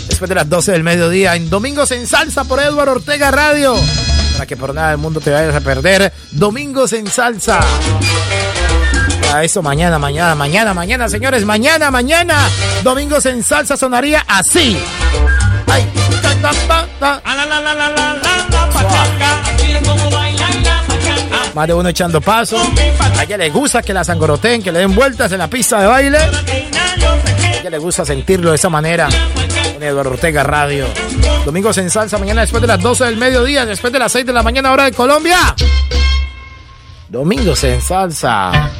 después 0.07 0.27
de 0.27 0.35
las 0.35 0.49
12 0.49 0.71
del 0.71 0.83
mediodía 0.83 1.35
en 1.35 1.47
Domingos 1.49 1.91
en 1.91 2.07
Salsa 2.07 2.43
por 2.43 2.59
Eduardo 2.59 2.93
Ortega 2.93 3.29
Radio. 3.29 3.75
Para 4.33 4.47
que 4.47 4.57
por 4.57 4.73
nada 4.73 4.89
del 4.89 4.97
mundo 4.97 5.21
te 5.21 5.29
vayas 5.29 5.53
a 5.55 5.61
perder 5.61 6.11
Domingos 6.31 6.93
en 6.93 7.05
Salsa. 7.05 7.59
Para 9.21 9.43
eso 9.43 9.61
mañana, 9.61 9.99
mañana, 9.99 10.33
mañana, 10.33 10.73
mañana, 10.73 11.07
señores. 11.07 11.45
Mañana, 11.45 11.91
mañana. 11.91 12.49
Domingos 12.83 13.27
en 13.27 13.43
Salsa 13.43 13.77
sonaría 13.77 14.25
así. 14.27 14.75
Ay. 15.67 15.87
Más 21.53 21.67
de 21.67 21.73
uno 21.73 21.89
echando 21.89 22.19
paso. 22.21 22.57
A 23.17 23.23
ella 23.23 23.37
le 23.37 23.49
gusta 23.49 23.81
que 23.81 23.93
la 23.93 24.03
sangoroteen, 24.03 24.61
que 24.63 24.71
le 24.71 24.79
den 24.79 24.95
vueltas 24.95 25.31
en 25.31 25.39
la 25.39 25.47
pista 25.47 25.79
de 25.79 25.87
baile. 25.87 26.17
A 26.17 27.59
ella 27.59 27.69
le 27.69 27.77
gusta 27.77 28.03
sentirlo 28.05 28.49
de 28.49 28.55
esa 28.55 28.69
manera. 28.69 29.07
En 29.75 29.83
Eduardo 29.83 30.11
Ortega 30.11 30.43
Radio. 30.43 30.87
Domingos 31.45 31.77
en 31.77 31.89
salsa, 31.89 32.17
mañana 32.17 32.41
después 32.41 32.61
de 32.61 32.67
las 32.67 32.79
12 32.79 33.05
del 33.05 33.17
mediodía, 33.17 33.65
después 33.65 33.91
de 33.93 33.99
las 33.99 34.11
6 34.11 34.25
de 34.25 34.33
la 34.33 34.43
mañana, 34.43 34.71
hora 34.71 34.85
de 34.85 34.93
Colombia. 34.93 35.55
Domingos 37.07 37.63
en 37.63 37.81
salsa. 37.81 38.71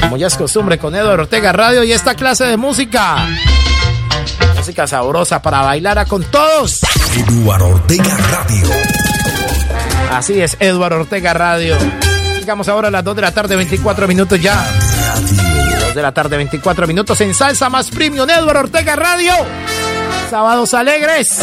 Como 0.00 0.16
ya 0.16 0.28
es 0.28 0.36
costumbre 0.36 0.78
con 0.78 0.94
Eduardo 0.94 1.22
Ortega 1.22 1.52
Radio 1.52 1.82
y 1.82 1.92
esta 1.92 2.14
clase 2.14 2.44
de 2.44 2.56
música 2.56 3.16
música 4.62 4.86
sabrosa 4.86 5.42
para 5.42 5.62
bailar 5.62 5.98
a 5.98 6.04
con 6.04 6.22
todos. 6.22 6.82
Eduardo 7.16 7.66
Ortega 7.66 8.16
Radio. 8.30 8.68
Así 10.12 10.40
es, 10.40 10.56
Eduardo 10.60 11.00
Ortega 11.00 11.34
Radio. 11.34 11.76
Llegamos 12.42 12.66
ahora 12.68 12.88
a 12.88 12.90
las 12.90 13.04
2 13.04 13.14
de 13.14 13.22
la 13.22 13.30
tarde, 13.30 13.54
24 13.54 14.08
minutos 14.08 14.40
ya. 14.40 14.66
2 15.86 15.94
de 15.94 16.02
la 16.02 16.10
tarde, 16.10 16.36
24 16.36 16.88
minutos 16.88 17.20
en 17.20 17.32
Salsa 17.34 17.70
Más 17.70 17.88
Premium, 17.88 18.28
Eduardo 18.28 18.62
Ortega 18.62 18.96
Radio. 18.96 19.32
Sábados 20.28 20.74
alegres. 20.74 21.38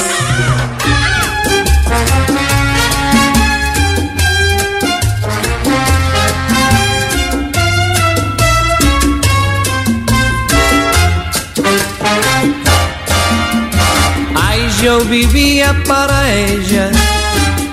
yo 14.82 15.00
vivía 15.06 15.76
para 15.88 16.34
ella, 16.34 16.90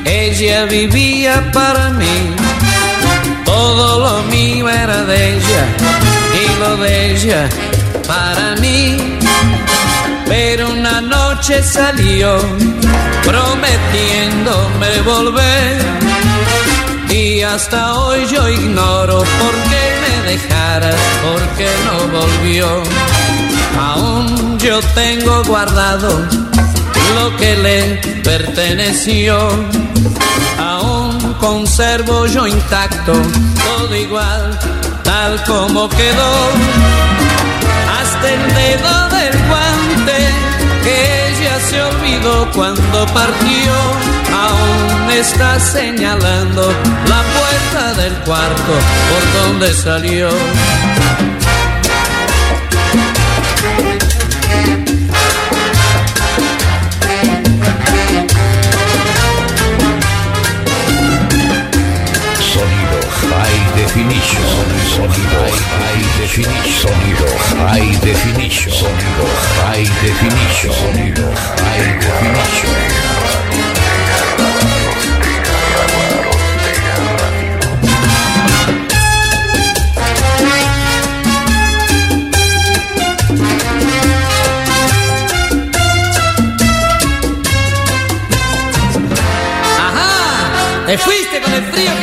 ella 0.04 0.64
vivía 0.66 1.50
para 1.52 1.90
mí. 1.90 2.45
Todo 3.56 4.00
lo 4.00 4.22
mío 4.24 4.68
era 4.68 5.02
de 5.04 5.36
ella 5.36 5.62
y 6.42 6.60
lo 6.60 6.76
de 6.76 7.12
ella 7.12 7.48
para 8.06 8.54
mí. 8.56 8.98
Pero 10.26 10.68
una 10.72 11.00
noche 11.00 11.62
salió 11.62 12.38
prometiéndome 13.24 15.00
volver. 15.06 15.76
Y 17.08 17.40
hasta 17.40 17.94
hoy 17.94 18.26
yo 18.26 18.46
ignoro 18.46 19.20
por 19.20 19.54
qué 19.70 19.84
me 20.02 20.32
dejara, 20.32 20.90
por 21.24 21.42
qué 21.56 21.70
no 21.86 22.18
volvió. 22.18 22.82
Aún 23.80 24.58
yo 24.58 24.80
tengo 24.94 25.42
guardado 25.44 26.10
lo 27.14 27.36
que 27.38 27.56
le 27.56 27.80
perteneció. 28.22 29.48
Conservo 31.40 32.26
yo 32.26 32.46
intacto 32.46 33.12
todo 33.12 33.94
igual, 33.94 34.58
tal 35.04 35.42
como 35.44 35.88
quedó. 35.88 36.32
Hasta 37.98 38.32
el 38.32 38.54
dedo 38.54 39.08
del 39.10 39.48
guante 39.48 40.18
que 40.82 41.28
ella 41.28 41.60
se 41.60 41.82
olvidó 41.82 42.50
cuando 42.52 43.06
partió. 43.06 43.72
Aún 44.32 45.10
está 45.10 45.58
señalando 45.60 46.72
la 47.08 47.22
puerta 47.36 48.02
del 48.02 48.12
cuarto 48.24 48.72
por 49.10 49.42
donde 49.42 49.74
salió. 49.74 50.28
Definition. 63.96 64.44
Sonido 64.94 65.40
High 65.80 66.04
Definition. 66.20 66.92
Sonido 66.92 67.26
High 67.56 67.96
Definition. 68.02 68.72
Sonido 68.74 69.24
High 69.64 69.88
Definition. 70.02 70.72
Sonido 70.74 71.32
High 71.56 71.98
Definition. 71.98 72.96
Ajá, 89.78 90.86
te 90.86 90.98
fuiste 90.98 91.40
con 91.40 91.52
el 91.54 91.62
frío 91.64 91.95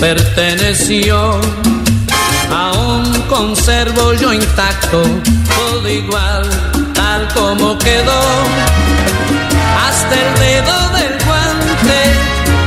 perteneció. 0.00 1.40
Aún 2.50 3.04
conservo 3.28 4.14
yo 4.14 4.32
intacto 4.32 5.02
todo 5.56 5.88
igual, 5.88 6.44
tal 6.94 7.28
como 7.34 7.78
quedó. 7.78 8.22
Hasta 9.86 10.14
el 10.14 10.38
dedo 10.38 10.88
del 10.90 11.18
guante 11.24 11.98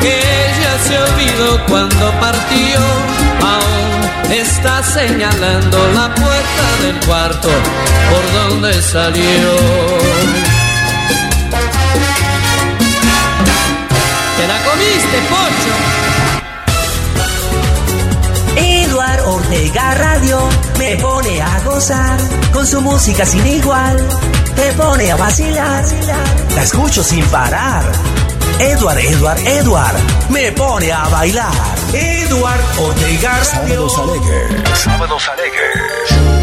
que 0.01 0.15
ella 0.47 0.73
se 0.87 0.97
olvidó 0.97 1.65
cuando 1.67 2.11
partió. 2.19 2.79
Aún 3.41 4.31
está 4.31 4.83
señalando 4.83 5.77
la 5.93 6.13
puerta 6.13 6.65
del 6.81 6.99
cuarto 7.05 7.49
por 8.09 8.49
donde 8.49 8.81
salió. 8.81 9.49
¿Te 14.37 14.47
la 14.47 14.57
comiste, 14.63 15.17
Pocho? 15.29 15.98
Ortega 19.49 19.95
Radio 19.95 20.47
me 20.77 20.95
pone 20.97 21.41
a 21.41 21.59
gozar 21.61 22.19
con 22.53 22.67
su 22.67 22.79
música 22.81 23.25
sin 23.25 23.47
igual. 23.47 23.97
Te 24.55 24.71
pone 24.73 25.11
a 25.11 25.15
vacilar, 25.15 25.83
la 26.55 26.61
escucho 26.61 27.03
sin 27.03 27.25
parar. 27.25 27.83
Edward, 28.59 28.99
Edward, 28.99 29.39
Edward 29.39 29.97
me 30.29 30.51
pone 30.51 30.91
a 30.91 31.07
bailar. 31.07 31.51
Edward 31.93 32.61
Ortega 32.77 33.39
Radio. 33.53 33.89
Sábados 33.89 33.97
alegres. 33.97 34.79
Sábados 34.79 35.29
alegres. 35.29 36.38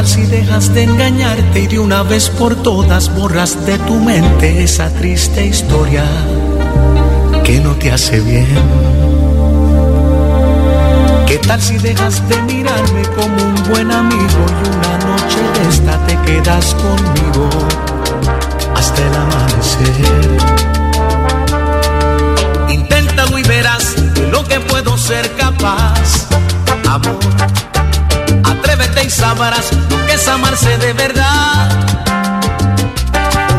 Tal 0.00 0.08
si 0.08 0.22
dejas 0.22 0.72
de 0.72 0.84
engañarte 0.84 1.60
y 1.60 1.66
de 1.66 1.78
una 1.78 2.02
vez 2.02 2.30
por 2.30 2.56
todas 2.56 3.14
borras 3.14 3.66
de 3.66 3.76
tu 3.80 3.96
mente 3.96 4.62
esa 4.62 4.88
triste 4.88 5.44
historia 5.44 6.04
que 7.44 7.60
no 7.60 7.74
te 7.74 7.92
hace 7.92 8.18
bien? 8.20 8.48
¿Qué 11.26 11.36
tal 11.46 11.60
si 11.60 11.76
dejas 11.76 12.26
de 12.30 12.42
mirarme 12.44 13.02
como 13.14 13.44
un 13.44 13.54
buen 13.68 13.92
amigo 13.92 14.46
y 14.48 14.68
una 14.70 14.96
noche 15.04 15.38
de 15.54 15.68
esta 15.68 16.06
te 16.06 16.16
quedas 16.22 16.74
conmigo 16.76 17.50
hasta 18.74 19.06
el 19.06 19.14
amanecer? 19.14 20.38
Inténtalo 22.70 23.38
y 23.38 23.42
verás 23.42 24.14
de 24.14 24.28
lo 24.28 24.42
que 24.44 24.60
puedo 24.60 24.96
ser 24.96 25.30
capaz, 25.36 26.26
amor. 26.88 27.69
Atrévete 28.80 29.06
y 29.06 29.10
sabrás 29.10 29.70
lo 29.90 30.06
que 30.06 30.14
es 30.14 30.26
amarse 30.26 30.78
de 30.78 30.94
verdad. 30.94 31.68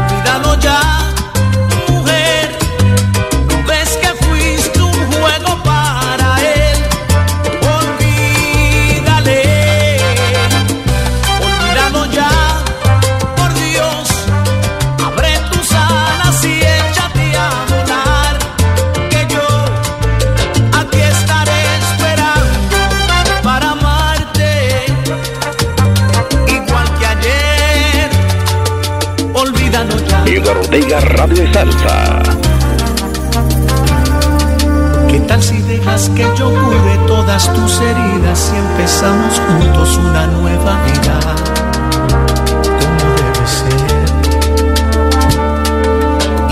Olvídalo 0.10 0.60
ya, 0.60 1.11
Ortega 30.72 31.02
Radio 31.02 31.44
y 31.44 31.54
Salsa. 31.54 32.24
¿Qué 35.10 35.20
tal 35.28 35.44
si 35.44 35.58
dejas 35.64 36.10
que 36.16 36.26
yo 36.38 36.50
cure 36.50 36.98
todas 37.08 37.54
tus 37.54 37.82
heridas 37.82 38.54
y 38.54 38.58
empezamos 38.58 39.42
juntos 39.50 39.98
una 39.98 40.28
nueva 40.28 40.80
vida? 40.86 41.20
Como 42.64 43.04
debe 43.18 43.48
ser. 43.48 44.08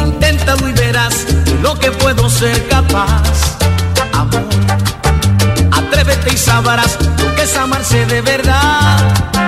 Inténtalo 0.05 0.67
y 0.67 0.73
verás 0.73 1.25
de 1.45 1.55
lo 1.61 1.75
que 1.75 1.89
puedo 1.91 2.29
ser 2.29 2.67
capaz. 2.67 3.23
Amor, 4.11 4.43
atrévete 5.71 6.33
y 6.33 6.37
sabrás 6.37 6.97
lo 7.23 7.35
que 7.35 7.43
es 7.43 7.55
amarse 7.55 8.05
de 8.05 8.21
verdad. 8.21 9.38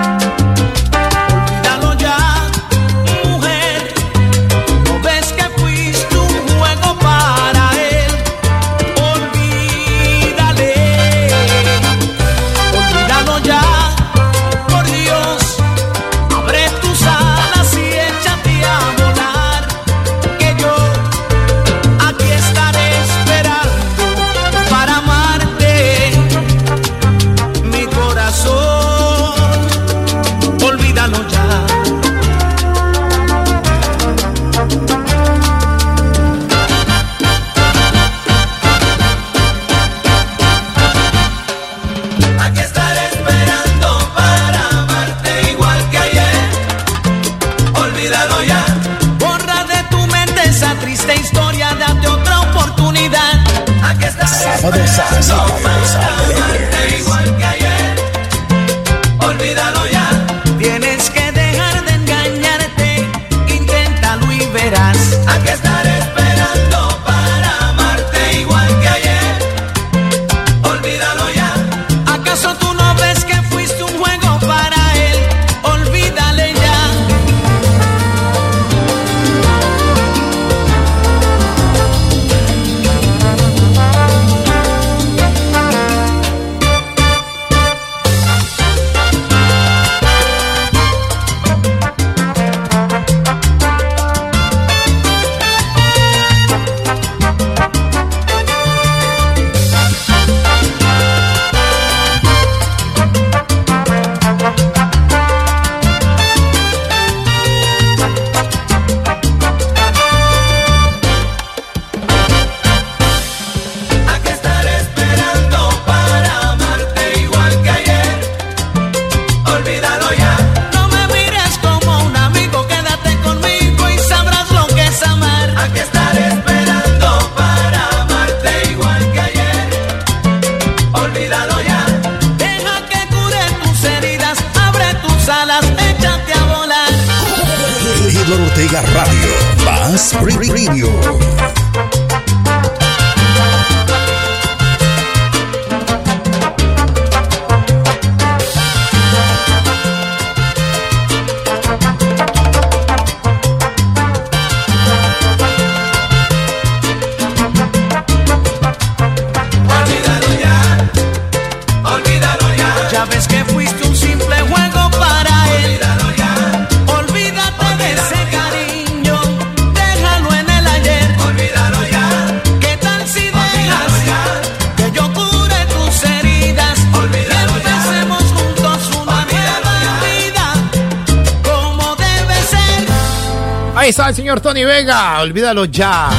Ahí 183.82 183.90
está 183.90 184.10
el 184.10 184.16
señor 184.16 184.40
Tony 184.42 184.64
Vega, 184.64 185.20
olvídalo 185.22 185.66
ya. 185.66 186.12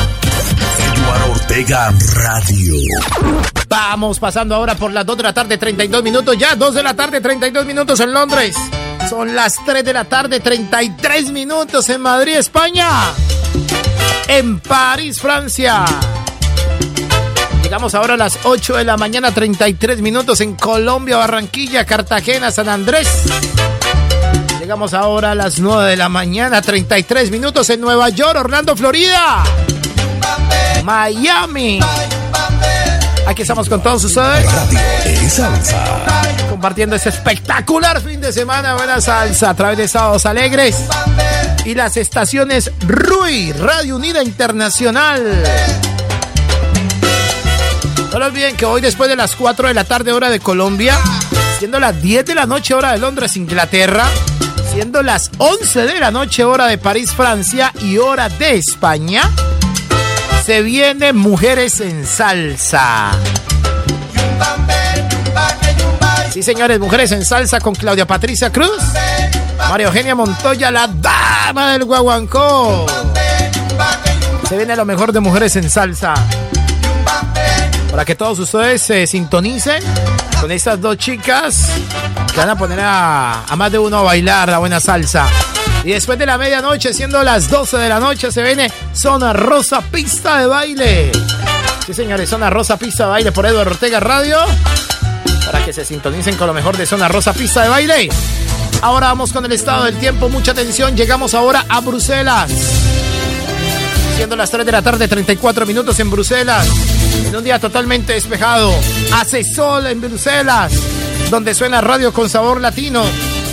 Eduardo 0.97 1.31
Ortega 1.31 1.95
Radio. 2.13 2.75
Vamos 3.69 4.19
pasando 4.19 4.57
ahora 4.57 4.75
por 4.75 4.93
las 4.93 5.07
2 5.07 5.17
de 5.19 5.23
la 5.23 5.33
tarde, 5.33 5.59
32 5.59 6.03
minutos. 6.03 6.37
Ya, 6.37 6.57
2 6.57 6.75
de 6.75 6.83
la 6.83 6.95
tarde, 6.95 7.21
32 7.21 7.65
minutos 7.65 8.01
en 8.01 8.13
Londres. 8.13 8.57
Son 9.09 9.37
las 9.37 9.65
3 9.65 9.85
de 9.85 9.93
la 9.93 10.03
tarde, 10.07 10.41
33 10.41 11.31
minutos 11.31 11.89
en 11.89 12.01
Madrid, 12.01 12.35
España. 12.35 12.89
En 14.27 14.59
París, 14.59 15.21
Francia. 15.21 15.85
Llegamos 17.63 17.95
ahora 17.95 18.15
a 18.15 18.17
las 18.17 18.41
8 18.43 18.79
de 18.79 18.85
la 18.85 18.97
mañana, 18.97 19.31
33 19.31 20.01
minutos 20.01 20.41
en 20.41 20.57
Colombia, 20.57 21.17
Barranquilla, 21.17 21.87
Cartagena, 21.87 22.51
San 22.51 22.69
Andrés. 22.69 23.07
Llegamos 24.63 24.95
ahora 24.95 25.33
a 25.33 25.35
las 25.35 25.59
9 25.59 25.91
de 25.91 25.97
la 25.97 26.09
mañana, 26.09 26.63
33 26.63 27.33
minutos 27.33 27.69
en 27.71 27.81
Nueva 27.81 28.11
York, 28.11 28.39
Orlando, 28.39 28.77
Florida. 28.77 29.43
Miami. 30.85 31.81
Aquí 33.27 33.43
estamos 33.43 33.69
con 33.69 33.83
todos 33.83 34.05
ustedes. 34.05 34.47
Compartiendo 36.49 36.95
este 36.95 37.09
espectacular 37.09 38.01
fin 38.03 38.21
de 38.21 38.33
semana. 38.33 38.77
Buena 38.77 39.01
salsa 39.01 39.51
a 39.51 39.55
través 39.55 39.79
de 39.79 39.89
Sábados 39.89 40.27
Alegres. 40.27 40.77
Y 41.65 41.75
las 41.75 41.97
estaciones 41.97 42.71
RUI, 42.87 43.51
Radio 43.55 43.97
Unida 43.97 44.23
Internacional. 44.23 45.43
No 48.13 48.19
lo 48.21 48.27
olviden 48.27 48.55
que 48.55 48.65
hoy 48.65 48.81
después 48.81 49.11
de 49.11 49.17
las 49.17 49.35
4 49.35 49.67
de 49.67 49.75
la 49.75 49.83
tarde 49.83 50.13
hora 50.13 50.31
de 50.31 50.39
Colombia, 50.39 50.97
siendo 51.59 51.81
las 51.81 52.01
10 52.01 52.27
de 52.27 52.37
la 52.37 52.47
noche 52.47 52.75
hora 52.75 52.93
de 52.93 52.99
Londres, 52.99 53.37
Inglaterra, 53.37 54.07
siendo 54.73 55.03
las 55.03 55.31
11 55.37 55.83
de 55.83 56.01
la 56.01 56.11
noche 56.11 56.45
hora 56.45 56.67
de 56.67 56.79
París, 56.79 57.13
Francia 57.13 57.73
y 57.83 57.99
hora 57.99 58.31
de 58.31 58.55
España, 58.55 59.23
se 60.47 60.63
viene 60.63 61.13
Mujeres 61.13 61.81
en 61.81 62.07
Salsa. 62.07 63.13
Sí, 66.31 66.43
señores, 66.43 66.81
Mujeres 66.81 67.13
en 67.13 67.25
Salsa 67.25 67.61
con 67.61 67.75
Claudia 67.75 68.07
Patricia 68.07 68.51
Cruz, 68.51 68.81
María 69.69 69.89
Eugenia 69.89 70.15
Montoya, 70.15 70.71
la 70.71 70.87
dama 70.87 71.73
del 71.73 71.85
guaguancó. 71.85 72.87
Se 74.49 74.57
viene 74.57 74.75
lo 74.75 74.87
mejor 74.87 75.13
de 75.13 75.21
Mujeres 75.21 75.55
en 75.57 75.69
Salsa. 75.69 76.15
Para 77.91 78.07
que 78.07 78.15
todos 78.15 78.39
ustedes 78.39 78.81
se 78.81 79.07
sintonicen 79.07 79.83
con 80.43 80.51
estas 80.51 80.81
dos 80.81 80.97
chicas 80.97 81.69
que 82.33 82.37
van 82.37 82.51
a 82.51 82.57
poner 82.57 82.81
a, 82.81 83.45
a 83.45 83.55
más 83.55 83.71
de 83.71 83.79
uno 83.79 83.99
a 83.99 84.03
bailar 84.03 84.49
la 84.49 84.59
buena 84.59 84.81
salsa. 84.81 85.29
Y 85.85 85.93
después 85.93 86.19
de 86.19 86.27
la 86.27 86.37
medianoche, 86.37 86.93
siendo 86.93 87.23
las 87.23 87.49
12 87.49 87.79
de 87.79 87.89
la 87.89 88.01
noche, 88.01 88.33
se 88.33 88.43
viene 88.43 88.69
Zona 88.93 89.33
Rosa 89.33 89.81
Pista 89.83 90.41
de 90.41 90.47
Baile. 90.47 91.13
Sí, 91.87 91.95
señores, 91.95 92.29
Zona 92.29 92.51
Rosa 92.51 92.77
Pista 92.77 93.05
de 93.05 93.11
Baile 93.11 93.31
por 93.31 93.47
Eduardo 93.47 93.71
Ortega 93.71 94.01
Radio. 94.01 94.39
Para 95.47 95.65
que 95.65 95.73
se 95.73 95.85
sintonicen 95.85 96.35
con 96.37 96.49
lo 96.49 96.55
mejor 96.55 96.77
de 96.77 96.87
Zona 96.87 97.07
Rosa 97.07 97.33
Pista 97.33 97.63
de 97.63 97.69
Baile. 97.69 98.09
Ahora 98.81 99.07
vamos 99.07 99.33
con 99.33 99.45
el 99.45 99.53
estado 99.53 99.85
del 99.85 99.97
tiempo. 99.97 100.29
Mucha 100.29 100.51
atención. 100.51 100.97
Llegamos 100.97 101.35
ahora 101.35 101.67
a 101.69 101.81
Bruselas. 101.83 102.51
Siendo 104.23 104.37
las 104.37 104.53
3 104.53 104.65
de 104.65 104.71
la 104.71 104.83
tarde, 104.83 105.09
34 105.09 105.67
minutos 105.67 105.99
en 105.99 106.09
Bruselas. 106.09 106.69
En 107.27 107.35
un 107.35 107.43
día 107.43 107.59
totalmente 107.59 108.13
despejado. 108.13 108.73
Hace 109.15 109.43
sol 109.43 109.85
en 109.89 110.01
Bruselas. 110.01 110.73
Donde 111.29 111.57
suena 111.57 111.81
radio 111.81 112.13
con 112.13 112.31
sabor 112.31 112.61
latino. 112.61 113.03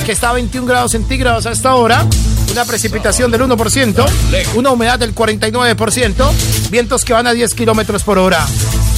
Que 0.05 0.11
está 0.11 0.29
a 0.29 0.33
21 0.33 0.67
grados 0.67 0.91
centígrados 0.91 1.47
a 1.47 1.53
esta 1.53 1.73
hora. 1.73 2.05
Una 2.51 2.65
precipitación 2.65 3.31
del 3.31 3.41
1%. 3.41 4.05
Una 4.53 4.69
humedad 4.69 4.99
del 4.99 5.15
49%. 5.15 6.31
Vientos 6.69 7.03
que 7.03 7.13
van 7.13 7.25
a 7.25 7.33
10 7.33 7.51
kilómetros 7.55 8.03
por 8.03 8.19
hora. 8.19 8.45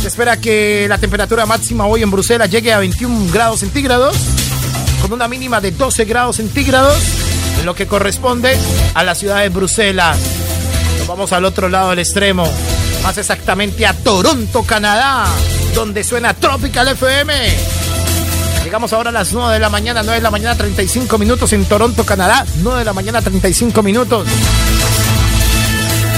Se 0.01 0.09
espera 0.09 0.41
que 0.41 0.87
la 0.89 0.97
temperatura 0.97 1.45
máxima 1.45 1.85
hoy 1.85 2.03
en 2.03 2.11
Bruselas 2.11 2.51
llegue 2.51 2.73
a 2.73 2.79
21 2.79 3.31
grados 3.31 3.61
centígrados. 3.61 4.17
Con 5.01 5.13
una 5.13 5.29
mínima 5.29 5.61
de 5.61 5.71
12 5.71 6.03
grados 6.03 6.35
centígrados. 6.35 7.01
En 7.61 7.65
lo 7.65 7.75
que 7.75 7.87
corresponde 7.87 8.57
a 8.93 9.05
la 9.05 9.15
ciudad 9.15 9.39
de 9.39 9.47
Bruselas. 9.47 10.17
Al 11.29 11.45
otro 11.45 11.69
lado 11.69 11.91
del 11.91 11.99
extremo. 11.99 12.51
Más 13.03 13.15
exactamente 13.17 13.85
a 13.85 13.93
Toronto, 13.93 14.63
Canadá. 14.63 15.25
Donde 15.75 16.03
suena 16.03 16.33
Tropical 16.33 16.87
FM. 16.87 17.33
Llegamos 18.63 18.91
ahora 18.91 19.11
a 19.11 19.13
las 19.13 19.31
9 19.31 19.53
de 19.53 19.59
la 19.59 19.69
mañana, 19.69 20.01
9 20.01 20.17
de 20.17 20.23
la 20.23 20.31
mañana, 20.31 20.55
35 20.55 21.19
minutos 21.19 21.53
en 21.53 21.63
Toronto, 21.65 22.03
Canadá. 22.03 22.43
9 22.63 22.79
de 22.79 22.85
la 22.85 22.93
mañana, 22.93 23.21
35 23.21 23.83
minutos. 23.83 24.27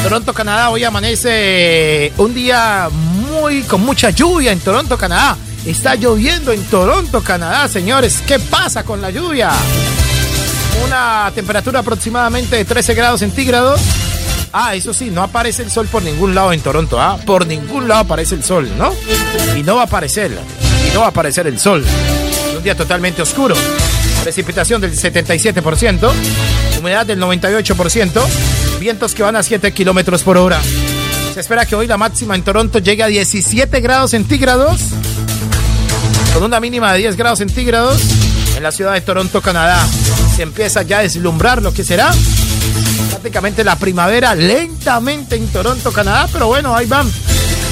Toronto, 0.03 0.33
Canadá, 0.33 0.69
hoy 0.69 0.85
amanece 0.85 2.13
un 2.17 2.33
día 2.33 2.89
muy 2.91 3.61
con 3.63 3.81
mucha 3.81 4.09
lluvia 4.09 4.53
en 4.53 4.61
Toronto, 4.61 4.97
Canadá. 4.97 5.35
Está 5.65 5.95
lloviendo 5.95 6.53
en 6.53 6.63
Toronto, 6.63 7.21
Canadá, 7.21 7.67
señores. 7.67 8.21
¿Qué 8.25 8.39
pasa 8.39 8.83
con 8.83 9.01
la 9.01 9.11
lluvia? 9.11 9.51
Una 10.85 11.29
temperatura 11.35 11.81
aproximadamente 11.81 12.55
de 12.55 12.65
13 12.65 12.93
grados 12.93 13.19
centígrados. 13.19 13.81
Ah, 14.55 14.75
eso 14.75 14.93
sí, 14.93 15.09
no 15.09 15.23
aparece 15.23 15.63
el 15.63 15.71
sol 15.71 15.87
por 15.87 16.03
ningún 16.03 16.35
lado 16.35 16.53
en 16.53 16.61
Toronto, 16.61 17.01
¿ah? 17.01 17.17
Por 17.25 17.47
ningún 17.47 17.87
lado 17.87 18.01
aparece 18.01 18.35
el 18.35 18.43
sol, 18.43 18.69
¿no? 18.77 18.93
Y 19.57 19.63
no 19.63 19.77
va 19.77 19.81
a 19.81 19.85
aparecer, 19.85 20.31
y 20.31 20.93
no 20.93 20.99
va 20.99 21.07
a 21.07 21.09
aparecer 21.09 21.47
el 21.47 21.59
sol. 21.59 21.83
Es 21.83 22.55
un 22.55 22.63
día 22.63 22.77
totalmente 22.77 23.23
oscuro. 23.23 23.55
Precipitación 24.21 24.79
del 24.79 24.95
77%, 24.95 26.11
humedad 26.77 27.03
del 27.03 27.19
98%, 27.19 28.21
vientos 28.79 29.15
que 29.15 29.23
van 29.23 29.35
a 29.35 29.41
7 29.41 29.71
kilómetros 29.71 30.21
por 30.21 30.37
hora. 30.37 30.61
Se 31.33 31.39
espera 31.39 31.65
que 31.65 31.75
hoy 31.75 31.87
la 31.87 31.97
máxima 31.97 32.35
en 32.35 32.43
Toronto 32.43 32.77
llegue 32.77 33.01
a 33.01 33.07
17 33.07 33.81
grados 33.81 34.11
centígrados, 34.11 34.81
con 36.35 36.43
una 36.43 36.59
mínima 36.59 36.93
de 36.93 36.99
10 36.99 37.17
grados 37.17 37.39
centígrados 37.39 37.99
en 38.55 38.61
la 38.61 38.71
ciudad 38.71 38.93
de 38.93 39.01
Toronto, 39.01 39.41
Canadá. 39.41 39.83
Se 40.35 40.43
empieza 40.43 40.83
ya 40.83 40.99
a 40.99 41.01
deslumbrar 41.01 41.63
lo 41.63 41.73
que 41.73 41.83
será 41.83 42.13
prácticamente 43.23 43.63
la 43.63 43.77
primavera 43.77 44.35
lentamente 44.35 45.37
en 45.37 45.47
Toronto, 45.47 45.93
Canadá, 45.93 46.27
pero 46.29 46.47
bueno, 46.47 46.75
ahí 46.75 46.85
van. 46.87 47.09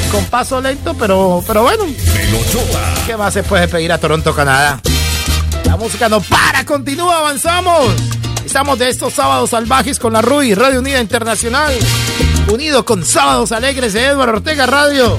Con 0.09 0.23
paso 0.27 0.61
lento, 0.61 0.93
pero, 0.93 1.43
pero 1.45 1.63
bueno. 1.63 1.83
¿Qué 3.05 3.17
más 3.17 3.33
se 3.33 3.43
puede 3.43 3.67
pedir 3.67 3.91
a 3.91 3.97
Toronto, 3.97 4.33
Canadá? 4.33 4.79
La 5.65 5.75
música 5.75 6.07
no 6.07 6.21
para, 6.21 6.65
continúa, 6.65 7.17
avanzamos. 7.17 7.91
Estamos 8.45 8.79
de 8.79 8.87
estos 8.87 9.11
sábados 9.11 9.49
salvajes 9.49 9.99
con 9.99 10.13
la 10.13 10.21
RUI, 10.21 10.55
Radio 10.55 10.79
Unida 10.79 11.01
Internacional. 11.01 11.73
Unido 12.47 12.85
con 12.85 13.05
Sábados 13.05 13.51
Alegres 13.51 13.91
de 13.91 14.05
Eduardo 14.05 14.35
Ortega 14.35 14.65
Radio. 14.65 15.17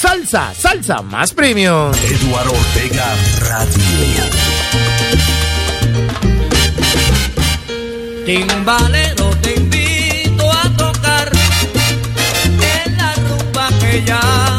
Salsa, 0.00 0.54
salsa 0.56 1.02
más 1.02 1.32
premium. 1.32 1.90
Eduardo 2.04 2.52
Ortega 2.52 3.16
Radio. 3.40 4.46
Timbalero, 8.26 9.05
rumba 13.92 14.55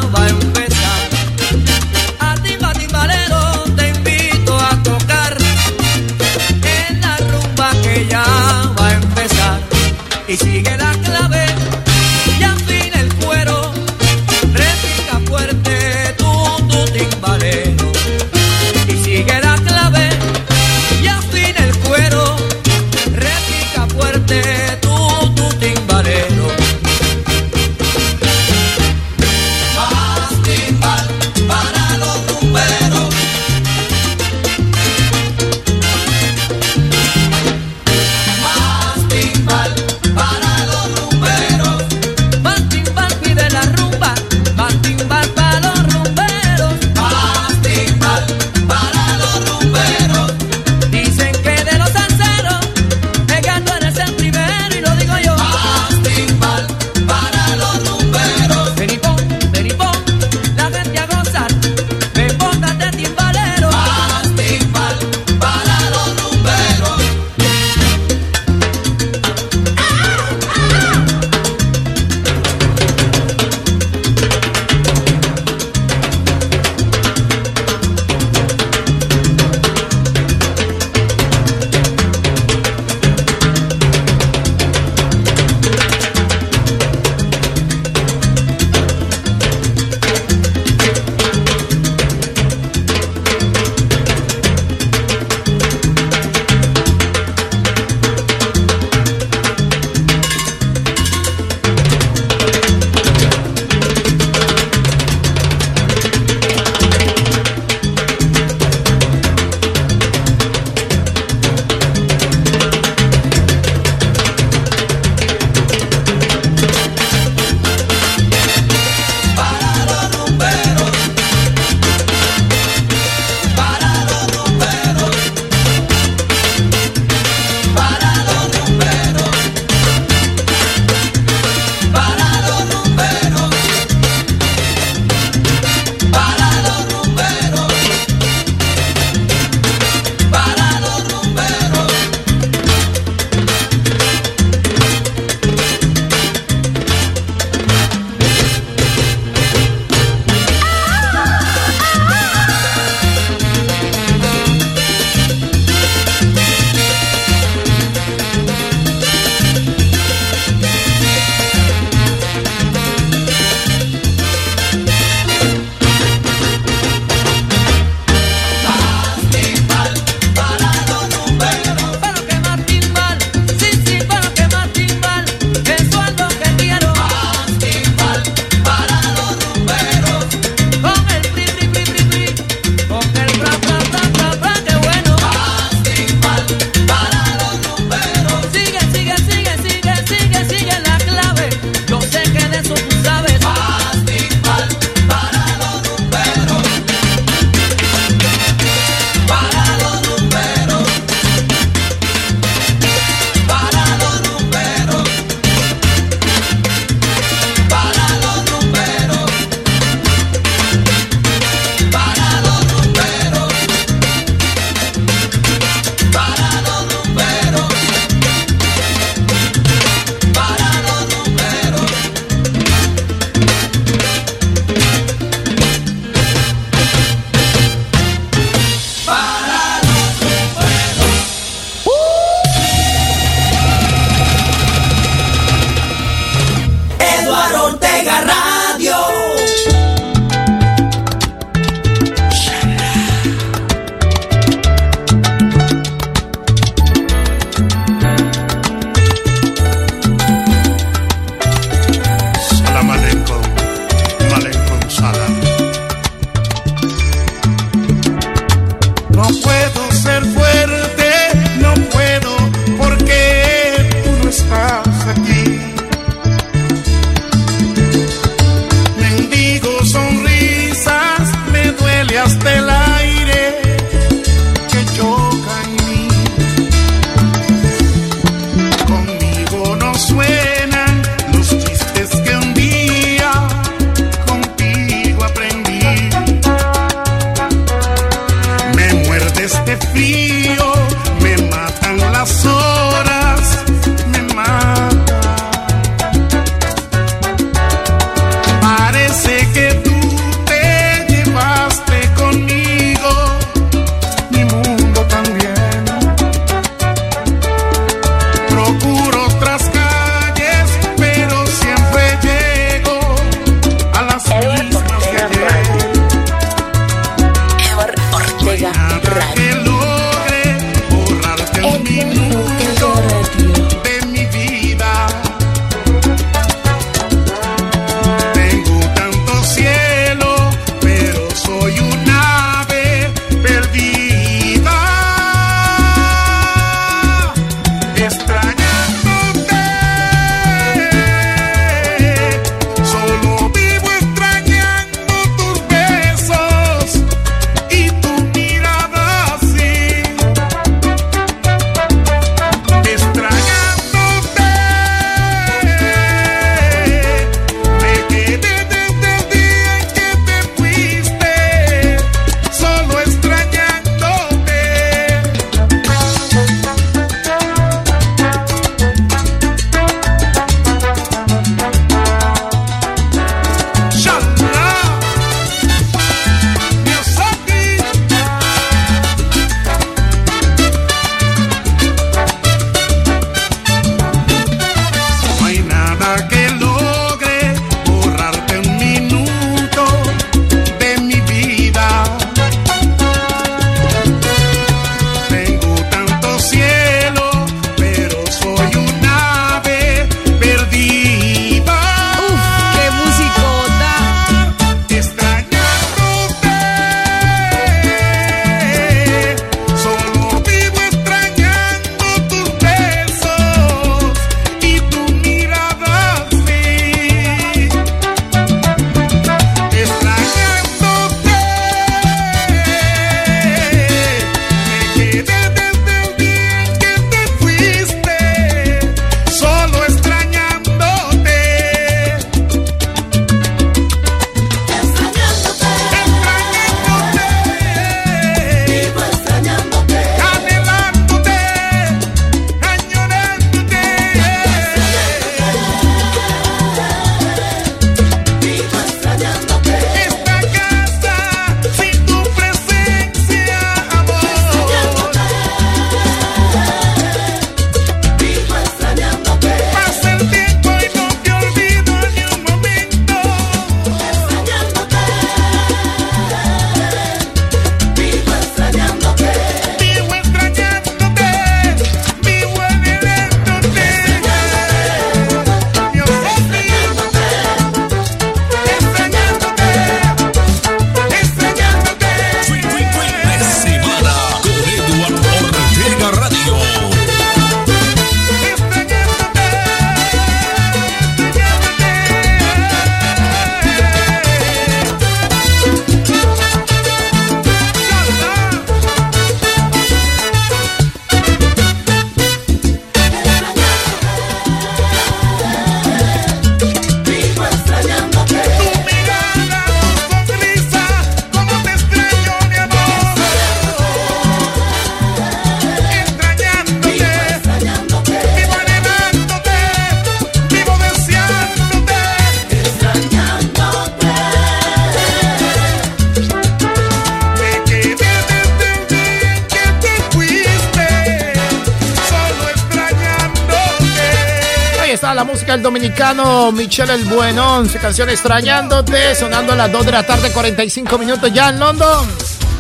Michelle 536.52 536.94
el 536.94 537.06
Buenón, 537.06 537.70
su 537.70 537.80
canción 537.80 538.10
Extrañándote, 538.10 539.16
sonando 539.16 539.54
a 539.54 539.56
las 539.56 539.72
2 539.72 539.86
de 539.86 539.92
la 539.92 540.04
tarde, 540.04 540.32
45 540.32 540.98
minutos 540.98 541.32
ya 541.34 541.50
en 541.50 541.60
London. 541.60 542.08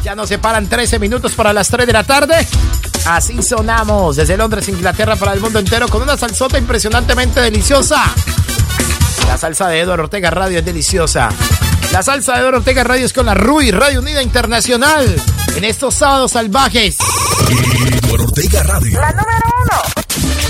Ya 0.03 0.15
nos 0.15 0.29
separan 0.29 0.67
13 0.67 0.99
minutos 0.99 1.33
para 1.33 1.53
las 1.53 1.69
3 1.69 1.85
de 1.85 1.93
la 1.93 2.03
tarde. 2.03 2.47
Así 3.05 3.41
sonamos 3.41 4.15
desde 4.15 4.37
Londres, 4.37 4.67
Inglaterra, 4.69 5.15
para 5.15 5.33
el 5.33 5.39
mundo 5.39 5.59
entero 5.59 5.87
con 5.87 6.01
una 6.01 6.17
salsota 6.17 6.57
impresionantemente 6.57 7.39
deliciosa. 7.41 8.03
La 9.27 9.37
salsa 9.37 9.67
de 9.67 9.81
Eduardo 9.81 10.03
Ortega 10.03 10.29
Radio 10.29 10.59
es 10.59 10.65
deliciosa. 10.65 11.29
La 11.91 12.03
salsa 12.03 12.33
de 12.33 12.39
Eduardo 12.39 12.59
Ortega 12.59 12.83
Radio 12.83 13.05
es 13.05 13.13
con 13.13 13.25
la 13.25 13.33
RUI, 13.33 13.71
Radio 13.71 13.99
Unida 13.99 14.21
Internacional, 14.21 15.21
en 15.55 15.63
estos 15.63 15.95
sábados 15.95 16.31
salvajes. 16.31 16.95
Eduardo 18.03 18.25
Ortega 18.25 18.63
Radio. 18.63 18.99
La 18.99 19.11
número 19.11 19.45
uno. 19.63 19.96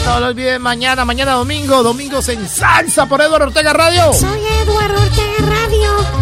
No 0.07 0.21
lo 0.21 0.27
olviden 0.27 0.61
mañana, 0.61 1.03
mañana 1.03 1.33
domingo, 1.33 1.83
domingos 1.83 2.29
en 2.29 2.47
salsa 2.47 3.05
por 3.07 3.21
Eduardo 3.21 3.47
Ortega 3.47 3.73
Radio. 3.73 4.13
Soy 4.13 4.39
Eduardo 4.63 5.01
Ortega 5.01 5.45
Radio. 5.45 6.16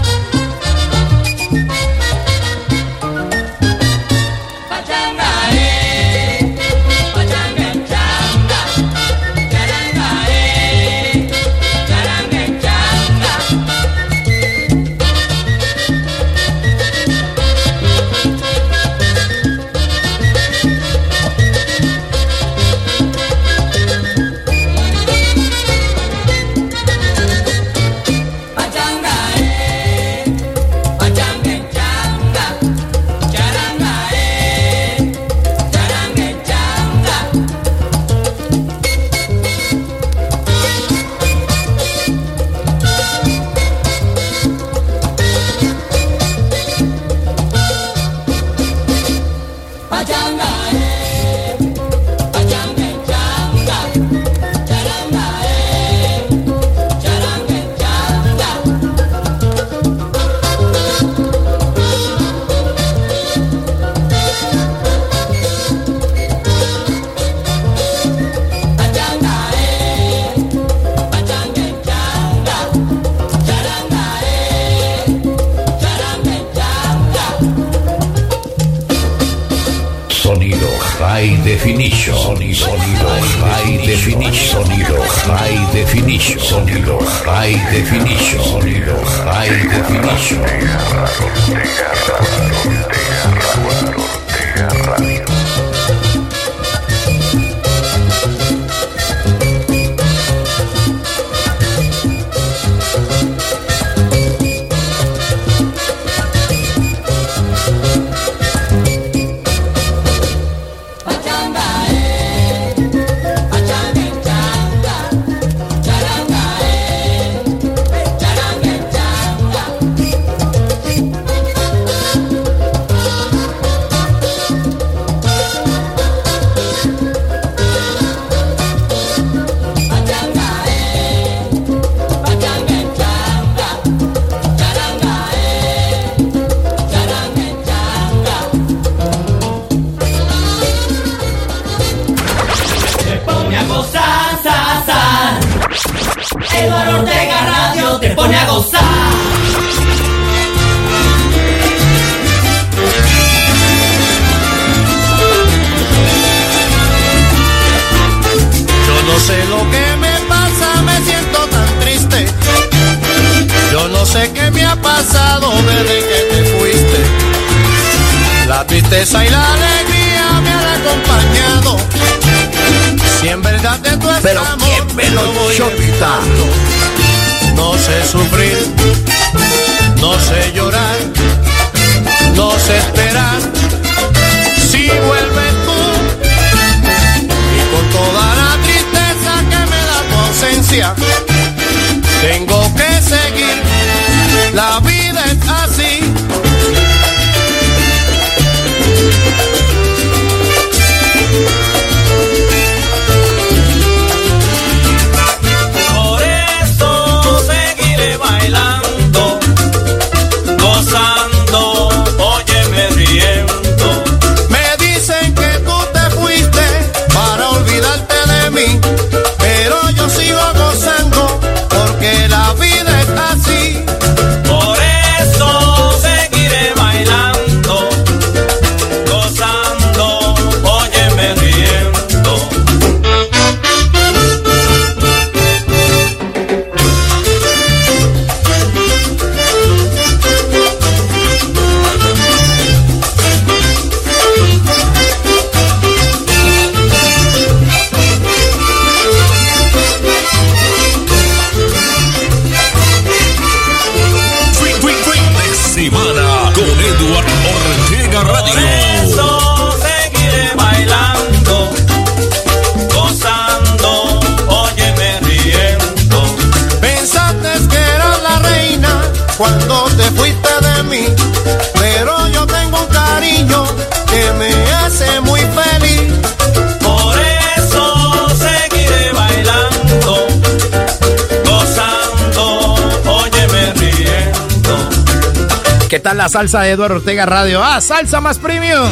salsa 286.35 286.63
de 286.63 286.71
Eduardo 286.71 286.97
Ortega 286.97 287.25
Radio. 287.25 287.63
Ah, 287.63 287.79
salsa 287.79 288.19
más 288.19 288.39
premium. 288.39 288.89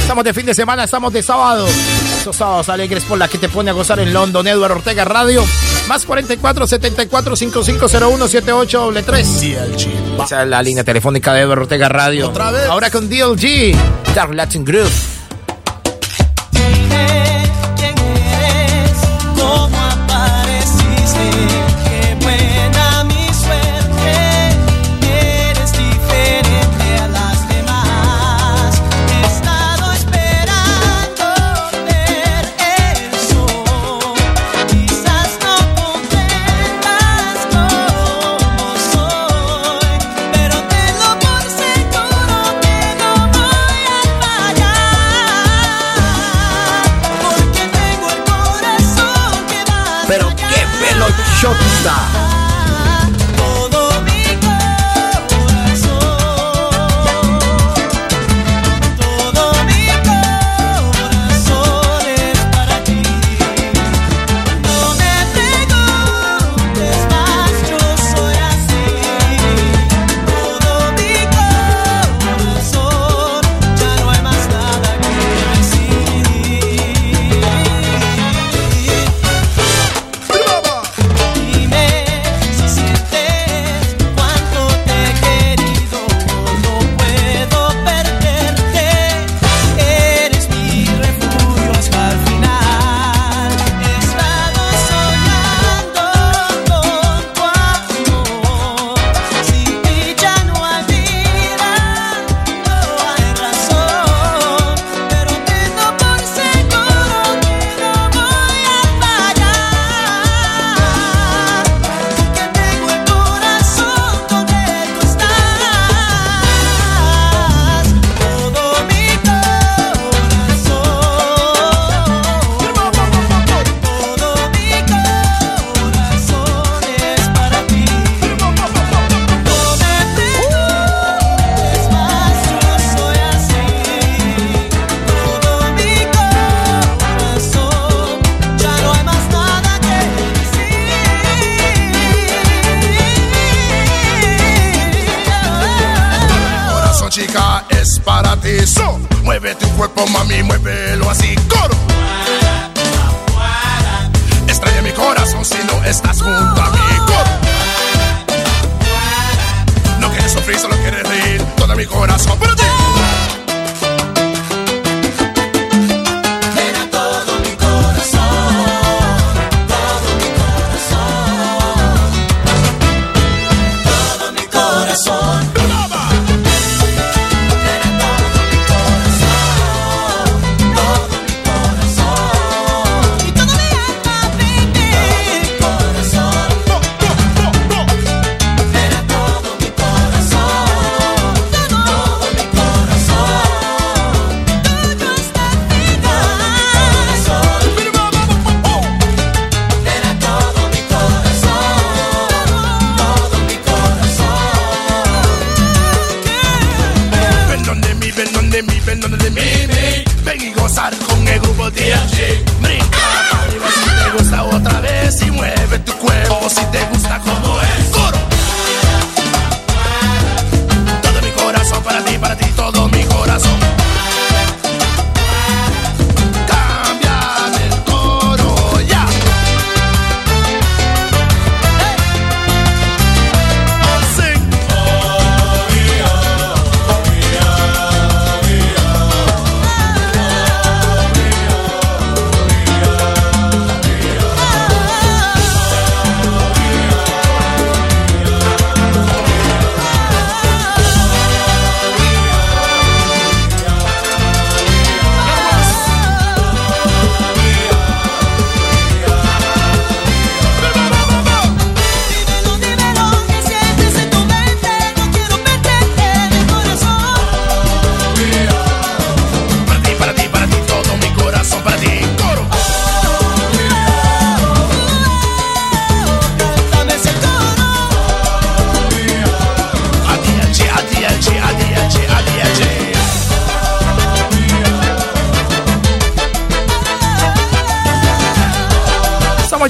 Estamos 0.00 0.22
de 0.22 0.32
fin 0.32 0.46
de 0.46 0.54
semana, 0.54 0.84
estamos 0.84 1.12
de 1.12 1.24
sábado. 1.24 1.66
Esos 2.20 2.36
sábados 2.36 2.68
alegres 2.68 3.02
por 3.02 3.18
la 3.18 3.26
que 3.26 3.36
te 3.36 3.48
pone 3.48 3.70
a 3.70 3.72
gozar 3.72 3.98
en 3.98 4.12
London, 4.12 4.46
Eduardo 4.46 4.76
Ortega 4.76 5.04
Radio. 5.04 5.44
Más 5.88 6.06
44 6.06 6.68
74 6.68 7.34
5501 7.34 8.28
7833. 8.28 9.40
DLG. 9.40 10.22
Esa 10.22 10.42
es 10.44 10.48
la 10.48 10.62
línea 10.62 10.84
telefónica 10.84 11.32
de 11.34 11.40
Eduardo 11.40 11.62
Ortega 11.62 11.88
Radio. 11.88 12.28
Otra 12.28 12.52
vez. 12.52 12.66
Ahora 12.66 12.88
con 12.92 13.08
DLG, 13.08 13.74
Dark 14.14 14.32
Latin 14.32 14.64
Groove. 14.64 14.92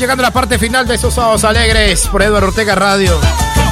llegando 0.05 0.23
a 0.23 0.27
la 0.27 0.33
parte 0.33 0.59
final 0.59 0.87
de 0.87 0.97
esos 0.97 1.15
sábados 1.15 1.45
alegres 1.45 2.07
por 2.09 2.23
Eduardo 2.23 2.49
Ortega 2.49 2.75
Radio. 2.75 3.19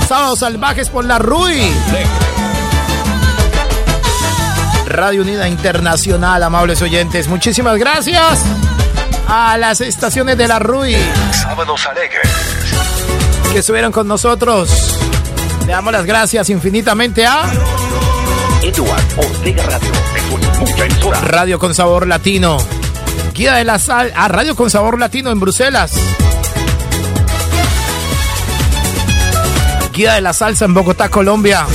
Sábados 0.09 0.39
salvajes 0.39 0.89
por 0.89 1.05
la 1.05 1.19
RUI. 1.19 1.71
Radio 4.87 5.21
Unida 5.21 5.47
Internacional, 5.47 6.43
amables 6.43 6.81
oyentes. 6.81 7.29
Muchísimas 7.29 7.77
gracias 7.77 8.41
a 9.29 9.59
las 9.59 9.83
estaciones 9.83 10.39
de 10.39 10.49
la 10.49 10.59
RUI. 10.59 10.97
Sábados 11.33 11.87
alegres. 11.87 12.27
Que 13.53 13.59
estuvieron 13.59 13.93
con 13.93 14.09
nosotros. 14.09 14.71
Le 15.67 15.73
damos 15.73 15.93
las 15.93 16.07
gracias 16.07 16.49
infinitamente 16.49 17.27
a... 17.27 17.43
Eduardo 18.63 19.21
Ortega 19.21 19.65
Radio. 19.65 19.91
Radio 21.27 21.59
con 21.59 21.75
sabor 21.75 22.07
latino. 22.07 22.57
Guía 23.35 23.55
de 23.55 23.65
la 23.65 23.79
Sal 23.79 24.13
a 24.15 24.29
Radio 24.29 24.55
con 24.55 24.69
Sabor 24.69 24.99
Latino 24.99 25.31
en 25.31 25.41
Bruselas. 25.41 25.93
Guía 29.93 30.15
de 30.15 30.21
la 30.21 30.33
Salsa 30.33 30.67
en 30.67 30.75
Bogotá, 30.75 31.09
Colombia. 31.09 31.67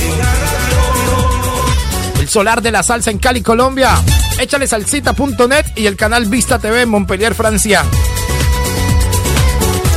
El 2.20 2.28
Solar 2.28 2.62
de 2.62 2.70
la 2.70 2.82
Salsa 2.82 3.10
en 3.10 3.18
Cali, 3.18 3.42
Colombia. 3.42 3.90
Échale 4.38 4.68
salsita.net 4.68 5.66
y 5.74 5.86
el 5.86 5.96
canal 5.96 6.26
Vista 6.26 6.60
TV 6.60 6.82
en 6.82 6.90
Montpellier, 6.90 7.34
Francia. 7.34 7.84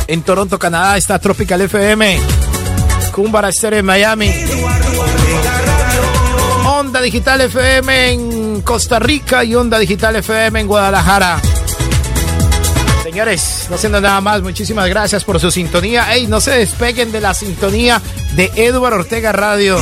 En 0.08 0.22
Toronto, 0.22 0.58
Canadá 0.58 0.96
está 0.96 1.18
Tropical 1.20 1.60
FM. 1.60 2.18
Cumbara 3.12 3.50
Estéreo 3.50 3.78
en 3.78 3.86
Miami. 3.86 4.32
Onda 6.66 7.00
Digital 7.00 7.40
FM 7.42 8.12
en 8.12 8.62
Costa 8.62 8.98
Rica 8.98 9.44
y 9.44 9.54
Onda 9.54 9.78
Digital 9.78 10.16
FM 10.16 10.60
en 10.60 10.66
Guadalajara. 10.66 11.40
Señores, 13.12 13.66
no 13.68 13.76
siendo 13.76 14.00
nada 14.00 14.22
más, 14.22 14.40
muchísimas 14.40 14.88
gracias 14.88 15.22
por 15.22 15.38
su 15.38 15.50
sintonía. 15.50 16.14
Ey, 16.14 16.26
no 16.28 16.40
se 16.40 16.52
despeguen 16.52 17.12
de 17.12 17.20
la 17.20 17.34
sintonía 17.34 18.00
de 18.36 18.50
Edward 18.56 18.94
Ortega 18.94 19.32
Radio. 19.32 19.78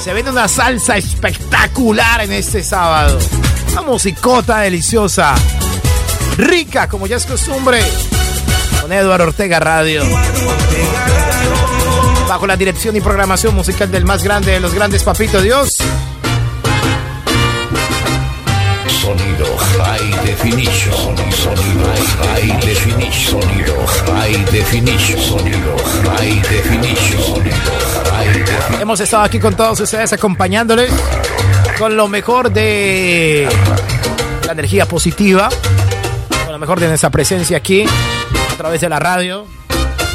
Se 0.00 0.14
viene 0.14 0.30
una 0.30 0.46
salsa 0.46 0.96
espectacular 0.96 2.20
en 2.20 2.30
este 2.30 2.62
sábado. 2.62 3.18
Una 3.72 3.82
musicota 3.82 4.60
deliciosa. 4.60 5.34
Rica, 6.38 6.88
como 6.88 7.08
ya 7.08 7.16
es 7.16 7.26
costumbre. 7.26 7.82
Con 8.80 8.92
Edward 8.92 9.22
Ortega 9.22 9.58
Radio. 9.58 10.04
Bajo 12.28 12.46
la 12.46 12.56
dirección 12.56 12.94
y 12.94 13.00
programación 13.00 13.56
musical 13.56 13.90
del 13.90 14.04
más 14.04 14.22
grande 14.22 14.52
de 14.52 14.60
los 14.60 14.72
grandes, 14.72 15.02
Papito 15.02 15.42
Dios. 15.42 15.78
Sonido 18.86 19.56
High 19.58 20.24
Definition. 20.24 21.23
Sonido 21.44 21.84
High 22.22 22.60
Definition. 22.66 23.42
Sonido 23.42 23.86
High 23.86 24.44
Definition. 24.50 25.20
Sonido 25.20 25.76
High 26.16 26.40
Definition. 26.40 27.22
Sonido 27.22 27.56
High 28.10 28.38
Definition. 28.38 28.80
Hemos 28.80 29.00
estado 29.00 29.24
aquí 29.24 29.38
con 29.38 29.54
todos 29.54 29.78
ustedes 29.78 30.14
acompañándoles 30.14 30.90
con 31.78 31.98
lo 31.98 32.08
mejor 32.08 32.50
de 32.50 33.46
la 34.46 34.52
energía 34.52 34.86
positiva, 34.86 35.50
con 36.44 36.52
lo 36.52 36.58
mejor 36.58 36.80
de 36.80 36.88
nuestra 36.88 37.10
presencia 37.10 37.58
aquí 37.58 37.84
a 37.84 38.56
través 38.56 38.80
de 38.80 38.88
la 38.88 38.98
radio. 38.98 39.44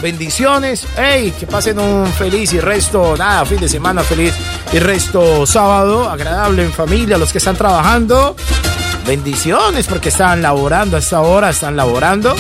Bendiciones, 0.02 0.88
hey, 0.98 1.32
que 1.40 1.46
pasen 1.46 1.78
un 1.78 2.08
feliz 2.08 2.54
y 2.54 2.60
resto, 2.60 3.16
nada, 3.18 3.46
fin 3.46 3.60
de 3.60 3.70
semana 3.70 4.02
feliz 4.02 4.34
y 4.74 4.80
resto 4.80 5.46
sábado, 5.46 6.10
agradable 6.10 6.64
en 6.64 6.74
familia, 6.74 7.20
los 7.20 7.32
que 7.32 7.38
están 7.38 7.56
trabajando. 7.56 8.36
Bendiciones 9.10 9.88
porque 9.88 10.10
están 10.10 10.44
laborando 10.44 10.96
a 10.96 11.00
esta 11.00 11.22
hora, 11.22 11.50
están 11.50 11.76
laborando, 11.76 12.36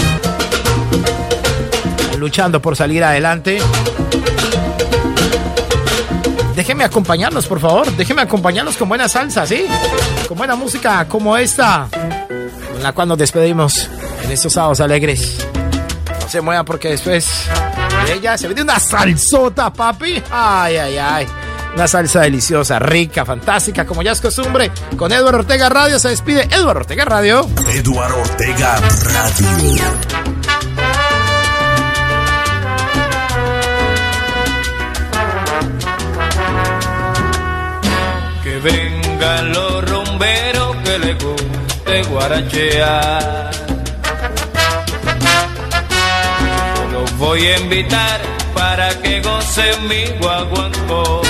luchando 2.19 2.61
por 2.61 2.75
salir 2.75 3.03
adelante. 3.03 3.57
Déjenme 6.55 6.83
acompañarlos, 6.83 7.47
por 7.47 7.59
favor. 7.59 7.91
Déjenme 7.93 8.21
acompañarlos 8.21 8.77
con 8.77 8.87
buena 8.87 9.09
salsa, 9.09 9.47
¿sí? 9.47 9.65
Con 10.27 10.37
buena 10.37 10.55
música 10.55 11.07
como 11.07 11.35
esta, 11.37 11.87
con 12.71 12.83
la 12.83 12.91
cual 12.91 13.07
nos 13.07 13.17
despedimos 13.17 13.89
en 14.23 14.31
estos 14.31 14.53
sábados 14.53 14.79
alegres. 14.79 15.39
No 16.21 16.29
se 16.29 16.39
muevan 16.39 16.65
porque 16.65 16.89
después 16.89 17.27
de 18.05 18.13
ella 18.13 18.37
se 18.37 18.45
viene 18.45 18.61
una 18.61 18.79
salsota, 18.79 19.73
papi. 19.73 20.21
Ay, 20.29 20.77
ay, 20.77 20.97
ay. 20.99 21.27
Una 21.75 21.87
salsa 21.87 22.21
deliciosa, 22.21 22.79
rica, 22.79 23.25
fantástica, 23.25 23.85
como 23.85 24.01
ya 24.01 24.11
es 24.11 24.21
costumbre. 24.21 24.71
Con 24.97 25.11
Eduardo 25.11 25.39
Ortega 25.39 25.69
Radio 25.69 25.99
se 25.99 26.09
despide 26.09 26.43
Eduardo 26.43 26.81
Ortega 26.81 27.05
Radio. 27.05 27.47
Eduardo 27.69 28.19
Ortega 28.19 28.79
Radio. 29.03 29.83
Que 38.43 38.57
vengan 38.59 39.53
los 39.53 39.89
rumberos 39.89 40.75
que 40.83 40.99
les 40.99 41.23
guste 41.23 42.03
guarachear. 42.09 43.51
Los 46.91 47.17
voy 47.17 47.45
a 47.45 47.59
invitar 47.59 48.21
para 48.53 48.89
que 49.01 49.21
gocen 49.21 49.87
mi 49.87 50.05
guaguancó. 50.19 51.21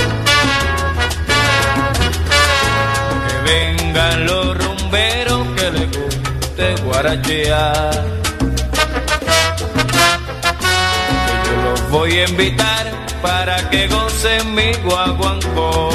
Vengan 3.93 4.25
los 4.25 4.57
rumberos 4.57 5.47
que 5.55 5.71
les 5.71 5.97
guste 5.97 6.75
guarachear. 6.83 8.03
Que 11.25 11.33
yo 11.45 11.55
los 11.63 11.89
voy 11.89 12.11
a 12.19 12.27
invitar 12.27 12.91
para 13.21 13.69
que 13.69 13.87
gocen 13.87 14.53
mi 14.53 14.73
guaguancó. 14.85 15.89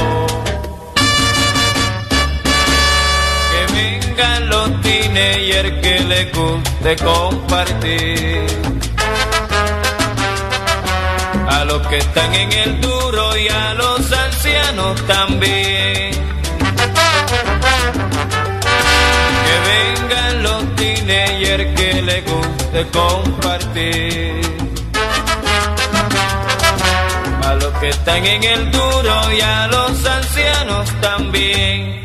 Que 3.52 3.72
vengan 3.72 4.48
los 4.48 4.80
teenagers 4.82 5.80
que 5.80 6.00
les 6.00 6.32
guste 6.32 6.96
compartir. 6.96 8.46
A 11.48 11.64
los 11.64 11.86
que 11.86 11.98
están 11.98 12.34
en 12.34 12.52
el 12.52 12.80
duro 12.80 13.36
y 13.36 13.48
a 13.48 13.74
los 13.74 14.12
ancianos 14.12 15.00
también. 15.06 16.13
Vengan 20.04 20.42
los 20.42 20.76
teenagers 20.76 21.74
que 21.76 22.02
les 22.02 22.24
guste 22.24 22.86
compartir. 22.92 24.40
A 27.44 27.54
los 27.54 27.72
que 27.78 27.88
están 27.90 28.24
en 28.26 28.44
el 28.44 28.70
duro 28.70 29.32
y 29.32 29.40
a 29.40 29.66
los 29.68 30.06
ancianos 30.06 30.88
también. 31.00 32.02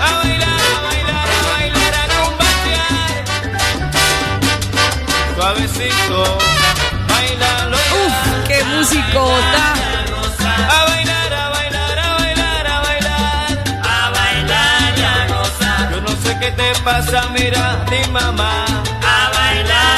A 0.00 0.12
bailar, 0.18 0.60
a 0.76 0.80
bailar, 0.86 1.28
a 1.28 1.42
bailar, 1.52 1.94
a 1.94 2.06
combatear. 2.18 3.24
Suavecito, 5.36 6.38
bailalo 7.08 7.76
Uf, 7.76 8.16
qué 8.48 8.64
musicota. 8.64 9.64
A 10.68 10.84
bailar, 10.84 10.93
te 16.56 16.72
pasa, 16.82 17.28
mira, 17.30 17.84
mi 17.90 18.00
mamá. 18.10 18.64
A 19.02 19.30
bailar 19.34 19.93